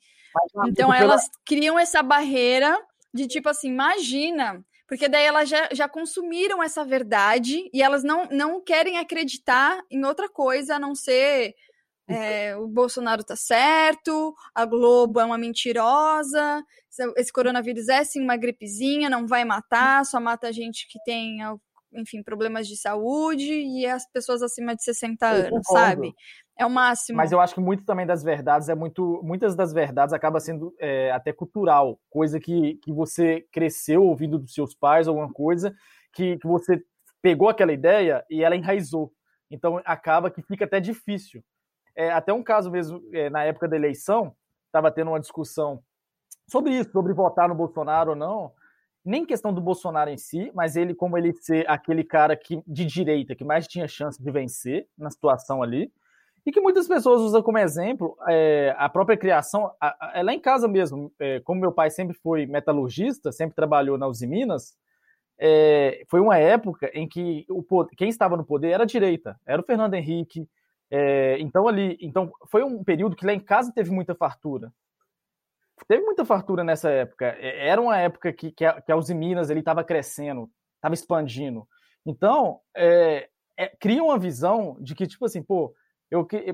Então 0.67 0.91
elas 0.91 1.29
criam 1.45 1.77
essa 1.77 2.01
barreira 2.01 2.75
de 3.13 3.27
tipo 3.27 3.49
assim, 3.49 3.69
imagina 3.69 4.65
porque 4.87 5.09
daí 5.09 5.25
elas 5.25 5.49
já, 5.49 5.69
já 5.71 5.89
consumiram 5.89 6.63
essa 6.63 6.83
verdade 6.85 7.69
e 7.73 7.83
elas 7.83 8.03
não, 8.03 8.25
não 8.31 8.61
querem 8.61 8.97
acreditar 8.97 9.81
em 9.91 10.05
outra 10.05 10.29
coisa 10.29 10.75
a 10.75 10.79
não 10.79 10.95
ser 10.95 11.53
é, 12.09 12.55
o 12.55 12.67
Bolsonaro 12.67 13.21
tá 13.21 13.35
certo, 13.35 14.33
a 14.55 14.65
Globo 14.65 15.19
é 15.19 15.25
uma 15.25 15.37
mentirosa, 15.37 16.63
esse 17.17 17.33
coronavírus 17.33 17.89
é 17.89 18.03
sim 18.05 18.21
uma 18.21 18.37
gripezinha, 18.37 19.09
não 19.09 19.27
vai 19.27 19.43
matar, 19.43 20.05
só 20.05 20.17
mata 20.19 20.53
gente 20.53 20.87
que 20.87 20.99
tem, 21.03 21.39
enfim, 21.97 22.23
problemas 22.23 22.67
de 22.67 22.77
saúde 22.77 23.51
e 23.51 23.85
as 23.85 24.09
pessoas 24.11 24.41
acima 24.41 24.75
de 24.75 24.83
60 24.83 25.27
anos, 25.27 25.61
sabe? 25.67 26.13
É 26.57 26.65
o 26.65 26.69
máximo. 26.69 27.17
Mas 27.17 27.31
eu 27.31 27.39
acho 27.39 27.53
que 27.53 27.59
muito 27.59 27.85
também 27.85 28.05
das 28.05 28.23
verdades 28.23 28.69
é 28.69 28.75
muito. 28.75 29.21
Muitas 29.23 29.55
das 29.55 29.71
verdades 29.71 30.13
acaba 30.13 30.39
sendo 30.39 30.73
é, 30.79 31.11
até 31.11 31.31
cultural, 31.31 31.99
coisa 32.09 32.39
que, 32.39 32.75
que 32.83 32.91
você 32.91 33.45
cresceu 33.51 34.03
ouvindo 34.03 34.39
dos 34.39 34.53
seus 34.53 34.73
pais, 34.73 35.07
alguma 35.07 35.31
coisa, 35.31 35.73
que, 36.13 36.37
que 36.37 36.47
você 36.47 36.83
pegou 37.21 37.49
aquela 37.49 37.73
ideia 37.73 38.25
e 38.29 38.43
ela 38.43 38.55
enraizou. 38.55 39.11
Então 39.51 39.81
acaba 39.85 40.31
que 40.31 40.41
fica 40.41 40.65
até 40.65 40.79
difícil. 40.79 41.43
É, 41.95 42.11
até 42.11 42.33
um 42.33 42.43
caso 42.43 42.69
mesmo, 42.69 43.01
é, 43.13 43.29
na 43.29 43.43
época 43.43 43.67
da 43.67 43.75
eleição, 43.75 44.35
estava 44.67 44.91
tendo 44.91 45.09
uma 45.09 45.19
discussão 45.19 45.81
sobre 46.49 46.73
isso, 46.73 46.91
sobre 46.91 47.13
votar 47.13 47.47
no 47.47 47.55
Bolsonaro 47.55 48.11
ou 48.11 48.15
não. 48.15 48.51
Nem 49.07 49.25
questão 49.25 49.53
do 49.53 49.61
Bolsonaro 49.61 50.09
em 50.09 50.17
si, 50.17 50.51
mas 50.53 50.75
ele, 50.75 50.93
como 50.93 51.17
ele 51.17 51.31
ser 51.31 51.69
aquele 51.69 52.03
cara 52.03 52.35
que, 52.35 52.61
de 52.67 52.83
direita 52.83 53.33
que 53.33 53.45
mais 53.45 53.65
tinha 53.65 53.87
chance 53.87 54.21
de 54.21 54.29
vencer 54.29 54.85
na 54.97 55.09
situação 55.09 55.63
ali 55.63 55.89
e 56.45 56.51
que 56.51 56.59
muitas 56.59 56.89
pessoas 56.89 57.21
usam 57.21 57.41
como 57.41 57.57
exemplo 57.57 58.17
é, 58.27 58.75
a 58.77 58.89
própria 58.89 59.17
criação, 59.17 59.71
a, 59.79 60.19
a, 60.19 60.21
lá 60.21 60.33
em 60.33 60.39
casa 60.41 60.67
mesmo, 60.67 61.09
é, 61.19 61.39
como 61.39 61.61
meu 61.61 61.71
pai 61.71 61.89
sempre 61.89 62.17
foi 62.17 62.45
metalurgista, 62.45 63.31
sempre 63.31 63.55
trabalhou 63.55 63.97
na 63.97 64.07
Uzi 64.07 64.27
Minas, 64.27 64.75
é, 65.39 66.03
foi 66.09 66.19
uma 66.19 66.37
época 66.37 66.91
em 66.93 67.07
que 67.07 67.45
o, 67.49 67.63
quem 67.95 68.09
estava 68.09 68.35
no 68.35 68.43
poder 68.43 68.71
era 68.71 68.83
a 68.83 68.87
direita, 68.87 69.39
era 69.45 69.61
o 69.61 69.65
Fernando 69.65 69.93
Henrique, 69.93 70.49
é, 70.91 71.37
então 71.39 71.65
ali, 71.65 71.97
então 72.01 72.31
foi 72.45 72.61
um 72.61 72.83
período 72.83 73.15
que 73.15 73.25
lá 73.25 73.33
em 73.33 73.39
casa 73.39 73.71
teve 73.73 73.89
muita 73.89 74.15
fartura, 74.15 74.71
teve 75.87 76.03
muita 76.03 76.25
fartura 76.25 76.63
nessa 76.63 76.89
época, 76.89 77.35
é, 77.39 77.67
era 77.67 77.81
uma 77.81 77.97
época 77.97 78.31
que, 78.33 78.51
que, 78.51 78.65
a, 78.65 78.81
que 78.81 78.91
a 78.91 78.95
Uzi 78.95 79.13
Minas 79.13 79.49
estava 79.49 79.83
crescendo, 79.83 80.49
estava 80.75 80.93
expandindo, 80.93 81.67
Então, 82.05 82.59
é, 82.75 83.29
é, 83.57 83.67
cria 83.79 84.03
uma 84.03 84.17
visão 84.17 84.77
de 84.79 84.95
que, 84.95 85.07
tipo 85.07 85.25
assim, 85.25 85.41
pô, 85.41 85.73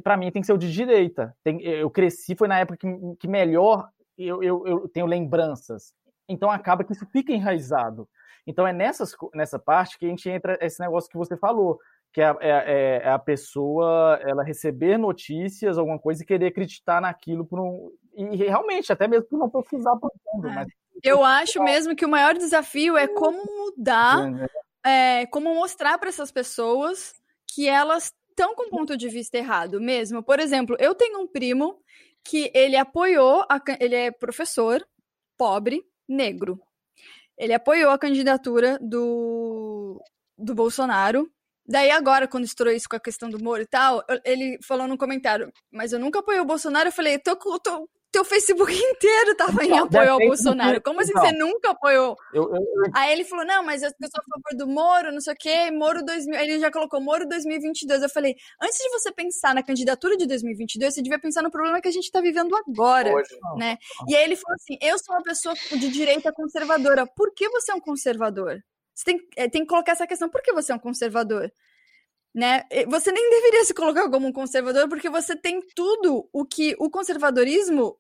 para 0.04 0.18
mim 0.18 0.32
tem 0.32 0.42
que 0.42 0.46
ser 0.46 0.54
o 0.54 0.58
de 0.58 0.72
direita. 0.72 1.36
Tem, 1.44 1.62
eu 1.62 1.90
cresci, 1.90 2.36
foi 2.36 2.48
na 2.48 2.60
época 2.60 2.78
que, 2.78 2.88
que 3.20 3.28
melhor 3.28 3.88
eu, 4.18 4.42
eu, 4.42 4.68
eu 4.68 4.90
tenho 4.90 5.06
lembranças. 5.06 5.94
Então 6.28 6.50
acaba 6.50 6.84
que 6.84 6.94
isso 6.94 7.06
fica 7.12 7.34
enraizado. 7.34 8.08
Então 8.48 8.66
é 8.66 8.74
nessas, 8.74 9.16
nessa 9.34 9.60
parte 9.60 9.98
que 9.98 10.06
a 10.06 10.10
gente 10.10 10.30
entra 10.30 10.58
esse 10.62 10.80
negócio 10.80 11.10
que 11.10 11.18
você 11.18 11.38
falou, 11.38 11.80
que 12.12 12.22
é, 12.22 12.36
é, 12.40 12.50
é, 12.50 13.02
é 13.04 13.10
a 13.10 13.20
pessoa 13.20 14.20
ela 14.22 14.44
receber 14.44 14.98
notícias, 14.98 15.78
alguma 15.78 16.00
coisa 16.00 16.24
e 16.24 16.26
querer 16.26 16.48
acreditar 16.48 17.02
naquilo 17.02 17.46
por 17.46 17.60
um, 17.60 17.92
e 18.16 18.36
realmente 18.36 18.92
até 18.92 19.08
mesmo 19.08 19.26
por 19.28 19.40
não 19.40 19.50
pesquisar 19.50 19.96
profundo. 19.98 20.48
É. 20.48 20.56
Mas... 20.56 20.68
Eu 21.04 21.24
acho 21.24 21.62
mesmo 21.62 21.96
que 21.96 22.06
o 22.06 22.10
maior 22.10 22.36
desafio 22.36 22.96
é 22.96 23.08
como 23.08 23.44
mudar, 23.46 24.32
né? 24.32 24.48
é, 24.86 25.26
como 25.28 25.54
mostrar 25.54 25.98
para 25.98 26.10
essas 26.10 26.32
pessoas 26.32 27.14
que 27.48 27.68
elas 27.68 28.14
estão 28.30 28.56
com 28.56 28.70
ponto 28.70 28.98
de 28.98 29.10
vista 29.10 29.38
errado 29.38 29.80
mesmo. 29.80 30.24
Por 30.24 30.40
exemplo, 30.40 30.76
eu 30.80 30.96
tenho 30.96 31.20
um 31.20 31.28
primo 31.28 31.80
que 32.24 32.52
ele 32.54 32.76
apoiou, 32.76 33.46
a, 33.50 33.62
ele 33.80 33.96
é 33.96 34.12
professor, 34.12 34.86
pobre, 35.38 35.86
negro. 36.08 36.60
Ele 37.38 37.54
apoiou 37.54 37.92
a 37.92 37.98
candidatura 37.98 38.80
do, 38.82 40.02
do 40.38 40.56
Bolsonaro. 40.56 41.30
Daí 41.66 41.92
agora, 41.92 42.28
quando 42.28 42.46
estourou 42.46 42.74
isso 42.74 42.90
com 42.90 42.96
a 42.96 43.00
questão 43.00 43.30
do 43.30 43.42
Moro 43.42 43.62
e 43.62 43.68
tal, 43.68 44.04
ele 44.26 44.60
falou 44.62 44.88
no 44.88 44.98
comentário, 44.98 45.52
mas 45.72 45.94
eu 45.94 46.00
nunca 46.00 46.20
apoiei 46.20 46.42
o 46.42 46.46
Bolsonaro. 46.46 46.90
Eu 46.90 46.94
falei, 46.94 47.18
tô, 47.20 47.36
tô, 47.60 47.90
teu 48.14 48.24
Facebook 48.24 48.72
inteiro 48.78 49.36
tava 49.36 49.66
em 49.66 49.76
apoio 49.76 50.12
ao 50.12 50.20
Bolsonaro. 50.20 50.80
Como 50.82 51.02
assim 51.02 51.12
você 51.12 51.32
nunca 51.32 51.72
apoiou? 51.72 52.16
Eu, 52.32 52.44
eu, 52.44 52.56
eu... 52.56 52.92
Aí 52.94 53.12
ele 53.12 53.26
falou, 53.26 53.44
não, 53.44 53.64
mas 53.64 53.82
eu, 53.82 53.90
sou 53.90 54.22
a 54.22 54.24
favor 54.24 54.58
do 54.58 54.68
Moro, 54.72 55.12
não 55.12 55.20
sei 55.20 55.34
o 55.34 55.36
quê, 55.36 55.72
Moro 55.72 56.06
2000... 56.06 56.40
Ele 56.40 56.60
já 56.60 56.72
colocou 56.72 57.02
Moro 57.02 57.28
2022. 57.28 58.04
Eu 58.04 58.10
falei, 58.10 58.36
antes 58.62 58.78
de 58.78 58.90
você 58.90 59.12
pensar 59.12 59.56
na 59.56 59.64
candidatura 59.64 60.16
de 60.16 60.28
2022, 60.28 60.94
você 60.94 61.02
devia 61.02 61.20
pensar 61.20 61.42
no 61.42 61.50
problema 61.50 61.82
que 61.82 61.88
a 61.88 61.92
gente 61.92 62.12
tá 62.12 62.22
vivendo 62.22 62.56
agora, 62.56 63.14
Hoje, 63.14 63.36
né? 63.58 63.78
E 64.08 64.16
aí 64.16 64.24
ele 64.24 64.36
falou 64.36 64.56
assim, 64.56 64.78
eu 64.80 64.98
sou 65.00 65.16
uma 65.16 65.24
pessoa 65.24 65.56
de 65.56 65.90
direita 65.90 66.32
conservadora. 66.32 67.08
Por 67.08 67.34
que 67.34 67.50
você 67.50 67.72
é 67.72 67.76
um 67.76 67.82
conservador? 67.82 68.60
Você 68.94 69.06
tem, 69.06 69.20
é, 69.36 69.50
tem 69.50 69.64
que 69.64 69.68
colocar 69.68 69.94
essa 69.94 70.06
questão, 70.06 70.30
por 70.30 70.44
que 70.44 70.54
você 70.54 70.72
é 70.72 70.76
um 70.76 70.80
conservador? 70.80 71.52
né? 72.34 72.64
Você 72.88 73.12
nem 73.12 73.30
deveria 73.30 73.64
se 73.64 73.74
colocar 73.74 74.10
como 74.10 74.28
um 74.28 74.34
conservador, 74.34 74.90
porque 74.90 75.08
você 75.10 75.36
tem 75.36 75.62
tudo 75.76 76.28
o 76.34 76.44
que 76.44 76.76
o 76.80 76.90
conservadorismo 76.90 77.96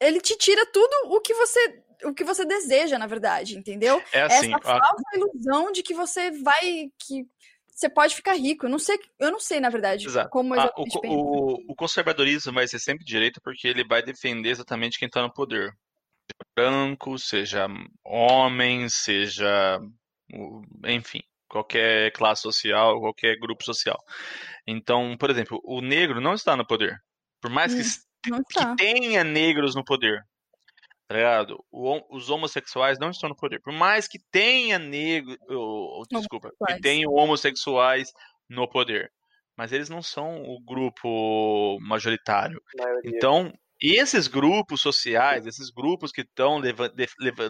ele 0.00 0.20
te 0.20 0.36
tira 0.36 0.64
tudo 0.66 1.14
o 1.14 1.20
que 1.20 1.34
você 1.34 1.82
o 2.04 2.12
que 2.12 2.24
você 2.24 2.44
deseja, 2.44 2.98
na 2.98 3.06
verdade, 3.06 3.56
entendeu? 3.56 4.02
É 4.12 4.22
assim, 4.22 4.54
Essa 4.54 4.58
falsa 4.60 5.02
a... 5.12 5.16
ilusão 5.16 5.72
de 5.72 5.82
que 5.82 5.94
você 5.94 6.30
vai 6.30 6.90
que 6.98 7.26
você 7.66 7.88
pode 7.88 8.14
ficar 8.14 8.34
rico. 8.34 8.66
Eu 8.66 8.70
não 8.70 8.78
sei, 8.78 8.98
eu 9.18 9.30
não 9.30 9.40
sei 9.40 9.60
na 9.60 9.68
verdade 9.68 10.06
Exato. 10.06 10.30
como 10.30 10.54
exatamente 10.54 10.96
ah, 10.96 11.00
o, 11.08 11.12
o, 11.12 11.72
o, 11.72 11.74
conservadorismo 11.74 12.52
vai 12.52 12.66
ser 12.66 12.78
sempre 12.78 13.04
direito 13.04 13.40
porque 13.42 13.68
ele 13.68 13.86
vai 13.86 14.02
defender 14.02 14.50
exatamente 14.50 14.98
quem 14.98 15.06
está 15.06 15.22
no 15.22 15.32
poder. 15.32 15.72
Seja 16.26 16.46
branco, 16.56 17.18
seja 17.18 17.66
homem, 18.04 18.88
seja 18.88 19.78
enfim, 20.86 21.22
qualquer 21.48 22.12
classe 22.12 22.42
social, 22.42 23.00
qualquer 23.00 23.38
grupo 23.38 23.64
social. 23.64 23.98
Então, 24.66 25.16
por 25.18 25.30
exemplo, 25.30 25.60
o 25.64 25.80
negro 25.80 26.20
não 26.20 26.34
está 26.34 26.56
no 26.56 26.66
poder. 26.66 26.98
Por 27.40 27.50
mais 27.50 27.72
que 27.74 27.80
hum 27.80 28.06
que 28.22 28.76
tenha 28.76 29.22
negros 29.24 29.74
no 29.74 29.84
poder. 29.84 30.22
Tá 31.08 31.14
ligado? 31.14 31.64
O, 31.70 32.16
os 32.16 32.28
homossexuais 32.30 32.98
não 32.98 33.10
estão 33.10 33.28
no 33.28 33.36
poder. 33.36 33.60
Por 33.62 33.72
mais 33.72 34.08
que 34.08 34.18
tenha 34.30 34.78
negro. 34.78 35.36
Oh, 35.48 36.02
desculpa. 36.10 36.50
Que 36.66 36.80
tenha 36.80 37.08
homossexuais 37.08 38.12
no 38.48 38.68
poder. 38.68 39.12
Mas 39.56 39.72
eles 39.72 39.88
não 39.88 40.02
são 40.02 40.42
o 40.42 40.60
grupo 40.60 41.78
majoritário. 41.80 42.60
Então, 43.04 43.52
esses 43.80 44.26
grupos 44.26 44.80
sociais, 44.80 45.46
esses 45.46 45.70
grupos 45.70 46.10
que 46.10 46.22
estão 46.22 46.60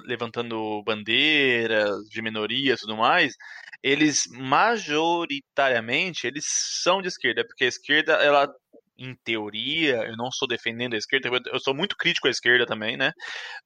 levantando 0.04 0.82
bandeiras 0.84 2.08
de 2.10 2.20
minorias 2.20 2.78
e 2.78 2.82
tudo 2.82 2.96
mais, 2.96 3.34
eles 3.82 4.24
majoritariamente 4.30 6.26
eles 6.26 6.44
são 6.82 7.00
de 7.00 7.08
esquerda, 7.08 7.46
porque 7.46 7.64
a 7.64 7.68
esquerda 7.68 8.14
ela 8.14 8.52
em 8.98 9.14
teoria, 9.24 9.96
eu 10.04 10.16
não 10.16 10.28
estou 10.28 10.48
defendendo 10.48 10.94
a 10.94 10.98
esquerda, 10.98 11.28
eu 11.52 11.60
sou 11.60 11.74
muito 11.74 11.96
crítico 11.96 12.28
à 12.28 12.30
esquerda 12.30 12.66
também, 12.66 12.96
né? 12.96 13.12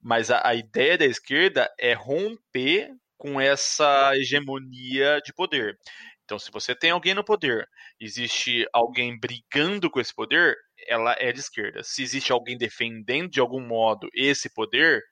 Mas 0.01 0.31
a, 0.31 0.47
a 0.47 0.55
ideia 0.55 0.99
da 0.99 1.07
esquerda 1.07 1.68
é 1.78 1.93
romper 1.93 2.91
com 3.16 3.41
essa 3.41 4.16
hegemonia 4.16 5.20
de 5.24 5.33
poder. 5.35 5.76
Então, 6.24 6.39
se 6.39 6.51
você 6.51 6.74
tem 6.74 6.91
alguém 6.91 7.12
no 7.12 7.24
poder, 7.24 7.66
existe 8.01 8.64
alguém 8.72 9.18
brigando 9.18 9.91
com 9.91 10.01
esse 10.01 10.14
poder, 10.14 10.57
ela 10.89 11.14
é 11.18 11.33
de 11.33 11.41
esquerda. 11.41 11.83
Se 11.83 12.03
existe 12.03 12.33
alguém 12.33 12.57
defendendo 12.57 13.31
de 13.31 13.41
algum 13.41 13.61
modo 13.61 14.09
esse 14.14 14.53
poder, 14.55 15.03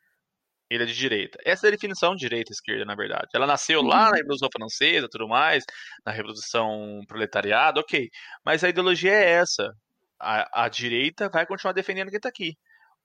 ele 0.71 0.85
é 0.85 0.87
de 0.87 0.95
direita. 0.95 1.39
Essa 1.45 1.66
é 1.66 1.69
a 1.69 1.71
definição 1.73 2.14
de 2.14 2.21
direita 2.21 2.53
e 2.53 2.55
esquerda, 2.55 2.85
na 2.85 2.95
verdade. 2.95 3.27
Ela 3.35 3.47
nasceu 3.47 3.83
lá 3.83 4.05
na 4.05 4.11
uhum. 4.11 4.16
Revolução 4.16 4.49
Francesa, 4.53 5.09
tudo 5.11 5.29
mais, 5.29 5.64
na 6.05 6.12
Revolução 6.12 7.01
Proletariado, 7.09 7.81
ok. 7.81 8.09
Mas 8.45 8.62
a 8.62 8.69
ideologia 8.69 9.12
é 9.12 9.31
essa 9.31 9.73
a, 10.21 10.64
a 10.64 10.69
direita 10.69 11.29
vai 11.29 11.47
continuar 11.47 11.73
defendendo 11.73 12.09
quem 12.09 12.16
está 12.16 12.29
aqui. 12.29 12.57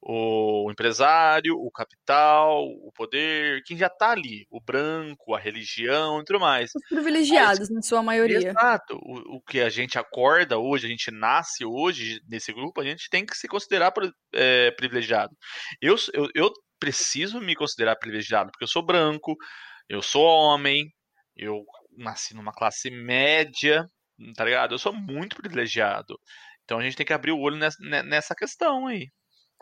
O 0.06 0.70
empresário, 0.70 1.56
o 1.56 1.72
capital, 1.72 2.66
o 2.66 2.92
poder, 2.94 3.64
quem 3.64 3.78
já 3.78 3.88
está 3.88 4.12
ali, 4.12 4.46
o 4.52 4.60
branco, 4.60 5.34
a 5.34 5.40
religião 5.40 6.20
e 6.20 6.26
tudo 6.26 6.42
mais. 6.42 6.72
Os 6.76 6.90
privilegiados, 6.90 7.70
Mas, 7.70 7.70
na 7.70 7.82
sua 7.82 8.04
maioria. 8.04 8.50
Exato. 8.50 8.98
O, 9.02 9.38
o, 9.38 9.42
que 9.42 9.62
a 9.62 9.70
gente 9.70 9.98
acorda 9.98 10.58
hoje, 10.58 10.88
a 10.88 10.90
gente 10.90 11.10
nasce 11.10 11.64
hoje 11.64 12.20
nesse 12.28 12.52
grupo, 12.52 12.82
a 12.82 12.84
gente 12.84 13.10
tem 13.10 13.26
que 13.26 13.38
se 13.38 13.48
considerar 13.48 13.94
é, 14.34 14.72
privilegiado. 14.72 15.34
Eu, 15.82 15.96
eu, 16.14 16.28
eu 16.36 16.52
preciso 16.78 17.40
me 17.40 17.56
considerar 17.56 17.96
privilegiado, 17.96 18.52
porque 18.52 18.66
eu 18.66 18.70
sou 18.70 18.86
branco, 18.86 19.38
eu 19.88 20.02
sou 20.02 20.26
homem, 20.26 20.92
eu 21.34 21.64
nasci 21.98 22.36
numa 22.36 22.52
classe 22.52 22.92
média, 22.92 23.86
tá 24.36 24.44
ligado? 24.44 24.74
Eu 24.74 24.80
sou 24.80 24.94
muito 24.94 25.38
privilegiado. 25.38 26.20
Então 26.64 26.80
a 26.80 26.84
gente 26.84 26.96
tem 26.96 27.06
que 27.06 27.14
abrir 27.14 27.32
o 27.32 27.40
olho 27.40 27.58
nessa, 27.58 27.78
nessa 28.04 28.36
questão 28.36 28.88
aí. 28.88 29.10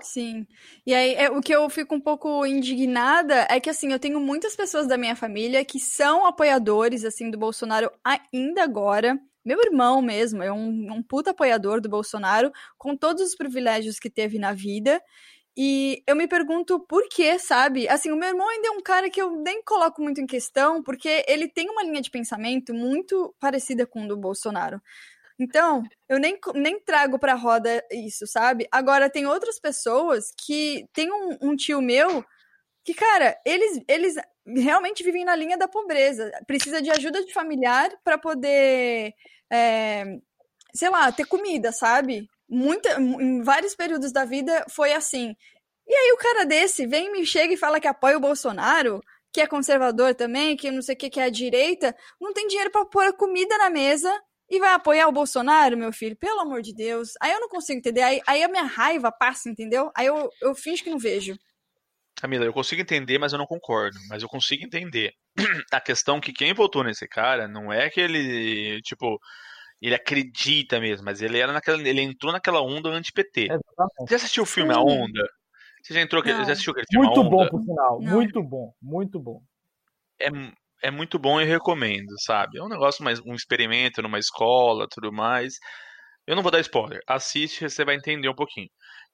Sim. 0.04 0.48
E 0.86 0.94
aí, 0.94 1.14
é, 1.14 1.30
o 1.30 1.42
que 1.42 1.54
eu 1.54 1.70
fico 1.70 1.94
um 1.96 2.02
pouco 2.02 2.46
indignada 2.46 3.48
é 3.50 3.60
que, 3.60 3.70
assim, 3.70 3.92
eu 3.92 4.00
tenho 4.00 4.20
muitas 4.20 4.56
pessoas 4.56 4.88
da 4.88 4.98
minha 4.98 5.16
família 5.16 5.64
que 5.64 5.80
são 5.80 6.26
apoiadores, 6.26 7.06
assim, 7.06 7.30
do 7.30 7.38
Bolsonaro 7.38 7.92
ainda 8.04 8.64
agora. 8.64 9.20
Meu 9.46 9.60
irmão 9.64 10.02
mesmo 10.02 10.42
é 10.44 10.52
um, 10.52 10.92
um 10.92 11.04
puta 11.04 11.32
apoiador 11.32 11.82
do 11.82 11.90
Bolsonaro, 11.90 12.52
com 12.78 12.96
todos 12.96 13.22
os 13.22 13.36
privilégios 13.36 14.00
que 14.00 14.10
teve 14.10 14.40
na 14.40 14.54
vida. 14.54 15.02
E 15.58 16.02
eu 16.08 16.16
me 16.16 16.28
pergunto 16.28 16.80
por 16.88 17.08
quê, 17.10 17.38
sabe? 17.38 17.88
Assim, 17.90 18.12
o 18.12 18.16
meu 18.16 18.30
irmão 18.30 18.48
ainda 18.48 18.70
é 18.70 18.72
um 18.72 18.82
cara 18.82 19.10
que 19.10 19.22
eu 19.22 19.32
nem 19.42 19.62
coloco 19.64 20.02
muito 20.02 20.22
em 20.22 20.26
questão, 20.26 20.82
porque 20.82 21.26
ele 21.28 21.48
tem 21.48 21.70
uma 21.70 21.84
linha 21.84 22.02
de 22.02 22.10
pensamento 22.10 22.74
muito 22.74 23.36
parecida 23.40 23.86
com 23.86 24.06
o 24.06 24.08
do 24.08 24.18
Bolsonaro. 24.18 24.82
Então, 25.42 25.82
eu 26.08 26.20
nem, 26.20 26.38
nem 26.54 26.80
trago 26.80 27.18
pra 27.18 27.34
roda 27.34 27.84
isso, 27.92 28.28
sabe? 28.28 28.68
Agora, 28.72 29.10
tem 29.10 29.26
outras 29.26 29.60
pessoas 29.60 30.32
que. 30.38 30.86
Tem 30.94 31.12
um, 31.12 31.38
um 31.42 31.56
tio 31.56 31.82
meu 31.82 32.24
que, 32.86 32.94
cara, 32.94 33.36
eles, 33.44 33.84
eles 33.88 34.16
realmente 34.46 35.04
vivem 35.04 35.26
na 35.26 35.36
linha 35.36 35.58
da 35.58 35.68
pobreza. 35.68 36.32
Precisa 36.46 36.80
de 36.80 36.92
ajuda 36.92 37.26
de 37.26 37.34
familiar 37.34 37.90
para 38.04 38.20
poder, 38.20 39.16
é, 39.52 40.04
sei 40.76 40.90
lá, 40.92 41.12
ter 41.12 41.26
comida, 41.26 41.72
sabe? 41.72 42.30
Muita, 42.48 43.02
em 43.02 43.42
vários 43.42 43.76
períodos 43.76 44.12
da 44.12 44.26
vida 44.26 44.64
foi 44.70 44.94
assim. 44.94 45.36
E 45.88 45.94
aí 45.94 46.12
o 46.12 46.18
cara 46.18 46.46
desse 46.46 46.86
vem, 46.86 47.12
me 47.12 47.26
chega 47.26 47.52
e 47.56 47.58
fala 47.58 47.80
que 47.80 47.88
apoia 47.88 48.18
o 48.18 48.22
Bolsonaro, 48.22 49.02
que 49.34 49.42
é 49.42 49.48
conservador 49.48 50.14
também, 50.14 50.56
que 50.56 50.70
não 50.70 50.84
sei 50.84 50.94
o 50.94 50.98
que, 51.00 51.10
que 51.10 51.20
é 51.20 51.24
a 51.24 51.30
direita, 51.30 51.96
não 52.20 52.32
tem 52.32 52.48
dinheiro 52.48 52.70
para 52.70 52.86
pôr 52.86 53.12
comida 53.14 53.58
na 53.58 53.72
mesa 53.72 54.12
e 54.52 54.60
vai 54.60 54.74
apoiar 54.74 55.08
o 55.08 55.14
Bolsonaro, 55.14 55.78
meu 55.78 55.94
filho? 55.94 56.18
Pelo 56.18 56.42
amor 56.42 56.62
de 56.62 56.76
Deus. 56.76 57.14
Aí 57.22 57.32
eu 57.32 57.40
não 57.40 57.48
consigo 57.48 57.80
entender. 57.80 58.02
Aí, 58.02 58.22
aí 58.28 58.44
a 58.44 58.50
minha 58.50 58.66
raiva 58.66 59.10
passa, 59.10 59.50
entendeu? 59.50 59.90
Aí 59.96 60.06
eu, 60.06 60.30
eu 60.42 60.54
finjo 60.54 60.84
que 60.84 60.90
não 60.90 61.00
vejo. 61.00 61.38
Camila, 62.18 62.44
eu 62.44 62.52
consigo 62.52 62.82
entender, 62.82 63.18
mas 63.18 63.32
eu 63.32 63.40
não 63.40 63.48
concordo. 63.48 63.98
Mas 64.10 64.22
eu 64.22 64.28
consigo 64.28 64.66
entender. 64.66 65.14
A 65.72 65.80
questão 65.80 66.20
que 66.20 66.34
quem 66.34 66.54
votou 66.54 66.84
nesse 66.84 67.08
cara 67.08 67.48
não 67.48 67.72
é 67.72 67.90
que 67.90 68.02
ele, 68.02 68.82
tipo, 68.82 69.18
ele 69.82 69.96
acredita 69.96 70.82
mesmo, 70.82 71.06
mas 71.06 71.22
ele 71.22 71.40
era 71.40 71.54
naquela, 71.54 71.82
ele 71.82 72.02
entrou 72.02 72.34
naquela 72.34 72.62
onda 72.62 72.90
anti-PT. 72.90 73.48
Você 74.00 74.10
já 74.10 74.16
assistiu 74.18 74.44
o 74.44 74.46
filme 74.46 74.74
Sim. 74.74 74.80
A 74.80 74.84
Onda? 74.84 75.30
Você 75.82 75.94
já 75.94 76.02
entrou, 76.02 76.24
já 76.24 76.42
assistiu 76.42 76.72
aquele 76.72 76.88
filme 76.92 77.08
Muito 77.08 77.24
bom, 77.24 77.48
por 77.48 77.62
sinal. 77.62 78.02
Não. 78.02 78.12
Muito 78.12 78.44
bom, 78.44 78.74
muito 78.82 79.18
bom. 79.18 79.42
É, 80.20 80.30
é 80.84 80.92
muito 80.92 81.20
bom 81.20 81.40
e 81.40 81.46
recomendo, 81.46 82.14
sabe? 82.20 82.58
É 82.58 82.64
um 82.64 82.70
negócio 82.70 83.04
mais 83.04 83.20
um 83.20 83.34
experimento 83.34 84.02
numa 84.02 84.20
escola, 84.20 84.88
tudo 84.90 85.12
mais. 85.12 85.54
Eu 86.28 86.36
não 86.36 86.44
vou 86.44 86.52
dar 86.52 86.60
spoiler. 86.60 87.00
Assiste, 87.08 87.70
você 87.70 87.86
vai 87.86 87.96
entender 87.96 88.30
um 88.30 88.36
pouquinho. 88.36 88.68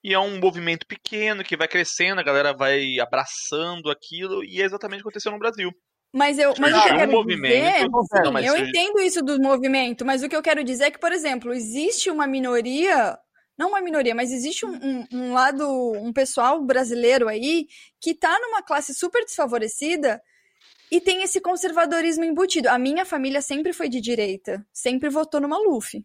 E 0.03 0.13
é 0.13 0.19
um 0.19 0.39
movimento 0.39 0.85
pequeno 0.87 1.43
que 1.43 1.57
vai 1.57 1.67
crescendo, 1.67 2.19
a 2.19 2.23
galera 2.23 2.53
vai 2.55 2.99
abraçando 2.99 3.89
aquilo 3.89 4.43
e 4.43 4.61
é 4.61 4.65
exatamente 4.65 4.99
o 4.99 5.03
que 5.03 5.09
aconteceu 5.09 5.31
no 5.31 5.39
Brasil. 5.39 5.71
Mas 6.13 6.39
eu, 6.39 6.53
mas 6.57 6.73
o 6.73 6.81
que 6.81 6.89
eu 6.89 6.95
quero 6.95 7.11
dizer, 7.25 7.79
sim, 7.81 8.45
eu 8.45 8.57
entendo 8.57 8.99
isso 9.01 9.21
do 9.21 9.41
movimento, 9.41 10.05
mas 10.05 10.23
o 10.23 10.29
que 10.29 10.35
eu 10.35 10.41
quero 10.41 10.63
dizer 10.63 10.85
é 10.85 10.91
que, 10.91 10.99
por 10.99 11.11
exemplo, 11.11 11.53
existe 11.53 12.09
uma 12.09 12.25
minoria, 12.25 13.17
não 13.57 13.69
uma 13.69 13.81
minoria, 13.81 14.15
mas 14.15 14.31
existe 14.31 14.65
um, 14.65 14.73
um, 14.73 15.07
um 15.11 15.33
lado, 15.33 15.67
um 15.97 16.13
pessoal 16.13 16.63
brasileiro 16.63 17.27
aí 17.27 17.65
que 17.99 18.15
tá 18.15 18.39
numa 18.39 18.63
classe 18.63 18.93
super 18.93 19.25
desfavorecida 19.25 20.21
e 20.91 21.01
tem 21.01 21.21
esse 21.21 21.41
conservadorismo 21.41 22.23
embutido. 22.23 22.69
A 22.69 22.79
minha 22.79 23.05
família 23.05 23.41
sempre 23.41 23.73
foi 23.73 23.89
de 23.89 23.99
direita, 23.99 24.65
sempre 24.71 25.09
votou 25.09 25.41
no 25.41 25.49
Maluf. 25.49 26.03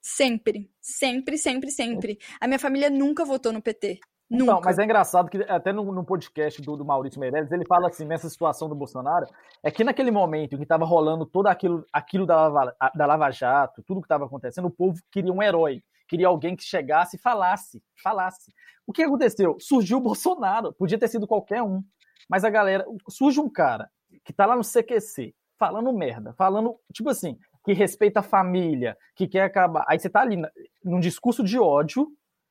Sempre, 0.00 0.70
sempre, 0.80 1.36
sempre, 1.36 1.70
sempre. 1.70 2.18
A 2.40 2.46
minha 2.46 2.58
família 2.58 2.88
nunca 2.88 3.24
votou 3.24 3.52
no 3.52 3.62
PT. 3.62 3.98
Nunca. 4.30 4.52
Então, 4.52 4.60
mas 4.62 4.78
é 4.78 4.84
engraçado 4.84 5.30
que 5.30 5.38
até 5.44 5.72
no, 5.72 5.90
no 5.90 6.04
podcast 6.04 6.60
do, 6.60 6.76
do, 6.76 6.84
Maurício 6.84 7.18
Meirelles, 7.18 7.50
ele 7.50 7.64
fala 7.66 7.88
assim, 7.88 8.04
nessa 8.04 8.28
situação 8.28 8.68
do 8.68 8.74
Bolsonaro, 8.74 9.26
é 9.62 9.70
que 9.70 9.82
naquele 9.82 10.10
momento 10.10 10.56
que 10.56 10.62
estava 10.62 10.84
rolando 10.84 11.24
todo 11.24 11.46
aquilo, 11.46 11.84
aquilo 11.90 12.26
da, 12.26 12.36
Lava, 12.46 12.76
da 12.94 13.06
Lava 13.06 13.30
Jato, 13.30 13.82
tudo 13.82 14.02
que 14.02 14.04
estava 14.04 14.26
acontecendo, 14.26 14.66
o 14.66 14.70
povo 14.70 15.00
queria 15.10 15.32
um 15.32 15.42
herói, 15.42 15.82
queria 16.06 16.28
alguém 16.28 16.54
que 16.54 16.62
chegasse 16.62 17.16
e 17.16 17.18
falasse, 17.18 17.82
falasse. 18.02 18.52
O 18.86 18.92
que 18.92 19.02
aconteceu? 19.02 19.56
Surgiu 19.58 19.96
o 19.96 20.02
Bolsonaro, 20.02 20.74
podia 20.74 20.98
ter 20.98 21.08
sido 21.08 21.26
qualquer 21.26 21.62
um, 21.62 21.82
mas 22.28 22.44
a 22.44 22.50
galera, 22.50 22.84
surge 23.08 23.40
um 23.40 23.48
cara 23.48 23.90
que 24.28 24.32
tá 24.34 24.44
lá 24.44 24.54
no 24.54 24.62
CQC, 24.62 25.34
falando 25.58 25.90
merda, 25.90 26.34
falando, 26.34 26.78
tipo 26.92 27.08
assim, 27.08 27.38
que 27.64 27.72
respeita 27.72 28.20
a 28.20 28.22
família, 28.22 28.94
que 29.16 29.26
quer 29.26 29.40
acabar. 29.40 29.86
Aí 29.88 29.98
você 29.98 30.10
tá 30.10 30.20
ali 30.20 30.36
num 30.84 31.00
discurso 31.00 31.42
de 31.42 31.58
ódio, 31.58 32.06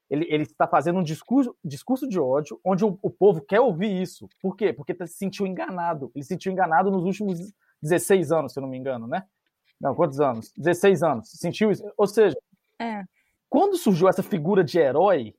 ele, 0.09 0.25
ele 0.27 0.41
está 0.41 0.67
fazendo 0.67 0.97
um 0.97 1.03
discurso, 1.03 1.55
discurso 1.63 2.07
de 2.07 2.19
ódio, 2.19 2.59
onde 2.65 2.83
o, 2.83 2.97
o 2.99 3.11
povo 3.11 3.41
quer 3.41 3.59
ouvir 3.59 4.01
isso. 4.01 4.27
Por 4.41 4.55
quê? 4.55 4.73
Porque 4.73 4.91
tá, 4.91 5.05
se 5.05 5.13
sentiu 5.13 5.45
enganado. 5.45 6.11
Ele 6.15 6.23
se 6.23 6.29
sentiu 6.29 6.51
enganado 6.51 6.89
nos 6.89 7.03
últimos 7.03 7.53
16 7.83 8.31
anos, 8.31 8.53
se 8.53 8.59
eu 8.59 8.61
não 8.61 8.69
me 8.69 8.77
engano, 8.77 9.05
né? 9.05 9.23
Não, 9.79 9.93
quantos 9.93 10.19
anos? 10.19 10.51
16 10.57 11.03
anos. 11.03 11.29
Sentiu 11.29 11.69
isso? 11.69 11.83
Ou 11.95 12.07
seja, 12.07 12.35
é. 12.81 13.03
quando 13.47 13.77
surgiu 13.77 14.09
essa 14.09 14.23
figura 14.23 14.63
de 14.63 14.79
herói. 14.79 15.35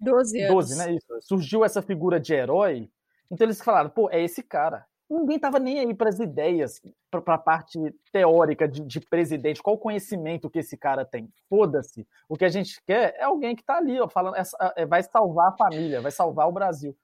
12 0.00 0.40
anos. 0.40 0.54
12, 0.54 0.78
né? 0.78 0.94
Isso. 0.94 1.06
Surgiu 1.20 1.66
essa 1.66 1.82
figura 1.82 2.18
de 2.18 2.32
herói. 2.32 2.90
Então 3.30 3.46
eles 3.46 3.60
falaram, 3.60 3.90
pô, 3.90 4.08
é 4.10 4.22
esse 4.22 4.42
cara 4.42 4.86
ninguém 5.08 5.36
estava 5.36 5.58
nem 5.58 5.78
aí 5.78 5.94
para 5.94 6.08
as 6.08 6.18
ideias, 6.18 6.80
para 7.10 7.34
a 7.34 7.38
parte 7.38 7.78
teórica 8.12 8.68
de, 8.68 8.80
de, 8.82 9.00
presidente, 9.00 9.62
qual 9.62 9.76
o 9.76 9.78
conhecimento 9.78 10.50
que 10.50 10.58
esse 10.58 10.76
cara 10.76 11.04
tem. 11.04 11.28
Foda-se. 11.48 12.06
O 12.28 12.36
que 12.36 12.44
a 12.44 12.48
gente 12.48 12.80
quer 12.86 13.14
é 13.18 13.24
alguém 13.24 13.54
que 13.54 13.62
está 13.62 13.76
ali, 13.76 14.00
ó, 14.00 14.08
falando, 14.08 14.36
é, 14.76 14.86
vai 14.86 15.02
salvar 15.02 15.48
a 15.48 15.56
família, 15.56 16.00
vai 16.00 16.10
salvar 16.10 16.48
o 16.48 16.52
Brasil. 16.52 16.96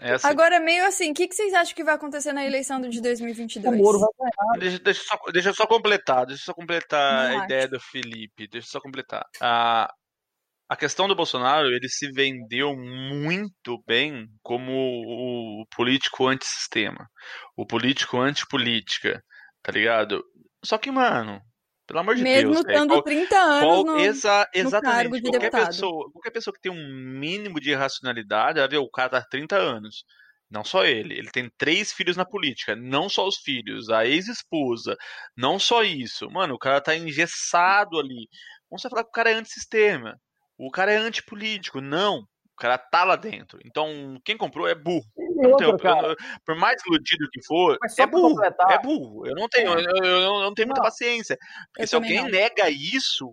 Essa... 0.00 0.28
Agora, 0.28 0.60
meio 0.60 0.86
assim, 0.86 1.10
o 1.10 1.14
que, 1.14 1.26
que, 1.26 1.34
vocês 1.34 1.52
acham 1.52 1.74
que 1.74 1.82
vai 1.82 1.94
acontecer 1.94 2.32
na 2.32 2.44
eleição 2.44 2.80
de 2.80 3.00
2022? 3.00 3.80
O 3.80 3.82
Moro 3.82 3.98
vai 3.98 4.08
ganhar. 4.18 4.60
Deixa, 4.60 4.78
deixa, 4.78 5.02
só, 5.04 5.18
deixa 5.32 5.48
eu 5.48 5.54
só 5.54 5.66
completar, 5.66 6.26
deixa 6.26 6.42
eu 6.42 6.46
só 6.46 6.54
completar 6.54 7.30
Não 7.30 7.34
a 7.34 7.36
acho. 7.38 7.44
ideia 7.46 7.68
do 7.68 7.80
Felipe, 7.80 8.46
deixa 8.46 8.68
eu 8.68 8.70
só 8.70 8.80
completar. 8.80 9.26
Ah, 9.40 9.92
a 10.68 10.76
questão 10.76 11.08
do 11.08 11.14
Bolsonaro, 11.14 11.68
ele 11.68 11.88
se 11.88 12.10
vendeu 12.12 12.76
muito 12.76 13.82
bem 13.86 14.28
como 14.42 14.72
o 14.72 15.66
político 15.74 16.28
antissistema, 16.28 17.08
o 17.56 17.66
político 17.66 18.20
antipolítica, 18.20 19.22
tá 19.62 19.72
ligado? 19.72 20.22
Só 20.62 20.76
que, 20.76 20.90
mano, 20.90 21.40
pelo 21.86 22.00
amor 22.00 22.16
de 22.16 22.22
Mesmo 22.22 22.52
Deus. 22.52 22.66
Mesmo 22.66 22.70
estando 22.70 23.02
30 23.02 23.36
anos 23.36 23.64
qual, 23.64 23.84
no, 23.84 23.98
exa, 23.98 24.46
exatamente, 24.52 25.22
no 25.22 25.30
qualquer 25.30 25.50
pessoa, 25.50 26.12
qualquer 26.12 26.30
pessoa 26.30 26.54
que 26.54 26.60
tem 26.60 26.70
um 26.70 27.18
mínimo 27.18 27.58
de 27.58 27.74
racionalidade, 27.74 28.60
vai 28.60 28.68
ver, 28.68 28.76
o 28.76 28.90
cara 28.90 29.08
tá 29.08 29.22
30 29.22 29.56
anos. 29.56 30.04
Não 30.50 30.64
só 30.64 30.84
ele, 30.84 31.14
ele 31.14 31.30
tem 31.30 31.50
três 31.58 31.92
filhos 31.92 32.16
na 32.16 32.24
política, 32.24 32.74
não 32.74 33.08
só 33.08 33.26
os 33.26 33.36
filhos, 33.38 33.90
a 33.90 34.06
ex-esposa, 34.06 34.96
não 35.36 35.58
só 35.58 35.82
isso. 35.82 36.30
Mano, 36.30 36.54
o 36.54 36.58
cara 36.58 36.80
tá 36.80 36.94
engessado 36.96 37.98
ali. 37.98 38.28
Vamos 38.70 38.82
falar 38.82 39.04
que 39.04 39.10
o 39.10 39.12
cara 39.12 39.30
é 39.30 39.34
antissistema. 39.34 40.18
O 40.58 40.70
cara 40.70 40.92
é 40.92 40.96
antipolítico. 40.96 41.80
Não. 41.80 42.18
O 42.18 42.60
cara 42.60 42.76
tá 42.76 43.04
lá 43.04 43.14
dentro. 43.14 43.60
Então, 43.64 44.20
quem 44.24 44.36
comprou 44.36 44.66
é 44.66 44.74
burro. 44.74 45.06
Outro, 45.16 45.76
tenho, 45.76 46.06
eu, 46.06 46.16
por 46.44 46.56
mais 46.56 46.82
iludido 46.84 47.28
que 47.32 47.40
for, 47.46 47.78
é 47.96 48.06
burro. 48.06 48.42
É 48.42 48.82
burro. 48.82 49.26
Eu 49.26 49.36
não 49.36 49.48
tenho, 49.48 49.78
é. 49.78 49.80
eu, 49.80 50.04
eu, 50.04 50.16
eu, 50.22 50.40
não 50.40 50.52
tenho 50.52 50.66
muita 50.66 50.82
paciência. 50.82 51.38
Porque 51.72 51.86
se 51.86 51.94
alguém 51.94 52.20
não. 52.20 52.28
nega 52.28 52.68
isso, 52.68 53.32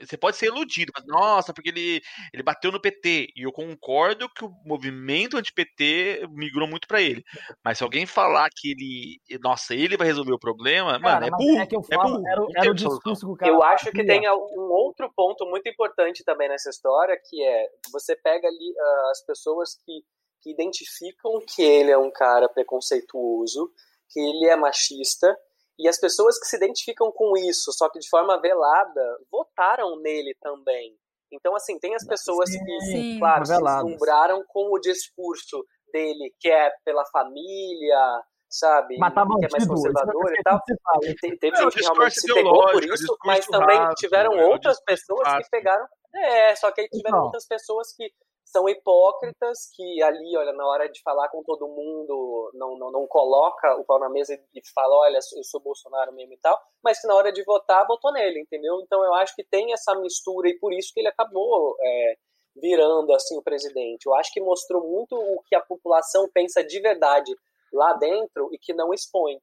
você 0.00 0.16
pode 0.16 0.36
ser 0.36 0.46
iludido, 0.46 0.92
mas 0.94 1.04
nossa, 1.06 1.52
porque 1.52 1.70
ele, 1.70 2.00
ele 2.32 2.42
bateu 2.42 2.70
no 2.70 2.80
PT. 2.80 3.28
E 3.36 3.46
eu 3.46 3.52
concordo 3.52 4.28
que 4.28 4.44
o 4.44 4.52
movimento 4.64 5.36
anti-PT 5.36 6.26
migrou 6.30 6.68
muito 6.68 6.86
para 6.86 7.00
ele. 7.00 7.24
Mas 7.64 7.78
se 7.78 7.84
alguém 7.84 8.06
falar 8.06 8.48
que 8.54 8.70
ele, 8.70 9.38
nossa, 9.40 9.74
ele 9.74 9.96
vai 9.96 10.06
resolver 10.06 10.32
o 10.32 10.38
problema, 10.38 11.00
cara, 11.00 11.20
mano, 11.20 11.26
é 11.26 11.30
burro. 11.30 11.60
É, 11.60 11.66
que 11.66 11.76
eu 11.76 11.80
é 11.80 11.94
falo, 11.94 12.08
é 12.08 12.12
burro. 12.12 12.28
Era, 12.28 12.62
era 12.62 12.70
o 12.70 12.74
discurso 12.74 13.26
que 13.26 13.32
o 13.32 13.36
cara 13.36 13.52
Eu 13.52 13.62
acho 13.62 13.90
que 13.90 14.04
tem 14.04 14.28
um 14.28 14.70
outro 14.72 15.10
ponto 15.14 15.46
muito 15.46 15.68
importante 15.68 16.24
também 16.24 16.48
nessa 16.48 16.70
história, 16.70 17.18
que 17.28 17.42
é 17.42 17.66
você 17.92 18.16
pega 18.16 18.46
ali 18.46 18.72
uh, 18.72 19.10
as 19.10 19.24
pessoas 19.24 19.74
que, 19.84 20.02
que 20.42 20.50
identificam 20.50 21.40
que 21.46 21.62
ele 21.62 21.90
é 21.90 21.98
um 21.98 22.10
cara 22.10 22.48
preconceituoso, 22.48 23.70
que 24.08 24.20
ele 24.20 24.46
é 24.46 24.56
machista, 24.56 25.36
e 25.78 25.88
as 25.88 25.98
pessoas 25.98 26.38
que 26.38 26.46
se 26.46 26.56
identificam 26.56 27.12
com 27.12 27.36
isso, 27.36 27.72
só 27.72 27.88
que 27.90 27.98
de 27.98 28.08
forma 28.08 28.40
velada, 28.40 29.18
votaram 29.30 30.00
nele 30.00 30.34
também. 30.40 30.96
Então, 31.30 31.54
assim, 31.54 31.78
tem 31.78 31.94
as 31.94 32.06
pessoas 32.06 32.50
sim, 32.50 32.64
que, 32.64 32.80
sim, 32.82 33.18
claro, 33.18 33.44
se 33.44 33.52
deslumbraram 33.52 34.44
com 34.48 34.72
o 34.72 34.78
discurso 34.78 35.64
dele, 35.92 36.32
que 36.40 36.48
é 36.48 36.70
pela 36.84 37.04
família, 37.06 38.22
sabe? 38.48 38.96
Matar 38.98 39.26
que 39.26 39.44
é 39.44 39.48
mais 39.50 39.66
conservador 39.66 40.32
e 40.32 40.42
tal. 40.42 40.60
E 41.02 41.36
teve 41.36 41.56
gente 41.56 41.74
que 41.74 41.82
realmente 41.82 42.20
se 42.20 42.32
pegou 42.32 42.70
por 42.70 42.84
isso, 42.84 43.18
mas 43.24 43.46
também 43.46 43.78
tiveram 43.96 44.38
outras 44.48 44.80
pessoas 44.82 45.28
que 45.36 45.50
pegaram. 45.50 45.86
É, 46.14 46.54
só 46.56 46.70
que 46.70 46.80
aí 46.80 46.88
tiveram 46.88 47.18
então. 47.18 47.24
outras 47.24 47.46
pessoas 47.46 47.92
que 47.94 48.10
são 48.56 48.66
hipócritas 48.70 49.68
que 49.74 50.02
ali, 50.02 50.34
olha, 50.34 50.50
na 50.54 50.66
hora 50.66 50.88
de 50.88 51.02
falar 51.02 51.28
com 51.28 51.42
todo 51.42 51.68
mundo, 51.68 52.50
não, 52.54 52.78
não, 52.78 52.90
não 52.90 53.06
coloca 53.06 53.76
o 53.76 53.84
pau 53.84 54.00
na 54.00 54.08
mesa 54.08 54.32
e 54.54 54.62
fala, 54.74 54.96
olha, 54.96 55.18
eu 55.36 55.44
sou 55.44 55.60
Bolsonaro 55.60 56.10
mesmo 56.14 56.32
e 56.32 56.38
tal, 56.38 56.58
mas 56.82 56.98
que 56.98 57.06
na 57.06 57.14
hora 57.14 57.30
de 57.30 57.44
votar, 57.44 57.86
votou 57.86 58.10
nele, 58.12 58.40
entendeu? 58.40 58.80
Então 58.80 59.04
eu 59.04 59.12
acho 59.12 59.34
que 59.36 59.44
tem 59.44 59.74
essa 59.74 59.94
mistura 59.96 60.48
e 60.48 60.58
por 60.58 60.72
isso 60.72 60.90
que 60.94 61.00
ele 61.00 61.08
acabou 61.08 61.76
é, 61.78 62.16
virando, 62.56 63.12
assim, 63.12 63.36
o 63.36 63.42
presidente. 63.42 64.06
Eu 64.06 64.14
acho 64.14 64.32
que 64.32 64.40
mostrou 64.40 64.82
muito 64.82 65.14
o 65.14 65.42
que 65.42 65.54
a 65.54 65.60
população 65.60 66.26
pensa 66.32 66.64
de 66.64 66.80
verdade 66.80 67.36
lá 67.70 67.92
dentro 67.92 68.48
e 68.52 68.58
que 68.58 68.72
não 68.72 68.94
expõe. 68.94 69.38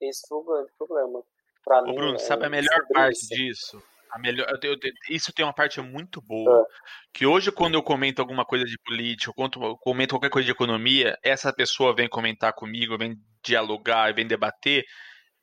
Esse 0.00 0.28
foi 0.28 0.38
o 0.38 0.44
grande 0.44 0.72
problema. 0.78 1.24
Pra 1.64 1.80
Ô, 1.80 1.86
mim, 1.86 1.94
Bruno, 1.96 2.14
é, 2.14 2.18
sabe 2.18 2.46
a 2.46 2.50
melhor 2.50 2.86
parte 2.94 3.16
isso. 3.16 3.34
disso? 3.34 3.82
Melhor, 4.18 4.46
eu, 4.62 4.72
eu, 4.72 4.78
isso 5.10 5.32
tem 5.32 5.44
uma 5.44 5.52
parte 5.52 5.80
muito 5.80 6.20
boa. 6.20 6.60
É. 6.60 6.64
Que 7.12 7.26
hoje, 7.26 7.52
quando 7.52 7.74
eu 7.74 7.82
comento 7.82 8.22
alguma 8.22 8.44
coisa 8.44 8.64
de 8.64 8.78
política, 8.84 9.32
eu 9.36 9.76
comento 9.78 10.14
qualquer 10.14 10.30
coisa 10.30 10.46
de 10.46 10.52
economia, 10.52 11.16
essa 11.22 11.52
pessoa 11.52 11.94
vem 11.94 12.08
comentar 12.08 12.52
comigo, 12.52 12.96
vem 12.96 13.16
dialogar, 13.44 14.14
vem 14.14 14.26
debater. 14.26 14.84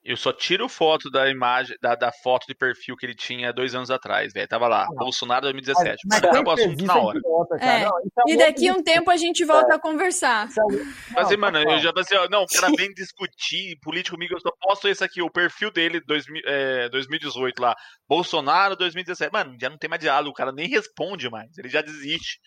Eu 0.06 0.16
só 0.16 0.32
tiro 0.32 0.70
foto 0.70 1.10
da 1.10 1.28
imagem, 1.32 1.76
da, 1.82 1.95
da, 1.95 2.12
foto 2.12 2.45
de 2.45 2.53
perfil 2.53 2.95
que 2.95 3.08
ele 3.08 3.16
tinha 3.16 3.51
dois 3.51 3.74
anos 3.74 3.89
atrás, 3.89 4.32
velho. 4.32 4.47
Tava 4.47 4.68
lá, 4.68 4.84
ah, 4.84 4.93
Bolsonaro 4.95 5.41
2017. 5.41 6.03
Mas, 6.06 6.22
mas 6.22 6.30
acaba 6.30 6.51
o 6.51 6.53
assunto 6.53 6.86
na 6.86 6.95
hora. 6.95 7.20
Volta, 7.20 7.56
é. 7.56 7.86
Não, 7.86 7.97
é 7.97 8.01
e 8.28 8.38
daqui 8.38 8.70
a 8.70 8.74
um 8.74 8.84
tempo 8.84 9.10
a 9.10 9.18
gente 9.18 9.43
volta 9.43 9.74
é. 9.74 9.76
a 9.76 9.80
conversar. 9.80 10.47
Mas, 11.10 11.26
assim, 11.26 11.38
mano, 11.38 11.58
eu 11.58 11.80
já 11.80 11.91
pensei, 11.91 12.16
não, 12.30 12.43
o 12.43 12.45
cara 12.45 12.72
vem 12.78 12.93
discutir 12.93 13.80
político 13.82 14.16
comigo, 14.16 14.36
eu 14.36 14.39
só 14.39 14.51
posto 14.62 14.88
esse 14.88 15.03
aqui, 15.03 15.24
o 15.24 15.32
perfil 15.32 15.72
dele, 15.72 15.99
dois, 16.06 16.24
é, 16.45 16.88
2018 16.89 17.60
lá. 17.60 17.76
Bolsonaro 18.08 18.76
2017. 18.76 19.34
Mano, 19.34 19.58
já 19.60 19.72
não 19.72 19.78
tem 19.80 19.89
mais 19.89 19.99
diálogo, 19.99 20.30
o 20.30 20.36
cara 20.36 20.51
nem 20.51 20.70
responde 20.70 21.28
mais, 21.32 21.58
ele 21.58 21.68
já 21.68 21.82
desiste. 21.82 22.39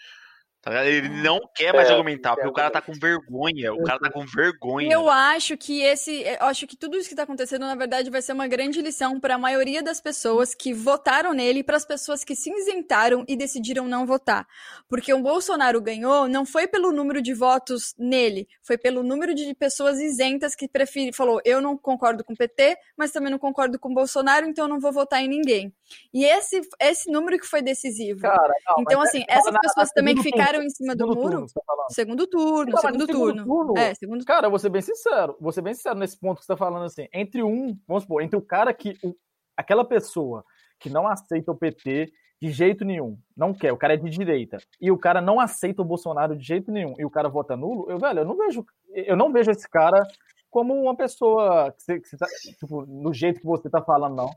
Tá 0.60 0.84
ele 0.84 1.08
não 1.08 1.40
quer 1.54 1.72
mais 1.72 1.88
é, 1.88 1.92
argumentar, 1.92 2.34
porque 2.34 2.48
o 2.48 2.52
cara 2.52 2.68
tá 2.68 2.80
com 2.82 2.92
vergonha. 2.92 3.72
O 3.72 3.84
cara 3.84 4.00
tá 4.00 4.10
com 4.10 4.26
vergonha. 4.26 4.92
Eu 4.92 5.08
acho 5.08 5.56
que 5.56 5.82
esse. 5.82 6.22
Eu 6.22 6.46
acho 6.46 6.66
que 6.66 6.76
tudo 6.76 6.96
isso 6.96 7.08
que 7.08 7.14
tá 7.14 7.22
acontecendo, 7.22 7.60
na 7.60 7.76
verdade, 7.76 8.10
vai 8.10 8.20
ser 8.20 8.32
uma 8.32 8.48
grande 8.48 8.82
lição 8.82 9.20
para 9.20 9.36
a 9.36 9.38
maioria 9.38 9.84
das 9.84 10.00
pessoas 10.00 10.56
que 10.56 10.74
votaram 10.74 11.32
nele 11.32 11.60
e 11.60 11.64
para 11.64 11.76
as 11.76 11.84
pessoas 11.84 12.24
que 12.24 12.34
se 12.34 12.50
isentaram 12.50 13.24
e 13.28 13.36
decidiram 13.36 13.86
não 13.86 14.04
votar. 14.04 14.48
Porque 14.88 15.14
o 15.14 15.22
Bolsonaro 15.22 15.80
ganhou 15.80 16.26
não 16.26 16.44
foi 16.44 16.66
pelo 16.66 16.90
número 16.90 17.22
de 17.22 17.32
votos 17.34 17.94
nele, 17.96 18.48
foi 18.60 18.76
pelo 18.76 19.04
número 19.04 19.36
de 19.36 19.54
pessoas 19.54 20.00
isentas 20.00 20.56
que 20.56 20.66
prefere, 20.66 21.12
falou: 21.12 21.40
eu 21.44 21.60
não 21.60 21.78
concordo 21.78 22.24
com 22.24 22.32
o 22.32 22.36
PT, 22.36 22.76
mas 22.96 23.12
também 23.12 23.30
não 23.30 23.38
concordo 23.38 23.78
com 23.78 23.90
o 23.90 23.94
Bolsonaro, 23.94 24.44
então 24.44 24.64
eu 24.64 24.68
não 24.68 24.80
vou 24.80 24.92
votar 24.92 25.22
em 25.22 25.28
ninguém. 25.28 25.72
E 26.12 26.24
esse, 26.24 26.60
esse 26.80 27.10
número 27.10 27.38
que 27.38 27.46
foi 27.46 27.62
decisivo. 27.62 28.22
Cara, 28.22 28.52
não, 28.66 28.82
então, 28.82 29.00
assim, 29.00 29.24
é, 29.28 29.38
essas 29.38 29.54
pessoas 29.60 29.90
também 29.92 30.16
que 30.16 30.22
ficaram 30.22 30.47
em 30.56 30.70
cima 30.70 30.96
do 30.96 31.06
muro. 31.06 31.20
Turno, 31.20 31.46
tá 31.46 31.86
segundo 31.90 32.26
turno, 32.26 32.70
então, 32.70 32.80
segundo, 32.80 33.06
turno. 33.06 33.44
turno. 33.44 33.78
É, 33.78 33.94
segundo 33.94 34.24
Cara, 34.24 34.48
vou 34.48 34.58
ser 34.58 34.70
bem 34.70 34.82
sincero. 34.82 35.36
Vou 35.40 35.52
ser 35.52 35.62
bem 35.62 35.74
sincero 35.74 35.98
nesse 35.98 36.18
ponto 36.18 36.38
que 36.38 36.44
você 36.44 36.52
tá 36.52 36.56
falando 36.56 36.84
assim. 36.84 37.06
Entre 37.12 37.42
um, 37.42 37.78
vamos 37.86 38.04
supor, 38.04 38.22
entre 38.22 38.36
o 38.36 38.42
cara 38.42 38.72
que. 38.72 38.96
O, 39.02 39.14
aquela 39.56 39.84
pessoa 39.84 40.44
que 40.78 40.88
não 40.88 41.06
aceita 41.06 41.50
o 41.50 41.56
PT 41.56 42.12
de 42.40 42.50
jeito 42.52 42.84
nenhum, 42.84 43.18
não 43.36 43.52
quer, 43.52 43.72
o 43.72 43.76
cara 43.76 43.94
é 43.94 43.96
de 43.96 44.08
direita, 44.08 44.58
e 44.80 44.92
o 44.92 44.98
cara 44.98 45.20
não 45.20 45.40
aceita 45.40 45.82
o 45.82 45.84
Bolsonaro 45.84 46.36
de 46.36 46.46
jeito 46.46 46.70
nenhum, 46.70 46.94
e 46.96 47.04
o 47.04 47.10
cara 47.10 47.28
vota 47.28 47.56
nulo, 47.56 47.90
eu, 47.90 47.98
velho, 47.98 48.20
eu 48.20 48.24
não 48.24 48.36
vejo, 48.36 48.64
eu 48.90 49.16
não 49.16 49.32
vejo 49.32 49.50
esse 49.50 49.68
cara 49.68 50.06
como 50.48 50.72
uma 50.80 50.96
pessoa 50.96 51.72
que 51.72 51.82
você, 51.82 52.00
que 52.00 52.08
você 52.08 52.16
tá, 52.16 52.26
tipo, 52.58 52.86
no 52.86 53.12
jeito 53.12 53.40
que 53.40 53.46
você 53.46 53.68
tá 53.68 53.82
falando, 53.82 54.14
não. 54.14 54.30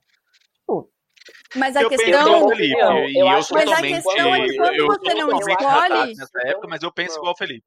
Tipo, 0.55 0.91
mas 1.55 1.75
a 1.75 1.81
eu 1.81 1.89
questão. 1.89 2.49
Felipe, 2.49 2.79
eu, 2.79 2.87
eu, 2.87 3.09
eu 3.09 3.25
mas 3.27 3.71
a 3.71 3.81
questão 3.81 4.35
é 4.35 4.47
que 4.47 4.57
quando 4.57 4.87
você 4.87 5.13
não 5.13 5.39
escolhe. 5.39 6.15
Nessa 6.15 6.47
época, 6.47 6.67
mas 6.67 6.83
eu 6.83 6.91
penso 6.91 7.17
igual 7.17 7.33
o 7.33 7.37
Felipe. 7.37 7.65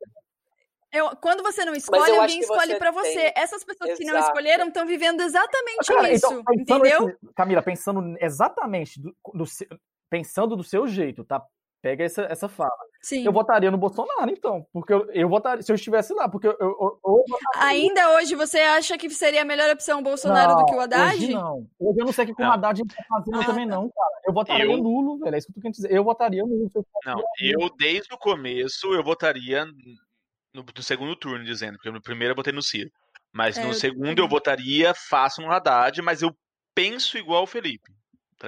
Eu, 0.95 1.17
quando 1.17 1.43
você 1.43 1.65
não 1.65 1.75
escolhe, 1.75 2.17
alguém 2.17 2.39
escolhe 2.39 2.77
para 2.77 2.93
você. 2.93 3.33
Tem... 3.33 3.33
Essas 3.35 3.65
pessoas 3.65 3.91
Exato. 3.91 3.99
que 3.99 4.13
não 4.13 4.21
escolheram 4.21 4.69
estão 4.69 4.87
vivendo 4.87 5.21
exatamente 5.23 5.87
Cara, 5.89 6.13
isso, 6.13 6.33
então, 6.33 6.55
entendeu? 6.55 7.09
Assim, 7.09 7.17
Camila, 7.35 7.63
pensando 7.63 8.17
exatamente 8.21 9.01
do, 9.01 9.13
do, 9.35 9.45
pensando 10.09 10.55
do 10.55 10.63
seu 10.63 10.87
jeito, 10.87 11.25
tá? 11.25 11.43
Pega 11.85 12.03
essa, 12.03 12.23
essa 12.23 12.49
fala. 12.49 12.73
Sim. 13.03 13.27
Eu 13.27 13.31
votaria 13.31 13.71
no 13.71 13.77
Bolsonaro, 13.77 14.31
então. 14.31 14.67
Porque 14.73 14.91
eu, 14.91 15.05
eu 15.13 15.29
votaria, 15.29 15.63
se 15.63 15.71
eu 15.71 15.77
estivesse 15.77 16.15
lá, 16.15 16.27
porque 16.31 16.47
eu. 16.47 16.57
eu, 16.59 16.99
eu 17.05 17.25
Ainda 17.57 18.15
hoje 18.15 18.35
você 18.35 18.59
acha 18.59 18.97
que 18.97 19.11
seria 19.11 19.43
a 19.43 19.45
melhor 19.45 19.69
opção 19.69 20.01
o 20.01 20.03
Bolsonaro 20.03 20.53
não, 20.53 20.61
do 20.61 20.65
que 20.65 20.75
o 20.75 20.81
Haddad? 20.81 21.15
Hoje 21.15 21.35
não. 21.35 21.69
Hoje 21.79 22.01
eu 22.01 22.07
não 22.07 22.13
sei 22.15 22.25
o 22.25 22.35
que 22.35 22.43
o 22.43 22.47
Haddad 22.47 22.83
tá 22.87 23.05
fazendo 23.07 23.39
ah, 23.39 23.45
também, 23.45 23.69
tá. 23.69 23.75
não, 23.75 23.91
cara. 23.91 24.11
Eu 24.27 24.33
votaria 24.33 24.65
eu... 24.65 24.79
nulo, 24.79 25.19
velho. 25.19 25.35
É 25.35 25.39
isso 25.39 25.47
que 25.49 25.51
eu 25.51 25.55
tô 25.57 25.61
querendo 25.61 25.75
dizer. 25.75 25.93
Eu 25.93 26.03
votaria 26.03 26.43
nulo. 26.43 26.71
Não, 27.05 27.23
eu 27.39 27.69
desde 27.77 28.15
o 28.15 28.19
começo 28.19 28.95
eu 28.95 29.05
votaria 29.05 29.67
no, 29.67 30.65
no, 30.65 30.83
segundo 30.83 31.15
turno, 31.15 31.45
dizendo, 31.45 31.75
porque 31.75 31.91
no 31.91 32.01
primeiro 32.01 32.33
eu 32.33 32.37
votei 32.37 32.55
no 32.55 32.63
Ciro. 32.63 32.91
Mas 33.31 33.59
é, 33.59 33.67
no 33.67 33.75
segundo 33.75 34.19
eu 34.21 34.27
votaria 34.27 34.95
fácil 34.95 35.45
no 35.45 35.53
Haddad, 35.53 36.01
mas 36.01 36.23
eu 36.23 36.35
penso 36.75 37.19
igual 37.19 37.43
o 37.43 37.47
Felipe. 37.47 37.93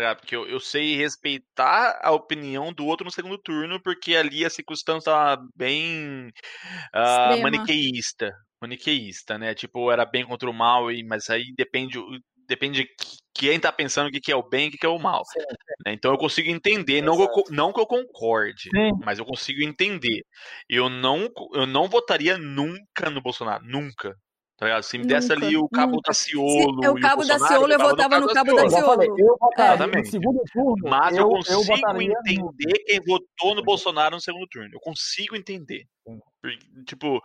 Tá 0.02 0.14
porque 0.14 0.36
eu, 0.36 0.46
eu 0.46 0.60
sei 0.60 0.96
respeitar 0.96 2.00
a 2.02 2.12
opinião 2.12 2.72
do 2.72 2.86
outro 2.86 3.04
no 3.04 3.10
segundo 3.10 3.38
turno, 3.38 3.80
porque 3.82 4.14
ali 4.14 4.44
a 4.44 4.50
circunstância 4.50 5.10
estava 5.10 5.42
bem 5.54 6.32
uh, 6.94 7.42
maniqueísta. 7.42 8.32
Maniqueísta, 8.60 9.38
né? 9.38 9.54
Tipo, 9.54 9.90
era 9.90 10.04
bem 10.04 10.24
contra 10.24 10.48
o 10.48 10.54
mal, 10.54 10.86
mas 11.06 11.30
aí 11.30 11.52
depende 11.56 11.98
depende 12.46 12.84
de 12.84 12.90
quem 13.34 13.58
tá 13.58 13.72
pensando 13.72 14.08
o 14.08 14.10
que, 14.10 14.32
é 14.32 14.36
o 14.36 14.48
bem 14.48 14.66
e 14.66 14.68
o 14.68 14.72
que, 14.72 14.86
é 14.86 14.88
o 14.88 14.98
mal. 14.98 15.24
Sim, 15.26 15.40
sim. 15.40 15.74
Né, 15.84 15.92
então 15.92 16.12
eu 16.12 16.18
consigo 16.18 16.48
entender, 16.48 17.02
não 17.02 17.16
que 17.16 17.22
eu, 17.22 17.44
não 17.50 17.72
que 17.72 17.80
eu 17.80 17.86
concorde, 17.86 18.70
sim. 18.74 18.90
mas 19.04 19.18
eu 19.18 19.24
consigo 19.24 19.62
entender. 19.62 20.22
Eu 20.68 20.88
não, 20.88 21.28
eu 21.52 21.66
não 21.66 21.88
votaria 21.88 22.38
nunca 22.38 23.10
no 23.10 23.20
Bolsonaro, 23.20 23.64
nunca. 23.64 24.16
Tá 24.56 24.80
Se 24.82 24.96
me 24.96 25.04
desse 25.04 25.32
ali 25.32 25.56
o 25.56 25.68
cabo 25.68 26.00
da 26.00 26.14
Ciolo. 26.14 26.82
É 26.82 26.90
o 26.90 26.98
cabo 26.98 27.24
da 27.24 27.38
Ciolo, 27.38 27.72
eu 27.72 27.78
votava 27.78 28.18
no 28.20 28.32
cabo 28.32 28.54
da 28.54 28.68
Ciolo. 28.70 29.02
Eu 29.18 29.36
votaria 29.38 29.86
no 29.86 30.06
segundo 30.06 30.40
turno. 30.50 30.88
Mas 30.88 31.16
eu, 31.16 31.24
eu 31.24 31.28
consigo 31.28 31.72
eu 31.72 32.02
entender 32.02 32.72
quem 32.86 33.00
votou 33.00 33.54
no 33.54 33.62
Bolsonaro 33.62 34.14
no 34.14 34.20
segundo 34.20 34.46
turno. 34.48 34.70
Eu 34.72 34.80
consigo 34.80 35.36
entender. 35.36 35.84
Tipo, 36.86 37.20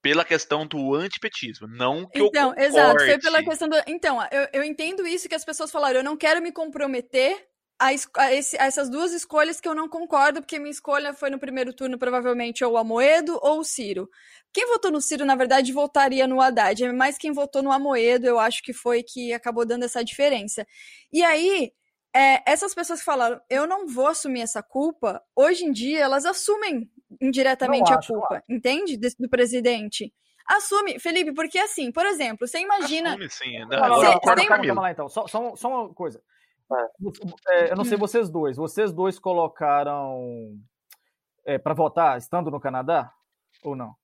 pela 0.00 0.24
questão 0.24 0.66
do 0.66 0.94
antipetismo, 0.94 1.66
não 1.66 2.08
que 2.08 2.18
então, 2.18 2.48
eu 2.50 2.50
concorde. 2.50 2.64
exato, 2.64 3.04
foi 3.04 3.18
pela 3.18 3.42
questão 3.42 3.68
do... 3.68 3.76
Então, 3.86 4.20
eu, 4.30 4.48
eu 4.52 4.64
entendo 4.64 5.06
isso 5.06 5.28
que 5.28 5.34
as 5.34 5.44
pessoas 5.44 5.70
falaram, 5.70 6.00
eu 6.00 6.04
não 6.04 6.16
quero 6.16 6.42
me 6.42 6.50
comprometer 6.50 7.51
a, 7.78 7.88
a, 8.16 8.32
esse, 8.32 8.56
a, 8.58 8.64
essas 8.64 8.88
duas 8.88 9.12
escolhas 9.12 9.60
que 9.60 9.68
eu 9.68 9.74
não 9.74 9.88
concordo, 9.88 10.40
porque 10.40 10.58
minha 10.58 10.70
escolha 10.70 11.12
foi 11.12 11.30
no 11.30 11.38
primeiro 11.38 11.72
turno, 11.72 11.98
provavelmente, 11.98 12.64
ou 12.64 12.72
o 12.72 12.76
Amoedo 12.76 13.38
ou 13.42 13.60
o 13.60 13.64
Ciro. 13.64 14.08
Quem 14.52 14.66
votou 14.68 14.90
no 14.90 15.00
Ciro, 15.00 15.24
na 15.24 15.34
verdade, 15.34 15.72
votaria 15.72 16.26
no 16.26 16.40
Haddad. 16.40 16.84
É 16.84 16.92
mais 16.92 17.18
quem 17.18 17.32
votou 17.32 17.62
no 17.62 17.72
Amoedo, 17.72 18.26
eu 18.26 18.38
acho 18.38 18.62
que 18.62 18.72
foi 18.72 19.02
que 19.02 19.32
acabou 19.32 19.64
dando 19.64 19.84
essa 19.84 20.04
diferença. 20.04 20.66
E 21.12 21.22
aí, 21.24 21.72
é, 22.14 22.42
essas 22.50 22.74
pessoas 22.74 23.00
que 23.00 23.04
falaram, 23.04 23.40
eu 23.48 23.66
não 23.66 23.86
vou 23.86 24.06
assumir 24.06 24.42
essa 24.42 24.62
culpa, 24.62 25.22
hoje 25.34 25.64
em 25.64 25.72
dia 25.72 26.00
elas 26.00 26.26
assumem 26.26 26.90
indiretamente 27.20 27.92
acho, 27.92 28.14
a 28.14 28.18
culpa, 28.18 28.42
entende? 28.48 28.96
Desse, 28.96 29.16
do 29.18 29.28
presidente. 29.28 30.12
Assume, 30.46 30.98
Felipe, 30.98 31.32
porque 31.32 31.58
assim, 31.58 31.90
por 31.90 32.04
exemplo, 32.04 32.46
você 32.46 32.58
imagina. 32.58 33.10
Assume, 33.10 33.30
sim. 33.30 33.58
Não, 33.60 33.88
você, 33.88 34.18
você 34.22 34.34
tem... 34.34 34.74
Lá, 34.74 34.90
então. 34.90 35.08
Só, 35.08 35.26
só, 35.26 35.56
só 35.56 35.68
uma 35.68 35.94
coisa. 35.94 36.22
É, 37.48 37.72
eu 37.72 37.76
não 37.76 37.84
sei 37.84 37.96
vocês 37.96 38.30
dois. 38.30 38.56
Vocês 38.56 38.92
dois 38.92 39.18
colocaram 39.18 40.58
é, 41.44 41.58
para 41.58 41.74
votar 41.74 42.18
estando 42.18 42.50
no 42.50 42.60
Canadá 42.60 43.12
ou 43.62 43.76
não? 43.76 43.94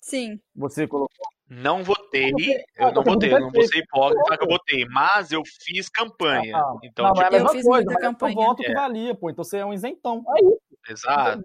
Sim. 0.00 0.40
Você 0.54 0.86
colocou? 0.86 1.26
Não 1.48 1.84
votei, 1.84 2.32
eu 2.78 2.92
não 2.92 3.02
votei, 3.02 3.34
eu 3.34 3.40
não 3.40 3.50
vou 3.50 3.62
ser 3.62 3.78
hipócrita 3.80 4.38
que 4.38 4.44
eu 4.44 4.48
votei, 4.48 4.86
mas 4.86 5.30
eu 5.32 5.42
fiz 5.44 5.90
campanha. 5.90 6.56
Ah, 6.56 6.74
então, 6.82 7.04
não, 7.04 7.12
tipo, 7.12 7.24
é 7.24 7.28
a 7.28 7.30
mesma 7.30 7.62
coisa, 7.62 7.84
mas 7.92 8.00
campanha. 8.00 8.32
eu 8.32 8.36
voto 8.36 8.62
que 8.62 8.70
é. 8.70 8.74
valia, 8.74 9.14
pô. 9.14 9.28
Então 9.28 9.44
você 9.44 9.58
é 9.58 9.66
um 9.66 9.74
isentão. 9.74 10.24
É 10.28 10.44
isso. 10.44 10.62
Exato. 10.88 11.42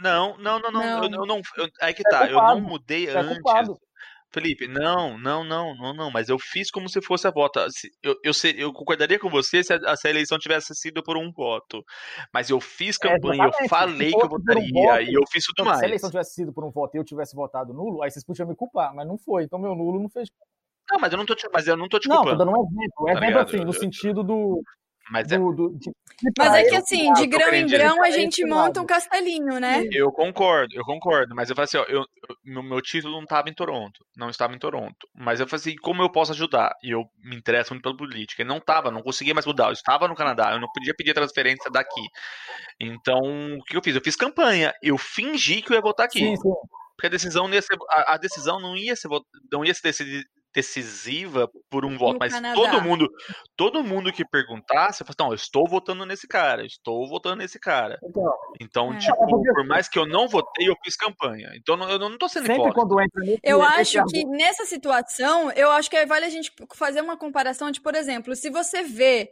Não, 0.00 0.36
não, 0.38 0.58
não, 0.58 0.72
não, 0.72 0.82
não. 0.82 1.04
Eu, 1.04 1.10
eu 1.10 1.26
não 1.26 1.40
eu, 1.56 1.68
aí 1.80 1.94
que 1.94 2.02
é 2.04 2.10
tá, 2.10 2.28
eu 2.28 2.36
não 2.36 2.60
mudei 2.60 3.08
é 3.08 3.16
antes. 3.16 3.40
Felipe, 4.34 4.66
não, 4.66 5.16
não, 5.16 5.44
não, 5.44 5.76
não, 5.76 5.94
não, 5.94 6.10
mas 6.10 6.28
eu 6.28 6.36
fiz 6.38 6.68
como 6.68 6.88
se 6.88 7.00
fosse 7.00 7.28
a 7.28 7.30
voto. 7.30 7.60
Eu, 8.02 8.16
eu, 8.24 8.32
eu 8.56 8.72
concordaria 8.72 9.18
com 9.18 9.30
você 9.30 9.62
se 9.62 9.72
a, 9.72 9.96
se 9.96 10.08
a, 10.08 10.10
eleição 10.10 10.38
tivesse 10.38 10.74
sido 10.74 11.04
por 11.04 11.16
um 11.16 11.30
voto. 11.30 11.84
Mas 12.32 12.50
eu 12.50 12.60
fiz 12.60 12.98
é, 13.00 13.08
campanha, 13.08 13.44
é, 13.44 13.46
eu 13.46 13.68
falei 13.68 14.10
que 14.10 14.20
eu 14.20 14.28
votaria 14.28 14.64
um 14.64 14.82
voto, 14.82 15.02
e 15.02 15.14
eu 15.14 15.22
fiz 15.30 15.44
tudo 15.44 15.64
mais. 15.64 15.78
Se 15.78 15.84
a 15.84 15.88
eleição 15.88 16.10
tivesse 16.10 16.34
sido 16.34 16.52
por 16.52 16.64
um 16.64 16.70
voto 16.72 16.96
e 16.96 16.98
eu 16.98 17.04
tivesse 17.04 17.36
votado 17.36 17.72
nulo, 17.72 18.02
aí 18.02 18.10
vocês 18.10 18.24
podiam 18.24 18.48
me 18.48 18.56
culpar, 18.56 18.92
mas 18.92 19.06
não 19.06 19.16
foi. 19.16 19.44
Então 19.44 19.58
meu 19.58 19.74
nulo 19.76 20.00
não 20.00 20.08
fez. 20.08 20.28
Não, 20.90 20.98
mas 20.98 21.12
eu 21.12 21.18
não 21.18 21.24
tô 21.24 21.36
te, 21.36 21.48
mas 21.52 21.68
eu 21.68 21.76
não 21.76 21.88
tô 21.88 22.00
te 22.00 22.08
culpando. 22.08 22.30
Não, 22.30 22.38
tô 22.38 22.44
dando 22.44 22.58
um 22.58 22.66
exemplo. 22.66 23.02
Um 23.02 23.04
tá 23.04 23.12
exemplo 23.12 23.40
assim, 23.40 23.64
no 23.64 23.72
sentido 23.72 24.24
do 24.24 24.60
mas 25.10 25.30
é, 25.30 25.38
do, 25.38 25.52
do, 25.52 25.78
de, 25.78 25.90
mas 26.38 26.54
é 26.54 26.64
que 26.64 26.76
assim, 26.76 27.12
de 27.12 27.26
grão 27.26 27.52
em 27.52 27.66
grão 27.66 28.02
a 28.02 28.10
gente 28.10 28.44
monta 28.44 28.80
um 28.80 28.86
castelinho, 28.86 29.60
né? 29.60 29.86
Eu 29.92 30.10
concordo, 30.10 30.74
eu 30.74 30.84
concordo. 30.84 31.34
Mas 31.34 31.50
eu 31.50 31.56
falei 31.56 31.64
assim, 31.64 31.76
ó, 31.76 31.84
eu, 31.84 32.04
meu, 32.42 32.62
meu 32.62 32.80
título 32.80 33.14
não 33.14 33.24
estava 33.24 33.50
em 33.50 33.54
Toronto. 33.54 34.04
Não 34.16 34.30
estava 34.30 34.54
em 34.54 34.58
Toronto. 34.58 35.06
Mas 35.14 35.40
eu 35.40 35.46
falei 35.46 35.60
assim, 35.60 35.76
como 35.76 36.02
eu 36.02 36.10
posso 36.10 36.32
ajudar? 36.32 36.74
E 36.82 36.90
eu 36.90 37.04
me 37.22 37.36
interesso 37.36 37.74
muito 37.74 37.82
pela 37.82 37.96
política. 37.96 38.42
E 38.42 38.46
não 38.46 38.58
estava, 38.58 38.90
não 38.90 39.02
conseguia 39.02 39.34
mais 39.34 39.46
mudar. 39.46 39.66
Eu 39.66 39.72
estava 39.72 40.08
no 40.08 40.14
Canadá, 40.14 40.52
eu 40.52 40.60
não 40.60 40.68
podia 40.72 40.94
pedir 40.94 41.12
transferência 41.12 41.70
daqui. 41.70 42.08
Então, 42.80 43.20
o 43.58 43.64
que 43.64 43.76
eu 43.76 43.82
fiz? 43.82 43.94
Eu 43.94 44.02
fiz 44.02 44.16
campanha. 44.16 44.72
Eu 44.82 44.96
fingi 44.96 45.60
que 45.60 45.72
eu 45.72 45.76
ia 45.76 45.82
votar 45.82 46.06
aqui. 46.06 46.20
Sim, 46.20 46.36
sim. 46.36 46.50
Porque 46.96 47.08
a 47.08 47.10
decisão, 47.10 47.48
ia 47.52 47.60
ser, 47.60 47.76
a, 47.90 48.14
a, 48.14 48.16
decisão 48.16 48.60
não 48.60 48.76
ia 48.76 48.94
ser, 48.94 49.08
não 49.50 49.64
ia 49.64 49.74
ser 49.74 49.92
decisiva 50.54 51.50
por 51.68 51.84
um 51.84 51.98
voto, 51.98 52.18
mas 52.20 52.32
Canadá. 52.32 52.54
todo 52.54 52.80
mundo, 52.80 53.10
todo 53.56 53.82
mundo 53.82 54.12
que 54.12 54.24
perguntasse, 54.24 55.02
fala, 55.04 55.14
não, 55.18 55.28
eu 55.30 55.34
estou 55.34 55.68
votando 55.68 56.06
nesse 56.06 56.28
cara, 56.28 56.64
estou 56.64 57.08
votando 57.08 57.36
nesse 57.36 57.58
cara. 57.58 57.98
Então, 58.04 58.34
então 58.60 58.94
é. 58.94 58.98
tipo, 58.98 59.26
por 59.26 59.66
mais 59.66 59.88
que 59.88 59.98
eu 59.98 60.06
não 60.06 60.28
votei, 60.28 60.68
eu 60.68 60.76
fiz 60.84 60.96
campanha. 60.96 61.50
Então 61.56 61.76
eu 61.90 61.98
não 61.98 62.12
estou 62.12 62.28
sendo 62.28 62.46
Sempre 62.46 62.72
quando 62.72 63.00
entra 63.00 63.20
nesse, 63.22 63.40
Eu 63.42 63.60
acho 63.60 64.04
que 64.06 64.24
nessa 64.24 64.64
situação, 64.64 65.50
eu 65.52 65.70
acho 65.72 65.90
que 65.90 66.06
vale 66.06 66.24
a 66.24 66.30
gente 66.30 66.52
fazer 66.74 67.00
uma 67.00 67.16
comparação 67.16 67.72
de, 67.72 67.80
por 67.80 67.96
exemplo, 67.96 68.36
se 68.36 68.48
você 68.48 68.84
vê 68.84 69.30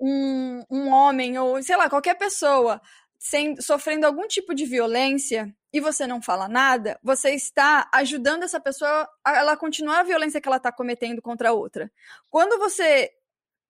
um, 0.00 0.64
um 0.70 0.88
homem 0.90 1.38
ou, 1.38 1.62
sei 1.62 1.76
lá, 1.76 1.90
qualquer 1.90 2.16
pessoa 2.16 2.80
sem, 3.24 3.58
sofrendo 3.58 4.06
algum 4.06 4.28
tipo 4.28 4.54
de 4.54 4.66
violência 4.66 5.50
e 5.72 5.80
você 5.80 6.06
não 6.06 6.20
fala 6.20 6.46
nada, 6.46 7.00
você 7.02 7.30
está 7.30 7.88
ajudando 7.94 8.42
essa 8.42 8.60
pessoa 8.60 9.08
a 9.24 9.38
ela 9.38 9.56
continuar 9.56 10.00
a 10.00 10.02
violência 10.04 10.42
que 10.42 10.46
ela 10.46 10.58
está 10.58 10.70
cometendo 10.70 11.22
contra 11.22 11.48
a 11.48 11.52
outra. 11.52 11.90
Quando 12.28 12.58
você 12.58 13.10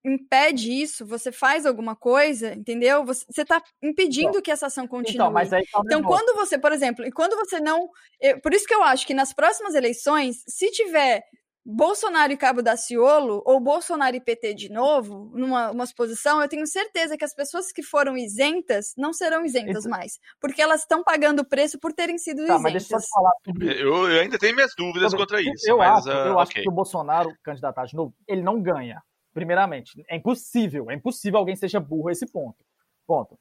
impede 0.03 0.73
isso, 0.73 1.05
você 1.05 1.31
faz 1.31 1.65
alguma 1.65 1.95
coisa, 1.95 2.53
entendeu? 2.53 3.05
Você 3.05 3.43
está 3.43 3.63
impedindo 3.81 4.29
então, 4.31 4.41
que 4.41 4.51
essa 4.51 4.67
ação 4.67 4.85
continue. 4.85 5.15
Então, 5.15 5.31
mas 5.31 5.53
aí 5.53 5.65
tá 5.71 5.81
então 5.85 6.03
quando 6.03 6.35
você, 6.35 6.59
por 6.59 6.73
exemplo, 6.73 7.05
e 7.05 7.11
quando 7.11 7.37
você 7.37 7.57
não. 7.61 7.89
Eu, 8.19 8.41
por 8.41 8.53
isso 8.53 8.67
que 8.67 8.75
eu 8.75 8.83
acho 8.83 9.07
que 9.07 9.13
nas 9.13 9.31
próximas 9.31 9.73
eleições, 9.73 10.43
se 10.45 10.69
tiver 10.69 11.23
Bolsonaro 11.65 12.31
e 12.31 12.37
Cabo 12.37 12.61
Daciolo, 12.61 13.41
ou 13.43 13.59
Bolsonaro 13.59 14.15
e 14.15 14.21
PT 14.21 14.53
de 14.53 14.69
novo, 14.69 15.31
numa 15.33 15.71
uma 15.71 15.85
posição, 15.95 16.39
eu 16.39 16.47
tenho 16.47 16.67
certeza 16.67 17.17
que 17.17 17.25
as 17.25 17.33
pessoas 17.33 17.71
que 17.71 17.81
foram 17.81 18.15
isentas 18.15 18.93
não 18.95 19.11
serão 19.11 19.43
isentas 19.43 19.79
Isso. 19.79 19.89
mais. 19.89 20.19
Porque 20.39 20.61
elas 20.61 20.81
estão 20.81 21.03
pagando 21.03 21.39
o 21.39 21.45
preço 21.45 21.79
por 21.79 21.91
terem 21.91 22.19
sido 22.19 22.45
tá, 22.45 22.57
isentas. 22.57 22.87
Mas 22.91 23.09
falar 23.09 23.31
eu, 23.61 24.09
eu, 24.09 24.21
ainda 24.21 24.37
tenho 24.37 24.53
minhas 24.53 24.75
dúvidas 24.77 25.11
contra 25.15 25.41
isso. 25.41 25.67
Eu, 25.67 25.79
mas, 25.79 26.05
acho, 26.05 26.15
uh, 26.15 26.27
eu 26.27 26.39
acho 26.39 26.51
que 26.51 26.69
o 26.69 26.71
Bolsonaro, 26.71 27.35
candidatar 27.41 27.85
de 27.85 27.95
novo, 27.95 28.13
ele 28.27 28.43
não 28.43 28.61
ganha. 28.61 29.01
Primeiramente. 29.33 30.05
É 30.07 30.15
impossível. 30.15 30.91
É 30.91 30.93
impossível 30.93 31.39
alguém 31.39 31.55
seja 31.55 31.79
burro 31.79 32.09
a 32.09 32.11
esse 32.11 32.27
ponto. 32.27 32.63
Ponto. 33.07 33.39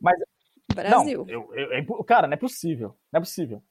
Mas. 0.00 0.16
Brasil. 0.74 1.26
Não, 1.26 1.32
eu, 1.32 1.54
eu, 1.54 1.72
é, 1.72 1.84
cara, 2.06 2.26
não 2.26 2.34
é 2.34 2.38
possível. 2.38 2.96
Não 3.12 3.18
é 3.18 3.20
possível. 3.20 3.62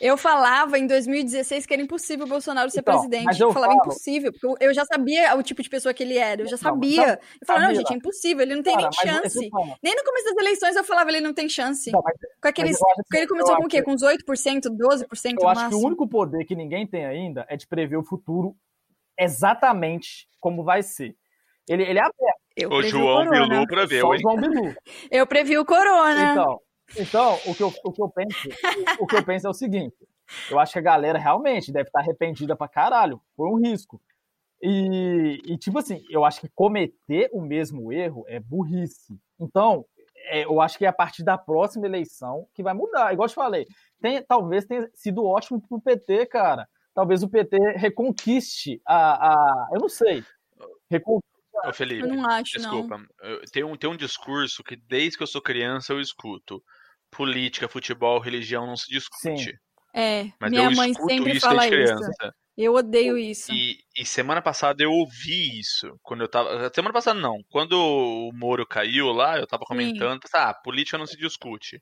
Eu 0.00 0.16
falava 0.16 0.78
em 0.78 0.86
2016 0.86 1.66
que 1.66 1.74
era 1.74 1.82
impossível 1.82 2.24
o 2.24 2.28
Bolsonaro 2.28 2.70
ser 2.70 2.80
então, 2.80 2.94
presidente. 2.94 3.40
Eu, 3.40 3.48
eu, 3.48 3.52
falava 3.52 3.72
falo... 3.72 3.84
impossível, 3.84 4.32
porque 4.32 4.64
eu 4.64 4.72
já 4.72 4.84
sabia 4.84 5.36
o 5.36 5.42
tipo 5.42 5.62
de 5.62 5.68
pessoa 5.68 5.92
que 5.92 6.02
ele 6.02 6.16
era. 6.16 6.42
Eu 6.42 6.48
já 6.48 6.56
sabia. 6.56 7.06
Não, 7.06 7.12
eu 7.12 7.46
falava, 7.46 7.66
não, 7.66 7.74
gente, 7.74 7.92
é 7.92 7.96
impossível, 7.96 8.42
ele 8.42 8.56
não 8.56 8.62
tem 8.62 8.74
cara, 8.74 8.88
nem 8.88 9.12
chance. 9.12 9.50
Nem 9.82 9.94
no 9.94 10.04
começo 10.04 10.24
das 10.24 10.36
eleições 10.38 10.76
eu 10.76 10.84
falava, 10.84 11.10
ele 11.10 11.20
não 11.20 11.34
tem 11.34 11.48
chance. 11.48 11.90
Não, 11.92 12.00
mas, 12.02 12.14
com 12.40 12.48
aqueles, 12.48 12.78
porque 12.78 13.16
ele 13.16 13.26
começou 13.26 13.56
com 13.56 13.64
o 13.64 13.68
quê? 13.68 13.82
Com 13.82 13.92
uns 13.92 14.02
8%, 14.02 14.16
12% 14.70 15.36
Eu 15.40 15.48
acho 15.48 15.68
que 15.68 15.74
o 15.74 15.86
único 15.86 16.08
poder 16.08 16.44
que 16.44 16.54
ninguém 16.54 16.86
tem 16.86 17.04
ainda 17.04 17.44
é 17.48 17.56
de 17.56 17.66
prever 17.66 17.96
o 17.96 18.02
futuro 18.02 18.56
exatamente 19.18 20.26
como 20.40 20.64
vai 20.64 20.82
ser. 20.82 21.14
Ele, 21.68 21.82
ele 21.82 21.98
é 21.98 22.02
aberto. 22.02 22.40
Eu 22.56 22.70
o 22.70 22.82
João 22.82 23.26
o 23.26 23.30
Bilu 23.30 23.66
preveu, 23.66 24.12
hein? 24.12 24.20
João 24.20 24.36
Bilu. 24.36 24.74
Eu 25.10 25.26
previ 25.26 25.56
o 25.56 25.64
Corona. 25.64 26.32
Então, 26.32 26.60
então, 26.96 27.38
o 27.46 27.54
que 27.54 27.62
eu, 27.62 27.72
o 27.84 27.92
que 27.92 28.02
eu 28.02 28.08
penso, 28.08 28.48
o 28.98 29.06
que 29.06 29.16
eu 29.16 29.24
penso 29.24 29.46
é 29.46 29.50
o 29.50 29.54
seguinte: 29.54 29.96
eu 30.50 30.58
acho 30.58 30.72
que 30.72 30.78
a 30.78 30.82
galera 30.82 31.18
realmente 31.18 31.72
deve 31.72 31.88
estar 31.88 32.00
arrependida 32.00 32.56
pra 32.56 32.68
caralho. 32.68 33.20
Foi 33.36 33.48
um 33.48 33.56
risco. 33.56 34.00
E, 34.62 35.40
e, 35.44 35.56
tipo 35.56 35.78
assim, 35.78 36.04
eu 36.10 36.24
acho 36.24 36.40
que 36.40 36.48
cometer 36.48 37.30
o 37.32 37.40
mesmo 37.40 37.92
erro 37.92 38.24
é 38.28 38.38
burrice. 38.38 39.18
Então, 39.38 39.86
é, 40.26 40.44
eu 40.44 40.60
acho 40.60 40.76
que 40.76 40.84
é 40.84 40.88
a 40.88 40.92
partir 40.92 41.22
da 41.22 41.38
próxima 41.38 41.86
eleição 41.86 42.46
que 42.54 42.62
vai 42.62 42.74
mudar. 42.74 43.12
Igual 43.12 43.26
eu 43.26 43.30
te 43.30 43.34
falei, 43.34 43.66
tem, 44.00 44.22
talvez 44.22 44.66
tenha 44.66 44.88
sido 44.92 45.24
ótimo 45.24 45.60
pro 45.60 45.80
PT, 45.80 46.26
cara. 46.26 46.68
Talvez 46.94 47.22
o 47.22 47.28
PT 47.28 47.56
reconquiste 47.76 48.80
a. 48.84 49.28
a 49.28 49.68
eu 49.72 49.80
não 49.80 49.88
sei. 49.88 50.22
Reconquiste 50.90 51.30
Ô, 51.64 51.72
Felipe, 51.72 52.02
eu 52.02 52.14
não 52.14 52.26
acho, 52.28 52.58
desculpa. 52.58 52.98
Não. 52.98 53.06
Tem, 53.52 53.64
um, 53.64 53.76
tem 53.76 53.90
um 53.90 53.96
discurso 53.96 54.62
que 54.62 54.76
desde 54.76 55.16
que 55.16 55.22
eu 55.22 55.26
sou 55.26 55.42
criança 55.42 55.92
eu 55.92 56.00
escuto. 56.00 56.62
Política, 57.10 57.68
futebol, 57.68 58.18
religião 58.18 58.66
não 58.66 58.76
se 58.76 58.88
discute. 58.88 59.44
Sim. 59.44 59.52
É, 59.94 60.30
Mas 60.40 60.50
minha 60.50 60.70
mãe 60.70 60.94
sempre 60.94 61.40
fala 61.40 61.66
isso. 61.66 62.10
Eu 62.56 62.74
odeio 62.74 63.16
isso. 63.16 63.50
E, 63.52 63.78
e, 63.96 64.04
semana 64.04 64.42
passada 64.42 64.82
eu 64.82 64.92
ouvi 64.92 65.58
isso. 65.58 65.96
Quando 66.02 66.22
eu 66.22 66.28
tava. 66.28 66.70
Semana 66.74 66.92
passada 66.92 67.18
não. 67.18 67.38
Quando 67.48 67.72
o 67.72 68.30
Moro 68.34 68.66
caiu 68.66 69.06
lá, 69.12 69.38
eu 69.38 69.46
tava 69.46 69.64
comentando. 69.64 70.20
Sim. 70.26 70.32
Ah, 70.34 70.52
política 70.52 70.98
não 70.98 71.06
se 71.06 71.16
discute. 71.16 71.80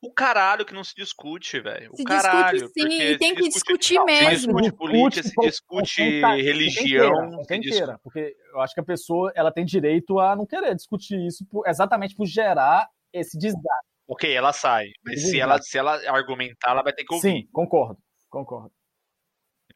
O 0.00 0.12
caralho 0.12 0.66
que 0.66 0.74
não 0.74 0.84
se 0.84 0.94
discute, 0.94 1.58
velho. 1.60 1.90
O 1.98 2.04
caralho. 2.04 2.60
Discute, 2.60 2.92
sim, 2.92 3.02
e 3.02 3.18
tem 3.18 3.34
que 3.34 3.48
discutir 3.48 3.98
mesmo. 4.04 4.30
Se 4.30 4.36
discute 4.36 4.72
política, 4.76 5.28
se 5.28 5.34
discute 5.40 6.20
religião. 6.20 7.42
Quem 7.48 7.60
queira, 7.60 7.98
porque 8.02 8.36
eu 8.52 8.60
acho 8.60 8.74
que 8.74 8.80
a 8.80 8.84
pessoa 8.84 9.32
ela 9.34 9.50
tem 9.50 9.64
direito 9.64 10.20
a 10.20 10.36
não 10.36 10.46
querer 10.46 10.74
discutir 10.74 11.18
isso 11.26 11.44
por, 11.50 11.66
exatamente 11.66 12.14
por 12.14 12.26
gerar 12.26 12.86
esse 13.12 13.38
desgaste. 13.38 13.93
Ok, 14.06 14.30
ela 14.30 14.52
sai. 14.52 14.86
Mas 15.04 15.22
se 15.22 15.40
ela, 15.40 15.60
se 15.60 15.78
ela 15.78 15.94
argumentar, 16.10 16.70
ela 16.70 16.82
vai 16.82 16.92
ter 16.92 17.04
que 17.04 17.14
ouvir. 17.14 17.30
Sim, 17.30 17.48
concordo. 17.52 17.98
Concordo. 18.28 18.72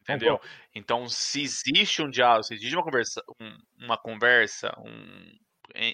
Entendeu? 0.01 0.37
Concordo. 0.37 0.55
Então, 0.75 1.09
se 1.09 1.41
existe 1.41 2.01
um 2.01 2.09
diálogo, 2.09 2.43
se 2.43 2.53
existe 2.53 2.75
uma 2.75 2.83
conversa, 2.83 3.23
um, 3.41 3.57
uma 3.85 3.97
conversa, 3.97 4.71
um, 4.79 5.37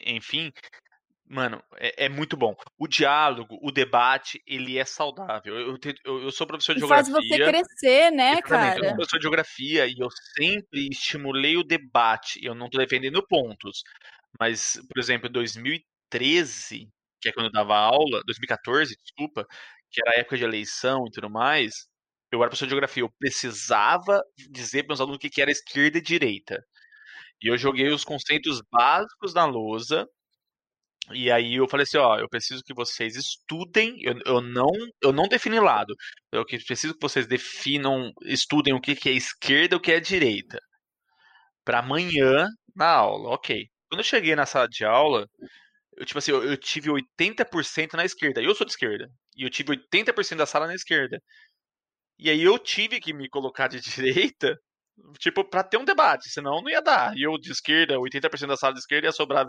enfim, 0.05 0.51
mano, 1.27 1.61
é, 1.77 2.05
é, 2.05 2.09
muito 2.09 2.35
bom. 2.35 2.55
O 2.77 2.87
diálogo, 2.87 3.57
o 3.61 3.71
debate, 3.71 4.41
ele 4.45 4.77
é 4.77 4.85
saudável. 4.85 5.57
Eu, 5.57 5.77
eu, 6.03 6.23
eu 6.23 6.31
sou 6.31 6.45
professor 6.45 6.73
de 6.73 6.79
e 6.79 6.81
geografia. 6.81 7.13
Faz 7.13 7.27
você 7.27 7.37
crescer, 7.37 8.11
né, 8.11 8.41
cara? 8.41 8.77
Eu 8.77 8.83
sou 8.83 8.95
professor 8.95 9.17
de 9.17 9.23
geografia 9.23 9.87
e 9.87 9.95
eu 9.97 10.09
sempre 10.37 10.87
estimulei 10.91 11.55
o 11.57 11.63
debate. 11.63 12.39
Eu 12.43 12.53
não 12.53 12.69
tô 12.69 12.77
defendendo 12.77 13.25
pontos. 13.25 13.83
Mas, 14.39 14.79
por 14.87 14.99
exemplo, 14.99 15.29
em 15.29 15.31
2013, 15.31 16.89
que 17.21 17.29
é 17.29 17.33
quando 17.33 17.47
eu 17.47 17.51
dava 17.51 17.75
aula, 17.75 18.21
2014, 18.25 18.95
desculpa, 19.03 19.45
que 19.91 20.01
era 20.01 20.17
a 20.17 20.19
época 20.19 20.37
de 20.37 20.43
eleição 20.43 21.05
e 21.07 21.11
tudo 21.11 21.29
mais, 21.29 21.87
eu 22.31 22.39
era 22.41 22.49
professor 22.49 22.65
de 22.65 22.71
geografia, 22.71 23.03
eu 23.03 23.11
precisava 23.19 24.21
dizer 24.51 24.83
para 24.83 24.89
meus 24.89 25.01
alunos 25.01 25.17
o 25.17 25.19
que 25.19 25.41
era 25.41 25.51
esquerda 25.51 25.97
e 25.99 26.01
direita. 26.01 26.63
E 27.41 27.47
eu 27.49 27.57
joguei 27.57 27.89
os 27.89 28.03
conceitos 28.05 28.61
básicos 28.71 29.33
na 29.33 29.45
lousa, 29.45 30.07
e 31.11 31.31
aí 31.31 31.55
eu 31.55 31.67
falei 31.67 31.83
assim, 31.83 31.97
ó, 31.97 32.17
eu 32.17 32.27
preciso 32.27 32.63
que 32.63 32.73
vocês 32.73 33.15
estudem, 33.15 33.97
eu, 34.01 34.19
eu 34.25 34.41
não 34.41 34.71
eu 35.01 35.13
não 35.13 35.27
defini 35.27 35.59
lado, 35.59 35.93
eu 36.31 36.43
preciso 36.45 36.93
que 36.95 37.01
vocês 37.01 37.27
definam, 37.27 38.11
estudem 38.23 38.73
o 38.73 38.81
que, 38.81 38.95
que 38.95 39.09
é 39.09 39.11
esquerda 39.13 39.75
e 39.75 39.77
o 39.77 39.81
que 39.81 39.91
é 39.91 39.99
direita. 39.99 40.59
Para 41.63 41.79
amanhã 41.79 42.47
na 42.75 42.87
aula, 42.89 43.29
ok. 43.29 43.67
Quando 43.89 43.99
eu 43.99 44.03
cheguei 44.03 44.35
na 44.35 44.45
sala 44.45 44.67
de 44.67 44.85
aula, 44.85 45.27
eu, 45.97 46.05
tipo 46.05 46.17
assim, 46.17 46.31
eu, 46.31 46.43
eu 46.43 46.57
tive 46.57 46.89
80% 46.89 47.93
na 47.93 48.05
esquerda. 48.05 48.41
Eu 48.41 48.55
sou 48.55 48.65
de 48.65 48.73
esquerda. 48.73 49.09
E 49.35 49.43
eu 49.43 49.49
tive 49.49 49.71
80% 49.71 50.37
da 50.37 50.45
sala 50.45 50.67
na 50.67 50.75
esquerda. 50.75 51.21
E 52.17 52.29
aí 52.29 52.41
eu 52.41 52.57
tive 52.57 52.99
que 52.99 53.13
me 53.13 53.29
colocar 53.29 53.67
de 53.67 53.79
direita, 53.81 54.57
tipo, 55.19 55.43
para 55.43 55.63
ter 55.63 55.77
um 55.77 55.85
debate, 55.85 56.29
senão 56.29 56.61
não 56.61 56.69
ia 56.69 56.81
dar. 56.81 57.15
E 57.17 57.23
eu 57.23 57.37
de 57.37 57.51
esquerda, 57.51 57.97
80% 57.97 58.47
da 58.47 58.57
sala 58.57 58.73
de 58.73 58.79
esquerda 58.79 59.07
ia 59.07 59.11
sobrar 59.11 59.45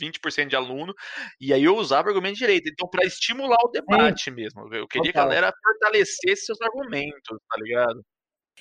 20% 0.00 0.48
de 0.48 0.56
aluno, 0.56 0.92
e 1.40 1.52
aí 1.52 1.64
eu 1.64 1.76
usava 1.76 2.08
argumento 2.08 2.34
de 2.34 2.40
direita. 2.40 2.68
Então, 2.70 2.88
para 2.88 3.06
estimular 3.06 3.58
o 3.64 3.70
debate 3.70 4.24
Sim. 4.24 4.30
mesmo, 4.32 4.74
eu 4.74 4.88
queria 4.88 5.12
que 5.12 5.18
a 5.18 5.22
galera 5.22 5.52
fortalecesse 5.62 6.46
seus 6.46 6.60
argumentos, 6.60 7.38
tá 7.48 7.56
ligado? 7.60 8.04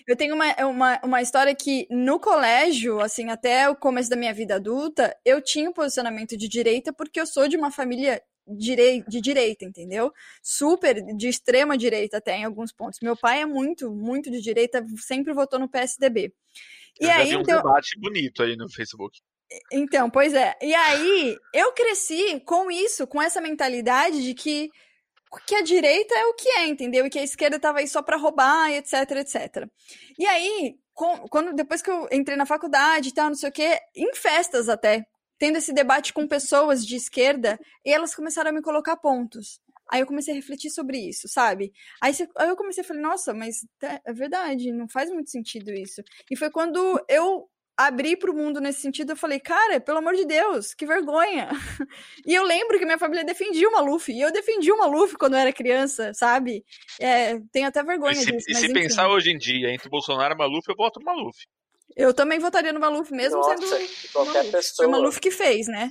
Eu 0.07 0.15
tenho 0.15 0.35
uma, 0.35 0.53
uma, 0.65 0.99
uma 1.03 1.21
história 1.21 1.53
que 1.53 1.87
no 1.89 2.19
colégio, 2.19 2.99
assim, 2.99 3.29
até 3.29 3.69
o 3.69 3.75
começo 3.75 4.09
da 4.09 4.15
minha 4.15 4.33
vida 4.33 4.55
adulta, 4.55 5.15
eu 5.23 5.41
tinha 5.41 5.69
um 5.69 5.73
posicionamento 5.73 6.37
de 6.37 6.47
direita 6.47 6.91
porque 6.91 7.19
eu 7.19 7.27
sou 7.27 7.47
de 7.47 7.57
uma 7.57 7.71
família 7.71 8.21
direi 8.47 9.03
de 9.07 9.21
direita, 9.21 9.65
entendeu? 9.65 10.11
Super 10.41 11.01
de 11.15 11.27
extrema 11.27 11.77
direita 11.77 12.17
até 12.17 12.37
em 12.37 12.43
alguns 12.43 12.71
pontos. 12.71 12.99
Meu 13.01 13.15
pai 13.15 13.41
é 13.41 13.45
muito, 13.45 13.91
muito 13.91 14.29
de 14.31 14.41
direita, 14.41 14.85
sempre 14.97 15.33
votou 15.33 15.59
no 15.59 15.69
PSDB. 15.69 16.33
Eu 16.99 17.07
e 17.07 17.11
aí, 17.11 17.35
um 17.35 17.41
então... 17.41 17.57
debate 17.57 17.99
bonito 17.99 18.43
aí 18.43 18.55
no 18.55 18.69
Facebook. 18.69 19.19
Então, 19.71 20.09
pois 20.09 20.33
é. 20.33 20.55
E 20.61 20.73
aí, 20.73 21.37
eu 21.53 21.73
cresci 21.73 22.39
com 22.41 22.71
isso, 22.71 23.05
com 23.05 23.21
essa 23.21 23.41
mentalidade 23.41 24.23
de 24.23 24.33
que 24.33 24.69
que 25.39 25.55
a 25.55 25.61
direita 25.61 26.13
é 26.13 26.25
o 26.25 26.33
que 26.33 26.49
é, 26.49 26.67
entendeu? 26.67 27.05
E 27.05 27.09
que 27.09 27.19
a 27.19 27.23
esquerda 27.23 27.55
estava 27.55 27.79
aí 27.79 27.87
só 27.87 28.01
para 28.01 28.17
roubar, 28.17 28.71
etc, 28.71 28.93
etc. 29.17 29.67
E 30.19 30.25
aí, 30.25 30.77
com, 30.93 31.27
quando 31.29 31.53
depois 31.53 31.81
que 31.81 31.89
eu 31.89 32.07
entrei 32.11 32.37
na 32.37 32.45
faculdade 32.45 33.09
e 33.09 33.13
tal, 33.13 33.27
não 33.27 33.35
sei 33.35 33.49
o 33.49 33.51
quê, 33.51 33.79
em 33.95 34.13
festas 34.13 34.67
até, 34.67 35.05
tendo 35.39 35.57
esse 35.57 35.73
debate 35.73 36.13
com 36.13 36.27
pessoas 36.27 36.85
de 36.85 36.95
esquerda, 36.95 37.59
e 37.85 37.91
elas 37.91 38.13
começaram 38.13 38.49
a 38.49 38.53
me 38.53 38.61
colocar 38.61 38.97
pontos. 38.97 39.61
Aí 39.89 40.01
eu 40.01 40.07
comecei 40.07 40.33
a 40.33 40.37
refletir 40.37 40.69
sobre 40.69 40.97
isso, 40.97 41.27
sabe? 41.27 41.73
Aí, 42.01 42.13
eu 42.47 42.55
comecei 42.55 42.83
a 42.83 42.87
falar, 42.87 43.01
nossa, 43.01 43.33
mas 43.33 43.65
é 43.81 44.13
verdade, 44.13 44.71
não 44.71 44.87
faz 44.87 45.09
muito 45.09 45.29
sentido 45.29 45.71
isso. 45.71 46.01
E 46.29 46.35
foi 46.35 46.49
quando 46.49 47.03
eu 47.09 47.49
abri 47.77 48.15
para 48.15 48.31
o 48.31 48.35
mundo 48.35 48.59
nesse 48.59 48.81
sentido, 48.81 49.11
eu 49.11 49.15
falei, 49.15 49.39
cara, 49.39 49.79
pelo 49.79 49.97
amor 49.97 50.15
de 50.15 50.25
Deus, 50.25 50.73
que 50.73 50.85
vergonha. 50.85 51.49
E 52.23 52.35
eu 52.35 52.43
lembro 52.43 52.77
que 52.77 52.85
minha 52.85 52.99
família 52.99 53.23
defendia 53.25 53.67
o 53.67 53.71
Maluf, 53.71 54.11
e 54.11 54.21
eu 54.21 54.31
defendi 54.31 54.71
o 54.71 54.77
Maluf 54.77 55.15
quando 55.17 55.33
eu 55.33 55.39
era 55.39 55.51
criança, 55.51 56.13
sabe? 56.13 56.63
É, 56.99 57.39
tenho 57.51 57.67
até 57.67 57.81
vergonha 57.81 58.13
e 58.13 58.15
se, 58.15 58.31
disso. 58.31 58.45
E 58.47 58.55
se 58.55 58.71
pensar 58.71 59.09
hoje 59.09 59.31
em 59.31 59.37
dia 59.37 59.73
entre 59.73 59.89
Bolsonaro 59.89 60.35
e 60.35 60.37
Maluf, 60.37 60.67
eu 60.69 60.75
voto 60.75 60.99
no 60.99 61.05
Maluf. 61.05 61.37
Eu 61.95 62.13
também 62.13 62.37
votaria 62.37 62.71
no 62.71 62.79
Maluf, 62.79 63.11
mesmo 63.11 63.39
Nossa, 63.39 63.57
sendo 63.57 64.11
qualquer 64.13 64.33
Maluf. 64.33 64.51
pessoa. 64.51 64.75
Foi 64.77 64.85
o 64.85 64.91
Maluf 64.91 65.19
que 65.19 65.31
fez, 65.31 65.67
né? 65.67 65.89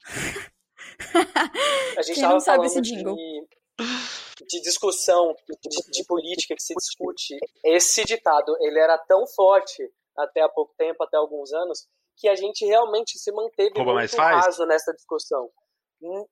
A 1.96 2.02
gente 2.02 2.16
Quem 2.16 2.24
não 2.24 2.40
sabe 2.40 2.66
esse 2.66 2.80
jingle. 2.80 3.14
De, 3.14 4.46
de 4.46 4.60
discussão, 4.60 5.34
de, 5.48 5.90
de 5.90 6.04
política 6.04 6.54
que 6.54 6.62
se 6.62 6.74
discute, 6.74 7.38
esse 7.64 8.04
ditado, 8.04 8.56
ele 8.60 8.78
era 8.78 8.98
tão 8.98 9.26
forte 9.26 9.88
até 10.16 10.42
há 10.42 10.48
pouco 10.48 10.74
tempo, 10.76 11.02
até 11.02 11.16
alguns 11.16 11.52
anos, 11.52 11.86
que 12.16 12.28
a 12.28 12.34
gente 12.34 12.64
realmente 12.64 13.18
se 13.18 13.32
manteve 13.32 13.72
Como 13.74 13.94
muito 13.94 14.16
raso 14.16 14.66
nessa 14.66 14.92
discussão. 14.92 15.50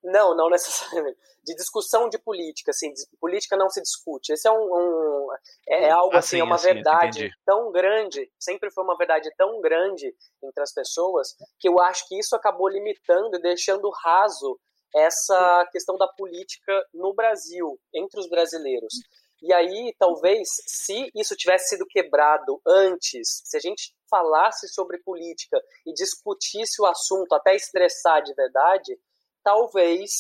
Não, 0.03 0.35
não 0.35 0.49
necessariamente. 0.51 1.19
De 1.45 1.55
discussão 1.55 2.09
de 2.09 2.19
política, 2.19 2.71
assim, 2.71 2.93
de, 2.93 3.05
política 3.21 3.57
não 3.57 3.69
se 3.69 3.81
discute. 3.83 4.33
Esse 4.33 4.49
é 4.49 4.51
um, 4.51 4.57
um 4.57 5.29
é, 5.69 5.85
é 5.85 5.91
algo 5.91 6.17
assim, 6.17 6.37
assim 6.37 6.41
é 6.41 6.45
uma 6.45 6.55
assim, 6.55 6.75
verdade 6.75 7.31
tão 7.45 7.71
grande, 7.71 8.31
sempre 8.39 8.71
foi 8.71 8.85
uma 8.85 8.97
verdade 8.97 9.31
tão 9.37 9.61
grande 9.61 10.15
entre 10.43 10.63
as 10.63 10.73
pessoas 10.73 11.35
que 11.59 11.69
eu 11.69 11.79
acho 11.81 12.07
que 12.09 12.19
isso 12.19 12.35
acabou 12.35 12.69
limitando 12.69 13.37
e 13.37 13.43
deixando 13.43 13.91
raso 13.91 14.59
essa 14.95 15.69
questão 15.71 15.97
da 15.99 16.09
política 16.09 16.73
no 16.95 17.13
Brasil, 17.15 17.79
entre 17.95 18.19
os 18.21 18.29
brasileiros. 18.29 18.95
E 19.41 19.53
aí, 19.53 19.95
talvez, 19.99 20.49
se 20.67 21.11
isso 21.15 21.37
tivesse 21.37 21.71
sido 21.71 21.87
quebrado 21.87 22.61
antes, 22.67 23.41
se 23.45 23.57
a 23.57 23.61
gente 23.61 23.95
falasse 24.11 24.69
sobre 24.69 24.99
política 24.99 25.61
e 25.87 25.93
discutisse 25.93 26.81
o 26.83 26.87
assunto 26.87 27.33
até 27.35 27.55
estressar 27.55 28.23
de 28.23 28.35
verdade, 28.35 28.99
talvez 29.43 30.11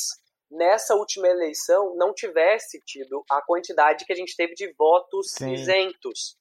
nessa 0.50 0.94
última 0.94 1.28
eleição 1.28 1.94
não 1.96 2.14
tivesse 2.14 2.80
tido 2.84 3.24
a 3.30 3.42
quantidade 3.42 4.04
que 4.04 4.12
a 4.12 4.16
gente 4.16 4.36
teve 4.36 4.54
de 4.54 4.72
votos 4.74 5.32
Sim. 5.32 5.52
isentos. 5.52 6.36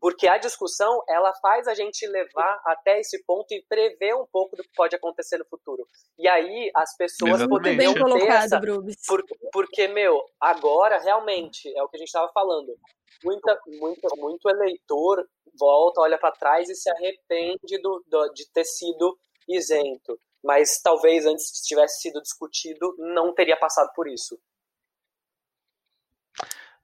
Porque 0.00 0.28
a 0.28 0.38
discussão, 0.38 1.02
ela 1.08 1.32
faz 1.40 1.66
a 1.66 1.74
gente 1.74 2.06
levar 2.06 2.60
até 2.66 3.00
esse 3.00 3.22
ponto 3.24 3.52
e 3.52 3.64
prever 3.68 4.14
um 4.14 4.26
pouco 4.26 4.54
do 4.54 4.62
que 4.62 4.70
pode 4.74 4.94
acontecer 4.94 5.38
no 5.38 5.46
futuro. 5.46 5.86
E 6.18 6.28
aí 6.28 6.70
as 6.74 6.94
pessoas 6.96 7.40
Exatamente. 7.40 7.48
poderiam 7.48 7.94
ter 7.94 8.00
colocado, 8.00 8.44
essa... 8.44 8.60
Por, 9.06 9.24
porque, 9.52 9.88
meu, 9.88 10.22
agora 10.40 10.98
realmente, 10.98 11.72
é 11.76 11.82
o 11.82 11.88
que 11.88 11.96
a 11.96 11.98
gente 11.98 12.08
estava 12.08 12.30
falando, 12.32 12.76
muita, 13.24 13.58
muita, 13.66 14.08
muito 14.16 14.48
eleitor 14.48 15.26
volta, 15.58 16.02
olha 16.02 16.18
para 16.18 16.32
trás 16.32 16.68
e 16.68 16.74
se 16.74 16.90
arrepende 16.90 17.80
do, 17.80 18.04
do, 18.06 18.28
de 18.34 18.48
ter 18.52 18.64
sido 18.64 19.18
isento. 19.48 20.18
Mas 20.44 20.80
talvez 20.82 21.26
antes 21.26 21.50
tivesse 21.62 22.02
sido 22.02 22.20
discutido, 22.20 22.94
não 22.98 23.34
teria 23.34 23.56
passado 23.56 23.90
por 23.94 24.06
isso. 24.06 24.38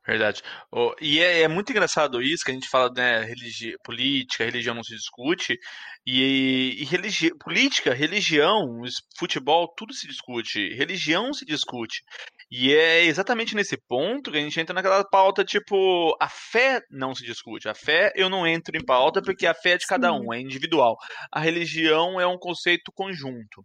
Verdade. 0.04 0.42
Oh, 0.72 0.92
e 1.00 1.20
é, 1.20 1.42
é, 1.42 1.48
muito 1.48 1.70
engraçado 1.70 2.20
isso, 2.20 2.44
que 2.44 2.50
a 2.50 2.54
gente 2.54 2.68
fala, 2.68 2.90
né, 2.92 3.20
religi 3.20 3.76
política, 3.84 4.44
religião 4.44 4.74
não 4.74 4.82
se 4.82 4.96
discute, 4.96 5.56
e, 6.04 6.74
e 6.80 6.84
religi 6.84 7.30
política, 7.38 7.94
religião, 7.94 8.80
futebol, 9.16 9.72
tudo 9.76 9.94
se 9.94 10.08
discute, 10.08 10.74
religião 10.74 11.32
se 11.32 11.44
discute. 11.44 12.02
E 12.50 12.74
é 12.74 13.04
exatamente 13.04 13.54
nesse 13.54 13.76
ponto 13.88 14.32
que 14.32 14.38
a 14.38 14.40
gente 14.40 14.58
entra 14.58 14.74
naquela 14.74 15.04
pauta, 15.08 15.44
tipo, 15.44 16.16
a 16.20 16.28
fé 16.28 16.82
não 16.90 17.14
se 17.14 17.24
discute. 17.24 17.68
A 17.68 17.74
fé 17.74 18.12
eu 18.16 18.28
não 18.28 18.44
entro 18.44 18.76
em 18.76 18.84
pauta 18.84 19.22
porque 19.22 19.46
a 19.46 19.54
fé 19.54 19.70
é 19.72 19.78
de 19.78 19.86
cada 19.86 20.12
um, 20.12 20.34
é 20.34 20.40
individual. 20.40 20.96
A 21.30 21.38
religião 21.38 22.20
é 22.20 22.26
um 22.26 22.36
conceito 22.36 22.90
conjunto, 22.92 23.64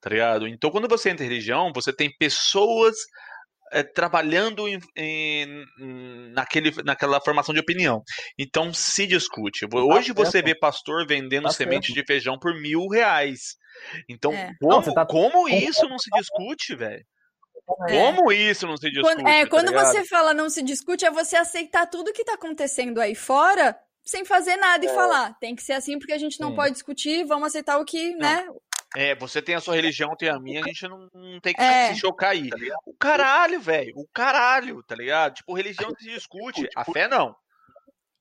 tá 0.00 0.10
ligado? 0.10 0.48
Então, 0.48 0.70
quando 0.70 0.88
você 0.88 1.10
entra 1.10 1.24
em 1.24 1.28
religião, 1.28 1.70
você 1.72 1.92
tem 1.92 2.10
pessoas 2.18 2.96
é, 3.72 3.82
trabalhando 3.82 4.68
em, 4.68 4.78
em, 4.96 5.64
naquele, 6.32 6.70
naquela 6.84 7.20
formação 7.20 7.54
de 7.54 7.60
opinião. 7.60 8.02
Então 8.38 8.72
se 8.72 9.06
discute. 9.06 9.68
Tá 9.68 9.78
Hoje 9.78 10.12
você 10.12 10.42
vê 10.42 10.54
pastor 10.54 11.06
vendendo 11.06 11.44
tá 11.44 11.50
semente 11.50 11.92
de 11.92 12.04
feijão 12.04 12.38
por 12.38 12.54
mil 12.54 12.88
reais. 12.88 13.56
Então, 14.08 14.32
é. 14.32 14.52
como, 14.60 14.94
tá... 14.94 15.06
como 15.06 15.48
isso 15.48 15.88
não 15.88 15.98
se 15.98 16.10
discute, 16.10 16.74
velho? 16.74 17.04
É. 17.88 17.92
Como 17.92 18.30
isso 18.30 18.66
não 18.66 18.76
se 18.76 18.90
discute? 18.90 19.16
Quando, 19.16 19.28
é, 19.28 19.42
tá 19.42 19.50
quando 19.50 19.72
você 19.72 20.04
fala 20.04 20.32
não 20.32 20.48
se 20.48 20.62
discute, 20.62 21.04
é 21.04 21.10
você 21.10 21.36
aceitar 21.36 21.86
tudo 21.86 22.12
que 22.12 22.24
tá 22.24 22.34
acontecendo 22.34 23.00
aí 23.00 23.14
fora 23.14 23.76
sem 24.04 24.24
fazer 24.24 24.56
nada 24.56 24.86
é. 24.86 24.88
e 24.88 24.94
falar. 24.94 25.36
Tem 25.40 25.54
que 25.54 25.62
ser 25.62 25.72
assim 25.72 25.98
porque 25.98 26.12
a 26.12 26.18
gente 26.18 26.40
não 26.40 26.50
Sim. 26.50 26.56
pode 26.56 26.72
discutir, 26.74 27.24
vamos 27.24 27.48
aceitar 27.48 27.78
o 27.78 27.84
que, 27.84 28.12
não. 28.12 28.18
né? 28.20 28.46
É, 28.94 29.14
você 29.14 29.42
tem 29.42 29.54
a 29.54 29.60
sua 29.60 29.74
religião, 29.74 30.14
tem 30.16 30.28
a 30.28 30.38
minha, 30.38 30.60
a 30.60 30.66
gente 30.66 30.86
não, 30.88 31.08
não 31.12 31.40
tem 31.40 31.52
que 31.52 31.60
é. 31.60 31.92
se 31.92 32.00
chocar 32.00 32.30
aí. 32.30 32.48
Tá 32.48 32.56
o 32.84 32.94
caralho, 32.94 33.60
velho. 33.60 33.92
O 33.96 34.06
caralho, 34.12 34.82
tá 34.84 34.94
ligado? 34.94 35.34
Tipo, 35.34 35.54
religião 35.54 35.90
se 35.98 36.04
discute. 36.04 36.68
A 36.76 36.84
fé 36.84 37.08
não. 37.08 37.34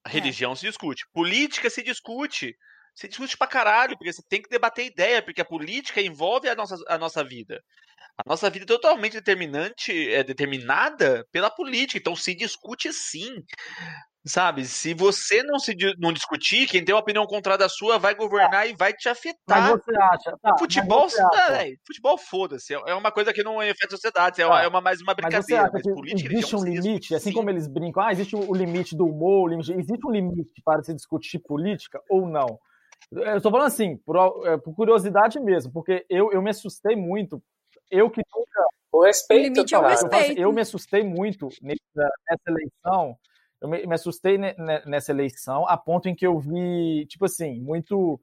A 0.04 0.10
é. 0.10 0.12
religião 0.12 0.54
é. 0.54 0.56
se 0.56 0.66
discute. 0.66 1.06
Política 1.14 1.70
se 1.70 1.84
discute. 1.84 2.56
Se 2.94 3.08
discute 3.08 3.38
pra 3.38 3.48
caralho, 3.48 3.98
porque 3.98 4.14
você 4.14 4.24
tem 4.28 4.42
que 4.42 4.50
debater 4.50 4.86
ideia, 4.86 5.22
porque 5.22 5.42
a 5.42 5.46
política 5.46 6.02
envolve 6.02 6.48
a 6.48 6.56
nossa, 6.56 6.78
a 6.88 6.98
nossa 6.98 7.24
vida. 7.24 7.62
A 8.18 8.24
nossa 8.26 8.50
vida 8.50 8.64
é 8.64 8.68
totalmente 8.68 9.14
determinante, 9.14 10.14
é 10.14 10.24
determinada 10.24 11.28
pela 11.32 11.52
política, 11.52 12.00
então 12.00 12.16
se 12.16 12.34
discute 12.34 12.92
sim. 12.94 13.44
Sabe, 14.28 14.66
se 14.66 14.96
você 14.96 15.44
não 15.44 15.60
se 15.60 15.76
não 16.00 16.12
discutir, 16.12 16.66
quem 16.66 16.84
tem 16.84 16.96
uma 16.96 17.02
opinião 17.02 17.28
contrária 17.28 17.60
da 17.60 17.70
sua 17.70 18.00
vai 18.00 18.16
governar 18.16 18.66
é. 18.66 18.72
e 18.72 18.76
vai 18.76 18.92
te 18.92 19.08
afetar. 19.08 19.38
Mas 19.48 19.70
você 19.70 19.96
acha? 19.96 20.38
Tá, 20.42 20.58
futebol, 20.58 21.06
acha. 21.06 21.54
É, 21.54 21.76
futebol 21.86 22.18
foda-se. 22.18 22.74
É 22.74 22.96
uma 22.96 23.12
coisa 23.12 23.32
que 23.32 23.44
não 23.44 23.60
afeta 23.60 23.86
a 23.86 23.92
sociedade. 23.92 24.42
É, 24.42 24.48
uma, 24.48 24.56
tá. 24.56 24.64
é 24.64 24.68
uma 24.68 24.82
mais 24.82 25.00
uma 25.00 25.14
brincadeira. 25.14 25.70
Mas, 25.72 25.84
mas 25.86 25.94
política, 25.94 26.34
existe 26.34 26.56
um 26.56 26.64
limite, 26.64 27.14
assim 27.14 27.32
como 27.32 27.52
eles 27.52 27.68
brincam, 27.68 28.02
ah, 28.02 28.12
existe 28.12 28.36
o 28.36 28.52
limite 28.52 28.98
do 28.98 29.06
humor, 29.06 29.44
o 29.44 29.48
limite, 29.48 29.72
existe 29.74 30.08
um 30.08 30.12
limite 30.12 30.60
para 30.64 30.82
se 30.82 30.96
discutir 30.96 31.38
política 31.38 32.02
ou 32.10 32.28
não? 32.28 32.58
Eu 33.12 33.38
estou 33.38 33.52
falando 33.52 33.68
assim, 33.68 33.96
por, 33.98 34.18
é, 34.48 34.58
por, 34.58 34.74
curiosidade 34.74 35.40
mesmo, 35.40 35.72
porque 35.72 36.04
eu, 36.10 36.32
eu 36.32 36.42
me 36.42 36.50
assustei 36.50 36.96
muito. 36.96 37.40
Eu 37.92 38.10
que 38.10 38.22
nunca. 38.36 38.66
O 38.92 39.04
respeito, 39.04 39.40
o 39.40 39.54
limite 39.54 39.76
é 39.76 39.78
o 39.78 39.88
respeito. 39.88 40.16
Eu, 40.16 40.20
assim, 40.20 40.42
eu 40.42 40.52
me 40.52 40.62
assustei 40.62 41.04
muito 41.04 41.48
nessa, 41.62 42.10
nessa 42.28 42.44
eleição 42.48 43.16
eu 43.62 43.70
me, 43.70 43.86
me 43.86 43.96
assustei 43.96 44.38
nessa 44.86 45.12
eleição 45.12 45.68
a 45.68 45.78
ponto 45.78 46.08
em 46.08 46.16
que 46.16 46.26
eu 46.26 46.40
vi, 46.40 47.06
tipo 47.08 47.26
assim, 47.26 47.60
muito 47.62 48.20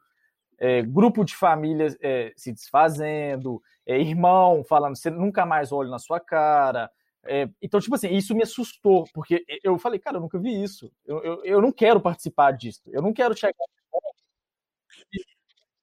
é, 0.58 0.82
grupo 0.82 1.24
de 1.24 1.34
famílias 1.34 1.96
é, 2.00 2.32
se 2.36 2.52
desfazendo, 2.52 3.62
é, 3.84 4.00
irmão 4.00 4.62
falando, 4.64 4.96
você 4.96 5.10
nunca 5.10 5.44
mais 5.44 5.72
olha 5.72 5.90
na 5.90 5.98
sua 5.98 6.20
cara. 6.20 6.90
É, 7.24 7.48
então, 7.60 7.80
tipo 7.80 7.94
assim, 7.94 8.14
isso 8.14 8.34
me 8.34 8.42
assustou, 8.42 9.04
porque 9.12 9.44
eu 9.62 9.78
falei, 9.78 9.98
cara, 9.98 10.16
eu 10.16 10.20
nunca 10.20 10.38
vi 10.38 10.62
isso. 10.62 10.92
Eu, 11.04 11.22
eu, 11.22 11.44
eu 11.44 11.62
não 11.62 11.72
quero 11.72 12.00
participar 12.00 12.52
disso. 12.52 12.82
Eu 12.86 13.02
não 13.02 13.12
quero 13.12 13.36
chegar 13.36 13.54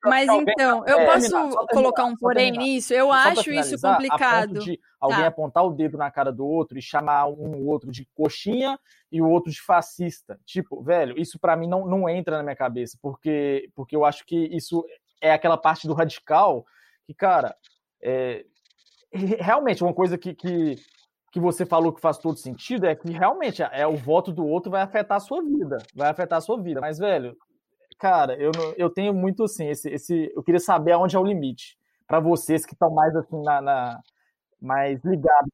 mas 0.04 0.30
então, 0.30 0.86
eu 0.86 1.06
posso 1.06 1.68
colocar 1.68 2.06
um 2.06 2.16
porém 2.16 2.52
nisso? 2.52 2.94
Eu 2.94 3.12
acho 3.12 3.52
isso 3.52 3.80
complicado. 3.82 4.60
de 4.60 4.80
alguém 5.00 5.22
tá. 5.22 5.28
apontar 5.28 5.66
o 5.66 5.72
dedo 5.72 5.98
na 5.98 6.10
cara 6.10 6.32
do 6.32 6.46
outro 6.46 6.78
e 6.78 6.82
chamar 6.82 7.28
um 7.28 7.68
outro 7.68 7.92
de 7.92 8.08
coxinha 8.14 8.80
e 9.12 9.22
o 9.22 9.30
outro 9.30 9.52
de 9.52 9.62
fascista. 9.62 10.40
Tipo, 10.46 10.82
velho, 10.82 11.20
isso 11.20 11.40
para 11.40 11.56
mim 11.56 11.68
não, 11.68 11.86
não 11.86 12.08
entra 12.08 12.38
na 12.38 12.44
minha 12.44 12.56
cabeça, 12.56 12.98
porque, 13.02 13.70
porque 13.76 13.96
eu 13.96 14.06
acho 14.06 14.26
que 14.26 14.38
isso 14.56 14.86
é 15.22 15.34
aquela 15.34 15.58
parte 15.58 15.88
do 15.88 15.94
radical 15.94 16.66
que, 17.06 17.14
cara, 17.14 17.56
é, 18.02 18.46
realmente 19.12 19.84
uma 19.84 19.94
coisa 19.94 20.18
que, 20.18 20.34
que, 20.34 20.76
que 21.32 21.40
você 21.40 21.66
falou 21.66 21.94
que 21.94 22.02
faz 22.02 22.18
todo 22.18 22.38
sentido 22.38 22.86
é 22.86 22.96
que 22.96 23.12
realmente 23.12 23.62
é 23.62 23.86
o 23.86 23.98
voto 23.98 24.32
do 24.32 24.46
outro 24.46 24.72
vai 24.72 24.82
afetar 24.82 25.18
a 25.18 25.22
sua 25.22 25.44
vida, 25.44 25.78
vai 25.94 26.10
afetar 26.10 26.38
a 26.38 26.42
sua 26.42 26.62
vida. 26.62 26.80
Mas, 26.80 26.98
velho, 26.98 27.36
cara, 28.00 28.36
eu, 28.42 28.52
eu 28.78 28.90
tenho 28.90 29.14
muito 29.14 29.44
assim, 29.44 29.68
esse, 29.68 29.90
esse, 29.90 30.32
eu 30.34 30.42
queria 30.42 30.60
saber 30.60 30.94
aonde 30.94 31.16
é 31.16 31.20
o 31.20 31.26
limite 31.26 31.78
para 32.08 32.20
vocês 32.20 32.66
que 32.66 32.74
estão 32.74 32.90
mais 32.90 33.16
assim 33.16 33.44
na, 33.44 33.62
na 33.62 34.02
mais 34.60 35.00
ligados. 35.04 35.52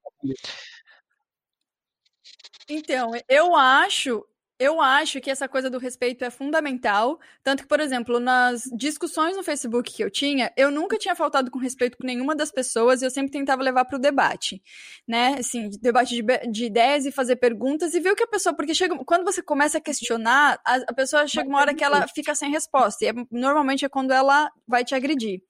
Então, 2.69 3.11
eu 3.27 3.55
acho, 3.55 4.25
eu 4.57 4.81
acho 4.81 5.19
que 5.19 5.29
essa 5.29 5.47
coisa 5.47 5.69
do 5.69 5.77
respeito 5.77 6.23
é 6.23 6.29
fundamental. 6.29 7.19
Tanto 7.43 7.63
que, 7.63 7.69
por 7.69 7.79
exemplo, 7.79 8.19
nas 8.19 8.63
discussões 8.75 9.35
no 9.35 9.43
Facebook 9.43 9.91
que 9.91 10.03
eu 10.03 10.09
tinha, 10.09 10.51
eu 10.55 10.71
nunca 10.71 10.97
tinha 10.97 11.15
faltado 11.15 11.51
com 11.51 11.59
respeito 11.59 11.97
com 11.97 12.07
nenhuma 12.07 12.35
das 12.35 12.51
pessoas 12.51 13.01
e 13.01 13.05
eu 13.05 13.11
sempre 13.11 13.31
tentava 13.31 13.61
levar 13.61 13.85
para 13.85 13.97
o 13.97 13.99
debate, 13.99 14.61
né? 15.07 15.35
Assim, 15.39 15.69
debate 15.81 16.15
de, 16.15 16.51
de, 16.51 16.65
ideias 16.65 17.05
e 17.05 17.11
fazer 17.11 17.35
perguntas 17.35 17.93
e 17.93 17.99
ver 17.99 18.11
o 18.11 18.15
que 18.15 18.23
a 18.23 18.27
pessoa. 18.27 18.55
Porque 18.55 18.73
chega, 18.73 18.97
quando 19.05 19.25
você 19.25 19.41
começa 19.41 19.77
a 19.77 19.81
questionar, 19.81 20.59
a, 20.65 20.75
a 20.87 20.93
pessoa 20.93 21.27
chega 21.27 21.49
uma 21.49 21.59
hora 21.59 21.73
que 21.73 21.83
ela 21.83 22.07
fica 22.07 22.33
sem 22.33 22.49
resposta. 22.49 23.03
E 23.03 23.09
é, 23.09 23.13
normalmente 23.31 23.83
é 23.83 23.89
quando 23.89 24.11
ela 24.11 24.49
vai 24.67 24.85
te 24.85 24.95
agredir. 24.95 25.41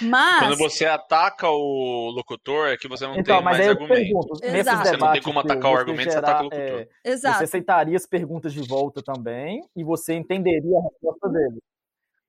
Mas... 0.00 0.38
Quando 0.40 0.56
você 0.56 0.86
ataca 0.86 1.48
o 1.48 2.10
locutor, 2.10 2.68
é 2.68 2.76
que 2.76 2.88
você 2.88 3.06
não 3.06 3.16
então, 3.16 3.36
tem 3.36 3.44
mais 3.44 3.68
argumento. 3.68 3.94
Pergunto, 3.94 4.34
você 4.36 4.96
não 4.96 5.12
tem 5.12 5.22
como 5.22 5.40
atacar 5.40 5.72
o 5.72 5.76
argumento, 5.76 6.10
gerar, 6.10 6.12
você 6.12 6.18
ataca 6.18 6.40
o 6.40 6.44
locutor. 6.44 6.80
É, 6.80 6.88
Exato. 7.04 7.38
Você 7.38 7.44
aceitaria 7.44 7.96
as 7.96 8.06
perguntas 8.06 8.52
de 8.52 8.66
volta 8.66 9.02
também 9.02 9.62
e 9.76 9.84
você 9.84 10.14
entenderia 10.14 10.78
a 10.78 10.82
resposta 10.82 11.28
dele. 11.28 11.62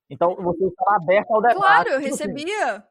Então, 0.09 0.35
você 0.35 0.65
está 0.65 0.95
aberto 0.95 1.31
ao 1.31 1.41
debate. 1.41 1.57
Claro, 1.57 1.89
eu 1.89 2.01
tipo 2.01 2.13
assim. 2.13 2.23
recebia. 2.23 2.83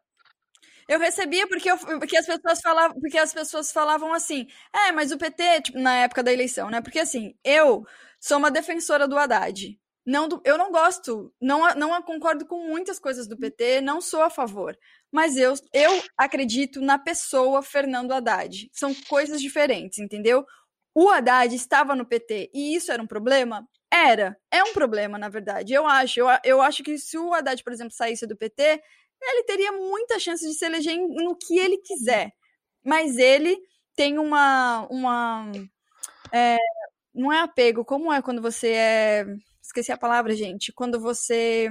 Eu 0.86 0.98
recebia 0.98 1.48
porque, 1.48 1.70
eu, 1.70 1.78
porque 1.78 2.16
as 2.16 2.26
pessoas 2.26 2.60
falavam, 2.60 3.00
porque 3.00 3.18
as 3.18 3.32
pessoas 3.32 3.72
falavam 3.72 4.12
assim, 4.12 4.46
é, 4.72 4.92
mas 4.92 5.12
o 5.12 5.18
PT, 5.18 5.62
tipo, 5.62 5.78
na 5.78 5.94
época 5.94 6.22
da 6.22 6.32
eleição, 6.32 6.68
né? 6.68 6.80
Porque 6.82 6.98
assim, 6.98 7.34
eu 7.42 7.86
sou 8.20 8.36
uma 8.36 8.50
defensora 8.50 9.08
do 9.08 9.16
Haddad. 9.16 9.78
Não 10.06 10.28
do, 10.28 10.40
eu 10.44 10.58
não 10.58 10.70
gosto, 10.70 11.32
não, 11.40 11.74
não 11.74 12.02
concordo 12.02 12.46
com 12.46 12.66
muitas 12.66 12.98
coisas 12.98 13.26
do 13.26 13.38
PT, 13.38 13.80
não 13.80 14.02
sou 14.02 14.22
a 14.22 14.28
favor. 14.28 14.76
Mas 15.10 15.36
eu, 15.36 15.54
eu 15.72 16.02
acredito 16.16 16.80
na 16.80 16.98
pessoa 16.98 17.62
Fernando 17.62 18.12
Haddad. 18.12 18.68
São 18.72 18.94
coisas 19.08 19.40
diferentes, 19.40 19.98
entendeu? 19.98 20.44
O 20.94 21.08
Haddad 21.08 21.54
estava 21.54 21.96
no 21.96 22.06
PT 22.06 22.50
e 22.52 22.76
isso 22.76 22.92
era 22.92 23.02
um 23.02 23.06
problema? 23.06 23.66
Era. 23.90 24.36
É 24.50 24.62
um 24.62 24.72
problema, 24.72 25.16
na 25.18 25.28
verdade. 25.28 25.72
Eu 25.72 25.86
acho. 25.86 26.20
Eu, 26.20 26.26
eu 26.44 26.60
acho 26.60 26.82
que 26.82 26.98
se 26.98 27.16
o 27.16 27.32
Haddad, 27.32 27.62
por 27.64 27.72
exemplo, 27.72 27.94
saísse 27.94 28.26
do 28.26 28.36
PT, 28.36 28.82
ele 29.22 29.44
teria 29.44 29.72
muita 29.72 30.18
chance 30.18 30.46
de 30.46 30.54
se 30.54 30.64
eleger 30.64 30.98
no 30.98 31.36
que 31.36 31.58
ele 31.58 31.78
quiser. 31.78 32.32
Mas 32.84 33.16
ele 33.16 33.56
tem 33.96 34.18
uma. 34.18 34.86
uma 34.90 35.50
é, 36.32 36.58
não 37.14 37.32
é 37.32 37.40
apego, 37.40 37.84
como 37.84 38.12
é 38.12 38.20
quando 38.20 38.42
você 38.42 38.72
é 38.72 39.26
esqueci 39.64 39.90
a 39.90 39.96
palavra, 39.96 40.34
gente. 40.36 40.72
Quando 40.72 41.00
você. 41.00 41.68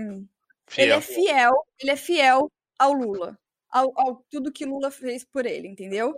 Fiel. 0.67 0.85
Ele 0.85 0.93
é 0.93 1.01
fiel, 1.01 1.51
ele 1.79 1.91
é 1.91 1.95
fiel 1.95 2.51
ao 2.79 2.93
Lula. 2.93 3.37
Ao, 3.69 3.91
ao, 3.95 4.23
tudo 4.29 4.51
que 4.51 4.65
Lula 4.65 4.91
fez 4.91 5.25
por 5.25 5.45
ele, 5.45 5.67
entendeu? 5.67 6.13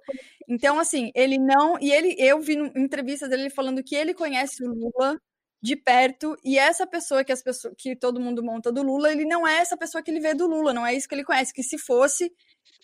Então, 0.47 0.80
assim, 0.80 1.11
ele 1.15 1.38
não. 1.38 1.77
E 1.80 1.91
ele, 1.91 2.15
eu 2.19 2.39
vi 2.41 2.56
em 2.56 2.84
entrevistas 2.84 3.30
dele 3.30 3.49
falando 3.49 3.84
que 3.84 3.95
ele 3.95 4.14
conhece 4.14 4.64
o 4.64 4.68
Lula 4.68 5.19
de 5.61 5.76
perto, 5.76 6.38
e 6.43 6.60
essa 6.60 6.85
pessoa 6.85 7.23
que 7.23 7.31
as 7.31 7.41
pessoas 7.41 7.73
que 7.76 7.95
todo 7.95 8.19
mundo 8.19 8.43
monta 8.43 8.72
do 8.72 8.84
Lula, 8.84 9.11
ele 9.11 9.26
não 9.26 9.47
é 9.47 9.57
essa 9.57 9.76
pessoa 9.76 10.03
que 10.03 10.11
ele 10.11 10.19
vê 10.19 10.35
do 10.35 10.45
Lula, 10.45 10.73
não 10.73 10.85
é 10.85 10.93
isso 10.93 11.07
que 11.07 11.15
ele 11.15 11.23
conhece. 11.23 11.52
Que 11.52 11.64
se 11.64 11.77
fosse, 11.77 12.31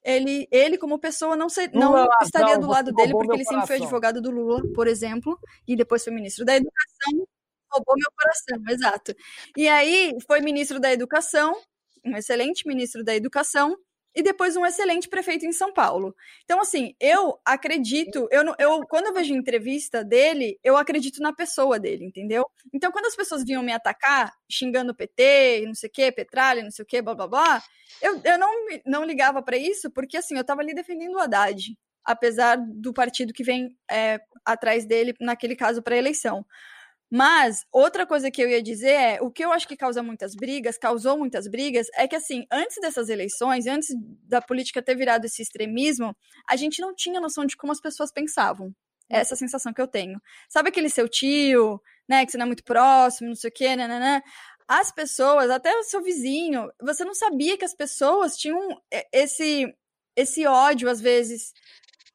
ele, 0.04 0.48
ele 0.50 0.80
como 0.80 0.98
pessoa 0.98 1.36
não, 1.36 1.48
ser, 1.48 1.70
não 1.74 1.92
Lula, 1.92 2.08
estaria 2.24 2.56
não, 2.56 2.62
do 2.62 2.68
lado 2.68 2.92
dele, 2.92 3.12
porque 3.12 3.36
ele 3.36 3.46
sempre 3.46 3.68
foi 3.68 3.76
advogado 3.76 4.20
do 4.20 4.32
Lula, 4.32 4.64
por 4.74 4.88
exemplo, 4.88 5.38
e 5.68 5.76
depois 5.76 6.04
foi 6.04 6.12
ministro 6.12 6.44
da 6.44 6.56
Educação 6.56 7.28
roubou 7.72 7.96
meu 7.98 8.12
coração, 8.18 8.64
exato. 8.70 9.16
E 9.58 9.68
aí 9.68 10.16
foi 10.28 10.42
ministro 10.42 10.80
da 10.80 10.92
Educação, 10.92 11.56
um 12.06 12.16
excelente 12.16 12.68
ministro 12.68 13.04
da 13.04 13.16
Educação, 13.16 13.78
e 14.14 14.22
depois 14.22 14.58
um 14.58 14.66
excelente 14.66 15.08
prefeito 15.08 15.46
em 15.46 15.52
São 15.54 15.74
Paulo. 15.74 16.14
Então, 16.44 16.60
assim, 16.60 16.94
eu 17.00 17.40
acredito, 17.46 18.28
eu, 18.30 18.44
eu 18.60 18.82
quando 18.88 19.08
eu 19.08 19.14
vejo 19.14 19.34
entrevista 19.34 20.04
dele, 20.04 20.60
eu 20.64 20.76
acredito 20.76 21.22
na 21.22 21.34
pessoa 21.34 21.80
dele, 21.80 22.06
entendeu? 22.06 22.46
Então, 22.74 22.92
quando 22.92 23.06
as 23.06 23.16
pessoas 23.16 23.44
vinham 23.44 23.64
me 23.64 23.72
atacar, 23.72 24.34
xingando 24.50 24.96
PT, 24.96 25.64
não 25.66 25.74
sei 25.74 25.90
o 25.90 25.92
quê, 25.92 26.12
Petralha, 26.12 26.64
não 26.64 26.72
sei 26.72 26.84
o 26.84 26.86
quê, 26.86 27.02
blá 27.02 27.16
blá 27.16 27.28
blá, 27.28 27.64
eu, 28.02 28.22
eu 28.24 28.38
não, 28.38 28.50
não 28.86 29.06
ligava 29.06 29.42
para 29.42 29.58
isso, 29.58 29.90
porque 29.92 30.18
assim, 30.18 30.38
eu 30.38 30.44
tava 30.44 30.62
ali 30.62 30.74
defendendo 30.74 31.16
o 31.16 31.20
Haddad, 31.20 31.78
apesar 32.04 32.58
do 32.58 32.94
partido 32.94 33.34
que 33.34 33.44
vem 33.44 33.78
é, 33.90 34.20
atrás 34.46 34.86
dele, 34.86 35.14
naquele 35.22 35.56
caso, 35.56 35.82
para 35.82 35.96
eleição. 35.96 36.46
Mas 37.12 37.66
outra 37.74 38.06
coisa 38.06 38.32
que 38.32 38.42
eu 38.42 38.50
ia 38.50 38.64
dizer 38.64 38.94
é, 38.94 39.22
o 39.22 39.30
que 39.30 39.44
eu 39.44 39.52
acho 39.52 39.68
que 39.68 39.76
causa 39.76 40.02
muitas 40.02 40.34
brigas, 40.34 40.78
causou 40.78 41.18
muitas 41.18 41.46
brigas, 41.46 41.88
é 41.96 42.08
que 42.08 42.16
assim, 42.16 42.46
antes 42.50 42.78
dessas 42.80 43.10
eleições, 43.10 43.68
antes 43.68 43.90
da 44.24 44.42
política 44.42 44.82
ter 44.82 44.96
virado 44.96 45.26
esse 45.26 45.42
extremismo, 45.42 46.16
a 46.48 46.56
gente 46.56 46.80
não 46.80 46.96
tinha 46.96 47.20
noção 47.20 47.46
de 47.46 47.58
como 47.58 47.74
as 47.74 47.82
pessoas 47.82 48.14
pensavam. 48.14 48.74
Essa 49.10 49.34
é 49.34 49.36
a 49.36 49.38
sensação 49.38 49.74
que 49.74 49.82
eu 49.82 49.88
tenho. 49.88 50.22
Sabe 50.48 50.70
aquele 50.70 50.90
seu 50.90 51.10
tio, 51.10 51.82
né, 52.08 52.26
que 52.26 52.32
você 52.32 52.38
não 52.38 52.46
é 52.46 52.48
muito 52.48 52.64
próximo, 52.64 53.28
não 53.28 53.36
sei 53.36 53.50
o 53.50 53.54
quê, 53.54 53.76
né? 53.76 54.22
As 54.66 54.90
pessoas, 54.90 55.50
até 55.50 55.76
o 55.76 55.84
seu 55.84 56.02
vizinho, 56.02 56.72
você 56.82 57.04
não 57.04 57.14
sabia 57.14 57.58
que 57.58 57.66
as 57.66 57.76
pessoas 57.76 58.38
tinham 58.38 58.82
esse 59.12 59.66
esse 60.16 60.46
ódio 60.46 60.90
às 60.90 61.02
vezes 61.02 61.52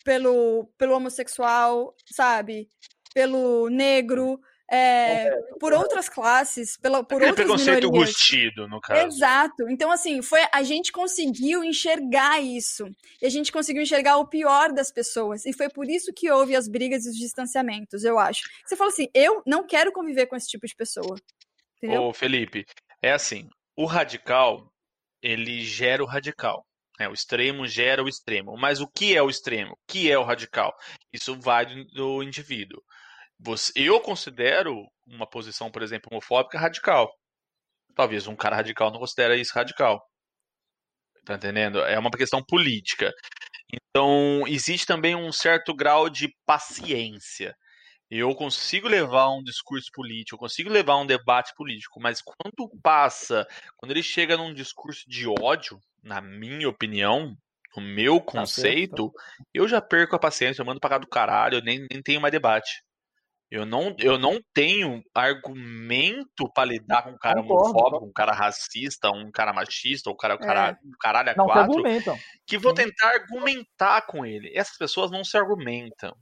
pelo 0.05 0.67
pelo 0.79 0.95
homossexual, 0.95 1.95
sabe? 2.15 2.71
Pelo 3.13 3.69
negro, 3.69 4.41
é, 4.71 5.31
por 5.61 5.73
outras 5.73 6.09
classes, 6.09 6.77
pela, 6.77 7.05
por 7.05 7.17
Aquele 7.17 7.31
outras 7.31 7.47
preconceito 7.47 7.91
minorias. 7.91 8.15
rustido, 8.15 8.69
no 8.69 8.81
caso. 8.81 9.07
Exato. 9.07 9.69
Então, 9.69 9.91
assim, 9.91 10.21
foi 10.23 10.41
a 10.53 10.63
gente 10.63 10.91
conseguiu 10.91 11.63
enxergar 11.63 12.41
isso. 12.41 12.85
E 13.23 13.27
a 13.27 13.29
gente 13.29 13.53
conseguiu 13.53 13.83
enxergar 13.83 14.17
o 14.19 14.27
pior 14.27 14.73
das 14.73 14.91
pessoas. 14.91 15.47
E 15.47 15.53
foi 15.53 15.69
por 15.69 15.89
isso 15.89 16.13
que 16.13 16.31
houve 16.31 16.57
as 16.57 16.69
brigas 16.69 17.07
e 17.07 17.11
os 17.11 17.17
distanciamentos, 17.17 18.05
eu 18.05 18.19
acho. 18.19 18.43
Você 18.65 18.77
fala 18.77 18.91
assim, 18.91 19.09
eu 19.15 19.43
não 19.47 19.67
quero 19.67 19.93
conviver 19.93 20.27
com 20.27 20.37
esse 20.37 20.49
tipo 20.49 20.67
de 20.67 20.75
pessoa. 20.75 21.17
Entendeu? 21.77 22.03
Ô, 22.03 22.13
Felipe, 22.13 22.65
é 23.01 23.13
assim, 23.13 23.49
o 23.77 23.85
radical, 23.85 24.73
ele 25.23 25.63
gera 25.63 26.03
o 26.03 26.07
radical. 26.07 26.67
Né? 26.99 27.09
O 27.09 27.13
extremo 27.13 27.67
gera 27.67 28.03
o 28.03 28.09
extremo. 28.09 28.57
Mas 28.57 28.81
o 28.81 28.89
que 28.89 29.17
é 29.17 29.23
o 29.23 29.31
extremo? 29.31 29.73
O 29.73 29.79
que 29.87 30.11
é 30.11 30.19
o 30.19 30.25
radical? 30.25 30.75
Isso 31.13 31.39
vai 31.39 31.67
do 31.67 32.23
indivíduo. 32.23 32.83
Você, 33.39 33.73
eu 33.77 34.01
considero 34.01 34.87
uma 35.07 35.27
posição, 35.27 35.71
por 35.71 35.83
exemplo, 35.83 36.09
homofóbica 36.11 36.59
radical. 36.59 37.11
Talvez 37.95 38.27
um 38.27 38.37
cara 38.37 38.57
radical 38.57 38.91
não 38.91 38.99
considere 38.99 39.41
isso 39.41 39.55
radical. 39.55 40.03
Tá 41.25 41.35
entendendo? 41.35 41.81
É 41.81 41.99
uma 41.99 42.11
questão 42.11 42.43
política. 42.43 43.13
Então, 43.73 44.45
existe 44.47 44.87
também 44.87 45.15
um 45.15 45.33
certo 45.33 45.75
grau 45.75 46.09
de 46.09 46.33
paciência. 46.47 47.55
Eu 48.09 48.33
consigo 48.37 48.87
levar 48.87 49.29
um 49.31 49.43
discurso 49.43 49.91
político, 49.93 50.37
eu 50.37 50.39
consigo 50.39 50.71
levar 50.71 50.97
um 50.97 51.07
debate 51.07 51.53
político, 51.57 52.01
mas 52.01 52.23
quando 52.23 52.71
passa, 52.81 53.45
quando 53.77 53.91
ele 53.91 54.03
chega 54.03 54.37
num 54.37 54.55
discurso 54.55 55.03
de 55.09 55.27
ódio, 55.27 55.81
na 56.05 56.21
minha 56.21 56.69
opinião, 56.69 57.37
no 57.77 57.83
meu 57.83 58.21
tá 58.21 58.27
conceito, 58.27 59.13
eu 59.53 59.67
já 59.67 59.81
perco 59.81 60.15
a 60.15 60.21
paciência, 60.21 60.63
eu 60.63 60.67
mando 60.67 60.79
pra 60.79 60.91
cá 60.91 60.99
do 60.99 61.09
caralho, 61.09 61.59
eu 61.59 61.63
nem, 61.63 61.85
nem 61.91 62.01
tenho 62.01 62.21
mais 62.21 62.31
debate. 62.31 62.86
Eu 63.49 63.65
não, 63.65 63.95
eu 64.01 64.19
não 64.19 64.41
tenho 64.53 65.05
argumento 65.15 66.51
para 66.53 66.65
lidar 66.65 67.03
com 67.03 67.11
um 67.11 67.19
cara 67.19 67.41
Concordo, 67.41 67.69
homofóbico, 67.69 68.07
um 68.07 68.13
cara 68.13 68.33
racista, 68.33 69.11
um 69.11 69.31
cara 69.31 69.53
machista, 69.53 70.11
um 70.11 70.17
cara, 70.17 70.35
um 70.35 70.39
cara, 70.39 70.71
é. 70.71 70.73
um 70.85 70.91
caralho 70.99 71.31
a 71.31 71.35
não 71.37 71.47
quatro, 71.47 71.83
que 72.45 72.59
vou 72.59 72.75
tentar 72.75 73.09
argumentar 73.11 74.03
com 74.03 74.27
ele. 74.27 74.51
Essas 74.53 74.77
pessoas 74.77 75.13
não 75.13 75.23
se 75.23 75.37
argumentam. 75.37 76.17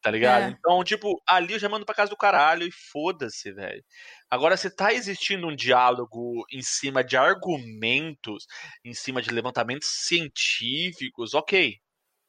Tá 0.00 0.10
ligado? 0.10 0.44
É. 0.44 0.48
Então, 0.48 0.82
tipo, 0.82 1.22
ali 1.28 1.52
eu 1.52 1.58
já 1.60 1.68
mando 1.68 1.86
pra 1.86 1.94
casa 1.94 2.10
do 2.10 2.16
caralho 2.16 2.66
e 2.66 2.72
foda-se, 2.72 3.52
velho. 3.52 3.84
Agora, 4.28 4.56
se 4.56 4.74
tá 4.74 4.92
existindo 4.92 5.46
um 5.46 5.54
diálogo 5.54 6.44
em 6.50 6.60
cima 6.60 7.04
de 7.04 7.16
argumentos, 7.16 8.46
em 8.84 8.94
cima 8.94 9.22
de 9.22 9.30
levantamentos 9.30 9.88
científicos, 9.88 11.34
ok. 11.34 11.76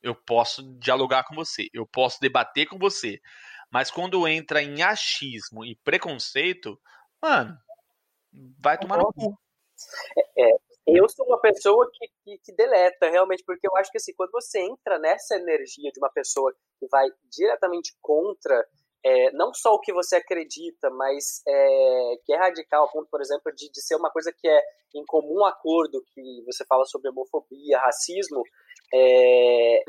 Eu 0.03 0.13
posso 0.13 0.77
dialogar 0.77 1.23
com 1.23 1.33
você, 1.33 1.67
eu 1.73 1.87
posso 1.87 2.19
debater 2.19 2.67
com 2.67 2.77
você. 2.77 3.19
Mas 3.73 3.89
quando 3.89 4.27
entra 4.27 4.61
em 4.61 4.83
achismo 4.83 5.65
e 5.65 5.75
preconceito, 5.83 6.79
mano, 7.19 7.57
vai 8.59 8.77
tomar 8.77 8.99
no 8.99 9.11
cu. 9.11 9.35
É, 10.15 10.51
é, 10.51 10.57
eu 10.85 11.09
sou 11.09 11.25
uma 11.25 11.39
pessoa 11.39 11.89
que, 11.91 12.07
que, 12.23 12.37
que, 12.37 12.55
deleta, 12.55 13.09
realmente, 13.09 13.43
porque 13.43 13.67
eu 13.67 13.75
acho 13.75 13.89
que 13.91 13.97
assim, 13.97 14.13
quando 14.15 14.29
você 14.29 14.59
entra 14.59 14.99
nessa 14.99 15.35
energia 15.37 15.91
de 15.91 15.99
uma 15.99 16.11
pessoa 16.11 16.53
que 16.79 16.87
vai 16.87 17.07
diretamente 17.31 17.95
contra 17.99 18.63
é, 19.03 19.31
não 19.31 19.51
só 19.53 19.73
o 19.73 19.79
que 19.79 19.91
você 19.91 20.17
acredita, 20.17 20.91
mas 20.91 21.41
é, 21.47 22.13
que 22.23 22.31
é 22.31 22.37
radical, 22.37 22.85
a 22.85 22.91
ponto, 22.91 23.09
por 23.09 23.21
exemplo, 23.21 23.51
de, 23.55 23.71
de 23.71 23.81
ser 23.81 23.95
uma 23.95 24.11
coisa 24.11 24.31
que 24.31 24.47
é 24.47 24.61
em 24.95 25.03
comum 25.05 25.43
acordo, 25.45 26.03
que 26.13 26.43
você 26.45 26.63
fala 26.65 26.85
sobre 26.85 27.09
homofobia, 27.09 27.79
racismo, 27.79 28.43
é, 28.93 29.83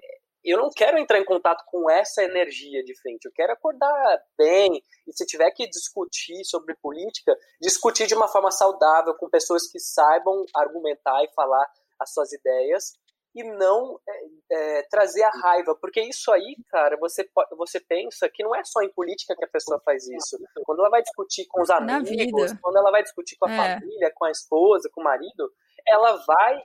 eu 0.45 0.59
não 0.59 0.71
quero 0.71 0.99
entrar 0.99 1.19
em 1.19 1.25
contato 1.25 1.65
com 1.67 1.89
essa 1.91 2.23
energia 2.23 2.85
de 2.85 2.95
frente. 3.01 3.25
Eu 3.25 3.33
quero 3.33 3.53
acordar 3.53 4.23
bem. 4.37 4.83
E 5.07 5.13
se 5.13 5.25
tiver 5.25 5.51
que 5.53 5.69
discutir 5.69 6.45
sobre 6.45 6.75
política, 6.77 7.35
discutir 7.61 8.07
de 8.07 8.15
uma 8.15 8.29
forma 8.29 8.51
saudável, 8.51 9.15
com 9.15 9.29
pessoas 9.29 9.67
que 9.71 9.79
saibam 9.79 10.45
argumentar 10.55 11.23
e 11.25 11.33
falar 11.35 11.67
as 11.99 12.13
suas 12.13 12.33
ideias. 12.33 12.93
E 13.35 13.43
não 13.43 13.99
é, 14.09 14.79
é, 14.79 14.83
trazer 14.83 15.23
a 15.25 15.31
raiva. 15.31 15.75
Porque 15.81 16.01
isso 16.01 16.31
aí, 16.31 16.57
cara, 16.71 16.97
você, 16.99 17.29
você 17.57 17.81
pensa 17.81 18.29
que 18.29 18.45
não 18.45 18.55
é 18.55 18.63
só 18.65 18.83
em 18.83 18.93
política 18.93 19.35
que 19.35 19.45
a 19.45 19.49
pessoa 19.49 19.81
faz 19.85 20.07
isso. 20.07 20.39
Quando 20.65 20.81
ela 20.81 20.91
vai 20.91 21.03
discutir 21.03 21.47
com 21.47 21.63
os 21.63 21.71
amigos, 21.71 22.53
quando 22.61 22.77
ela 22.77 22.91
vai 22.91 23.03
discutir 23.03 23.37
com 23.37 23.49
a 23.49 23.53
é. 23.53 23.81
família, 23.81 24.13
com 24.15 24.25
a 24.27 24.31
esposa, 24.31 24.91
com 24.93 25.01
o 25.01 25.05
marido, 25.05 25.51
ela 25.89 26.17
vai 26.27 26.63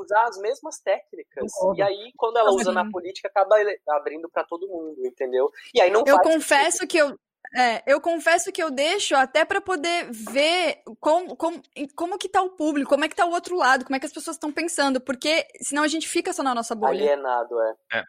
usar 0.00 0.24
as 0.24 0.38
mesmas 0.38 0.78
técnicas. 0.78 1.50
E 1.76 1.82
aí, 1.82 2.12
quando 2.16 2.38
ela 2.38 2.50
usa 2.50 2.72
na 2.72 2.88
política, 2.90 3.28
acaba 3.28 3.56
abrindo 3.90 4.28
para 4.28 4.44
todo 4.44 4.68
mundo, 4.68 4.96
entendeu? 5.04 5.50
E 5.74 5.80
aí 5.80 5.90
não 5.90 6.04
Eu 6.06 6.20
confesso 6.20 6.78
sentido. 6.78 6.88
que 6.88 6.98
eu. 6.98 7.18
É, 7.54 7.82
eu 7.86 8.00
confesso 8.00 8.50
que 8.50 8.62
eu 8.62 8.70
deixo 8.70 9.14
até 9.14 9.44
para 9.44 9.60
poder 9.60 10.08
ver 10.10 10.80
como, 11.00 11.36
como, 11.36 11.60
como 11.94 12.16
que 12.16 12.28
tá 12.28 12.40
o 12.40 12.50
público, 12.50 12.88
como 12.88 13.04
é 13.04 13.08
que 13.08 13.16
tá 13.16 13.26
o 13.26 13.32
outro 13.32 13.56
lado, 13.56 13.84
como 13.84 13.94
é 13.94 14.00
que 14.00 14.06
as 14.06 14.12
pessoas 14.12 14.36
estão 14.36 14.50
pensando, 14.50 15.00
porque 15.00 15.46
senão 15.60 15.82
a 15.82 15.88
gente 15.88 16.08
fica 16.08 16.32
só 16.32 16.42
na 16.42 16.54
nossa 16.54 16.74
bolha. 16.74 16.92
Alienado, 16.92 17.60
é. 17.60 17.98
é. 17.98 18.04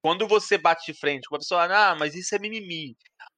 Quando 0.00 0.26
você 0.26 0.56
bate 0.56 0.90
de 0.90 0.98
frente 0.98 1.28
com 1.28 1.36
a 1.36 1.38
pessoa, 1.38 1.64
ah, 1.64 1.94
mas 1.94 2.14
isso 2.14 2.34
é 2.34 2.38
mimimi, 2.38 2.96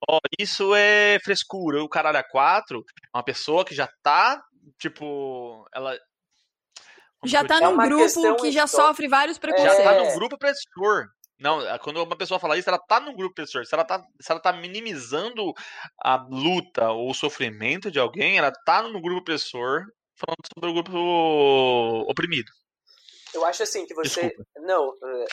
ó, 0.09 0.17
oh, 0.17 0.21
isso 0.39 0.75
é 0.75 1.19
frescura, 1.25 1.83
o 1.83 1.89
caralho 1.89 2.19
a 2.19 2.23
quatro, 2.23 2.85
uma 3.13 3.23
pessoa 3.23 3.65
que 3.65 3.75
já 3.75 3.89
tá, 4.03 4.43
tipo, 4.79 5.67
ela 5.75 5.99
já 7.25 7.45
tá 7.45 7.59
é 7.59 7.61
num 7.61 7.77
grupo 7.77 8.37
que 8.37 8.51
já 8.53 8.67
sofre 8.67 9.09
vários 9.09 9.39
preconceitos. 9.39 9.85
Já 9.85 9.85
tá 9.85 10.05
no 10.05 10.15
grupo 10.15 10.37
opressor. 10.37 11.09
Não, 11.39 11.61
é, 11.61 11.79
quando 11.79 12.03
uma 12.03 12.17
pessoa 12.17 12.39
fala 12.39 12.57
isso, 12.57 12.69
ela 12.69 12.79
tá 12.79 13.01
no 13.01 13.15
grupo 13.15 13.33
opressor. 13.33 13.65
Se 13.67 13.75
ela 13.75 13.85
tá, 13.85 14.05
se 14.21 14.31
ela 14.31 14.41
tá 14.41 14.53
minimizando 14.53 15.53
a 16.03 16.17
luta 16.17 16.91
ou 16.91 17.11
o 17.11 17.15
sofrimento 17.15 17.91
de 17.91 17.99
alguém, 17.99 18.39
ela 18.39 18.53
tá 18.65 18.83
no 18.83 19.01
grupo 19.01 19.21
opressor 19.21 19.85
falando 20.17 20.47
sobre 20.55 20.71
o 20.71 20.75
grupo 20.75 22.11
oprimido. 22.11 22.51
Eu 23.35 23.45
acho 23.45 23.65
assim 23.65 23.85
que 23.85 23.95
você. 23.95 24.29
Desculpa. 24.29 24.51
Não, 24.61 24.95
é, 25.03 25.25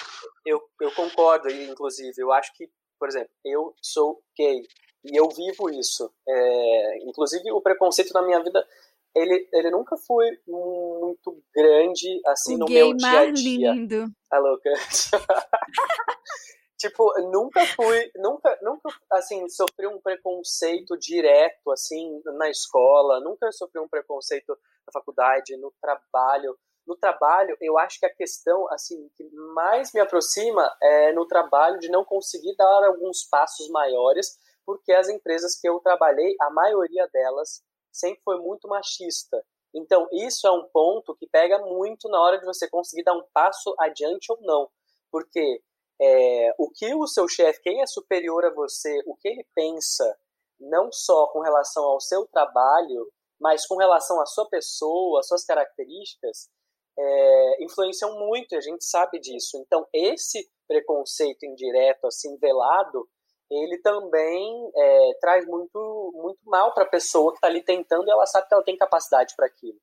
eu, 0.46 0.62
eu 0.82 0.92
concordo, 0.92 1.50
inclusive. 1.50 2.14
Eu 2.18 2.32
acho 2.32 2.52
que, 2.56 2.68
por 3.00 3.08
exemplo, 3.08 3.30
eu 3.46 3.76
sou 3.82 4.24
gay 4.36 4.64
e 5.04 5.20
eu 5.20 5.30
vivo 5.30 5.70
isso. 5.70 6.12
É, 6.28 6.98
inclusive, 7.06 7.52
o 7.52 7.62
preconceito 7.62 8.12
na 8.14 8.24
minha 8.24 8.44
vida 8.44 8.68
ele, 9.16 9.48
ele 9.54 9.72
nunca 9.72 9.98
foi 9.98 10.30
muito 10.48 11.44
grande, 11.54 12.22
assim, 12.26 12.56
o 12.56 12.60
no 12.60 12.66
meu 12.66 12.96
dia 12.96 13.20
a 13.20 13.32
dia. 13.32 13.72
lindo. 13.74 14.08
A 14.32 14.38
louca. 14.38 14.70
tipo, 16.80 17.14
nunca 17.30 17.66
fui, 17.76 18.12
nunca, 18.16 18.58
nunca, 18.62 18.90
assim, 19.12 19.48
sofri 19.50 19.86
um 19.88 20.00
preconceito 20.00 20.98
direto, 20.98 21.72
assim, 21.72 22.22
na 22.38 22.50
escola, 22.50 23.20
nunca 23.20 23.52
sofri 23.52 23.80
um 23.80 23.88
preconceito 23.88 24.50
na 24.50 24.92
faculdade, 24.94 25.58
no 25.58 25.74
trabalho. 25.82 26.58
No 26.88 26.96
trabalho, 26.96 27.56
eu 27.62 27.78
acho 27.78 28.00
que 28.00 28.06
a 28.06 28.14
questão, 28.14 28.68
assim, 28.72 29.08
que 29.16 29.24
mais 29.54 29.94
me 29.94 30.00
aproxima 30.00 30.68
é 30.82 31.14
no 31.14 31.28
trabalho 31.28 31.80
de 31.80 31.90
não 31.90 32.04
conseguir 32.04 32.56
dar 32.56 32.86
alguns 32.86 33.24
passos 33.30 33.70
maiores, 33.70 34.40
porque 34.66 34.92
as 34.92 35.08
empresas 35.08 35.60
que 35.60 35.70
eu 35.70 35.80
trabalhei, 35.80 36.36
a 36.42 36.50
maioria 36.50 37.08
delas 37.14 37.62
sempre 37.92 38.22
foi 38.24 38.40
muito 38.40 38.68
machista. 38.68 39.44
Então, 39.74 40.08
isso 40.12 40.46
é 40.48 40.52
um 40.52 40.68
ponto 40.68 41.16
que 41.16 41.28
pega 41.28 41.60
muito 41.60 42.10
na 42.10 42.22
hora 42.22 42.38
de 42.38 42.46
você 42.46 42.70
conseguir 42.70 43.04
dar 43.04 43.14
um 43.14 43.24
passo 43.34 43.74
adiante 43.80 44.32
ou 44.32 44.38
não. 44.42 44.70
Porque 45.12 45.62
é, 46.02 46.54
o 46.58 46.70
que 46.70 46.94
o 46.94 47.08
seu 47.08 47.28
chefe, 47.28 47.62
quem 47.62 47.82
é 47.82 47.86
superior 47.86 48.44
a 48.46 48.54
você, 48.54 49.02
o 49.06 49.16
que 49.16 49.30
ele 49.30 49.46
pensa, 49.56 50.18
não 50.60 50.92
só 50.92 51.28
com 51.28 51.40
relação 51.42 51.84
ao 51.84 52.02
seu 52.02 52.28
trabalho, 52.28 53.08
mas 53.40 53.66
com 53.66 53.76
relação 53.78 54.20
à 54.22 54.26
sua 54.26 54.48
pessoa, 54.50 55.20
às 55.20 55.28
suas 55.28 55.46
características, 55.46 56.50
é, 56.98 57.64
influenciam 57.64 58.20
muito, 58.20 58.54
e 58.54 58.58
a 58.58 58.62
gente 58.62 58.84
sabe 58.84 59.20
disso. 59.20 59.58
Então, 59.58 59.88
esse 59.94 60.50
preconceito 60.68 61.46
indireto, 61.46 62.06
assim, 62.06 62.38
velado, 62.38 63.08
ele 63.52 63.78
também 63.80 64.72
é, 64.74 65.12
traz 65.20 65.46
muito, 65.46 66.12
muito 66.16 66.40
mal 66.46 66.74
para 66.74 66.84
a 66.84 66.90
pessoa 66.90 67.32
que 67.32 67.38
está 67.38 67.48
ali 67.48 67.62
tentando 67.62 68.08
e 68.08 68.12
ela 68.12 68.26
sabe 68.26 68.48
que 68.48 68.54
ela 68.54 68.64
tem 68.64 68.78
capacidade 68.78 69.36
para 69.36 69.46
aquilo. 69.46 69.78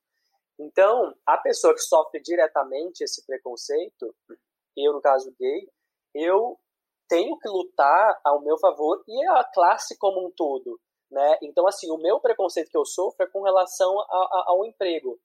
Então, 0.59 1.15
a 1.25 1.37
pessoa 1.37 1.73
que 1.73 1.79
sofre 1.79 2.19
diretamente 2.19 3.03
esse 3.03 3.25
preconceito, 3.25 4.13
eu 4.75 4.91
no 4.91 5.01
caso 5.01 5.33
gay, 5.39 5.69
eu 6.15 6.57
tenho 7.07 7.37
que 7.37 7.47
lutar 7.47 8.19
ao 8.25 8.41
meu 8.41 8.57
favor 8.57 9.03
e 9.07 9.27
a 9.27 9.43
classe 9.43 9.97
como 9.97 10.25
um 10.25 10.31
todo. 10.31 10.79
Né? 11.09 11.37
Então, 11.43 11.67
assim, 11.67 11.89
o 11.91 11.97
meu 11.97 12.19
preconceito 12.19 12.69
que 12.69 12.77
eu 12.77 12.85
sofro 12.85 13.23
é 13.23 13.29
com 13.29 13.41
relação 13.41 13.99
a, 13.99 14.03
a, 14.03 14.43
ao 14.47 14.65
emprego. 14.65 15.19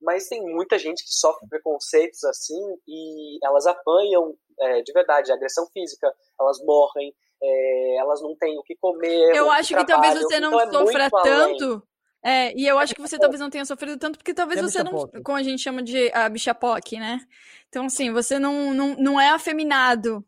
Mas 0.00 0.28
tem 0.28 0.42
muita 0.42 0.78
gente 0.78 1.04
que 1.04 1.12
sofre 1.12 1.48
preconceitos 1.48 2.24
assim 2.24 2.76
e 2.88 3.38
elas 3.44 3.66
apanham 3.66 4.36
é, 4.58 4.82
de 4.82 4.92
verdade, 4.92 5.32
agressão 5.32 5.66
física, 5.68 6.12
elas 6.40 6.58
morrem, 6.64 7.14
é, 7.42 7.96
elas 7.96 8.22
não 8.22 8.36
têm 8.36 8.56
o 8.58 8.62
que 8.62 8.76
comer. 8.76 9.34
Eu 9.34 9.50
acho 9.50 9.74
que 9.74 9.84
talvez 9.84 10.14
você 10.14 10.38
não 10.38 10.60
então 10.62 10.82
é 10.82 10.86
sofra 10.86 11.10
tanto. 11.10 11.82
É, 12.24 12.56
e 12.56 12.66
eu 12.66 12.78
acho 12.78 12.94
que 12.94 13.00
você 13.00 13.18
talvez 13.18 13.40
não 13.40 13.50
tenha 13.50 13.64
sofrido 13.64 13.98
tanto, 13.98 14.16
porque 14.16 14.32
talvez 14.32 14.60
é 14.60 14.62
você 14.62 14.84
não. 14.84 15.08
Como 15.24 15.36
a 15.36 15.42
gente 15.42 15.60
chama 15.60 15.82
de 15.82 16.10
a 16.12 16.28
bicha 16.28 16.54
POC, 16.54 16.98
né? 17.00 17.20
Então, 17.68 17.86
assim, 17.86 18.12
você 18.12 18.38
não, 18.38 18.72
não, 18.72 18.94
não 18.94 19.20
é 19.20 19.30
afeminado. 19.30 20.24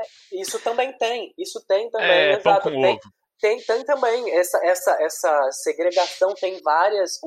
É, 0.00 0.40
isso 0.40 0.60
também 0.60 0.92
tem, 0.92 1.34
isso 1.36 1.60
tem 1.66 1.90
também, 1.90 2.08
é, 2.08 2.32
exato. 2.34 2.62
Pão 2.62 2.72
com 2.72 2.80
tem, 2.80 2.94
ovo. 2.94 3.21
Tem, 3.42 3.60
tem 3.60 3.84
também 3.84 4.30
essa, 4.38 4.64
essa, 4.64 4.96
essa 5.00 5.48
segregação, 5.50 6.32
tem 6.34 6.62
várias. 6.62 7.18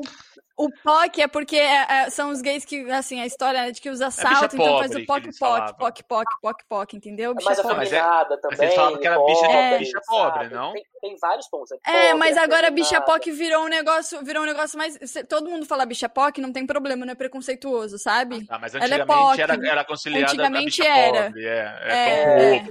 O 0.57 0.69
POC 0.81 1.21
é 1.21 1.27
porque 1.27 1.57
é, 1.57 1.85
é, 1.89 2.09
são 2.09 2.29
os 2.29 2.41
gays 2.41 2.63
que, 2.63 2.89
assim, 2.89 3.19
a 3.19 3.25
história 3.25 3.57
é 3.67 3.71
de 3.71 3.81
que 3.81 3.89
usa 3.89 4.09
salto, 4.09 4.55
então 4.55 4.79
faz 4.79 4.91
o 4.95 5.05
POC, 5.05 5.37
POC, 5.37 5.77
POC, 5.77 6.03
POC, 6.03 6.25
POC, 6.41 6.63
POC, 6.69 6.95
entendeu? 6.95 7.35
Bicha 7.35 7.49
mais 7.49 7.59
afeminada 7.59 8.39
também. 8.39 8.57
Mas 8.57 8.73
falavam 8.73 8.97
que 8.97 9.07
era 9.07 9.25
bicha, 9.25 9.45
é, 9.45 9.77
bicha 9.77 10.01
pobre, 10.07 10.47
não? 10.47 10.71
Tem, 10.71 10.83
tem 11.01 11.17
vários 11.19 11.49
pontos. 11.49 11.71
É, 11.85 11.91
pobre, 11.91 12.13
mas 12.13 12.37
agora 12.37 12.71
bicha 12.71 13.01
POC 13.01 13.31
virou 13.31 13.65
um 13.65 13.67
negócio, 13.67 14.23
virou 14.23 14.43
um 14.43 14.45
negócio 14.45 14.77
mais. 14.77 14.97
Todo 15.27 15.49
mundo 15.49 15.65
fala 15.65 15.85
bicha 15.85 16.07
POC, 16.07 16.39
não 16.39 16.53
tem 16.53 16.65
problema, 16.65 17.05
não 17.05 17.11
é 17.11 17.15
preconceituoso, 17.15 17.97
sabe? 17.97 18.45
Ah, 18.49 18.57
mas 18.57 18.73
antigamente 18.73 19.41
Ela 19.41 19.53
é 19.53 19.57
era, 19.57 19.67
era 19.67 19.83
conciliada 19.83 20.31
antigamente 20.31 20.81
era. 20.81 21.23
Pobre, 21.23 21.45
é, 21.45 21.77
é, 21.81 21.93
é, 21.93 22.63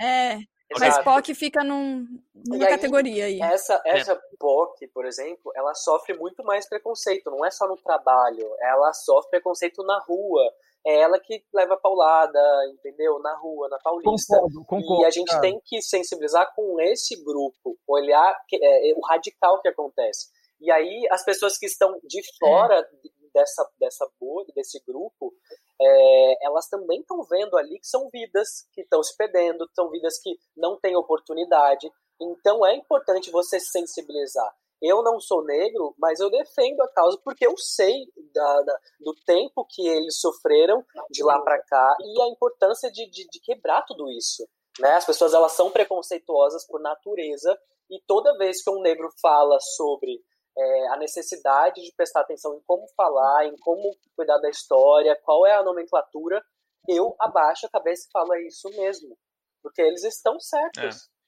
é, 0.00 0.34
é, 0.34 0.38
mas 0.78 0.98
POC 1.02 1.34
fica 1.34 1.64
num, 1.64 2.06
numa 2.46 2.64
aí, 2.64 2.70
categoria 2.70 3.24
aí. 3.24 3.40
Essa, 3.40 3.80
essa 3.86 4.12
é. 4.12 4.20
POC, 4.38 4.86
por 4.88 5.06
exemplo, 5.06 5.50
ela 5.54 5.74
sofre 5.74 6.14
muito 6.14 6.44
mais 6.44 6.68
preconceito, 6.68 7.30
não 7.30 7.44
é 7.44 7.50
só 7.50 7.66
no 7.66 7.76
trabalho, 7.76 8.46
ela 8.60 8.92
sofre 8.92 9.30
preconceito 9.30 9.82
na 9.82 9.98
rua. 10.00 10.42
É 10.86 11.00
ela 11.00 11.18
que 11.18 11.44
leva 11.52 11.76
paulada, 11.76 12.40
entendeu? 12.72 13.18
Na 13.18 13.36
rua, 13.36 13.68
na 13.68 13.78
Paulista. 13.78 14.36
Concordo, 14.36 14.64
concordo, 14.64 15.02
e 15.02 15.06
a 15.06 15.10
gente 15.10 15.28
cara. 15.28 15.40
tem 15.40 15.60
que 15.64 15.82
sensibilizar 15.82 16.54
com 16.54 16.80
esse 16.80 17.16
grupo, 17.24 17.76
olhar 17.86 18.34
que, 18.46 18.56
é, 18.62 18.94
o 18.96 19.04
radical 19.04 19.60
que 19.60 19.68
acontece. 19.68 20.28
E 20.60 20.70
aí 20.70 21.06
as 21.10 21.24
pessoas 21.24 21.58
que 21.58 21.66
estão 21.66 21.98
de 22.04 22.22
fora 22.38 22.78
é. 22.80 22.88
dessa, 23.34 23.68
dessa 23.78 24.08
bolha, 24.20 24.46
desse 24.54 24.80
grupo, 24.86 25.34
é, 25.80 26.46
elas 26.46 26.68
também 26.68 27.00
estão 27.00 27.22
vendo 27.22 27.56
ali 27.56 27.78
que 27.78 27.86
são 27.86 28.08
vidas 28.10 28.66
que 28.72 28.82
estão 28.82 29.02
se 29.02 29.16
perdendo, 29.16 29.68
são 29.74 29.90
vidas 29.90 30.20
que 30.20 30.36
não 30.56 30.78
têm 30.78 30.96
oportunidade. 30.96 31.90
Então 32.20 32.66
é 32.66 32.74
importante 32.74 33.30
você 33.30 33.60
sensibilizar. 33.60 34.52
Eu 34.80 35.02
não 35.02 35.20
sou 35.20 35.44
negro, 35.44 35.94
mas 35.98 36.20
eu 36.20 36.30
defendo 36.30 36.80
a 36.82 36.88
causa 36.88 37.18
porque 37.24 37.46
eu 37.46 37.56
sei 37.56 38.06
da, 38.32 38.62
da, 38.62 38.78
do 39.00 39.14
tempo 39.26 39.66
que 39.68 39.86
eles 39.86 40.20
sofreram 40.20 40.84
de 41.10 41.22
lá 41.24 41.40
para 41.40 41.60
cá 41.64 41.96
e 42.00 42.22
a 42.22 42.28
importância 42.28 42.90
de, 42.90 43.08
de, 43.10 43.26
de 43.28 43.40
quebrar 43.40 43.82
tudo 43.82 44.08
isso. 44.10 44.48
Né? 44.78 44.90
As 44.92 45.04
pessoas 45.04 45.34
elas 45.34 45.52
são 45.52 45.70
preconceituosas 45.70 46.64
por 46.66 46.80
natureza 46.80 47.58
e 47.90 48.00
toda 48.06 48.36
vez 48.38 48.62
que 48.62 48.70
um 48.70 48.80
negro 48.80 49.08
fala 49.20 49.58
sobre 49.76 50.22
é, 50.58 50.88
a 50.88 50.96
necessidade 50.96 51.80
de 51.80 51.92
prestar 51.96 52.20
atenção 52.20 52.56
em 52.56 52.60
como 52.66 52.86
falar, 52.96 53.46
em 53.46 53.56
como 53.58 53.96
cuidar 54.16 54.38
da 54.38 54.50
história, 54.50 55.18
qual 55.22 55.46
é 55.46 55.54
a 55.54 55.62
nomenclatura, 55.62 56.42
eu 56.88 57.14
abaixo 57.20 57.66
a 57.66 57.70
cabeça 57.70 58.06
e 58.08 58.10
falo 58.10 58.34
é 58.34 58.42
isso 58.42 58.68
mesmo, 58.70 59.16
porque 59.62 59.80
eles 59.80 60.02
estão 60.04 60.38
certos. 60.40 61.08
É. 61.14 61.18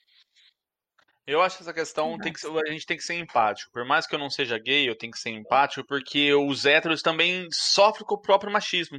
Eu 1.26 1.40
acho 1.40 1.58
que 1.58 1.62
essa 1.62 1.72
questão 1.72 2.18
tem 2.18 2.32
que, 2.32 2.44
a 2.44 2.72
gente 2.72 2.86
tem 2.86 2.96
que 2.96 3.04
ser 3.04 3.14
empático. 3.14 3.70
Por 3.70 3.84
mais 3.84 4.04
que 4.04 4.14
eu 4.14 4.18
não 4.18 4.28
seja 4.28 4.58
gay, 4.58 4.88
eu 4.88 4.98
tenho 4.98 5.12
que 5.12 5.18
ser 5.18 5.30
empático, 5.30 5.86
porque 5.86 6.34
os 6.34 6.66
héteros 6.66 7.02
também 7.02 7.46
sofrem 7.52 8.04
com 8.04 8.16
o 8.16 8.20
próprio 8.20 8.52
machismo. 8.52 8.98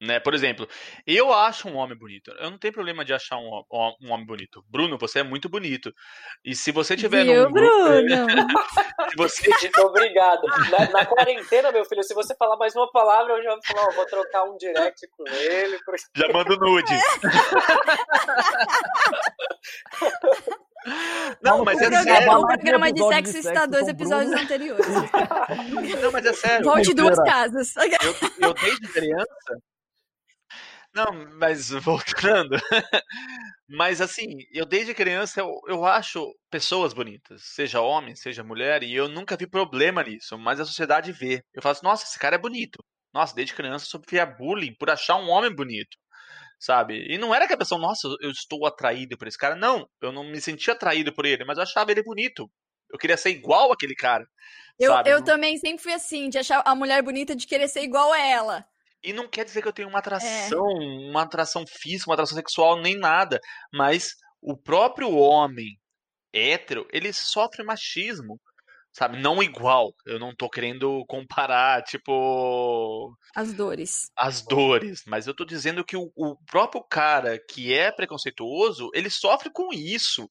Né? 0.00 0.20
Por 0.20 0.32
exemplo, 0.32 0.68
eu 1.04 1.32
acho 1.32 1.68
um 1.68 1.74
homem 1.74 1.98
bonito. 1.98 2.30
Eu 2.38 2.52
não 2.52 2.58
tenho 2.58 2.72
problema 2.72 3.04
de 3.04 3.12
achar 3.12 3.36
um, 3.36 3.64
um 4.00 4.12
homem 4.12 4.24
bonito. 4.24 4.64
Bruno, 4.68 4.96
você 4.96 5.18
é 5.20 5.22
muito 5.24 5.48
bonito. 5.48 5.92
E 6.44 6.54
se 6.54 6.70
você 6.70 6.96
tiver 6.96 7.24
Viu, 7.24 7.44
num 7.44 7.52
Bruno? 7.52 8.06
se 9.10 9.16
você... 9.16 9.50
Obrigado. 9.80 10.42
Na, 10.70 10.88
na, 10.90 11.04
quarentena, 11.04 11.72
meu 11.72 11.84
filho, 11.84 12.04
se 12.04 12.14
você 12.14 12.32
falar 12.36 12.56
mais 12.56 12.76
uma 12.76 12.88
palavra, 12.92 13.34
eu 13.34 13.42
já 13.42 13.50
vou 13.50 13.60
falar, 13.66 13.88
ó, 13.88 13.92
vou 13.92 14.06
trocar 14.06 14.44
um 14.44 14.56
direct 14.56 15.04
com 15.16 15.26
ele. 15.26 15.78
Porque... 15.84 16.02
Já 16.14 16.28
mando 16.32 16.56
nude. 16.56 16.92
Não, 21.42 21.64
mas 21.64 21.82
é 21.82 21.90
sério. 21.90 22.32
O 22.32 22.46
programa 22.46 22.92
de 22.92 23.04
sexo 23.08 23.38
está 23.38 23.66
dois 23.66 23.88
episódios 23.88 24.32
anteriores. 24.32 24.86
Não, 26.00 26.12
mas 26.12 26.24
é 26.24 26.32
sério. 26.32 26.64
Volte 26.64 26.94
duas 26.94 27.18
casas. 27.24 27.74
Eu, 27.76 28.48
eu 28.48 28.54
desde 28.54 28.86
criança 28.88 29.60
não, 30.94 31.28
mas 31.38 31.70
voltando. 31.82 32.56
mas 33.68 34.00
assim, 34.00 34.38
eu 34.52 34.64
desde 34.64 34.94
criança 34.94 35.40
eu, 35.40 35.52
eu 35.66 35.84
acho 35.84 36.34
pessoas 36.50 36.92
bonitas, 36.92 37.42
seja 37.44 37.80
homem, 37.80 38.14
seja 38.16 38.42
mulher, 38.42 38.82
e 38.82 38.94
eu 38.94 39.08
nunca 39.08 39.36
vi 39.36 39.46
problema 39.46 40.02
nisso, 40.02 40.38
mas 40.38 40.60
a 40.60 40.64
sociedade 40.64 41.12
vê. 41.12 41.42
Eu 41.54 41.62
falo 41.62 41.72
assim, 41.72 41.86
nossa, 41.86 42.04
esse 42.04 42.18
cara 42.18 42.36
é 42.36 42.38
bonito. 42.38 42.78
Nossa, 43.12 43.34
desde 43.34 43.54
criança 43.54 43.84
eu 43.84 44.00
sofria 44.00 44.26
bullying 44.26 44.74
por 44.78 44.90
achar 44.90 45.16
um 45.16 45.28
homem 45.28 45.54
bonito. 45.54 45.96
Sabe? 46.60 47.06
E 47.08 47.16
não 47.18 47.32
era 47.32 47.46
que 47.46 47.52
a 47.52 47.56
pessoa, 47.56 47.80
nossa, 47.80 48.08
eu 48.20 48.30
estou 48.30 48.66
atraído 48.66 49.16
por 49.16 49.28
esse 49.28 49.38
cara. 49.38 49.54
Não, 49.54 49.88
eu 50.02 50.10
não 50.10 50.24
me 50.24 50.40
sentia 50.40 50.74
atraído 50.74 51.12
por 51.14 51.24
ele, 51.24 51.44
mas 51.44 51.56
eu 51.56 51.62
achava 51.62 51.92
ele 51.92 52.02
bonito. 52.02 52.50
Eu 52.90 52.98
queria 52.98 53.16
ser 53.16 53.30
igual 53.30 53.70
aquele 53.70 53.94
cara. 53.94 54.26
Eu, 54.78 54.92
eu 55.04 55.22
também 55.22 55.56
sempre 55.58 55.82
fui 55.82 55.92
assim, 55.92 56.28
de 56.28 56.38
achar 56.38 56.62
a 56.64 56.74
mulher 56.74 57.02
bonita, 57.02 57.36
de 57.36 57.46
querer 57.46 57.68
ser 57.68 57.82
igual 57.82 58.12
a 58.12 58.18
ela. 58.18 58.66
E 59.02 59.12
não 59.12 59.28
quer 59.28 59.44
dizer 59.44 59.62
que 59.62 59.68
eu 59.68 59.72
tenho 59.72 59.88
uma 59.88 59.98
é. 59.98 60.00
atração, 60.00 60.66
é. 60.70 61.10
uma 61.10 61.22
atração 61.22 61.64
física, 61.66 62.10
uma 62.10 62.14
atração 62.14 62.36
sexual, 62.36 62.80
nem 62.80 62.96
nada. 62.96 63.38
Mas 63.72 64.14
o 64.40 64.56
próprio 64.56 65.14
homem 65.14 65.78
hétero, 66.32 66.86
ele 66.92 67.12
sofre 67.12 67.62
machismo. 67.62 68.40
Sabe? 68.92 69.20
Não 69.20 69.40
igual. 69.40 69.94
Eu 70.04 70.18
não 70.18 70.34
tô 70.34 70.48
querendo 70.48 71.04
comparar, 71.06 71.82
tipo. 71.84 73.14
As 73.36 73.52
dores. 73.52 74.10
As 74.16 74.42
dores. 74.42 75.04
Mas 75.06 75.26
eu 75.26 75.34
tô 75.34 75.44
dizendo 75.44 75.84
que 75.84 75.96
o, 75.96 76.10
o 76.16 76.36
próprio 76.46 76.82
cara 76.82 77.38
que 77.38 77.72
é 77.72 77.92
preconceituoso, 77.92 78.90
ele 78.94 79.08
sofre 79.08 79.50
com 79.50 79.72
isso 79.72 80.28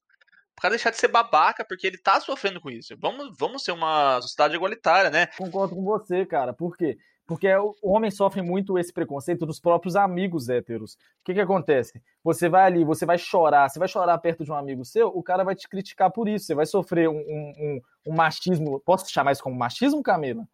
para 0.60 0.72
deixar 0.72 0.90
de 0.90 0.98
ser 0.98 1.08
babaca, 1.08 1.64
porque 1.66 1.86
ele 1.86 2.00
tá 2.00 2.20
sofrendo 2.20 2.60
com 2.60 2.70
isso. 2.70 2.96
Vamos, 3.00 3.34
vamos 3.38 3.64
ser 3.64 3.72
uma 3.72 4.20
sociedade 4.22 4.56
igualitária, 4.56 5.12
né? 5.12 5.28
Concordo 5.38 5.76
com 5.76 5.84
você, 5.84 6.26
cara. 6.26 6.52
Por 6.52 6.76
quê? 6.76 6.98
Porque 7.28 7.54
o 7.56 7.92
homem 7.92 8.10
sofre 8.10 8.42
muito 8.42 8.80
esse 8.80 8.94
preconceito 8.94 9.46
dos 9.46 9.60
próprios 9.60 9.98
amigos 9.98 10.48
héteros. 10.48 10.94
O 10.94 11.26
que, 11.26 11.34
que 11.34 11.42
acontece? 11.42 12.02
Você 12.24 12.48
vai 12.48 12.66
ali, 12.66 12.86
você 12.86 13.06
vai 13.06 13.18
chorar, 13.18 13.70
você 13.70 13.78
vai 13.78 13.90
chorar 13.90 14.18
perto 14.20 14.46
de 14.46 14.52
um 14.52 14.56
amigo 14.56 14.86
seu, 14.86 15.10
o 15.10 15.22
cara 15.22 15.44
vai 15.44 15.54
te 15.54 15.68
criticar 15.68 16.10
por 16.10 16.30
isso. 16.30 16.46
Você 16.46 16.56
vai 16.56 16.66
sofrer 16.66 17.10
um, 17.10 17.18
um, 17.18 17.82
um 18.08 18.16
machismo. 18.16 18.80
Posso 18.80 19.12
chamar 19.12 19.34
isso 19.34 19.44
como 19.44 19.58
machismo, 19.58 20.02
Camila? 20.02 20.48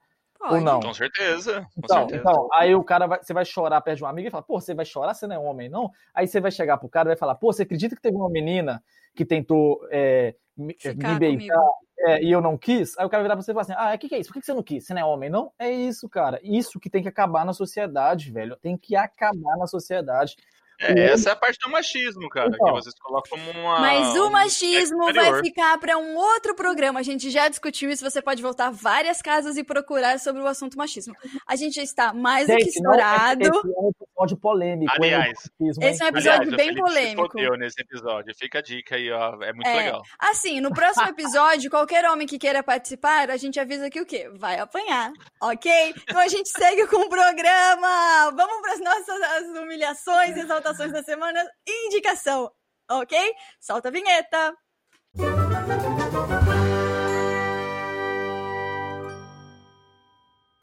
Pode. 0.43 0.55
Ou 0.55 0.61
não? 0.61 0.81
Com 0.81 0.93
certeza. 0.93 1.61
Com 1.61 1.81
então, 1.85 1.97
certeza. 1.99 2.21
então, 2.21 2.49
aí 2.53 2.75
o 2.75 2.83
cara 2.83 3.07
vai, 3.07 3.23
você 3.23 3.33
vai 3.33 3.45
chorar 3.45 3.79
perto 3.79 3.99
de 3.99 4.03
um 4.03 4.07
amigo 4.07 4.27
e 4.27 4.31
fala, 4.31 4.43
pô, 4.43 4.59
você 4.59 4.73
vai 4.73 4.83
chorar, 4.83 5.13
você 5.13 5.25
não 5.25 5.35
é 5.35 5.39
homem, 5.39 5.69
não? 5.69 5.89
Aí 6.13 6.27
você 6.27 6.41
vai 6.41 6.51
chegar 6.51 6.77
pro 6.77 6.89
cara 6.89 7.07
e 7.07 7.11
vai 7.11 7.17
falar, 7.17 7.35
pô, 7.35 7.53
você 7.53 7.63
acredita 7.63 7.95
que 7.95 8.01
teve 8.01 8.17
uma 8.17 8.29
menina 8.29 8.83
que 9.15 9.23
tentou 9.23 9.79
é, 9.89 10.35
me, 10.57 10.75
me 10.83 11.19
beijar 11.19 11.63
é, 12.05 12.21
e 12.21 12.29
eu 12.29 12.41
não 12.41 12.57
quis, 12.57 12.97
aí 12.97 13.05
o 13.05 13.09
cara 13.09 13.23
virar 13.23 13.35
pra 13.35 13.41
você 13.41 13.51
e 13.51 13.53
falar 13.53 13.61
assim: 13.61 13.73
ah, 13.77 13.95
o 13.95 13.97
que, 13.97 14.09
que 14.09 14.15
é 14.15 14.19
isso? 14.19 14.29
Por 14.29 14.39
que 14.39 14.45
você 14.45 14.53
não 14.53 14.63
quis? 14.63 14.85
Você 14.85 14.93
não 14.93 15.01
é 15.01 15.05
homem, 15.05 15.29
não? 15.29 15.53
É 15.57 15.71
isso, 15.71 16.09
cara. 16.09 16.37
Isso 16.43 16.77
que 16.77 16.89
tem 16.89 17.01
que 17.01 17.07
acabar 17.07 17.45
na 17.45 17.53
sociedade, 17.53 18.29
velho. 18.29 18.57
Tem 18.57 18.77
que 18.77 18.93
acabar 18.95 19.55
na 19.57 19.67
sociedade. 19.67 20.35
É, 20.83 21.13
essa 21.13 21.29
é 21.29 21.33
a 21.33 21.35
parte 21.35 21.57
do 21.59 21.69
machismo, 21.69 22.27
cara, 22.29 22.49
então, 22.53 22.65
que 22.65 22.71
vocês 22.73 22.95
colocam 22.99 23.39
como 23.39 23.59
uma. 23.59 23.79
Mas 23.79 24.15
o 24.17 24.29
machismo 24.29 25.09
um 25.09 25.13
vai 25.13 25.41
ficar 25.41 25.77
para 25.77 25.97
um 25.97 26.15
outro 26.15 26.53
programa. 26.55 26.99
A 26.99 27.03
gente 27.03 27.29
já 27.29 27.47
discutiu 27.47 27.89
isso. 27.89 28.03
Você 28.03 28.21
pode 28.21 28.41
voltar 28.41 28.69
várias 28.69 29.21
casas 29.21 29.55
e 29.55 29.63
procurar 29.63 30.19
sobre 30.19 30.41
o 30.41 30.47
assunto 30.47 30.77
machismo. 30.77 31.15
A 31.47 31.55
gente 31.55 31.75
já 31.75 31.83
está 31.83 32.13
mais 32.13 32.47
do 32.47 32.55
que 32.57 32.63
estourado. 32.63 33.41
Esse 33.41 33.49
é 33.49 33.61
um 33.61 33.89
episódio 33.89 34.37
polêmico. 34.37 34.93
Aliás, 34.93 35.49
esse 35.61 36.01
é 36.01 36.05
um 36.05 36.09
episódio 36.09 36.53
aliás, 36.53 36.55
bem 36.57 36.75
polêmico. 36.75 37.39
Se 37.39 37.57
nesse 37.57 37.81
episódio. 37.81 38.33
Fica 38.37 38.59
a 38.59 38.61
dica 38.61 38.95
aí, 38.95 39.09
ó. 39.09 39.41
É 39.41 39.53
muito 39.53 39.67
é. 39.67 39.77
legal. 39.77 40.01
Assim, 40.19 40.59
no 40.59 40.71
próximo 40.73 41.07
episódio, 41.07 41.69
qualquer 41.69 42.03
homem 42.09 42.27
que 42.27 42.37
queira 42.37 42.61
participar, 42.61 43.29
a 43.29 43.37
gente 43.37 43.59
avisa 43.59 43.89
que 43.89 44.01
o 44.01 44.05
quê? 44.05 44.29
Vai 44.35 44.59
apanhar, 44.59 45.11
ok? 45.41 45.93
Então 46.03 46.19
a 46.19 46.27
gente 46.27 46.49
segue 46.49 46.87
com 46.87 46.97
o 46.97 47.09
programa. 47.09 48.31
Vamos 48.35 48.61
para 48.61 48.73
as 48.73 48.79
nossas 48.79 49.61
humilhações, 49.61 50.35
exaltações 50.35 50.72
Da 50.77 51.03
semana, 51.03 51.39
indicação, 51.67 52.51
ok? 52.89 53.15
Solta 53.59 53.89
a 53.89 53.91
vinheta! 53.91 54.57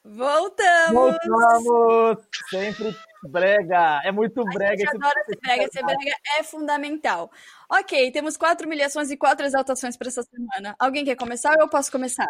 Voltamos! 0.05 1.17
Voltamos! 1.25 2.29
Sempre 2.51 2.97
brega. 3.23 4.01
É 4.05 4.11
muito 4.11 4.43
brega. 4.45 4.73
A 4.73 4.77
gente 4.77 4.97
adora 4.97 5.25
ser 5.25 5.39
brega. 5.41 5.69
Ser 5.71 5.85
brega 5.85 6.17
é 6.39 6.43
fundamental. 6.43 7.31
Ok, 7.71 8.11
temos 8.11 8.37
quatro 8.37 8.67
humilhações 8.67 9.13
e 9.13 9.17
quatro 9.17 9.47
exaltações 9.47 9.97
para 9.97 10.09
essa 10.09 10.25
semana. 10.25 10.75
Alguém 10.77 11.05
quer 11.05 11.17
começar 11.17 11.53
ou 11.53 11.63
eu 11.63 11.69
posso 11.69 11.93
começar? 11.93 12.27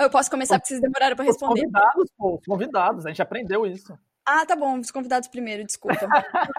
Eu 0.00 0.08
posso 0.08 0.30
começar 0.30 0.58
porque 0.58 0.68
vocês 0.68 0.80
demoraram 0.80 1.16
para 1.16 1.26
responder. 1.26 1.52
Os 1.52 1.60
convidados, 1.60 2.10
pô, 2.16 2.34
os 2.36 2.44
convidados. 2.46 3.04
A 3.04 3.10
gente 3.10 3.20
aprendeu 3.20 3.66
isso. 3.66 3.98
Ah, 4.30 4.44
tá 4.44 4.54
bom. 4.54 4.78
Os 4.78 4.90
convidados 4.90 5.26
primeiro, 5.26 5.64
desculpa. 5.64 6.06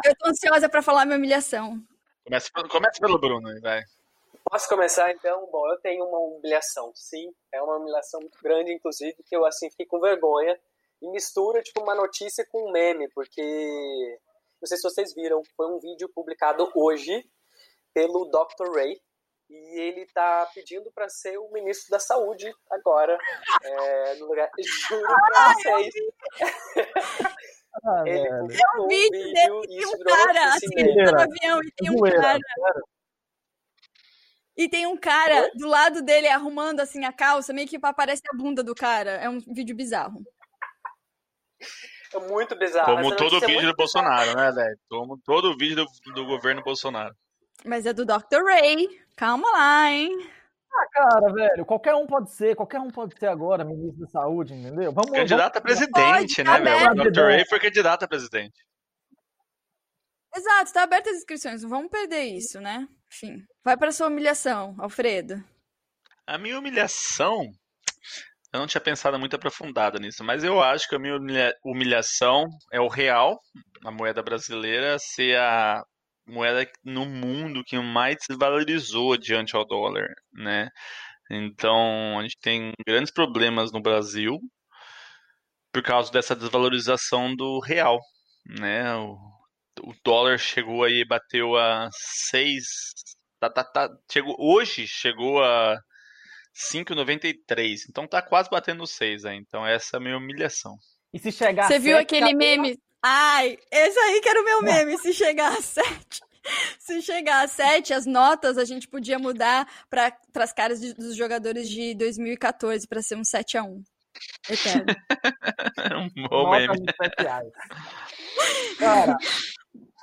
eu 0.04 0.16
tô 0.16 0.28
ansiosa 0.28 0.68
para 0.68 0.82
falar 0.82 1.06
minha 1.06 1.20
humilhação. 1.20 1.80
Começa, 2.26 2.50
começa 2.52 3.00
pelo 3.00 3.20
Bruno, 3.20 3.48
vai. 3.62 3.84
Posso 4.44 4.68
começar 4.68 5.12
então? 5.12 5.48
Bom, 5.52 5.72
eu 5.72 5.78
tenho 5.78 6.04
uma 6.04 6.18
humilhação, 6.18 6.92
sim. 6.96 7.32
É 7.52 7.62
uma 7.62 7.78
humilhação 7.78 8.22
muito 8.22 8.42
grande, 8.42 8.74
inclusive, 8.74 9.16
que 9.24 9.36
eu 9.36 9.46
assim 9.46 9.70
fiquei 9.70 9.86
com 9.86 10.00
vergonha 10.00 10.60
e 11.00 11.08
mistura 11.12 11.62
tipo 11.62 11.84
uma 11.84 11.94
notícia 11.94 12.44
com 12.52 12.68
um 12.68 12.72
meme, 12.72 13.08
porque 13.10 14.20
não 14.60 14.66
sei 14.68 14.78
se 14.78 14.84
vocês 14.84 15.14
viram, 15.14 15.44
foi 15.56 15.68
um 15.68 15.80
vídeo 15.80 16.10
publicado 16.10 16.72
hoje 16.74 17.24
pelo 17.94 18.26
Dr. 18.26 18.74
Ray 18.74 19.00
e 19.48 19.80
ele 19.80 20.08
tá 20.08 20.50
pedindo 20.56 20.92
para 20.92 21.08
ser 21.08 21.38
o 21.38 21.52
ministro 21.52 21.92
da 21.92 22.00
saúde 22.00 22.52
agora, 22.72 23.16
é, 23.62 24.16
no 24.16 24.26
lugar. 24.26 24.50
Juro 24.60 25.04
pra 25.06 25.54
vocês. 25.54 25.94
Ah, 27.84 28.04
ele 28.06 28.30
publicou 28.40 28.86
um 28.86 28.88
vídeo 28.88 29.34
dele 29.34 29.66
e 29.70 29.86
um 29.86 30.00
cara 30.00 30.54
assim, 30.54 30.68
no 30.68 31.22
avião 31.22 31.62
e 31.64 31.72
tem 31.72 31.90
um 31.90 32.02
cara. 32.02 32.40
E 34.58 34.70
tem 34.70 34.86
um 34.86 34.98
cara 34.98 35.50
do 35.56 35.68
lado 35.68 36.02
dele 36.02 36.28
arrumando 36.28 36.82
assim 36.82 37.06
a 37.06 37.14
calça, 37.14 37.54
meio 37.54 37.68
que 37.68 37.80
aparece 37.82 38.22
a 38.30 38.36
bunda 38.36 38.62
do 38.62 38.76
cara. 38.76 39.12
É 39.12 39.30
um 39.30 39.40
vídeo 39.40 39.76
bizarro. 39.76 40.22
É 42.14 42.20
muito 42.20 42.58
bizarro. 42.58 42.96
Como 42.96 43.16
todo 43.16 43.40
vídeo 43.40 43.68
do 43.68 43.76
Bolsonaro, 43.76 44.36
né, 44.36 44.52
velho? 44.52 44.80
Como 44.90 45.18
todo 45.20 45.58
vídeo 45.58 45.86
do, 45.86 46.14
do 46.14 46.26
governo 46.26 46.64
Bolsonaro. 46.64 47.16
Mas 47.64 47.86
é 47.86 47.94
do 47.94 48.06
Dr. 48.06 48.44
Ray. 48.44 48.88
Calma 49.16 49.50
lá, 49.52 49.92
hein? 49.92 50.30
Ah, 50.72 50.86
cara, 50.92 51.34
velho, 51.34 51.66
qualquer 51.66 51.96
um 51.96 52.06
pode 52.06 52.32
ser, 52.32 52.56
qualquer 52.56 52.80
um 52.80 52.92
pode 52.92 53.18
ser 53.18 53.28
agora 53.28 53.66
ministro 53.66 54.06
da 54.06 54.08
saúde, 54.08 54.54
entendeu? 54.54 54.92
Vamos, 54.92 55.12
candidato 55.12 55.54
vamos... 55.54 55.58
a 55.58 55.62
presidente, 55.62 56.44
pode, 56.44 56.64
né, 56.64 56.78
velho? 56.78 56.92
O 56.92 57.12
Dr. 57.12 57.22
Ray 57.22 57.46
foi 57.48 57.60
candidato 57.60 58.04
a 58.04 58.08
presidente. 58.08 58.64
Exato, 60.36 60.74
tá 60.74 60.84
aberta 60.84 61.10
as 61.10 61.18
inscrições, 61.18 61.64
não 61.64 61.70
vamos 61.70 61.90
perder 61.90 62.24
isso, 62.24 62.62
né? 62.62 62.88
Enfim, 63.12 63.44
vai 63.64 63.76
para 63.76 63.92
sua 63.92 64.08
humilhação, 64.08 64.76
Alfredo. 64.78 65.44
A 66.28 66.38
minha 66.38 66.60
humilhação, 66.60 67.50
eu 68.54 68.60
não 68.60 68.68
tinha 68.68 68.80
pensado 68.80 69.18
muito 69.18 69.36
aprofundada 69.36 69.98
nisso, 69.98 70.24
mas 70.24 70.44
eu 70.44 70.62
acho 70.62 70.88
que 70.88 70.96
a 70.96 71.00
minha 71.00 71.18
humilhação 71.66 72.46
é 72.72 72.80
o 72.80 72.88
real, 72.88 73.40
a 73.84 73.90
moeda 73.92 74.22
brasileira, 74.22 75.00
ser 75.00 75.36
a 75.38 75.84
moeda 76.30 76.70
no 76.84 77.06
mundo 77.06 77.64
que 77.64 77.78
mais 77.80 78.18
se 78.22 78.36
valorizou 78.38 79.18
diante 79.18 79.56
ao 79.56 79.66
dólar, 79.66 80.08
né? 80.34 80.70
Então, 81.32 82.18
a 82.18 82.24
gente 82.24 82.38
tem 82.40 82.74
grandes 82.86 83.12
problemas 83.12 83.72
no 83.72 83.82
Brasil 83.82 84.40
por 85.72 85.84
causa 85.84 86.12
dessa 86.12 86.36
desvalorização 86.36 87.36
do 87.36 87.60
real, 87.60 88.00
né? 88.46 88.96
O, 88.96 89.16
o 89.84 89.94
dólar 90.04 90.40
chegou 90.40 90.84
aí, 90.84 91.06
bateu 91.06 91.56
a 91.56 91.90
6, 91.92 92.66
tá, 93.40 93.50
tá, 93.50 93.64
tá, 93.64 93.90
chegou, 94.12 94.36
hoje 94.40 94.88
chegou 94.88 95.44
a 95.44 95.80
5,93, 96.56 97.82
então 97.90 98.08
tá 98.08 98.22
quase 98.22 98.50
batendo 98.50 98.86
6 98.88 99.26
aí, 99.26 99.38
então 99.38 99.66
essa 99.66 99.96
é 99.96 99.98
a 99.98 100.02
minha 100.02 100.18
humilhação. 100.18 100.76
E 101.14 101.20
se 101.20 101.32
chegar 101.32 101.68
Você 101.68 101.80
viu 101.80 101.98
aquele 101.98 102.34
meme? 102.34 102.78
Ai, 103.02 103.58
esse 103.72 104.00
aí 104.00 104.22
que 104.22 104.30
era 104.30 104.42
o 104.42 104.46
meu 104.46 104.62
meme, 104.62 104.98
se 104.98 105.14
chegar 105.14 105.58
a 105.58 105.62
7. 105.62 106.22
Se 106.80 107.02
chegar 107.02 107.44
a 107.44 107.48
7, 107.48 107.94
as 107.94 108.06
notas 108.06 108.58
a 108.58 108.66
gente 108.66 108.88
podia 108.88 109.20
mudar 109.20 109.68
para 109.90 110.14
as 110.36 110.52
caras 110.52 110.80
de, 110.80 110.94
dos 110.94 111.16
jogadores 111.16 111.70
de 111.70 111.94
2014 111.96 112.88
para 112.88 113.02
ser 113.02 113.16
um 113.16 113.24
7 113.24 113.58
a 113.58 113.64
1 113.64 113.84
Eterno. 114.50 114.86
um 116.18 116.28
bom 116.28 116.52
meme. 116.52 116.86
Cara, 118.80 119.18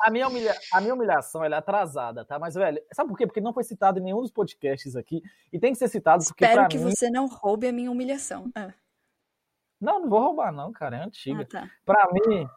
a 0.02 0.10
minha, 0.10 0.28
humilha... 0.28 0.54
a 0.72 0.80
minha 0.80 0.94
humilhação 0.94 1.44
é 1.44 1.54
atrasada, 1.54 2.24
tá? 2.24 2.38
Mas, 2.38 2.54
velho, 2.54 2.80
sabe 2.92 3.08
por 3.08 3.16
quê? 3.16 3.26
Porque 3.26 3.40
não 3.40 3.52
foi 3.52 3.64
citado 3.64 3.98
em 3.98 4.02
nenhum 4.02 4.20
dos 4.20 4.30
podcasts 4.30 4.94
aqui. 4.94 5.22
E 5.52 5.58
tem 5.58 5.72
que 5.72 5.78
ser 5.78 5.88
citado 5.88 6.24
porque. 6.24 6.44
Espero 6.44 6.68
que 6.68 6.78
mim... 6.78 6.90
você 6.90 7.10
não 7.10 7.26
roube 7.26 7.66
a 7.66 7.72
minha 7.72 7.90
humilhação. 7.90 8.50
Ah. 8.54 8.72
Não, 9.80 10.00
não 10.00 10.08
vou 10.08 10.20
roubar, 10.20 10.52
não, 10.52 10.72
cara. 10.72 10.98
É 10.98 11.04
antiga. 11.04 11.42
Ah, 11.42 11.46
tá. 11.46 11.70
Pra 11.84 12.08
mim, 12.12 12.48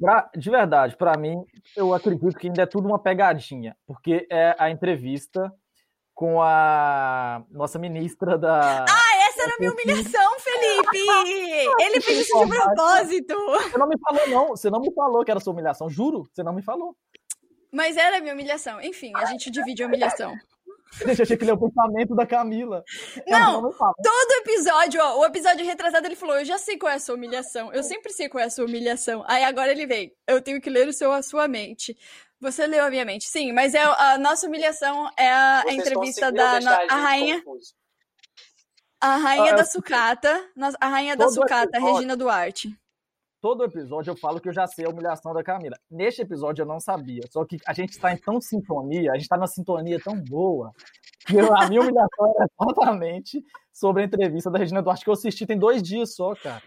pra... 0.00 0.30
de 0.36 0.50
verdade, 0.50 0.96
pra 0.96 1.16
mim, 1.16 1.44
eu 1.76 1.92
acredito 1.94 2.36
que 2.36 2.48
ainda 2.48 2.62
é 2.62 2.66
tudo 2.66 2.88
uma 2.88 2.98
pegadinha. 2.98 3.76
Porque 3.86 4.26
é 4.30 4.56
a 4.58 4.70
entrevista 4.70 5.52
com 6.14 6.42
a 6.42 7.42
nossa 7.50 7.78
ministra 7.78 8.36
da. 8.36 8.84
Ah, 8.84 9.28
essa 9.28 9.42
era 9.42 9.54
a 9.54 9.58
minha 9.58 9.72
humilhação, 9.72 10.38
Felipe! 10.40 10.98
Ele 11.80 12.00
fez 12.00 12.20
isso 12.20 12.44
de 12.44 12.50
propósito! 12.50 13.34
Você 13.34 13.78
não 13.78 13.88
me 13.88 13.96
falou, 13.98 14.28
não. 14.28 14.48
Você 14.48 14.70
não 14.70 14.80
me 14.80 14.92
falou 14.92 15.24
que 15.24 15.30
era 15.30 15.40
sua 15.40 15.52
humilhação, 15.52 15.88
juro. 15.88 16.28
Você 16.32 16.42
não 16.42 16.52
me 16.52 16.62
falou. 16.62 16.96
Mas 17.72 17.96
era 17.96 18.18
a 18.18 18.20
minha 18.20 18.34
humilhação. 18.34 18.80
Enfim, 18.82 19.12
a 19.14 19.24
gente 19.26 19.50
divide 19.50 19.82
a 19.82 19.86
humilhação. 19.86 20.34
Deixa, 21.04 21.22
achei 21.22 21.36
que 21.36 21.44
ele 21.44 21.50
é 21.50 21.54
o 21.54 21.58
pensamento 21.58 22.14
da 22.14 22.26
Camila. 22.26 22.84
Não, 23.26 23.62
não 23.62 23.72
todo 23.72 24.32
episódio, 24.40 25.00
ó, 25.00 25.20
o 25.20 25.24
episódio 25.24 25.64
retrasado 25.64 26.06
ele 26.06 26.16
falou, 26.16 26.38
eu 26.38 26.44
já 26.44 26.58
sei 26.58 26.76
qual 26.76 26.92
é 26.92 26.96
a 26.96 27.00
sua 27.00 27.14
humilhação, 27.14 27.72
eu 27.72 27.82
sempre 27.82 28.12
sei 28.12 28.28
qual 28.28 28.42
é 28.42 28.46
a 28.46 28.50
sua 28.50 28.64
humilhação. 28.64 29.24
Aí 29.26 29.44
agora 29.44 29.70
ele 29.70 29.86
vem, 29.86 30.12
eu 30.26 30.42
tenho 30.42 30.60
que 30.60 30.68
ler 30.68 30.88
o 30.88 30.92
seu, 30.92 31.12
a 31.12 31.22
sua 31.22 31.46
mente. 31.46 31.96
Você 32.40 32.66
leu 32.66 32.84
a 32.84 32.90
minha 32.90 33.04
mente, 33.04 33.28
sim, 33.28 33.52
mas 33.52 33.74
é, 33.74 33.82
a 33.82 34.18
nossa 34.18 34.46
humilhação 34.46 35.10
é 35.16 35.30
a, 35.30 35.64
a 35.66 35.72
entrevista 35.72 36.32
da 36.32 36.58
a, 36.58 36.94
a 36.94 36.96
rainha. 36.96 37.42
Confuso. 37.42 37.74
A 39.02 39.16
rainha 39.16 39.52
ah, 39.52 39.56
da 39.56 39.64
sucata, 39.64 40.50
a 40.78 40.88
rainha 40.88 41.16
da 41.16 41.28
sucata, 41.28 41.76
episódio, 41.76 41.94
Regina 41.94 42.16
Duarte. 42.16 42.79
Todo 43.40 43.64
episódio 43.64 44.10
eu 44.10 44.16
falo 44.16 44.38
que 44.38 44.48
eu 44.48 44.52
já 44.52 44.66
sei 44.66 44.84
a 44.84 44.90
humilhação 44.90 45.32
da 45.32 45.42
Camila. 45.42 45.76
Neste 45.90 46.20
episódio 46.20 46.62
eu 46.62 46.66
não 46.66 46.78
sabia. 46.78 47.22
Só 47.30 47.44
que 47.44 47.56
a 47.66 47.72
gente 47.72 47.90
está 47.90 48.12
em 48.12 48.18
tão 48.18 48.38
sintonia, 48.38 49.12
a 49.12 49.14
gente 49.14 49.22
está 49.22 49.36
numa 49.36 49.46
sintonia 49.46 49.98
tão 49.98 50.14
boa, 50.14 50.72
que 51.26 51.36
eu, 51.36 51.56
a 51.56 51.66
minha 51.66 51.80
humilhação 51.80 52.34
era 52.36 52.48
totalmente 52.58 53.42
sobre 53.72 54.02
a 54.02 54.04
entrevista 54.04 54.50
da 54.50 54.58
Regina 54.58 54.82
Duarte, 54.82 55.04
que 55.04 55.10
eu 55.10 55.14
assisti 55.14 55.46
tem 55.46 55.58
dois 55.58 55.82
dias 55.82 56.14
só, 56.14 56.34
cara. 56.34 56.62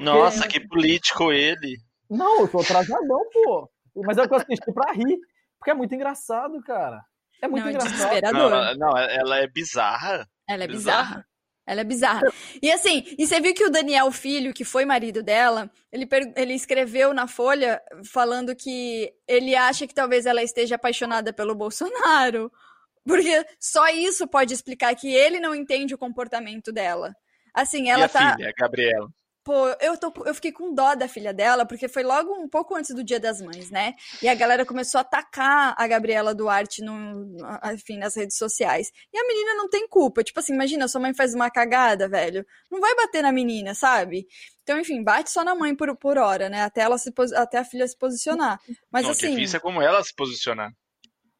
Nossa, 0.00 0.48
que 0.48 0.60
político 0.66 1.32
ele. 1.32 1.78
Não, 2.10 2.40
eu 2.40 2.48
tô 2.48 2.60
atrasadão, 2.60 3.20
pô. 3.32 3.70
Mas 4.04 4.18
é 4.18 4.22
o 4.22 4.28
que 4.28 4.34
eu 4.34 4.38
assisti 4.38 4.72
pra 4.72 4.92
rir. 4.92 5.18
Porque 5.58 5.70
é 5.70 5.74
muito 5.74 5.94
engraçado, 5.94 6.60
cara. 6.62 7.04
É 7.40 7.48
muito 7.48 7.62
não, 7.62 7.70
é 7.70 7.72
engraçado. 7.72 8.32
Não, 8.32 8.74
não, 8.76 8.98
ela 8.98 9.38
é 9.38 9.46
bizarra. 9.46 10.28
Ela 10.48 10.64
é 10.64 10.66
bizarra. 10.66 11.06
bizarra. 11.06 11.26
Ela 11.66 11.80
é 11.80 11.84
bizarra. 11.84 12.22
E 12.62 12.70
assim, 12.70 13.04
e 13.18 13.26
você 13.26 13.40
viu 13.40 13.54
que 13.54 13.64
o 13.64 13.70
Daniel 13.70 14.10
Filho, 14.12 14.52
que 14.52 14.64
foi 14.64 14.84
marido 14.84 15.22
dela, 15.22 15.70
ele, 15.90 16.06
ele 16.36 16.52
escreveu 16.52 17.14
na 17.14 17.26
Folha 17.26 17.80
falando 18.04 18.54
que 18.54 19.10
ele 19.26 19.54
acha 19.54 19.86
que 19.86 19.94
talvez 19.94 20.26
ela 20.26 20.42
esteja 20.42 20.74
apaixonada 20.74 21.32
pelo 21.32 21.54
Bolsonaro. 21.54 22.52
Porque 23.06 23.44
só 23.58 23.88
isso 23.88 24.26
pode 24.26 24.54
explicar 24.54 24.94
que 24.94 25.12
ele 25.14 25.38
não 25.38 25.54
entende 25.54 25.94
o 25.94 25.98
comportamento 25.98 26.72
dela. 26.72 27.14
Assim, 27.52 27.90
ela 27.90 28.02
e 28.02 28.04
a 28.04 28.08
tá. 28.08 28.36
Filha, 28.36 28.48
a 28.50 28.52
Gabriela. 28.62 29.08
Pô, 29.44 29.68
eu, 29.78 29.94
tô, 29.98 30.10
eu 30.24 30.34
fiquei 30.34 30.50
com 30.50 30.74
dó 30.74 30.94
da 30.94 31.06
filha 31.06 31.32
dela, 31.32 31.66
porque 31.66 31.86
foi 31.86 32.02
logo 32.02 32.32
um 32.32 32.48
pouco 32.48 32.74
antes 32.74 32.94
do 32.94 33.04
Dia 33.04 33.20
das 33.20 33.42
Mães, 33.42 33.70
né? 33.70 33.94
E 34.22 34.26
a 34.26 34.34
galera 34.34 34.64
começou 34.64 34.98
a 34.98 35.02
atacar 35.02 35.74
a 35.76 35.86
Gabriela 35.86 36.34
Duarte, 36.34 36.82
no, 36.82 37.36
enfim, 37.72 37.98
nas 37.98 38.16
redes 38.16 38.38
sociais. 38.38 38.90
E 39.12 39.18
a 39.18 39.26
menina 39.26 39.54
não 39.54 39.68
tem 39.68 39.86
culpa. 39.86 40.24
Tipo 40.24 40.40
assim, 40.40 40.54
imagina, 40.54 40.88
sua 40.88 41.02
mãe 41.02 41.12
faz 41.12 41.34
uma 41.34 41.50
cagada, 41.50 42.08
velho. 42.08 42.46
Não 42.70 42.80
vai 42.80 42.94
bater 42.96 43.22
na 43.22 43.30
menina, 43.30 43.74
sabe? 43.74 44.26
Então, 44.62 44.78
enfim, 44.80 45.04
bate 45.04 45.30
só 45.30 45.44
na 45.44 45.54
mãe 45.54 45.76
por, 45.76 45.94
por 45.94 46.16
hora, 46.16 46.48
né? 46.48 46.62
Até, 46.62 46.80
ela 46.80 46.96
se, 46.96 47.12
até 47.36 47.58
a 47.58 47.64
filha 47.64 47.86
se 47.86 47.98
posicionar. 47.98 48.58
Mas 48.90 49.04
não, 49.04 49.10
assim. 49.10 49.26
O 49.26 49.30
difícil 49.30 49.58
é 49.58 49.60
como 49.60 49.82
ela 49.82 50.02
se 50.02 50.14
posicionar. 50.14 50.72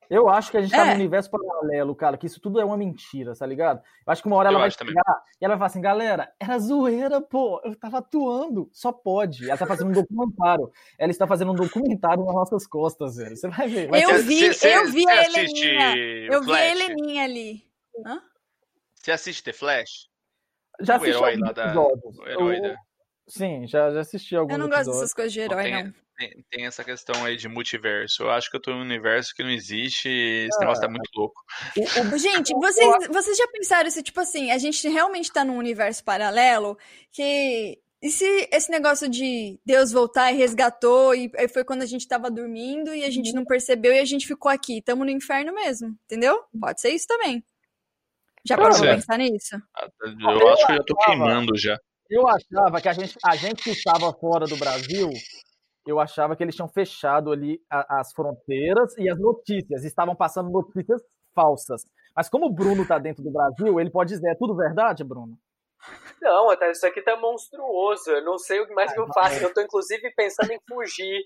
Eu 0.09 0.29
acho 0.29 0.51
que 0.51 0.57
a 0.57 0.63
gente 0.63 0.71
tá 0.71 0.87
é. 0.87 0.89
no 0.91 0.95
universo 0.95 1.31
paralelo, 1.31 1.95
cara, 1.95 2.17
que 2.17 2.27
isso 2.27 2.41
tudo 2.41 2.61
é 2.61 2.65
uma 2.65 2.77
mentira, 2.77 3.35
tá 3.35 3.47
ligado? 3.47 3.83
Eu 4.07 4.13
acho 4.13 4.23
que 4.23 4.29
uma 4.29 4.37
hora 4.37 4.49
ela 4.49 4.59
eu 4.59 4.61
vai 4.61 4.71
chegar 4.71 4.85
também. 4.87 4.95
e 5.41 5.45
ela 5.45 5.55
vai 5.55 5.59
falar 5.59 5.67
assim, 5.67 5.81
galera, 5.81 6.33
era 6.39 6.59
zoeira, 6.59 7.21
pô, 7.21 7.61
eu 7.65 7.75
tava 7.77 7.99
atuando, 7.99 8.69
só 8.73 8.93
pode. 8.93 9.49
Ela 9.49 9.59
tá 9.59 9.67
fazendo 9.67 9.91
um 9.91 9.93
documentário. 9.93 10.71
Ela 10.99 11.11
está 11.11 11.27
fazendo 11.27 11.53
um 11.53 11.55
documentário 11.55 12.25
nas 12.25 12.35
nossas 12.35 12.67
costas, 12.67 13.17
velho. 13.17 13.37
Você 13.37 13.49
vai 13.49 13.69
ver. 13.69 13.89
Vai 13.89 14.05
eu, 14.05 14.23
vi, 14.23 14.55
cê, 14.55 14.77
eu 14.77 14.91
vi 14.91 15.09
a 15.09 15.25
Heleninha. 15.25 15.97
Eu 16.31 16.43
vi 16.43 16.53
a 16.53 16.71
Heleninha 16.71 17.25
ali. 17.25 17.67
Hã? 18.05 18.23
Você 18.95 19.13
assiste 19.13 19.43
The 19.43 19.53
Flash? 19.53 20.09
Já 20.81 20.95
o 20.95 20.97
assisti 20.97 21.17
herói 21.17 21.37
lá 21.37 21.53
da... 21.53 21.75
O 21.81 22.27
herói. 22.27 22.77
Sim, 23.27 23.67
já, 23.67 23.91
já 23.91 24.01
assisti 24.01 24.37
alguns 24.37 24.53
Eu 24.53 24.59
não 24.59 24.67
episódios. 24.67 24.87
gosto 24.87 25.01
dessas 25.01 25.15
coisas 25.15 25.33
de 25.33 25.41
herói, 25.41 25.71
não. 25.71 26.04
Tem, 26.17 26.45
tem, 26.51 26.67
essa 26.67 26.85
questão 26.85 27.25
aí 27.25 27.37
de 27.37 27.49
multiverso. 27.49 28.23
Eu 28.23 28.31
acho 28.31 28.51
que 28.51 28.57
eu 28.57 28.61
tô 28.61 28.71
em 28.71 28.75
um 28.75 28.83
universo 28.83 29.35
que 29.35 29.43
não 29.43 29.51
existe 29.51 30.09
esse 30.09 30.59
negócio 30.61 30.83
tá 30.83 30.89
muito 30.89 31.11
louco. 31.15 31.41
Gente, 32.19 32.55
vocês, 32.55 33.09
vocês 33.09 33.37
já 33.37 33.49
pensaram 33.49 33.91
se, 33.91 34.03
tipo 34.03 34.21
assim, 34.21 34.51
a 34.51 34.59
gente 34.59 34.87
realmente 34.89 35.33
tá 35.33 35.45
num 35.45 35.57
universo 35.57 36.05
paralelo 36.05 36.79
que. 37.13 37.79
E 38.03 38.11
se 38.11 38.49
esse 38.53 38.71
negócio 38.71 39.09
de 39.09 39.59
Deus 39.65 39.91
voltar 39.91 40.31
e 40.31 40.37
resgatou, 40.37 41.15
e 41.15 41.31
foi 41.49 41.65
quando 41.65 41.83
a 41.83 41.87
gente 41.87 42.07
tava 42.07 42.31
dormindo 42.31 42.95
e 42.95 43.03
a 43.03 43.11
gente 43.11 43.33
não 43.33 43.47
percebeu 43.47 43.95
e 43.95 43.99
a 43.99 44.05
gente 44.05 44.27
ficou 44.27 44.51
aqui? 44.51 44.83
Tamo 44.83 45.07
no 45.07 45.11
inferno 45.11 45.55
mesmo, 45.55 45.97
entendeu? 46.05 46.39
Pode 46.61 46.83
ser 46.83 46.91
isso 46.91 47.07
também. 47.07 47.43
Já 48.47 48.59
parou 48.59 48.79
pra 48.79 48.97
pensar 48.97 49.17
nisso? 49.17 49.57
Ah, 49.75 49.89
eu 50.05 50.49
acho 50.49 50.67
que 50.67 50.73
eu 50.73 50.77
já 50.77 50.85
tô 50.85 50.97
queimando 50.97 51.57
já. 51.57 51.79
Eu 52.11 52.29
achava 52.29 52.81
que 52.81 52.89
a 52.89 52.93
gente, 52.93 53.17
a 53.25 53.35
gente 53.37 53.63
que 53.63 53.71
estava 53.71 54.13
fora 54.13 54.47
do 54.47 54.57
Brasil 54.57 55.11
eu 55.87 56.01
achava 56.01 56.35
que 56.35 56.43
eles 56.43 56.55
tinham 56.55 56.69
fechado 56.69 57.31
ali 57.31 57.61
a, 57.71 58.01
as 58.01 58.13
fronteiras 58.13 58.97
e 58.99 59.09
as 59.09 59.19
notícias, 59.19 59.85
estavam 59.85 60.17
passando 60.17 60.51
notícias 60.51 61.03
falsas. 61.35 61.87
Mas 62.17 62.29
como 62.29 62.47
o 62.47 62.53
Bruno 62.53 62.83
está 62.83 62.99
dentro 62.99 63.23
do 63.23 63.31
Brasil, 63.31 63.81
ele 63.81 63.91
pode 63.91 64.15
dizer, 64.15 64.31
é 64.31 64.35
tudo 64.35 64.55
verdade, 64.55 65.03
Bruno? 65.03 65.37
Não, 66.23 66.49
até 66.49 66.71
isso 66.71 66.87
aqui 66.87 67.03
tá 67.03 67.17
monstruoso. 67.17 68.11
Eu 68.11 68.25
não 68.25 68.39
sei 68.39 68.61
o 68.61 68.67
que 68.67 68.75
mais 68.75 68.93
que 68.93 69.01
eu 69.01 69.07
faço. 69.13 69.43
Eu 69.43 69.53
tô 69.53 69.61
inclusive 69.61 70.11
pensando 70.17 70.51
em 70.53 70.61
fugir. 70.67 71.25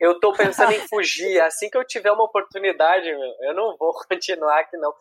Eu 0.00 0.20
tô 0.20 0.32
pensando 0.32 0.72
em 0.72 0.86
fugir. 0.88 1.40
Assim 1.40 1.68
que 1.70 1.76
eu 1.76 1.84
tiver 1.84 2.10
uma 2.12 2.24
oportunidade, 2.24 3.06
meu, 3.06 3.34
eu 3.40 3.54
não 3.54 3.76
vou 3.76 3.92
continuar 4.08 4.60
aqui, 4.60 4.76
não. 4.76 4.94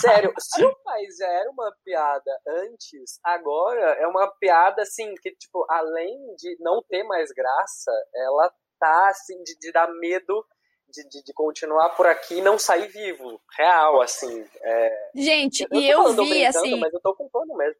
Sério, 0.00 0.32
se 0.38 0.62
o 0.62 0.76
país 0.84 1.16
já 1.16 1.26
era 1.26 1.50
uma 1.50 1.74
piada 1.82 2.30
antes, 2.46 3.18
agora 3.24 3.92
é 3.94 4.06
uma 4.06 4.30
piada 4.38 4.82
assim 4.82 5.14
que, 5.22 5.30
tipo, 5.36 5.64
além 5.70 6.34
de 6.36 6.56
não 6.60 6.82
ter 6.82 7.02
mais 7.02 7.30
graça, 7.32 7.90
ela 8.14 8.52
tá 8.78 9.08
assim 9.08 9.42
de, 9.42 9.58
de 9.58 9.72
dar 9.72 9.90
medo 9.94 10.44
de, 10.88 11.08
de, 11.08 11.24
de, 11.24 11.32
continuar 11.32 11.90
por 11.90 12.06
aqui 12.06 12.36
e 12.36 12.42
não 12.42 12.58
sair 12.58 12.88
vivo. 12.88 13.40
Real, 13.56 14.02
assim. 14.02 14.44
É... 14.62 15.10
Gente, 15.14 15.66
eu 15.70 15.80
e 15.80 15.88
eu 15.88 16.14
vi 16.14 16.44
assim. 16.44 16.78
Mas 16.78 16.92
eu 16.92 17.00
tô 17.00 17.14
com 17.14 17.28
mesmo. 17.56 17.76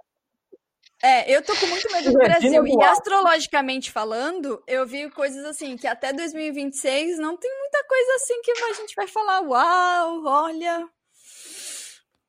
É, 1.05 1.31
eu 1.31 1.43
tô 1.43 1.55
com 1.55 1.67
muito 1.67 1.93
medo 1.93 2.11
do 2.13 2.19
Brasil. 2.19 2.67
E 2.67 2.83
astrologicamente 2.83 3.91
falando, 3.93 4.63
eu 4.67 4.87
vi 4.87 5.11
coisas 5.11 5.45
assim, 5.45 5.77
que 5.77 5.87
até 5.87 6.15
2026 6.15 7.19
não 7.19 7.37
tem 7.37 7.51
muita 7.59 7.85
coisa 7.85 8.15
assim 8.15 8.41
que 8.41 8.51
a 8.51 8.73
gente 8.73 8.95
vai 8.95 9.07
falar, 9.07 9.43
uau, 9.43 10.25
olha, 10.25 10.89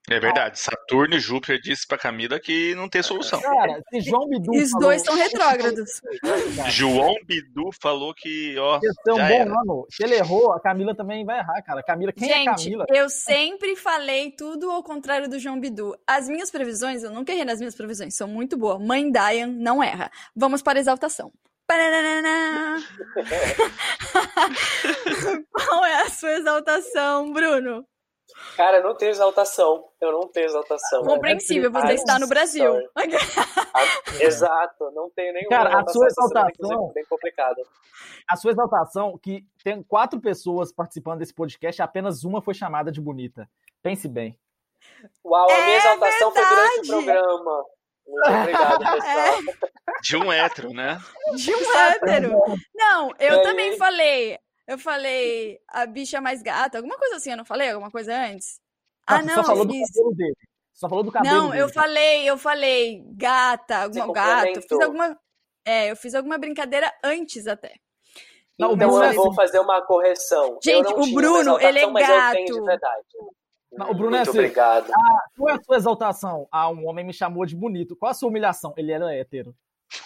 é 0.09 0.19
verdade. 0.19 0.59
Saturno 0.59 1.15
e 1.15 1.19
Júpiter 1.19 1.59
disse 1.59 1.87
pra 1.87 1.97
Camila 1.97 2.39
que 2.39 2.75
não 2.75 2.87
tem 2.87 3.01
solução. 3.01 3.41
Cara, 3.41 3.81
se 3.89 4.01
João 4.01 4.29
Bidu. 4.29 4.51
Os 4.51 4.69
falou... 4.71 4.87
dois 4.87 5.01
são 5.01 5.15
retrógrados. 5.15 6.01
João 6.69 7.15
Bidu 7.25 7.71
falou 7.81 8.13
que, 8.13 8.55
ó. 8.57 8.79
é 8.83 9.13
um 9.13 9.15
bom 9.15 9.59
ano. 9.59 9.87
Se 9.89 10.03
ele 10.03 10.15
errou, 10.15 10.53
a 10.53 10.59
Camila 10.59 10.95
também 10.95 11.25
vai 11.25 11.39
errar, 11.39 11.61
cara. 11.63 11.81
Camila, 11.81 12.11
quem 12.11 12.27
Gente, 12.27 12.47
é 12.47 12.55
Camila? 12.55 12.85
Eu 12.89 13.09
sempre 13.09 13.75
falei 13.75 14.31
tudo 14.31 14.69
ao 14.69 14.83
contrário 14.83 15.27
do 15.27 15.39
João 15.39 15.59
Bidu. 15.59 15.95
As 16.05 16.29
minhas 16.29 16.51
previsões, 16.51 17.03
eu 17.03 17.11
nunca 17.11 17.31
errei 17.31 17.45
nas 17.45 17.59
minhas 17.59 17.75
previsões, 17.75 18.15
são 18.15 18.27
muito 18.27 18.57
boas. 18.57 18.79
Mãe 18.79 19.11
Diane 19.11 19.57
não 19.57 19.81
erra. 19.81 20.11
Vamos 20.35 20.61
para 20.61 20.77
a 20.79 20.81
exaltação. 20.81 21.31
Qual 25.51 25.85
é 25.85 26.03
a 26.03 26.09
sua 26.09 26.33
exaltação, 26.33 27.33
Bruno? 27.33 27.83
Cara, 28.55 28.77
eu 28.77 28.83
não 28.83 28.95
tenho 28.95 29.11
exaltação. 29.11 29.85
Eu 30.01 30.11
não 30.11 30.27
tenho 30.27 30.45
exaltação. 30.45 31.03
Compreensível, 31.03 31.71
você 31.71 31.93
está 31.93 32.17
no 32.19 32.27
Brasil. 32.27 32.75
Exato, 34.19 34.91
não 34.93 35.09
tenho 35.09 35.33
nenhuma. 35.33 35.49
Cara, 35.49 35.79
a 35.79 35.87
sua 35.87 36.07
exaltação. 36.07 36.91
Bem 36.93 37.05
complicado. 37.05 37.61
A 38.27 38.35
sua 38.35 38.51
exaltação, 38.51 39.17
que 39.17 39.45
tem 39.63 39.83
quatro 39.83 40.19
pessoas 40.19 40.71
participando 40.71 41.19
desse 41.19 41.33
podcast, 41.33 41.81
apenas 41.81 42.23
uma 42.23 42.41
foi 42.41 42.53
chamada 42.53 42.91
de 42.91 42.99
bonita. 42.99 43.49
Pense 43.83 44.07
bem. 44.07 44.37
Uau, 45.23 45.49
a 45.49 45.61
minha 45.61 45.75
é 45.75 45.77
exaltação 45.77 46.31
verdade. 46.31 46.55
foi 46.55 46.55
durante 46.55 46.87
o 46.87 46.87
programa. 46.87 47.65
Muito 48.07 48.29
obrigado, 48.29 48.79
pessoal. 48.93 49.05
É. 49.07 50.01
De 50.01 50.17
um 50.17 50.31
hétero, 50.31 50.69
né? 50.69 50.99
De 51.35 51.55
um 51.55 51.77
hétero. 51.77 52.39
Não, 52.73 53.11
eu 53.19 53.41
também 53.41 53.77
falei. 53.77 54.37
Eu 54.67 54.77
falei 54.79 55.59
a 55.67 55.85
bicha 55.85 56.19
mais 56.19 56.41
gata, 56.41 56.77
alguma 56.77 56.97
coisa 56.97 57.17
assim, 57.17 57.31
eu 57.31 57.37
não 57.37 57.45
falei 57.45 57.69
alguma 57.69 57.91
coisa 57.91 58.15
antes? 58.15 58.59
Ah, 59.05 59.21
não, 59.21 59.35
só 59.35 59.43
falou 59.43 59.65
do 59.65 59.73
cabelo 59.73 60.15
dele. 60.15 60.35
Só 60.73 60.89
falou 60.89 61.03
do 61.03 61.11
cabelo 61.11 61.35
Não, 61.35 61.49
dele. 61.51 61.61
eu 61.61 61.69
falei, 61.69 62.29
eu 62.29 62.37
falei 62.37 63.03
gata, 63.13 63.83
alguma 63.83 64.11
gato, 64.11 64.61
fiz 64.61 64.81
alguma 64.81 65.19
É, 65.63 65.91
eu 65.91 65.95
fiz 65.95 66.15
alguma 66.15 66.37
brincadeira 66.37 66.91
antes 67.03 67.47
até. 67.47 67.75
Não, 68.57 68.73
então 68.73 69.03
eu 69.03 69.13
vou 69.13 69.33
fazer 69.33 69.59
uma 69.59 69.81
correção. 69.81 70.59
Gente, 70.63 70.91
o 70.93 71.13
Bruno, 71.13 71.59
ele 71.59 71.79
é 71.79 71.91
gato. 71.91 72.37
Não, 73.71 73.91
o 73.91 73.93
Bruno 73.93 74.15
é 74.15 74.19
Muito 74.19 74.27
é 74.27 74.29
assim. 74.29 74.39
obrigado. 74.39 74.91
Ah, 74.91 75.19
qual 75.37 75.49
é 75.49 75.53
a 75.59 75.63
sua 75.63 75.75
exaltação? 75.75 76.47
Ah, 76.49 76.69
um 76.69 76.87
homem 76.87 77.05
me 77.05 77.13
chamou 77.13 77.45
de 77.45 77.55
bonito. 77.55 77.95
Qual 77.95 78.09
a 78.09 78.13
sua 78.13 78.29
humilhação? 78.29 78.73
Ele 78.77 78.91
era 78.93 79.13
hétero. 79.13 79.53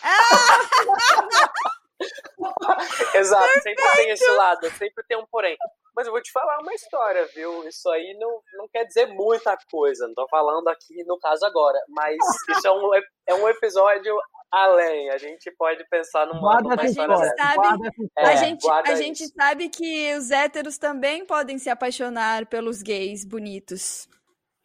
Ah! 0.04 0.10
Exato, 3.16 3.44
Perfeito. 3.54 3.82
sempre 3.82 3.98
tem 3.98 4.10
esse 4.12 4.32
lado, 4.32 4.70
sempre 4.72 5.04
tem 5.08 5.18
um 5.18 5.26
porém. 5.26 5.58
Mas 5.96 6.08
eu 6.08 6.14
vou 6.14 6.22
te 6.22 6.32
falar 6.32 6.60
uma 6.60 6.74
história, 6.74 7.26
viu? 7.36 7.68
Isso 7.68 7.90
aí 7.90 8.16
não, 8.18 8.42
não 8.54 8.68
quer 8.70 8.86
dizer 8.86 9.08
muita 9.08 9.58
coisa, 9.70 10.08
não 10.08 10.14
tô 10.14 10.28
falando 10.30 10.68
aqui 10.70 11.04
no 11.04 11.20
caso 11.20 11.46
agora, 11.46 11.80
mas 11.90 12.18
isso 12.50 12.68
é 12.68 12.72
um, 12.72 12.92
é 13.28 13.36
um 13.36 13.50
episódio 13.50 14.16
além. 14.52 15.10
A 15.10 15.18
gente 15.18 15.52
pode 15.52 15.84
pensar 15.90 16.26
numa, 16.28 16.40
guarda 16.40 16.70
numa 16.70 16.86
história. 16.86 17.34
Sabe, 17.38 18.08
é, 18.18 18.26
a 18.26 18.36
gente, 18.36 18.70
a 18.70 18.96
gente 18.96 19.28
sabe 19.28 19.70
que 19.70 20.16
os 20.16 20.32
héteros 20.32 20.78
também 20.78 21.26
podem 21.26 21.58
se 21.58 21.70
apaixonar 21.70 22.46
pelos 22.46 22.82
gays 22.82 23.26
bonitos. 23.26 24.08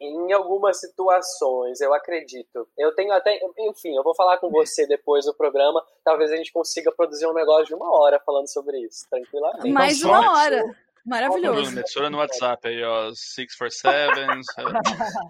Em 0.07 0.33
algumas 0.33 0.79
situações, 0.79 1.79
eu 1.81 1.93
acredito. 1.93 2.67
Eu 2.77 2.93
tenho 2.93 3.13
até. 3.13 3.39
Enfim, 3.59 3.95
eu 3.95 4.03
vou 4.03 4.15
falar 4.15 4.37
com 4.37 4.49
você 4.49 4.87
depois 4.87 5.25
do 5.25 5.33
programa. 5.33 5.83
Talvez 6.03 6.31
a 6.31 6.35
gente 6.35 6.51
consiga 6.51 6.91
produzir 6.91 7.27
um 7.27 7.33
negócio 7.33 7.65
de 7.65 7.75
uma 7.75 7.91
hora 7.91 8.19
falando 8.25 8.51
sobre 8.51 8.79
isso, 8.79 9.07
tranquilamente. 9.09 9.69
Mais 9.69 10.03
uma 10.03 10.31
hora. 10.31 10.63
Maravilhoso. 11.05 11.75
Bruno, 11.93 12.09
no 12.09 12.17
WhatsApp 12.17 12.67
aí, 12.67 12.83
ó. 12.83 13.13
647. 13.13 14.41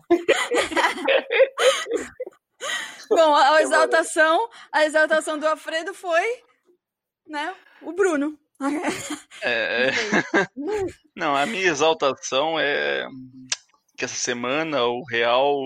Bom, 3.10 3.36
a 3.36 3.62
exaltação, 3.62 4.50
a 4.72 4.86
exaltação 4.86 5.38
do 5.38 5.48
Alfredo 5.48 5.94
foi, 5.94 6.24
né, 7.28 7.54
o 7.82 7.92
Bruno. 7.92 8.40
É, 9.42 9.90
é. 9.90 9.92
Não, 11.16 11.36
a 11.36 11.46
minha 11.46 11.68
exaltação 11.68 12.60
é 12.60 13.08
que 13.98 14.06
essa 14.06 14.16
semana 14.16 14.84
o 14.84 15.04
real 15.04 15.58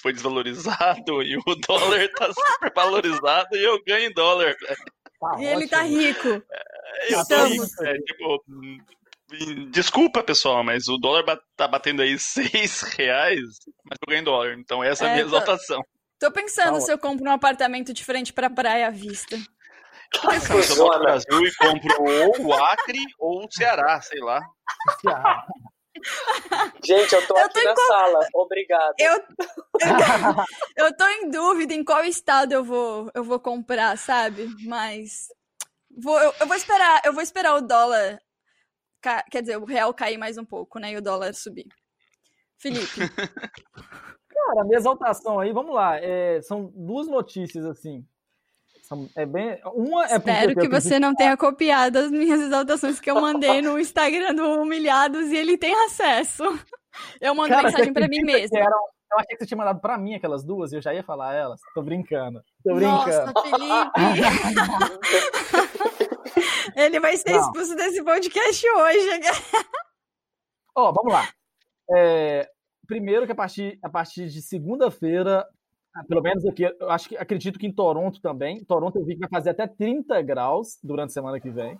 foi 0.00 0.12
desvalorizado 0.12 1.22
e 1.22 1.36
o 1.36 1.54
dólar 1.66 2.08
tá 2.16 2.26
super 2.32 2.72
valorizado 2.74 3.56
e 3.56 3.64
eu 3.64 3.82
ganho 3.84 4.10
em 4.10 4.14
dólar. 4.14 4.54
Tá 5.20 5.36
e 5.38 5.44
ele 5.44 5.68
tá 5.68 5.82
rico. 5.82 6.28
É, 6.28 7.14
eu 7.14 7.26
tô 7.26 7.44
rico, 7.44 7.84
é, 7.84 7.94
tipo, 7.98 8.44
Desculpa, 9.70 10.22
pessoal, 10.22 10.62
mas 10.62 10.86
o 10.86 10.98
dólar 10.98 11.24
tá 11.56 11.66
batendo 11.66 12.02
aí 12.02 12.18
seis 12.18 12.82
reais, 12.82 13.40
mas 13.84 13.98
eu 14.00 14.08
ganho 14.08 14.20
em 14.20 14.24
dólar. 14.24 14.54
Então 14.58 14.84
essa 14.84 15.04
é, 15.04 15.08
é 15.08 15.10
a 15.10 15.14
minha 15.14 15.24
tô, 15.24 15.30
exaltação. 15.30 15.82
Tô 16.18 16.30
pensando 16.30 16.74
tá 16.74 16.80
se 16.80 16.92
eu 16.92 16.98
compro 16.98 17.24
um 17.24 17.32
apartamento 17.32 17.92
de 17.92 18.04
frente 18.04 18.32
pra 18.32 18.50
praia 18.50 18.88
à 18.88 18.90
vista. 18.90 19.36
Eu 20.14 20.74
volto 20.74 20.92
pro 20.92 21.00
Brasil 21.00 21.46
e 21.46 21.54
compro 21.56 22.02
ou 22.02 22.46
o 22.46 22.54
Acre 22.54 23.00
ou 23.18 23.44
o 23.44 23.50
Ceará, 23.50 24.00
sei 24.00 24.20
lá. 24.20 24.40
Gente, 26.84 27.14
eu 27.14 27.26
tô 27.26 27.36
eu 27.36 27.44
aqui 27.44 27.60
tô 27.60 27.64
na 27.64 27.74
qual... 27.74 27.86
sala. 27.86 28.28
Obrigado. 28.34 28.94
Eu, 28.98 29.22
eu, 30.86 30.96
tô 30.96 31.06
em 31.08 31.30
dúvida 31.30 31.74
em 31.74 31.84
qual 31.84 32.04
estado 32.04 32.52
eu 32.52 32.64
vou, 32.64 33.10
eu 33.14 33.24
vou 33.24 33.40
comprar, 33.40 33.96
sabe? 33.96 34.48
Mas 34.66 35.28
vou, 35.90 36.18
eu, 36.20 36.32
eu 36.40 36.46
vou 36.46 36.56
esperar, 36.56 37.02
eu 37.04 37.12
vou 37.12 37.22
esperar 37.22 37.54
o 37.54 37.62
dólar, 37.62 38.20
quer 39.30 39.40
dizer, 39.40 39.56
o 39.56 39.64
real 39.64 39.92
cair 39.94 40.18
mais 40.18 40.36
um 40.36 40.44
pouco, 40.44 40.78
né? 40.78 40.92
E 40.92 40.96
o 40.96 41.02
dólar 41.02 41.34
subir. 41.34 41.66
Felipe. 42.58 43.00
Cara, 44.34 44.60
a 44.60 44.64
minha 44.64 44.78
exaltação 44.78 45.38
aí, 45.38 45.52
vamos 45.52 45.74
lá. 45.74 45.98
É, 45.98 46.40
são 46.42 46.72
duas 46.74 47.06
notícias 47.06 47.64
assim. 47.64 48.04
É 49.16 49.24
bem, 49.24 49.58
uma 49.64 50.04
é 50.06 50.16
Espero 50.16 50.54
que 50.54 50.68
você 50.68 50.98
não 50.98 51.14
tenha 51.14 51.36
copiado 51.36 51.98
as 51.98 52.10
minhas 52.10 52.40
exaltações 52.40 53.00
que 53.00 53.10
eu 53.10 53.18
mandei 53.18 53.62
no 53.62 53.78
Instagram 53.78 54.34
do 54.34 54.60
Humilhados 54.60 55.30
e 55.30 55.36
ele 55.36 55.56
tem 55.56 55.74
acesso. 55.86 56.42
Eu 57.18 57.34
mando 57.34 57.48
Cara, 57.48 57.62
mensagem 57.64 57.92
para 57.94 58.06
mim 58.06 58.20
mesmo. 58.20 58.56
Eram, 58.58 58.78
eu 59.10 59.18
achei 59.18 59.36
que 59.36 59.38
você 59.38 59.46
tinha 59.46 59.58
mandado 59.58 59.80
para 59.80 59.96
mim 59.96 60.14
aquelas 60.14 60.44
duas 60.44 60.70
e 60.70 60.76
eu 60.76 60.82
já 60.82 60.92
ia 60.92 61.02
falar 61.02 61.34
elas. 61.34 61.60
Tô 61.74 61.82
brincando. 61.82 62.42
Tô 62.62 62.74
brincando. 62.74 63.32
Nossa, 63.32 63.32
Felipe! 63.42 64.00
ele 66.76 67.00
vai 67.00 67.16
ser 67.16 67.32
não. 67.32 67.40
expulso 67.40 67.74
desse 67.74 68.04
podcast 68.04 68.68
hoje. 68.68 69.20
Ó, 70.76 70.90
oh, 70.90 70.92
vamos 70.92 71.12
lá. 71.12 71.28
É, 71.96 72.48
primeiro 72.86 73.24
que 73.24 73.32
a 73.32 73.36
partir, 73.36 73.78
a 73.82 73.88
partir 73.88 74.28
de 74.28 74.42
segunda-feira 74.42 75.46
pelo 76.02 76.22
menos 76.22 76.44
aqui, 76.44 76.64
eu 76.64 76.90
acho 76.90 77.08
que 77.08 77.16
acredito 77.16 77.58
que 77.58 77.66
em 77.66 77.72
Toronto 77.72 78.20
também. 78.20 78.64
Toronto 78.64 78.98
eu 78.98 79.04
vi 79.04 79.14
que 79.14 79.20
vai 79.20 79.28
fazer 79.28 79.50
até 79.50 79.66
30 79.66 80.20
graus 80.22 80.78
durante 80.82 81.10
a 81.10 81.12
semana 81.12 81.38
que 81.38 81.50
vem. 81.50 81.78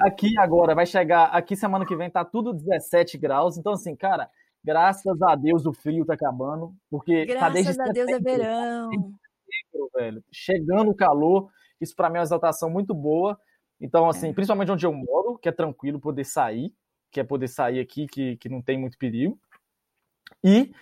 aqui 0.00 0.38
agora 0.38 0.74
vai 0.74 0.86
chegar, 0.86 1.26
aqui 1.26 1.54
semana 1.54 1.84
que 1.84 1.94
vem 1.94 2.10
tá 2.10 2.24
tudo 2.24 2.54
17 2.54 3.18
graus. 3.18 3.58
Então, 3.58 3.72
assim, 3.72 3.94
cara, 3.94 4.30
graças 4.64 5.20
a 5.22 5.34
Deus 5.34 5.66
o 5.66 5.72
frio 5.72 6.06
tá 6.06 6.14
acabando. 6.14 6.74
Porque 6.90 7.26
graças 7.26 7.40
tá 7.40 7.50
desde 7.50 7.82
a 7.82 7.92
Deus 7.92 8.08
é 8.08 8.18
verão. 8.18 8.90
Velho, 9.94 10.24
chegando 10.32 10.90
o 10.90 10.96
calor, 10.96 11.50
isso 11.80 11.94
para 11.94 12.08
mim 12.08 12.16
é 12.16 12.20
uma 12.20 12.24
exaltação 12.24 12.70
muito 12.70 12.94
boa. 12.94 13.38
Então, 13.80 14.08
assim, 14.08 14.30
é. 14.30 14.32
principalmente 14.32 14.70
onde 14.70 14.86
eu 14.86 14.92
moro, 14.92 15.38
que 15.38 15.48
é 15.48 15.52
tranquilo 15.52 16.00
poder 16.00 16.24
sair, 16.24 16.72
que 17.10 17.20
é 17.20 17.24
poder 17.24 17.48
sair 17.48 17.80
aqui, 17.80 18.06
que, 18.06 18.36
que 18.36 18.48
não 18.48 18.62
tem 18.62 18.78
muito 18.78 18.96
perigo. 18.96 19.38
E 20.44 20.72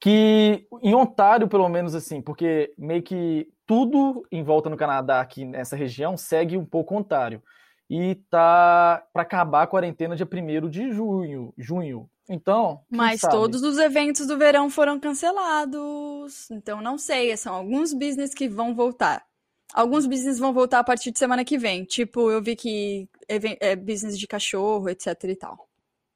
que 0.00 0.66
em 0.82 0.94
Ontário, 0.94 1.48
pelo 1.48 1.68
menos 1.68 1.94
assim, 1.94 2.20
porque 2.20 2.74
meio 2.76 3.02
que 3.02 3.48
tudo 3.66 4.26
em 4.30 4.42
volta 4.42 4.70
no 4.70 4.76
Canadá, 4.76 5.20
aqui 5.20 5.44
nessa 5.44 5.76
região, 5.76 6.16
segue 6.16 6.56
um 6.56 6.64
pouco 6.64 6.96
Ontário. 6.96 7.42
E 7.88 8.16
tá 8.28 9.04
para 9.12 9.22
acabar 9.22 9.62
a 9.62 9.66
quarentena 9.66 10.16
dia 10.16 10.28
1 10.30 10.68
de 10.68 10.92
junho, 10.92 11.54
junho. 11.56 12.10
Então. 12.28 12.80
Mas 12.90 13.20
sabe? 13.20 13.34
todos 13.34 13.62
os 13.62 13.78
eventos 13.78 14.26
do 14.26 14.36
verão 14.36 14.68
foram 14.68 14.98
cancelados. 14.98 16.50
Então 16.50 16.80
não 16.80 16.98
sei, 16.98 17.36
são 17.36 17.54
alguns 17.54 17.92
business 17.92 18.34
que 18.34 18.48
vão 18.48 18.74
voltar. 18.74 19.24
Alguns 19.72 20.06
business 20.06 20.38
vão 20.38 20.52
voltar 20.52 20.80
a 20.80 20.84
partir 20.84 21.10
de 21.10 21.18
semana 21.18 21.44
que 21.44 21.58
vem. 21.58 21.84
Tipo, 21.84 22.30
eu 22.30 22.42
vi 22.42 22.56
que 22.56 23.08
é 23.28 23.76
business 23.76 24.18
de 24.18 24.26
cachorro, 24.26 24.88
etc 24.88 25.22
e 25.24 25.36
tal. 25.36 25.65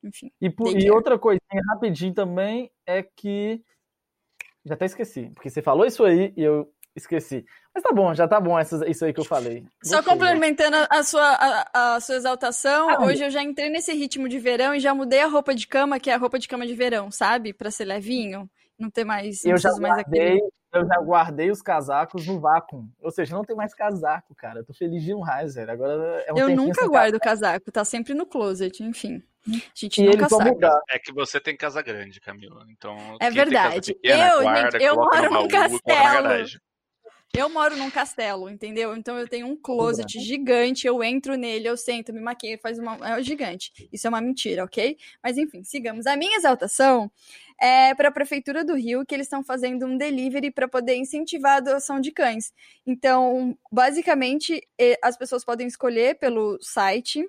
Enfim. 0.02 0.30
E, 0.40 0.50
por, 0.50 0.76
e 0.76 0.90
outra 0.90 1.18
coisinha 1.18 1.62
rapidinho 1.68 2.14
também 2.14 2.70
é 2.86 3.02
que. 3.02 3.62
Já 4.64 4.74
até 4.74 4.84
esqueci, 4.84 5.30
porque 5.34 5.48
você 5.48 5.62
falou 5.62 5.86
isso 5.86 6.04
aí 6.04 6.34
e 6.36 6.42
eu 6.42 6.70
esqueci. 6.94 7.44
Mas 7.74 7.82
tá 7.82 7.92
bom, 7.92 8.14
já 8.14 8.26
tá 8.26 8.40
bom 8.40 8.58
isso 8.60 9.04
aí 9.04 9.12
que 9.12 9.20
eu 9.20 9.24
falei. 9.24 9.64
Só 9.82 9.96
Gostei, 9.96 10.12
complementando 10.12 10.76
a 10.90 11.02
sua, 11.02 11.22
a, 11.22 11.94
a 11.94 12.00
sua 12.00 12.16
exaltação, 12.16 12.90
ah, 12.90 13.04
hoje 13.04 13.24
eu 13.24 13.30
já 13.30 13.42
entrei 13.42 13.70
nesse 13.70 13.92
ritmo 13.92 14.28
de 14.28 14.38
verão 14.38 14.74
e 14.74 14.80
já 14.80 14.94
mudei 14.94 15.20
a 15.20 15.28
roupa 15.28 15.54
de 15.54 15.66
cama, 15.66 16.00
que 16.00 16.10
é 16.10 16.14
a 16.14 16.18
roupa 16.18 16.38
de 16.38 16.48
cama 16.48 16.66
de 16.66 16.74
verão, 16.74 17.10
sabe? 17.10 17.52
Pra 17.52 17.70
ser 17.70 17.84
levinho, 17.84 18.50
não 18.78 18.90
ter 18.90 19.04
mais. 19.04 19.44
Eu 19.44 19.56
já, 19.56 19.70
mais 19.76 19.94
guardei, 19.94 20.22
aquele... 20.22 20.50
eu 20.74 20.86
já 20.86 21.00
guardei 21.00 21.50
os 21.50 21.62
casacos 21.62 22.26
no 22.26 22.40
vácuo. 22.40 22.84
Ou 23.00 23.10
seja, 23.10 23.36
não 23.36 23.44
tem 23.44 23.56
mais 23.56 23.72
casaco, 23.72 24.34
cara. 24.34 24.60
Eu 24.60 24.64
tô 24.64 24.74
feliz 24.74 25.02
de 25.02 25.14
um 25.14 25.22
velho. 25.22 25.70
Agora 25.70 26.24
é 26.26 26.32
um 26.32 26.38
Eu 26.38 26.48
nunca 26.50 26.86
guardo 26.88 27.20
casaco, 27.20 27.70
tá 27.70 27.84
sempre 27.84 28.14
no 28.14 28.26
closet, 28.26 28.82
enfim. 28.82 29.22
A 29.48 29.52
gente 29.74 30.02
e 30.02 30.04
nunca 30.04 30.28
sabe. 30.28 30.50
É 30.90 30.98
que 30.98 31.12
você 31.12 31.40
tem 31.40 31.56
casa 31.56 31.80
grande, 31.82 32.20
Camila. 32.20 32.66
Então, 32.70 32.96
é 33.20 33.30
verdade. 33.30 33.94
Pequena, 33.94 34.28
eu, 34.28 34.42
guarda, 34.42 34.78
eu 34.78 34.96
moro 34.96 35.30
num 35.30 35.48
castelo. 35.48 36.60
Eu 37.32 37.48
moro 37.48 37.76
num 37.76 37.90
castelo, 37.92 38.50
entendeu? 38.50 38.96
Então 38.96 39.16
eu 39.16 39.28
tenho 39.28 39.46
um 39.46 39.56
closet 39.56 40.18
gigante, 40.18 40.84
eu 40.84 41.00
entro 41.00 41.36
nele, 41.36 41.68
eu 41.68 41.76
sento, 41.76 42.12
me 42.12 42.20
maquio, 42.20 42.58
faz 42.60 42.76
uma. 42.76 42.98
É 43.08 43.22
gigante. 43.22 43.88
Isso 43.92 44.08
é 44.08 44.10
uma 44.10 44.20
mentira, 44.20 44.64
ok? 44.64 44.98
Mas 45.22 45.38
enfim, 45.38 45.62
sigamos. 45.62 46.08
A 46.08 46.16
minha 46.16 46.36
exaltação 46.36 47.08
é 47.60 47.94
para 47.94 48.08
a 48.08 48.12
Prefeitura 48.12 48.64
do 48.64 48.74
Rio, 48.74 49.06
que 49.06 49.14
eles 49.14 49.26
estão 49.26 49.44
fazendo 49.44 49.86
um 49.86 49.96
delivery 49.96 50.50
para 50.50 50.66
poder 50.66 50.96
incentivar 50.96 51.52
a 51.52 51.56
adoção 51.58 52.00
de 52.00 52.10
cães. 52.10 52.52
Então, 52.84 53.56
basicamente, 53.70 54.60
as 55.00 55.16
pessoas 55.16 55.44
podem 55.44 55.68
escolher 55.68 56.18
pelo 56.18 56.58
site 56.60 57.24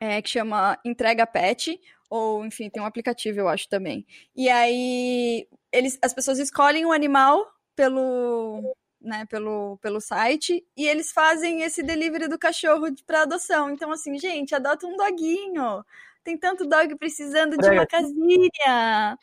é, 0.00 0.22
que 0.22 0.30
chama 0.30 0.78
Entrega 0.84 1.26
Pet, 1.26 1.78
ou 2.08 2.44
enfim, 2.44 2.70
tem 2.70 2.82
um 2.82 2.86
aplicativo, 2.86 3.38
eu 3.38 3.48
acho 3.48 3.68
também. 3.68 4.06
E 4.34 4.48
aí 4.48 5.46
eles, 5.70 5.98
as 6.02 6.12
pessoas 6.12 6.38
escolhem 6.38 6.86
um 6.86 6.92
animal 6.92 7.46
pelo, 7.76 8.74
né, 9.00 9.24
pelo, 9.26 9.78
pelo 9.78 10.00
site 10.00 10.64
e 10.76 10.88
eles 10.88 11.12
fazem 11.12 11.62
esse 11.62 11.82
delivery 11.82 12.28
do 12.28 12.38
cachorro 12.38 12.86
para 13.06 13.22
adoção. 13.22 13.70
Então, 13.70 13.92
assim, 13.92 14.18
gente, 14.18 14.54
adota 14.54 14.86
um 14.86 14.96
doguinho. 14.96 15.84
Tem 16.24 16.36
tanto 16.36 16.66
dog 16.66 16.96
precisando 16.96 17.56
de 17.56 17.68
uma 17.68 17.86
casinha. 17.86 19.16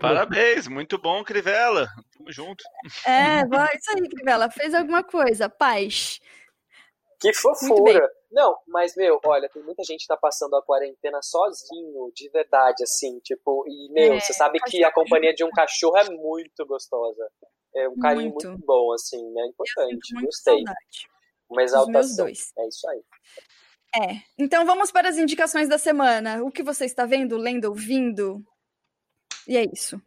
Parabéns, 0.00 0.68
muito 0.68 0.98
bom, 0.98 1.22
Crivella. 1.24 1.88
Tamo 2.16 2.30
junto. 2.32 2.64
É, 3.06 3.46
vai, 3.46 3.76
isso 3.76 3.90
aí, 3.90 4.08
Crivella. 4.08 4.50
Fez 4.50 4.74
alguma 4.74 5.02
coisa, 5.02 5.48
paz. 5.48 6.20
Que 7.24 7.32
fofura! 7.32 8.06
Não, 8.30 8.54
mas, 8.68 8.94
meu, 8.96 9.18
olha, 9.24 9.48
tem 9.48 9.62
muita 9.62 9.82
gente 9.82 10.02
que 10.02 10.06
tá 10.06 10.16
passando 10.16 10.54
a 10.56 10.62
quarentena 10.62 11.20
sozinho, 11.22 12.12
de 12.14 12.28
verdade, 12.28 12.82
assim, 12.82 13.18
tipo, 13.20 13.64
e, 13.66 13.90
meu, 13.92 14.12
é, 14.12 14.20
você 14.20 14.34
sabe 14.34 14.60
que 14.60 14.84
a 14.84 14.92
companhia 14.92 15.32
de 15.32 15.42
um 15.42 15.50
cachorro 15.50 15.96
é 15.96 16.10
muito 16.10 16.66
gostosa. 16.66 17.26
É 17.74 17.88
um 17.88 17.96
carinho 17.96 18.30
muito, 18.30 18.48
muito 18.48 18.66
bom, 18.66 18.92
assim, 18.92 19.22
né? 19.32 19.46
Importante. 19.46 20.14
Gostei. 20.22 20.56
Saudade. 20.56 21.08
Uma 21.48 21.62
exaltação. 21.62 22.26
É 22.26 22.30
isso 22.68 22.88
aí. 22.90 23.02
É. 23.96 24.22
Então 24.38 24.66
vamos 24.66 24.90
para 24.90 25.08
as 25.08 25.16
indicações 25.16 25.68
da 25.68 25.78
semana. 25.78 26.42
O 26.44 26.50
que 26.50 26.62
você 26.62 26.84
está 26.84 27.06
vendo, 27.06 27.36
lendo, 27.38 27.66
ouvindo? 27.66 28.44
E 29.48 29.56
é 29.56 29.64
isso. 29.64 30.00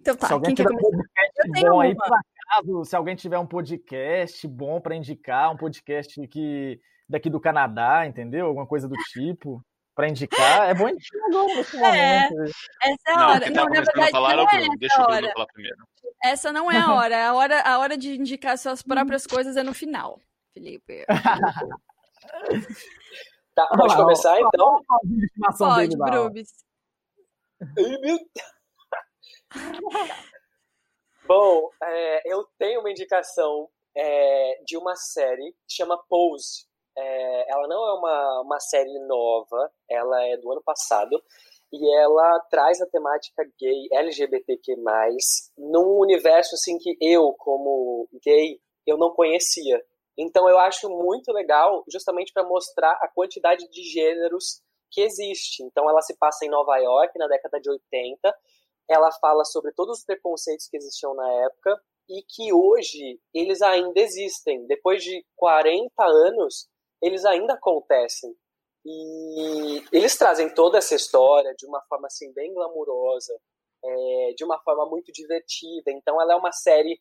Então 0.00 0.14
tá, 0.14 0.28
quem 0.40 0.54
tiver 0.54 0.70
um 0.70 0.76
podcast 0.76 1.62
bom 1.62 1.80
aí, 1.80 1.94
por 2.42 2.50
acaso, 2.50 2.84
se 2.84 2.96
alguém 2.96 3.16
tiver 3.16 3.38
um 3.38 3.46
podcast 3.46 4.46
bom 4.48 4.80
para 4.80 4.96
indicar, 4.96 5.52
um 5.52 5.56
podcast 5.56 6.26
que 6.28 6.80
daqui 7.08 7.30
do 7.30 7.40
Canadá, 7.40 8.06
entendeu? 8.06 8.46
Alguma 8.46 8.66
coisa 8.66 8.88
do 8.88 8.96
tipo 9.12 9.64
para 9.94 10.08
indicar, 10.08 10.70
é 10.70 10.74
bom 10.74 10.88
indicar 10.88 11.20
agora 11.26 11.54
nesse 11.54 11.76
é, 11.76 12.24
Essa 12.24 13.08
é 13.08 13.12
a 13.12 13.28
hora. 13.28 13.50
Não, 13.50 13.64
não 13.64 13.64
na 13.64 13.82
verdade, 13.82 14.10
falar, 14.10 14.36
não 14.36 14.48
é 14.48 14.66
Deixa 14.78 15.02
hora. 15.02 15.30
falar 15.32 15.46
primeiro. 15.52 15.76
Essa 16.24 16.52
não 16.52 16.70
é 16.70 16.78
a 16.78 16.88
hora. 16.94 17.28
A 17.28 17.34
hora, 17.34 17.60
a 17.60 17.78
hora 17.78 17.96
de 17.96 18.14
indicar 18.14 18.56
suas 18.56 18.82
próprias 18.82 19.26
coisas 19.26 19.56
é 19.56 19.62
no 19.62 19.74
final, 19.74 20.18
Felipe. 20.54 21.04
tá, 23.54 23.66
pode 23.76 23.96
começar 23.96 24.40
então? 24.40 24.80
Pode, 25.58 25.96
Brubis. 25.96 26.48
Bom, 31.24 31.70
é, 31.82 32.32
eu 32.32 32.44
tenho 32.58 32.80
uma 32.80 32.90
indicação 32.90 33.68
é, 33.96 34.60
de 34.64 34.76
uma 34.76 34.96
série 34.96 35.52
que 35.68 35.74
chama 35.76 36.02
Pose. 36.08 36.66
É, 36.96 37.52
ela 37.52 37.68
não 37.68 37.86
é 37.86 37.92
uma, 37.94 38.40
uma 38.42 38.60
série 38.60 38.98
nova, 39.06 39.70
ela 39.88 40.22
é 40.26 40.36
do 40.36 40.50
ano 40.50 40.62
passado 40.62 41.22
e 41.72 41.96
ela 41.96 42.38
traz 42.50 42.80
a 42.82 42.86
temática 42.86 43.42
gay, 43.58 43.88
LGBTQ+, 43.92 44.76
num 45.56 45.98
universo 46.00 46.54
assim 46.54 46.76
que 46.78 46.96
eu, 47.00 47.32
como 47.38 48.06
gay, 48.22 48.60
eu 48.86 48.98
não 48.98 49.10
conhecia. 49.10 49.82
Então 50.18 50.48
eu 50.48 50.58
acho 50.58 50.90
muito 50.90 51.32
legal 51.32 51.82
justamente 51.90 52.32
para 52.32 52.44
mostrar 52.44 52.92
a 53.00 53.08
quantidade 53.08 53.66
de 53.70 53.82
gêneros 53.84 54.60
que 54.90 55.00
existe. 55.00 55.62
Então 55.62 55.88
ela 55.88 56.02
se 56.02 56.14
passa 56.18 56.44
em 56.44 56.50
Nova 56.50 56.76
York 56.76 57.18
na 57.18 57.26
década 57.26 57.58
de 57.58 57.70
80. 57.70 58.34
Ela 58.92 59.10
fala 59.12 59.44
sobre 59.44 59.72
todos 59.72 59.98
os 59.98 60.04
preconceitos 60.04 60.68
que 60.68 60.76
existiam 60.76 61.14
na 61.14 61.30
época 61.44 61.80
e 62.08 62.22
que 62.22 62.52
hoje 62.52 63.20
eles 63.32 63.62
ainda 63.62 63.98
existem. 64.00 64.66
Depois 64.66 65.02
de 65.02 65.24
40 65.36 65.90
anos, 66.04 66.68
eles 67.00 67.24
ainda 67.24 67.54
acontecem. 67.54 68.34
E 68.84 69.82
eles 69.92 70.16
trazem 70.16 70.52
toda 70.52 70.78
essa 70.78 70.94
história 70.94 71.54
de 71.56 71.66
uma 71.66 71.80
forma 71.88 72.06
assim 72.06 72.32
bem 72.32 72.52
glamurosa, 72.52 73.32
é, 73.84 74.34
de 74.36 74.44
uma 74.44 74.58
forma 74.60 74.86
muito 74.86 75.12
divertida. 75.12 75.90
Então 75.90 76.20
ela 76.20 76.34
é 76.34 76.36
uma 76.36 76.52
série 76.52 77.00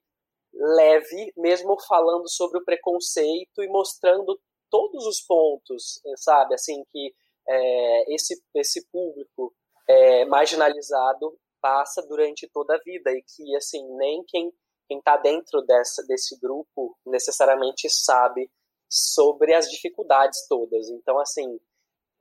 leve, 0.54 1.34
mesmo 1.36 1.80
falando 1.88 2.30
sobre 2.30 2.60
o 2.60 2.64
preconceito 2.64 3.64
e 3.64 3.68
mostrando 3.68 4.40
todos 4.70 5.06
os 5.06 5.22
pontos, 5.22 6.02
sabe, 6.18 6.54
assim 6.54 6.84
que 6.92 7.14
é, 7.48 8.14
esse 8.14 8.42
esse 8.56 8.88
público 8.90 9.54
é, 9.88 10.26
marginalizado 10.26 11.38
passa 11.62 12.02
durante 12.08 12.50
toda 12.52 12.76
a 12.76 12.80
vida 12.80 13.12
e 13.12 13.24
que 13.24 13.56
assim 13.56 13.86
nem 13.98 14.24
quem 14.28 14.52
quem 14.88 14.98
está 14.98 15.16
dentro 15.18 15.62
dessa 15.62 16.04
desse 16.06 16.38
grupo 16.40 16.98
necessariamente 17.06 17.90
sabe 17.90 18.50
sobre 18.92 19.54
as 19.54 19.72
dificuldades 19.72 20.46
todas. 20.50 20.90
Então, 20.90 21.18
assim, 21.18 21.58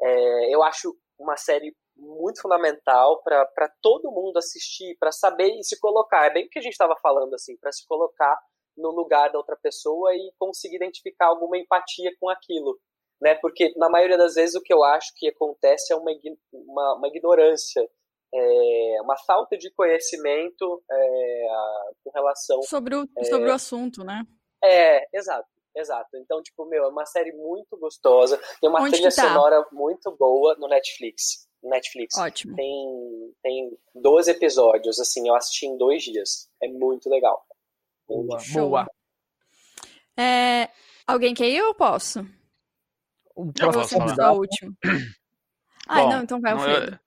é, 0.01 0.55
eu 0.55 0.63
acho 0.63 0.97
uma 1.19 1.37
série 1.37 1.75
muito 1.97 2.41
fundamental 2.41 3.21
para 3.23 3.69
todo 3.83 4.13
mundo 4.13 4.39
assistir, 4.39 4.97
para 4.99 5.11
saber 5.11 5.51
e 5.59 5.65
se 5.65 5.79
colocar. 5.81 6.27
É 6.27 6.33
bem 6.33 6.47
o 6.47 6.49
que 6.49 6.61
a 6.61 6.63
gente 6.63 6.73
estava 6.73 6.97
falando, 7.03 7.35
assim, 7.35 7.57
para 7.57 7.73
se 7.73 7.87
colocar 7.87 8.39
no 8.77 8.91
lugar 8.91 9.31
da 9.31 9.39
outra 9.39 9.57
pessoa 9.57 10.15
e 10.15 10.33
conseguir 10.39 10.77
identificar 10.77 11.27
alguma 11.27 11.59
empatia 11.59 12.13
com 12.19 12.29
aquilo. 12.29 12.79
Né? 13.21 13.35
Porque, 13.35 13.75
na 13.77 13.91
maioria 13.91 14.17
das 14.17 14.35
vezes, 14.35 14.55
o 14.55 14.63
que 14.63 14.73
eu 14.73 14.83
acho 14.83 15.13
que 15.17 15.29
acontece 15.29 15.93
é 15.93 15.97
uma, 15.97 16.11
uma, 16.53 16.95
uma 16.97 17.09
ignorância, 17.09 17.87
é, 18.33 19.03
uma 19.03 19.17
falta 19.19 19.57
de 19.57 19.71
conhecimento 19.73 20.83
é, 20.91 21.49
com 22.05 22.11
relação. 22.11 22.63
Sobre 22.63 22.97
o, 22.97 23.09
é, 23.17 23.25
sobre 23.25 23.51
o 23.51 23.53
assunto, 23.53 24.05
né? 24.05 24.25
É, 24.63 25.07
exato. 25.17 25.49
Exato. 25.75 26.17
Então, 26.17 26.43
tipo, 26.43 26.67
meu, 26.67 26.85
é 26.85 26.89
uma 26.89 27.07
série 27.07 27.33
muito 27.33 27.77
gostosa. 27.79 28.41
Tem 28.61 28.69
uma 28.69 28.81
Onde 28.81 28.93
trilha 28.93 29.11
tá? 29.15 29.23
sonora 29.23 29.65
muito 29.71 30.11
boa 30.17 30.57
no 30.57 30.67
Netflix. 30.67 31.49
Netflix. 31.63 32.17
Ótimo. 32.19 32.57
Tem, 32.57 33.35
tem 33.43 33.79
12 33.95 34.33
episódios, 34.33 34.99
assim, 34.99 35.29
eu 35.29 35.35
assisti 35.35 35.67
em 35.67 35.77
dois 35.79 36.03
dias. 36.03 36.51
É 36.61 36.67
muito 36.67 37.09
legal. 37.09 37.45
Boa. 38.09 38.39
Boa. 38.53 38.87
É, 40.19 40.69
alguém 41.07 41.35
quer 41.35 41.49
ir 41.49 41.63
ou 41.63 41.75
posso? 41.75 42.27
o 43.35 43.53
próximo 43.53 44.01
convidado. 44.01 44.39
último. 44.39 44.77
Ah, 45.87 46.07
não, 46.07 46.23
então 46.23 46.41
vai, 46.41 46.53
Alfredo. 46.53 46.93
Eu, 46.93 46.99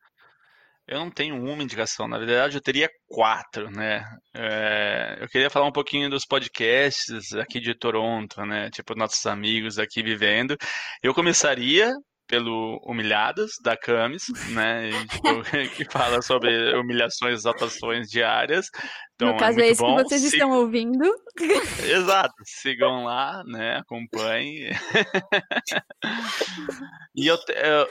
eu 0.88 1.00
não 1.00 1.10
tenho 1.10 1.36
uma 1.36 1.64
indicação, 1.64 2.08
na 2.08 2.18
verdade 2.18 2.58
eu 2.58 2.62
teria 2.62 2.90
quatro, 3.08 3.70
né? 3.72 4.04
É, 4.36 5.18
eu 5.22 5.28
queria 5.30 5.50
falar 5.50 5.68
um 5.68 5.72
pouquinho 5.72 6.10
dos 6.10 6.26
podcasts 6.26 7.34
aqui 7.34 7.60
de 7.60 7.74
Toronto, 7.78 8.42
né? 8.46 8.70
Tipo, 8.70 8.96
nossos 8.96 9.26
amigos 9.26 9.80
aqui 9.80 10.04
vivendo. 10.04 10.58
Eu 11.02 11.14
começaria 11.14 11.92
pelo 12.28 12.82
Humilhadas, 12.86 13.52
da 13.64 13.78
Camis, 13.78 14.26
né? 14.50 14.90
que 15.76 15.86
fala 15.86 16.22
sobre 16.22 16.76
humilhações, 16.76 17.40
exaltações 17.40 18.10
diárias. 18.10 18.68
Então, 19.16 19.34
no 19.34 19.38
caso 19.38 19.60
é, 19.60 19.64
é 19.64 19.70
esse 19.70 19.82
bom. 19.82 19.95
que 19.95 20.04
vocês 20.04 20.24
estão 20.24 20.52
ouvindo. 20.52 21.04
Exato, 21.84 22.34
sigam 22.44 23.06
lá, 23.06 23.44
né? 23.45 23.78
Acompanhem. 23.78 24.72
e 27.16 27.28
eu, 27.28 27.38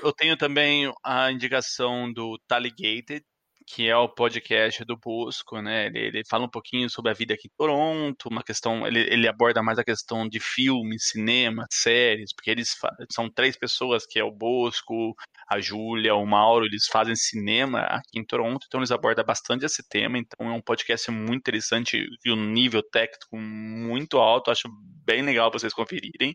eu 0.02 0.12
tenho 0.12 0.36
também 0.36 0.92
a 1.04 1.30
indicação 1.30 2.12
do 2.12 2.38
Taligated, 2.48 3.24
que 3.66 3.88
é 3.88 3.96
o 3.96 4.08
podcast 4.08 4.84
do 4.84 4.96
Busco, 4.96 5.60
né? 5.60 5.86
Ele, 5.86 5.98
ele, 5.98 6.22
fala 6.28 6.44
um 6.44 6.50
pouquinho 6.50 6.88
sobre 6.90 7.10
a 7.10 7.14
vida 7.14 7.34
aqui 7.34 7.48
em 7.48 7.56
Toronto, 7.56 8.28
uma 8.28 8.42
questão, 8.42 8.86
ele, 8.86 9.00
ele 9.00 9.28
aborda 9.28 9.62
mais 9.62 9.78
a 9.78 9.84
questão 9.84 10.28
de 10.28 10.40
filme, 10.40 10.98
cinema, 10.98 11.66
séries, 11.70 12.32
porque 12.34 12.50
eles 12.50 12.74
são 13.10 13.30
três 13.30 13.56
pessoas, 13.56 14.06
que 14.06 14.18
é 14.18 14.24
o 14.24 14.30
Bosco, 14.30 15.14
a 15.48 15.60
Júlia, 15.60 16.14
o 16.14 16.26
Mauro, 16.26 16.66
eles 16.66 16.86
fazem 16.86 17.14
cinema 17.16 17.80
aqui 17.80 18.18
em 18.18 18.24
Toronto, 18.24 18.64
então 18.66 18.80
eles 18.80 18.90
abordam 18.90 19.24
bastante 19.24 19.64
esse 19.64 19.86
tema, 19.88 20.18
então 20.18 20.48
é 20.50 20.52
um 20.52 20.62
podcast 20.62 21.10
muito 21.10 21.40
interessante 21.40 22.06
e 22.24 22.32
um 22.32 22.36
nível 22.36 22.82
técnico 22.82 23.36
muito 23.38 24.18
alto, 24.18 24.50
acho 24.50 24.68
bem 25.04 25.22
legal 25.22 25.50
vocês 25.50 25.72
conferirem. 25.72 26.34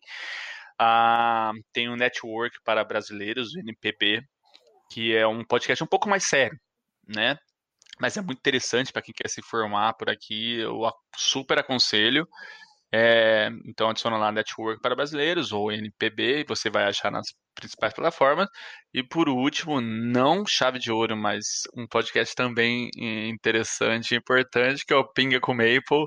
Ah, 0.79 1.51
tem 1.73 1.89
o 1.89 1.95
Network 1.95 2.57
para 2.63 2.83
Brasileiros, 2.83 3.55
o 3.55 3.59
NPB, 3.59 4.21
que 4.91 5.15
é 5.15 5.27
um 5.27 5.43
podcast 5.43 5.83
um 5.83 5.87
pouco 5.87 6.09
mais 6.09 6.23
sério, 6.25 6.57
né? 7.07 7.37
Mas 7.99 8.17
é 8.17 8.21
muito 8.21 8.39
interessante 8.39 8.91
para 8.93 9.01
quem 9.01 9.13
quer 9.13 9.29
se 9.29 9.41
formar 9.41 9.93
por 9.93 10.09
aqui, 10.09 10.59
eu 10.59 10.81
super 11.15 11.59
aconselho. 11.59 12.27
É, 12.91 13.49
então 13.65 13.89
adiciona 13.89 14.17
lá 14.17 14.31
Network 14.31 14.81
para 14.81 14.95
Brasileiros 14.95 15.51
ou 15.51 15.71
NPB, 15.71 16.45
você 16.47 16.69
vai 16.69 16.85
achar 16.85 17.11
nas 17.11 17.27
principais 17.55 17.93
plataformas. 17.93 18.47
E 18.93 19.03
por 19.03 19.27
último, 19.29 19.81
não 19.81 20.45
chave 20.45 20.79
de 20.79 20.91
ouro, 20.91 21.17
mas 21.17 21.63
um 21.75 21.87
podcast 21.87 22.33
também 22.35 22.89
interessante 23.29 24.13
e 24.13 24.17
importante, 24.17 24.85
que 24.85 24.93
é 24.93 24.97
o 24.97 25.07
Pinga 25.11 25.39
com 25.39 25.53
Maple, 25.53 26.05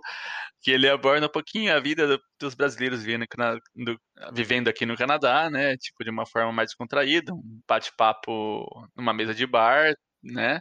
que 0.62 0.70
ele 0.70 0.88
aborda 0.88 1.26
um 1.26 1.30
pouquinho 1.30 1.74
a 1.74 1.80
vida 1.80 2.18
dos 2.38 2.54
brasileiros 2.54 3.02
vivendo, 3.02 3.26
do, 3.74 4.00
vivendo 4.32 4.68
aqui 4.68 4.86
no 4.86 4.96
Canadá, 4.96 5.50
né? 5.50 5.76
Tipo, 5.76 6.04
de 6.04 6.10
uma 6.10 6.26
forma 6.26 6.52
mais 6.52 6.70
descontraída, 6.70 7.32
um 7.32 7.60
bate-papo 7.68 8.64
numa 8.96 9.12
mesa 9.12 9.34
de 9.34 9.46
bar, 9.46 9.94
né? 10.22 10.60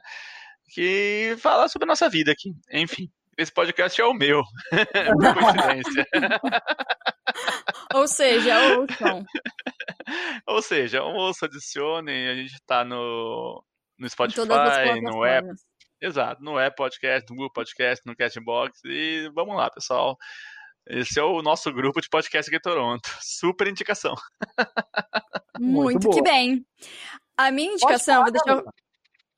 Que 0.73 1.36
fala 1.40 1.68
sobre 1.68 1.86
a 1.86 1.90
nossa 1.90 2.10
vida 2.10 2.31
aqui. 2.31 2.53
Enfim, 2.72 3.10
esse 3.38 3.52
podcast 3.53 3.99
é 3.99 4.06
o 4.06 4.14
meu. 4.14 4.44
Por 4.72 5.34
coincidência. 5.34 6.07
Ou 7.94 8.07
seja, 8.07 8.77
ouçam. 8.77 9.26
Ou 10.48 10.61
seja, 10.61 11.03
ouça, 11.03 11.45
adicione, 11.45 12.27
a 12.27 12.36
gente 12.36 12.56
tá 12.65 12.84
no, 12.84 13.64
no 13.98 14.10
Spotify, 14.10 14.45
no 15.02 15.23
Apple. 15.23 15.56
Exato, 16.02 16.41
no 16.41 16.57
Apple 16.57 16.76
Podcast, 16.76 17.30
no 17.30 17.36
Google 17.36 17.53
Podcast, 17.53 18.06
no 18.06 18.15
Castbox. 18.15 18.80
E 18.86 19.30
vamos 19.34 19.56
lá, 19.56 19.69
pessoal. 19.69 20.18
Esse 20.88 21.19
é 21.19 21.23
o 21.23 21.41
nosso 21.41 21.72
grupo 21.72 22.02
de 22.02 22.10
podcast 22.10 22.49
aqui 22.49 22.57
em 22.57 22.61
Toronto. 22.61 23.10
Super 23.22 23.68
indicação. 23.68 24.15
Muito, 25.60 26.07
Muito 26.07 26.10
que 26.10 26.22
bem. 26.22 26.65
A 27.38 27.52
minha 27.52 27.73
indicação, 27.73 28.23
vou 28.23 28.31
deixar. 28.31 28.64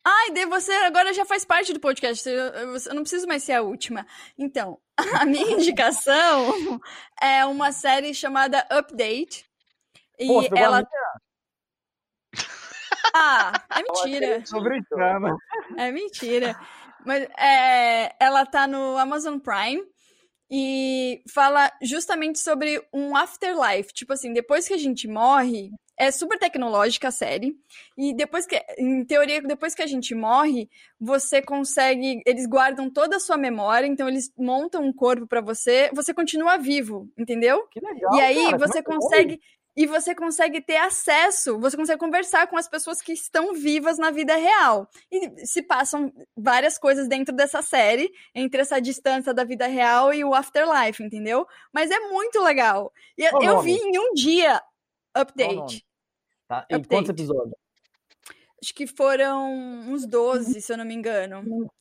Ai, 0.03 0.31
de 0.31 0.45
você 0.47 0.71
agora 0.71 1.13
já 1.13 1.23
faz 1.25 1.45
parte 1.45 1.73
do 1.73 1.79
podcast. 1.79 2.27
Eu, 2.27 2.93
não 2.93 3.03
preciso 3.03 3.27
mais 3.27 3.43
ser 3.43 3.53
a 3.53 3.61
última. 3.61 4.05
Então, 4.37 4.79
a 5.21 5.25
minha 5.25 5.51
indicação 5.51 6.81
é 7.21 7.45
uma 7.45 7.71
série 7.71 8.13
chamada 8.13 8.65
Update. 8.71 9.45
E 10.19 10.27
Pô, 10.27 10.43
ela. 10.55 10.83
Ah, 13.13 13.53
é 13.69 13.81
mentira. 13.83 14.43
É 15.77 15.91
mentira. 15.91 16.59
Mas 17.05 17.23
é, 17.37 18.15
ela 18.19 18.45
tá 18.45 18.67
no 18.67 18.97
Amazon 18.97 19.39
Prime 19.39 19.83
e 20.49 21.23
fala 21.31 21.71
justamente 21.81 22.39
sobre 22.39 22.83
um 22.91 23.15
afterlife. 23.15 23.93
Tipo 23.93 24.13
assim, 24.13 24.33
depois 24.33 24.67
que 24.67 24.73
a 24.73 24.77
gente 24.77 25.07
morre, 25.07 25.71
é 26.01 26.09
super 26.09 26.39
tecnológica 26.39 27.09
a 27.09 27.11
série. 27.11 27.55
E 27.95 28.11
depois 28.11 28.47
que, 28.47 28.59
em 28.79 29.05
teoria, 29.05 29.39
depois 29.39 29.75
que 29.75 29.83
a 29.83 29.87
gente 29.87 30.15
morre, 30.15 30.67
você 30.99 31.43
consegue. 31.43 32.23
Eles 32.25 32.47
guardam 32.47 32.89
toda 32.89 33.17
a 33.17 33.19
sua 33.19 33.37
memória, 33.37 33.85
então 33.85 34.09
eles 34.09 34.33
montam 34.35 34.83
um 34.83 34.91
corpo 34.91 35.27
para 35.27 35.41
você, 35.41 35.91
você 35.93 36.11
continua 36.11 36.57
vivo, 36.57 37.07
entendeu? 37.15 37.67
Que 37.67 37.79
legal. 37.79 38.15
E 38.15 38.19
aí 38.19 38.45
cara, 38.45 38.57
você 38.57 38.81
consegue. 38.81 39.39
E 39.77 39.85
você 39.85 40.13
consegue 40.13 40.59
ter 40.59 40.75
acesso, 40.75 41.57
você 41.57 41.77
consegue 41.77 41.99
conversar 41.99 42.45
com 42.47 42.57
as 42.57 42.67
pessoas 42.67 43.01
que 43.01 43.13
estão 43.13 43.53
vivas 43.53 43.97
na 43.97 44.11
vida 44.11 44.35
real. 44.35 44.89
E 45.09 45.45
se 45.45 45.61
passam 45.61 46.11
várias 46.35 46.77
coisas 46.77 47.07
dentro 47.07 47.33
dessa 47.33 47.61
série, 47.61 48.11
entre 48.35 48.59
essa 48.59 48.81
distância 48.81 49.33
da 49.33 49.45
vida 49.45 49.67
real 49.67 50.13
e 50.13 50.25
o 50.25 50.33
afterlife, 50.33 51.01
entendeu? 51.01 51.47
Mas 51.71 51.89
é 51.89 51.99
muito 52.09 52.41
legal. 52.41 52.91
E 53.17 53.23
eu 53.23 53.61
vi 53.61 53.75
em 53.75 53.97
um 53.97 54.13
dia 54.13 54.61
update. 55.13 55.85
Tá? 56.51 56.65
E 56.69 56.83
quantos 56.83 57.09
episódios? 57.09 57.55
Acho 58.61 58.73
que 58.73 58.85
foram 58.85 59.53
uns 59.87 60.05
12, 60.05 60.61
se 60.61 60.73
eu 60.73 60.77
não 60.77 60.83
me 60.83 60.93
engano. 60.93 61.71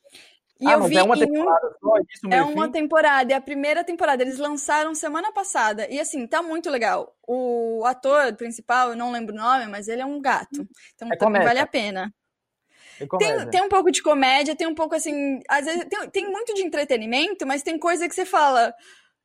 E 0.60 0.68
ah, 0.68 0.74
eu 0.74 0.84
vi 0.84 0.96
é 0.96 1.02
uma 1.02 1.18
temporada 1.18 1.66
um... 1.66 1.88
só, 1.88 1.96
isso 1.98 2.32
É 2.32 2.40
uma 2.40 2.66
fim? 2.66 2.72
temporada, 2.72 3.32
é 3.32 3.36
a 3.36 3.40
primeira 3.40 3.82
temporada. 3.82 4.22
Eles 4.22 4.38
lançaram 4.38 4.94
semana 4.94 5.32
passada. 5.32 5.88
E 5.90 5.98
assim, 5.98 6.24
tá 6.24 6.40
muito 6.40 6.70
legal. 6.70 7.16
O 7.26 7.82
ator 7.84 8.32
principal, 8.36 8.90
eu 8.90 8.96
não 8.96 9.10
lembro 9.10 9.34
o 9.34 9.38
nome, 9.38 9.66
mas 9.66 9.88
ele 9.88 10.02
é 10.02 10.06
um 10.06 10.20
gato. 10.20 10.64
Então 10.94 11.08
é 11.08 11.16
também 11.16 11.18
comédia. 11.18 11.48
vale 11.48 11.58
a 11.58 11.66
pena. 11.66 12.14
É 13.00 13.06
tem, 13.18 13.50
tem 13.50 13.62
um 13.62 13.68
pouco 13.68 13.90
de 13.90 14.00
comédia, 14.00 14.54
tem 14.54 14.68
um 14.68 14.74
pouco 14.74 14.94
assim. 14.94 15.40
Às 15.48 15.64
vezes 15.64 15.84
tem, 15.86 16.10
tem 16.10 16.30
muito 16.30 16.54
de 16.54 16.62
entretenimento, 16.62 17.44
mas 17.44 17.64
tem 17.64 17.76
coisa 17.76 18.08
que 18.08 18.14
você 18.14 18.24
fala 18.24 18.72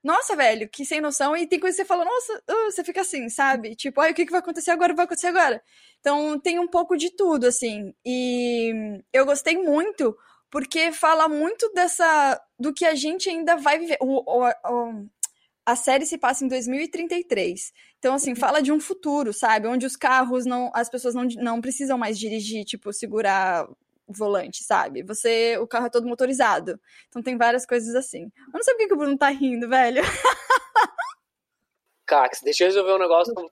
nossa, 0.05 0.35
velho, 0.35 0.69
que 0.69 0.85
sem 0.85 1.01
noção. 1.01 1.35
E 1.35 1.47
tem 1.47 1.59
coisa 1.59 1.75
que 1.75 1.81
você 1.81 1.87
fala, 1.87 2.05
nossa, 2.05 2.33
uh, 2.47 2.71
você 2.71 2.83
fica 2.83 3.01
assim, 3.01 3.27
sabe? 3.27 3.75
Tipo, 3.75 4.01
ai, 4.01 4.11
o 4.11 4.13
que, 4.13 4.23
que 4.23 4.31
vai 4.31 4.39
acontecer 4.39 4.69
agora? 4.69 4.93
Vai 4.93 5.05
acontecer 5.05 5.27
agora. 5.27 5.59
Então, 5.99 6.39
tem 6.39 6.59
um 6.59 6.67
pouco 6.67 6.95
de 6.95 7.09
tudo, 7.09 7.47
assim. 7.47 7.91
E 8.05 9.01
eu 9.11 9.25
gostei 9.25 9.57
muito, 9.57 10.15
porque 10.51 10.91
fala 10.91 11.27
muito 11.27 11.71
dessa. 11.73 12.39
do 12.59 12.71
que 12.71 12.85
a 12.85 12.93
gente 12.93 13.31
ainda 13.31 13.55
vai 13.55 13.79
viver. 13.79 13.97
O, 13.99 14.21
o, 14.27 14.47
o, 14.47 15.07
a 15.65 15.75
série 15.75 16.05
se 16.05 16.19
passa 16.19 16.45
em 16.45 16.49
2033. 16.49 17.73
Então, 17.97 18.13
assim, 18.13 18.35
fala 18.35 18.61
de 18.61 18.71
um 18.71 18.79
futuro, 18.79 19.33
sabe? 19.33 19.67
Onde 19.67 19.87
os 19.87 19.95
carros 19.95 20.45
não. 20.45 20.69
As 20.75 20.87
pessoas 20.87 21.15
não, 21.15 21.23
não 21.37 21.59
precisam 21.59 21.97
mais 21.97 22.19
dirigir, 22.19 22.63
tipo, 22.63 22.93
segurar 22.93 23.67
volante, 24.07 24.63
sabe? 24.63 25.03
Você, 25.03 25.57
o 25.57 25.67
carro 25.67 25.87
é 25.87 25.89
todo 25.89 26.07
motorizado. 26.07 26.79
Então 27.07 27.21
tem 27.21 27.37
várias 27.37 27.65
coisas 27.65 27.95
assim. 27.95 28.23
Eu 28.23 28.53
não 28.53 28.63
sei 28.63 28.75
por 28.75 28.87
que, 28.87 28.93
o 28.93 28.97
Bruno 28.97 29.17
tá 29.17 29.29
rindo, 29.29 29.67
velho. 29.67 30.01
Cax, 32.05 32.41
deixa 32.43 32.63
eu 32.63 32.67
resolver 32.67 32.93
um 32.93 32.99
negócio 32.99 33.33
com... 33.33 33.49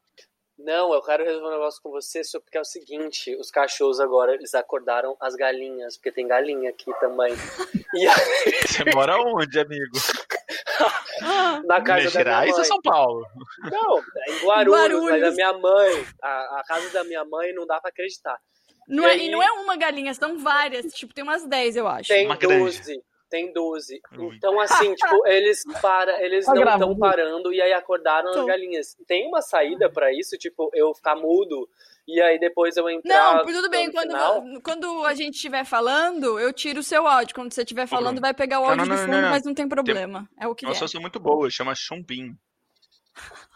Não, 0.57 0.93
eu 0.93 1.01
quero 1.01 1.23
resolver 1.23 1.47
um 1.47 1.51
negócio 1.51 1.81
com 1.81 1.89
você, 1.89 2.23
só 2.23 2.39
porque 2.39 2.57
é 2.57 2.61
o 2.61 2.65
seguinte, 2.65 3.35
os 3.37 3.49
cachorros 3.49 3.99
agora, 3.99 4.35
eles 4.35 4.53
acordaram 4.53 5.17
as 5.19 5.35
galinhas, 5.35 5.97
porque 5.97 6.11
tem 6.11 6.27
galinha 6.27 6.69
aqui 6.69 6.91
também. 6.99 7.33
E 7.95 8.07
aí... 8.07 8.67
Você 8.67 8.83
mora 8.91 9.15
onde, 9.19 9.59
amigo? 9.59 9.91
Na 11.67 11.79
casa 11.79 11.99
Minas 11.99 12.13
da 12.13 12.23
minha 12.23 12.39
mãe. 12.39 12.51
ou 12.51 12.63
São 12.63 12.81
Paulo? 12.81 13.23
Não, 13.59 13.99
em 13.99 14.45
Guarulhos, 14.45 14.73
Guarulhos. 14.73 15.09
mas 15.11 15.23
a 15.23 15.31
minha 15.31 15.53
mãe, 15.53 16.07
a, 16.23 16.59
a 16.59 16.63
casa 16.67 16.89
da 16.89 17.03
minha 17.03 17.23
mãe 17.23 17.53
não 17.53 17.67
dá 17.67 17.79
pra 17.79 17.89
acreditar. 17.89 18.39
Não 18.87 19.03
e, 19.03 19.07
é, 19.07 19.11
aí... 19.11 19.27
e 19.27 19.31
não 19.31 19.41
é 19.41 19.51
uma 19.51 19.75
galinha, 19.75 20.13
são 20.13 20.37
várias. 20.37 20.85
Tipo, 20.93 21.13
tem 21.13 21.23
umas 21.23 21.45
10, 21.45 21.75
eu 21.77 21.87
acho. 21.87 22.09
Tem 22.09 22.25
uma 22.25 22.37
12. 22.37 23.01
Tem 23.29 23.51
12. 23.51 23.99
Então, 24.35 24.59
assim, 24.59 24.93
tipo, 24.95 25.25
eles 25.25 25.63
para, 25.81 26.23
eles 26.23 26.45
tá 26.45 26.53
não 26.53 26.63
estão 26.63 26.97
parando 26.97 27.51
e 27.51 27.59
aí 27.59 27.73
acordaram 27.73 28.31
Tô. 28.31 28.41
as 28.41 28.45
galinhas. 28.45 28.95
Tem 29.07 29.27
uma 29.27 29.41
saída 29.41 29.89
para 29.89 30.13
isso, 30.13 30.37
tipo, 30.37 30.69
eu 30.73 30.93
ficar 30.93 31.15
mudo 31.15 31.67
e 32.07 32.21
aí 32.21 32.37
depois 32.37 32.77
eu 32.77 32.87
entrar. 32.89 33.37
Não, 33.37 33.45
tudo 33.45 33.69
bem. 33.69 33.91
Quando, 33.91 34.61
quando 34.61 35.05
a 35.05 35.15
gente 35.15 35.35
estiver 35.35 35.65
falando, 35.65 36.39
eu 36.39 36.53
tiro 36.53 36.81
o 36.81 36.83
seu 36.83 37.07
áudio. 37.07 37.33
Quando 37.33 37.51
você 37.51 37.61
estiver 37.61 37.87
falando, 37.87 38.21
vai 38.21 38.33
pegar 38.35 38.59
o 38.59 38.65
áudio 38.65 38.85
não, 38.85 38.85
não, 38.85 38.95
não, 38.95 39.05
de 39.05 39.11
fundo, 39.11 39.29
mas 39.29 39.43
não 39.43 39.53
tem 39.53 39.67
problema. 39.67 40.29
É 40.39 40.47
o 40.47 40.53
que 40.53 40.65
Nossa, 40.65 40.83
é. 40.83 40.85
eu 40.85 40.89
sou 40.89 41.01
muito 41.01 41.19
boa, 41.19 41.49
chama 41.49 41.73
chumbim. 41.73 42.37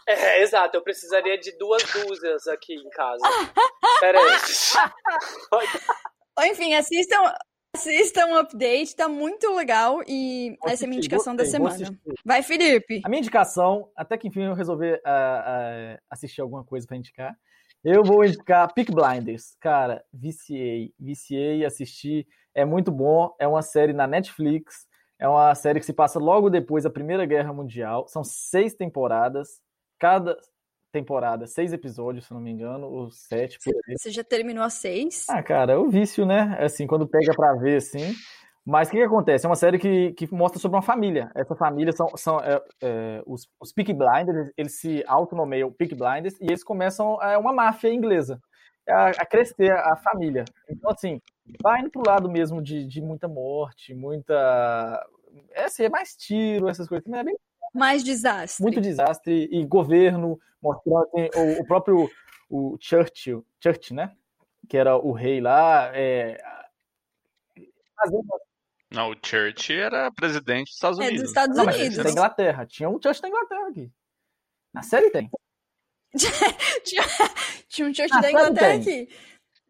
É, 0.08 0.40
exato, 0.40 0.74
eu 0.74 0.82
precisaria 0.82 1.38
de 1.38 1.52
duas 1.58 1.82
dúzias 1.82 2.48
aqui 2.48 2.74
em 2.74 2.88
casa. 2.88 3.22
Pera 4.00 4.18
aí. 4.18 4.30
Enfim, 6.50 6.74
assistam, 6.74 7.34
assistam 7.76 8.26
o 8.28 8.38
update, 8.38 8.96
tá 8.96 9.06
muito 9.06 9.54
legal 9.54 10.02
e 10.08 10.56
vou 10.60 10.70
essa 10.70 10.84
é 10.84 10.86
a 10.86 10.88
minha 10.88 10.98
indicação 10.98 11.36
gostei, 11.36 11.60
da 11.60 11.74
semana. 11.74 12.00
Vai, 12.24 12.42
Felipe. 12.42 13.02
A 13.04 13.08
minha 13.10 13.20
indicação, 13.20 13.90
até 13.94 14.16
que 14.16 14.28
enfim 14.28 14.44
eu 14.44 14.54
resolvi 14.54 14.92
uh, 14.92 14.96
uh, 14.96 15.98
assistir 16.08 16.40
alguma 16.40 16.64
coisa 16.64 16.86
para 16.86 16.96
indicar, 16.96 17.36
Eu 17.84 18.02
vou 18.02 18.24
indicar 18.24 18.72
Peak 18.72 18.90
Blinders. 18.90 19.56
Cara, 19.60 20.02
viciei. 20.10 20.94
Viciei, 20.98 21.66
assisti. 21.66 22.26
É 22.54 22.64
muito 22.64 22.90
bom. 22.90 23.36
É 23.38 23.46
uma 23.46 23.60
série 23.60 23.92
na 23.92 24.06
Netflix. 24.06 24.86
É 25.18 25.28
uma 25.28 25.54
série 25.54 25.80
que 25.80 25.86
se 25.86 25.92
passa 25.92 26.18
logo 26.18 26.48
depois 26.48 26.84
da 26.84 26.90
Primeira 26.90 27.26
Guerra 27.26 27.52
Mundial. 27.52 28.08
São 28.08 28.24
seis 28.24 28.74
temporadas. 28.74 29.60
Cada 29.98 30.36
temporada, 30.92 31.46
seis 31.46 31.72
episódios, 31.72 32.26
se 32.26 32.32
não 32.32 32.40
me 32.40 32.50
engano, 32.50 32.86
ou 32.86 33.10
sete. 33.10 33.58
Você 33.96 34.10
já 34.10 34.24
terminou 34.24 34.64
a 34.64 34.70
seis? 34.70 35.26
Ah, 35.28 35.42
cara, 35.42 35.72
é 35.72 35.76
o 35.76 35.88
vício, 35.88 36.24
né? 36.24 36.56
Assim, 36.60 36.86
quando 36.86 37.06
pega 37.06 37.32
pra 37.34 37.54
ver, 37.54 37.76
assim. 37.76 38.14
Mas 38.64 38.88
o 38.88 38.90
que, 38.90 38.98
que, 38.98 39.02
acontece? 39.02 39.46
É 39.46 39.48
uma 39.48 39.56
série 39.56 39.78
que, 39.78 40.12
que 40.12 40.32
mostra 40.32 40.60
sobre 40.60 40.76
uma 40.76 40.82
família. 40.82 41.30
Essa 41.34 41.54
família 41.54 41.92
são, 41.92 42.08
são 42.16 42.38
é, 42.38 42.62
é, 42.82 43.22
os, 43.26 43.48
os 43.58 43.72
Peak 43.72 43.94
Blinders, 43.94 44.50
eles 44.56 44.78
se 44.78 45.02
autonomeiam 45.06 45.72
Peak 45.72 45.94
Blinders 45.94 46.38
e 46.40 46.44
eles 46.44 46.62
começam 46.62 47.20
é, 47.22 47.38
uma 47.38 47.52
máfia 47.52 47.92
inglesa 47.92 48.38
a, 48.88 49.08
a, 49.10 49.26
crescer 49.26 49.70
a 49.70 49.96
família. 49.96 50.44
Então, 50.68 50.90
assim, 50.90 51.20
vai 51.62 51.80
indo 51.80 51.90
pro 51.90 52.02
lado 52.06 52.30
mesmo 52.30 52.62
de, 52.62 52.86
de 52.86 53.00
muita 53.00 53.28
morte, 53.28 53.94
muita. 53.94 54.34
É, 55.52 55.64
assim, 55.64 55.84
é 55.84 55.88
mais 55.88 56.16
tiro, 56.16 56.68
essas 56.68 56.88
coisas. 56.88 57.06
É 57.10 57.24
bem... 57.24 57.36
Mais 57.74 58.02
desastre. 58.02 58.62
Muito 58.62 58.80
desastre 58.80 59.48
e 59.50 59.64
governo, 59.64 60.40
mostrando 60.62 61.08
assim, 61.14 61.28
o, 61.34 61.62
o, 61.62 61.66
próprio 61.66 62.10
o 62.48 62.76
Churchill, 62.80 63.44
Churchill, 63.62 63.96
né? 63.96 64.12
Que 64.68 64.76
era 64.76 64.96
o 64.96 65.12
rei 65.12 65.40
lá, 65.40 65.90
é, 65.94 66.40
fazendo 67.96 68.26
não, 68.90 69.10
o 69.10 69.16
Church 69.22 69.72
era 69.72 70.10
presidente 70.10 70.68
dos 70.68 70.74
Estados 70.74 70.98
Unidos. 70.98 71.18
É 71.18 71.20
dos 71.20 71.28
Estados 71.28 71.58
Unidos. 71.58 71.96
Não, 71.96 72.04
da 72.04 72.10
Inglaterra. 72.10 72.66
Tinha 72.66 72.88
um 72.88 73.00
Church 73.00 73.20
da 73.20 73.28
Inglaterra 73.28 73.68
aqui. 73.68 73.92
Na 74.72 74.82
série 74.82 75.10
tem. 75.10 75.30
tinha, 76.84 77.02
tinha 77.68 77.88
um 77.88 77.94
Church 77.94 78.10
Na 78.10 78.20
da 78.20 78.30
Inglaterra 78.30 78.74
aqui. 78.74 79.08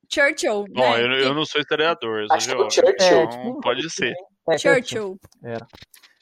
Churchill. 0.09 0.65
Bom, 0.71 0.91
né? 0.91 1.03
eu, 1.03 1.11
eu, 1.13 1.35
não 1.35 1.45
sou 1.45 1.61
historiador. 1.61 2.27
Acho 2.31 2.49
que 2.49 2.55
o 2.55 2.71
Churchill. 2.71 3.19
É, 3.19 3.27
tipo, 3.27 3.61
pode 3.61 3.91
ser. 3.91 4.15
É, 4.51 4.57
Churchill. 4.57 5.19
Era. 5.43 5.67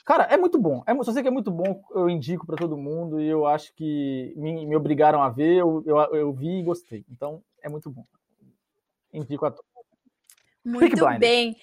Cara, 0.06 0.22
é 0.30 0.36
muito 0.36 0.56
bom. 0.56 0.84
É, 0.86 0.94
só 1.02 1.12
sei 1.12 1.20
que 1.20 1.28
é 1.28 1.32
muito 1.32 1.50
bom, 1.50 1.82
eu 1.90 2.08
indico 2.08 2.46
para 2.46 2.56
todo 2.56 2.76
mundo 2.76 3.20
e 3.20 3.26
eu 3.26 3.44
acho 3.44 3.74
que 3.74 4.32
me, 4.36 4.64
me 4.64 4.76
obrigaram 4.76 5.20
a 5.20 5.28
ver, 5.28 5.56
eu, 5.56 5.82
eu, 5.84 5.98
eu, 6.14 6.32
vi 6.32 6.60
e 6.60 6.62
gostei. 6.62 7.04
Então, 7.10 7.42
é 7.60 7.68
muito 7.68 7.90
bom. 7.90 8.04
Indico 9.12 9.44
a 9.44 9.50
todos. 9.50 9.66
Muito 10.64 11.04
bem. 11.18 11.56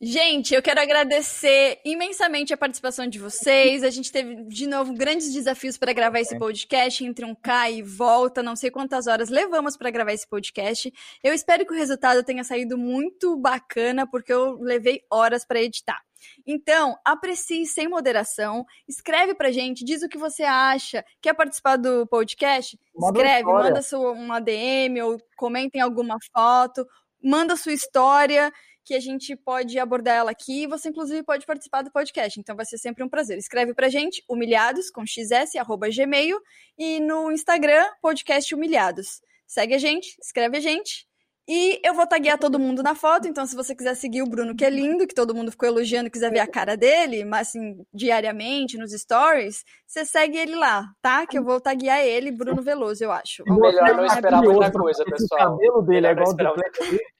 Gente, 0.00 0.54
eu 0.54 0.62
quero 0.62 0.80
agradecer 0.80 1.80
imensamente 1.84 2.54
a 2.54 2.56
participação 2.56 3.08
de 3.08 3.18
vocês. 3.18 3.82
A 3.82 3.90
gente 3.90 4.12
teve, 4.12 4.44
de 4.44 4.66
novo, 4.68 4.92
grandes 4.94 5.32
desafios 5.32 5.76
para 5.76 5.92
gravar 5.92 6.20
esse 6.20 6.38
podcast, 6.38 7.04
entre 7.04 7.24
um 7.24 7.34
cai 7.34 7.78
e 7.78 7.82
volta. 7.82 8.44
Não 8.44 8.54
sei 8.54 8.70
quantas 8.70 9.08
horas 9.08 9.28
levamos 9.28 9.76
para 9.76 9.90
gravar 9.90 10.12
esse 10.12 10.28
podcast. 10.28 10.92
Eu 11.20 11.32
espero 11.32 11.66
que 11.66 11.72
o 11.72 11.76
resultado 11.76 12.22
tenha 12.22 12.44
saído 12.44 12.78
muito 12.78 13.36
bacana, 13.36 14.06
porque 14.06 14.32
eu 14.32 14.60
levei 14.60 15.00
horas 15.10 15.44
para 15.44 15.62
editar. 15.62 16.05
Então, 16.46 16.96
aprecie 17.04 17.66
sem 17.66 17.88
moderação, 17.88 18.64
escreve 18.88 19.34
pra 19.34 19.50
gente, 19.50 19.84
diz 19.84 20.02
o 20.02 20.08
que 20.08 20.18
você 20.18 20.42
acha. 20.42 21.04
Quer 21.20 21.34
participar 21.34 21.76
do 21.76 22.06
podcast? 22.06 22.78
Escreve, 22.94 23.44
manda 23.44 23.82
sua, 23.82 24.12
uma 24.12 24.40
DM 24.40 25.00
ou 25.02 25.18
comenta 25.36 25.78
em 25.78 25.80
alguma 25.80 26.16
foto, 26.34 26.86
manda 27.22 27.56
sua 27.56 27.72
história 27.72 28.52
que 28.86 28.94
a 28.94 29.00
gente 29.00 29.34
pode 29.34 29.76
abordar 29.80 30.14
ela 30.14 30.30
aqui 30.30 30.62
e 30.62 30.66
você, 30.68 30.90
inclusive, 30.90 31.24
pode 31.24 31.44
participar 31.44 31.82
do 31.82 31.90
podcast. 31.90 32.38
Então 32.38 32.54
vai 32.54 32.64
ser 32.64 32.78
sempre 32.78 33.02
um 33.02 33.08
prazer. 33.08 33.36
Escreve 33.36 33.74
pra 33.74 33.88
gente, 33.88 34.22
humilhados, 34.28 34.90
com 34.90 35.04
xs, 35.04 35.56
arroba 35.56 35.88
gmail, 35.90 36.38
e 36.78 37.00
no 37.00 37.32
Instagram, 37.32 37.84
podcast 38.00 38.54
humilhados. 38.54 39.20
Segue 39.44 39.74
a 39.74 39.78
gente, 39.78 40.16
escreve 40.22 40.56
a 40.56 40.60
gente. 40.60 41.06
E 41.48 41.80
eu 41.84 41.94
vou 41.94 42.06
taguear 42.06 42.36
todo 42.38 42.58
mundo 42.58 42.82
na 42.82 42.94
foto, 42.94 43.28
então 43.28 43.46
se 43.46 43.54
você 43.54 43.74
quiser 43.74 43.94
seguir 43.94 44.20
o 44.20 44.28
Bruno, 44.28 44.56
que 44.56 44.64
é 44.64 44.70
lindo, 44.70 45.06
que 45.06 45.14
todo 45.14 45.34
mundo 45.34 45.52
ficou 45.52 45.68
elogiando, 45.68 46.10
quiser 46.10 46.30
ver 46.32 46.40
a 46.40 46.46
cara 46.46 46.76
dele, 46.76 47.24
mas 47.24 47.48
assim, 47.48 47.84
diariamente, 47.94 48.76
nos 48.76 48.90
stories, 48.90 49.62
você 49.86 50.04
segue 50.04 50.36
ele 50.36 50.56
lá, 50.56 50.86
tá? 51.00 51.24
Que 51.24 51.38
eu 51.38 51.44
vou 51.44 51.60
taguear 51.60 52.00
ele, 52.00 52.32
Bruno 52.32 52.62
Veloso, 52.62 53.04
eu 53.04 53.12
acho. 53.12 53.44
Melhor 53.46 53.96
não 53.96 54.06
esperar 54.06 54.42
muita 54.42 54.72
coisa, 54.72 55.04
pessoal. 55.04 55.54
O 55.54 55.58
cabelo 55.58 55.82
dele 55.82 56.06
é 56.08 56.10
igual 56.10 56.34
do 56.34 56.36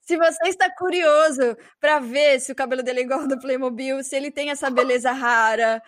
se 0.00 0.16
você 0.16 0.48
está 0.48 0.68
curioso 0.76 1.56
para 1.80 2.00
ver 2.00 2.40
se 2.40 2.50
o 2.50 2.56
cabelo 2.56 2.82
dele 2.82 3.00
é 3.00 3.02
igual 3.04 3.20
ao 3.20 3.28
do 3.28 3.38
Playmobil, 3.38 4.02
se 4.02 4.16
ele 4.16 4.32
tem 4.32 4.50
essa 4.50 4.68
beleza 4.68 5.12
rara, 5.12 5.80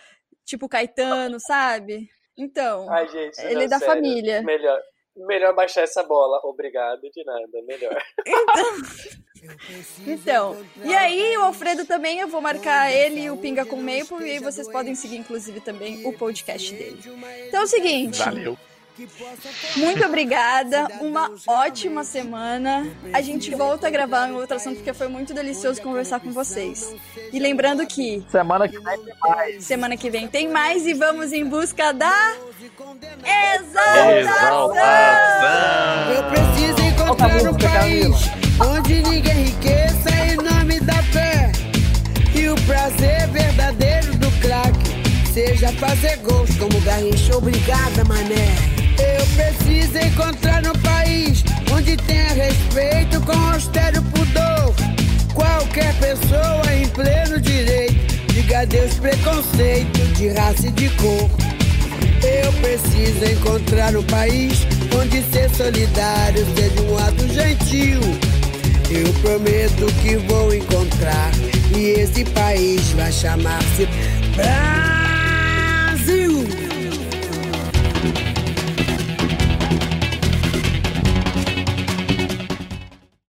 tipo 0.45 0.69
Caetano, 0.69 1.41
sabe? 1.41 2.09
Então, 2.39 2.89
Ai, 2.89 3.09
gente, 3.09 3.41
ele 3.41 3.55
não, 3.57 3.63
é 3.63 3.69
da 3.69 3.79
sério. 3.81 3.95
família. 3.95 4.43
Melhor, 4.43 4.81
melhor 5.17 5.55
baixar 5.55 5.83
essa 5.83 6.03
bola. 6.03 6.41
Obrigado, 6.45 7.01
de 7.03 7.25
nada, 7.25 7.63
melhor. 7.67 8.03
Então, 8.27 8.77
então, 10.07 10.67
e 10.85 10.95
aí 10.95 11.37
o 11.37 11.43
Alfredo 11.43 11.85
também, 11.85 12.21
eu 12.21 12.29
vou 12.29 12.41
marcar 12.41 12.91
ele 12.91 13.23
e 13.23 13.31
o 13.31 13.37
Pinga 13.37 13.65
com 13.65 13.77
Maple, 13.77 14.27
e 14.27 14.33
aí 14.33 14.39
vocês 14.39 14.69
podem 14.69 14.95
seguir, 14.95 15.17
inclusive, 15.17 15.61
também 15.61 16.07
o 16.07 16.17
podcast 16.17 16.75
dele. 16.75 17.01
Então 17.49 17.61
é 17.61 17.65
o 17.65 17.67
seguinte. 17.67 18.19
Valeu. 18.19 18.57
Muito 19.77 20.05
obrigada, 20.05 20.87
uma 21.01 21.31
ótima 21.47 22.05
semana. 22.05 22.87
A 23.13 23.21
gente 23.21 23.55
volta 23.55 23.87
a 23.87 23.91
gravar 23.91 24.29
em 24.29 24.33
outra 24.33 24.57
ação 24.57 24.75
porque 24.75 24.93
foi 24.93 25.09
muito 25.09 25.33
delicioso 25.33 25.81
conversar 25.81 26.21
com 26.21 26.31
vocês. 26.31 26.95
E 27.33 27.39
lembrando 27.39 27.87
que 27.87 28.25
semana 28.31 28.69
que 28.69 28.79
vem 28.79 28.99
tem 28.99 29.15
mais. 29.21 29.65
Semana 29.65 29.97
que 29.97 30.11
vem 30.11 30.29
tem 30.29 30.49
mais 30.49 30.87
e 30.87 30.95
vamos 30.95 31.33
em 31.33 31.45
busca 31.45 31.93
da 31.93 32.35
exaltação. 33.55 34.75
Eu 36.15 36.23
preciso 36.25 36.83
encontrar 36.89 37.51
um 37.51 37.57
país 37.57 38.17
onde 38.61 39.03
ninguém 39.03 39.43
enriqueça 39.43 40.11
em 40.27 40.37
nome 40.37 40.81
da 40.81 41.03
fé 41.05 41.51
e 42.35 42.49
o 42.49 42.55
prazer 42.67 43.27
verdadeiro 43.29 44.15
do 44.19 44.31
crack 44.41 44.77
seja 45.33 45.73
fazer 45.73 46.19
gols 46.19 46.51
como 46.59 46.81
Garrincha. 46.83 47.37
Obrigada, 47.37 48.05
mané. 48.05 48.82
Eu 49.03 49.27
preciso 49.35 49.99
encontrar 49.99 50.65
um 50.65 50.79
país 50.81 51.43
onde 51.75 51.97
tenha 51.97 52.33
respeito 52.33 53.21
com 53.23 53.33
austero 53.53 54.01
pudor. 54.03 54.75
Qualquer 55.35 55.93
pessoa 55.95 56.63
em 56.73 56.87
pleno 56.89 57.41
direito 57.41 58.33
diga 58.33 58.61
adeus 58.61 58.95
preconceito 58.95 59.99
de 60.15 60.29
raça 60.29 60.69
e 60.69 60.71
de 60.71 60.89
cor. 60.91 61.31
Eu 62.23 62.53
preciso 62.55 63.25
encontrar 63.25 63.97
um 63.97 64.05
país 64.05 64.67
onde 64.97 65.23
ser 65.33 65.51
solidário 65.51 66.47
seja 66.55 66.83
um 66.83 66.99
ato 66.99 67.29
gentil. 67.29 68.01
Eu 68.91 69.13
prometo 69.15 69.87
que 70.03 70.17
vou 70.17 70.55
encontrar 70.55 71.31
e 71.75 72.01
esse 72.01 72.25
país 72.27 72.93
vai 72.93 73.11
chamar-se 73.11 73.89
Brasil. 74.37 75.12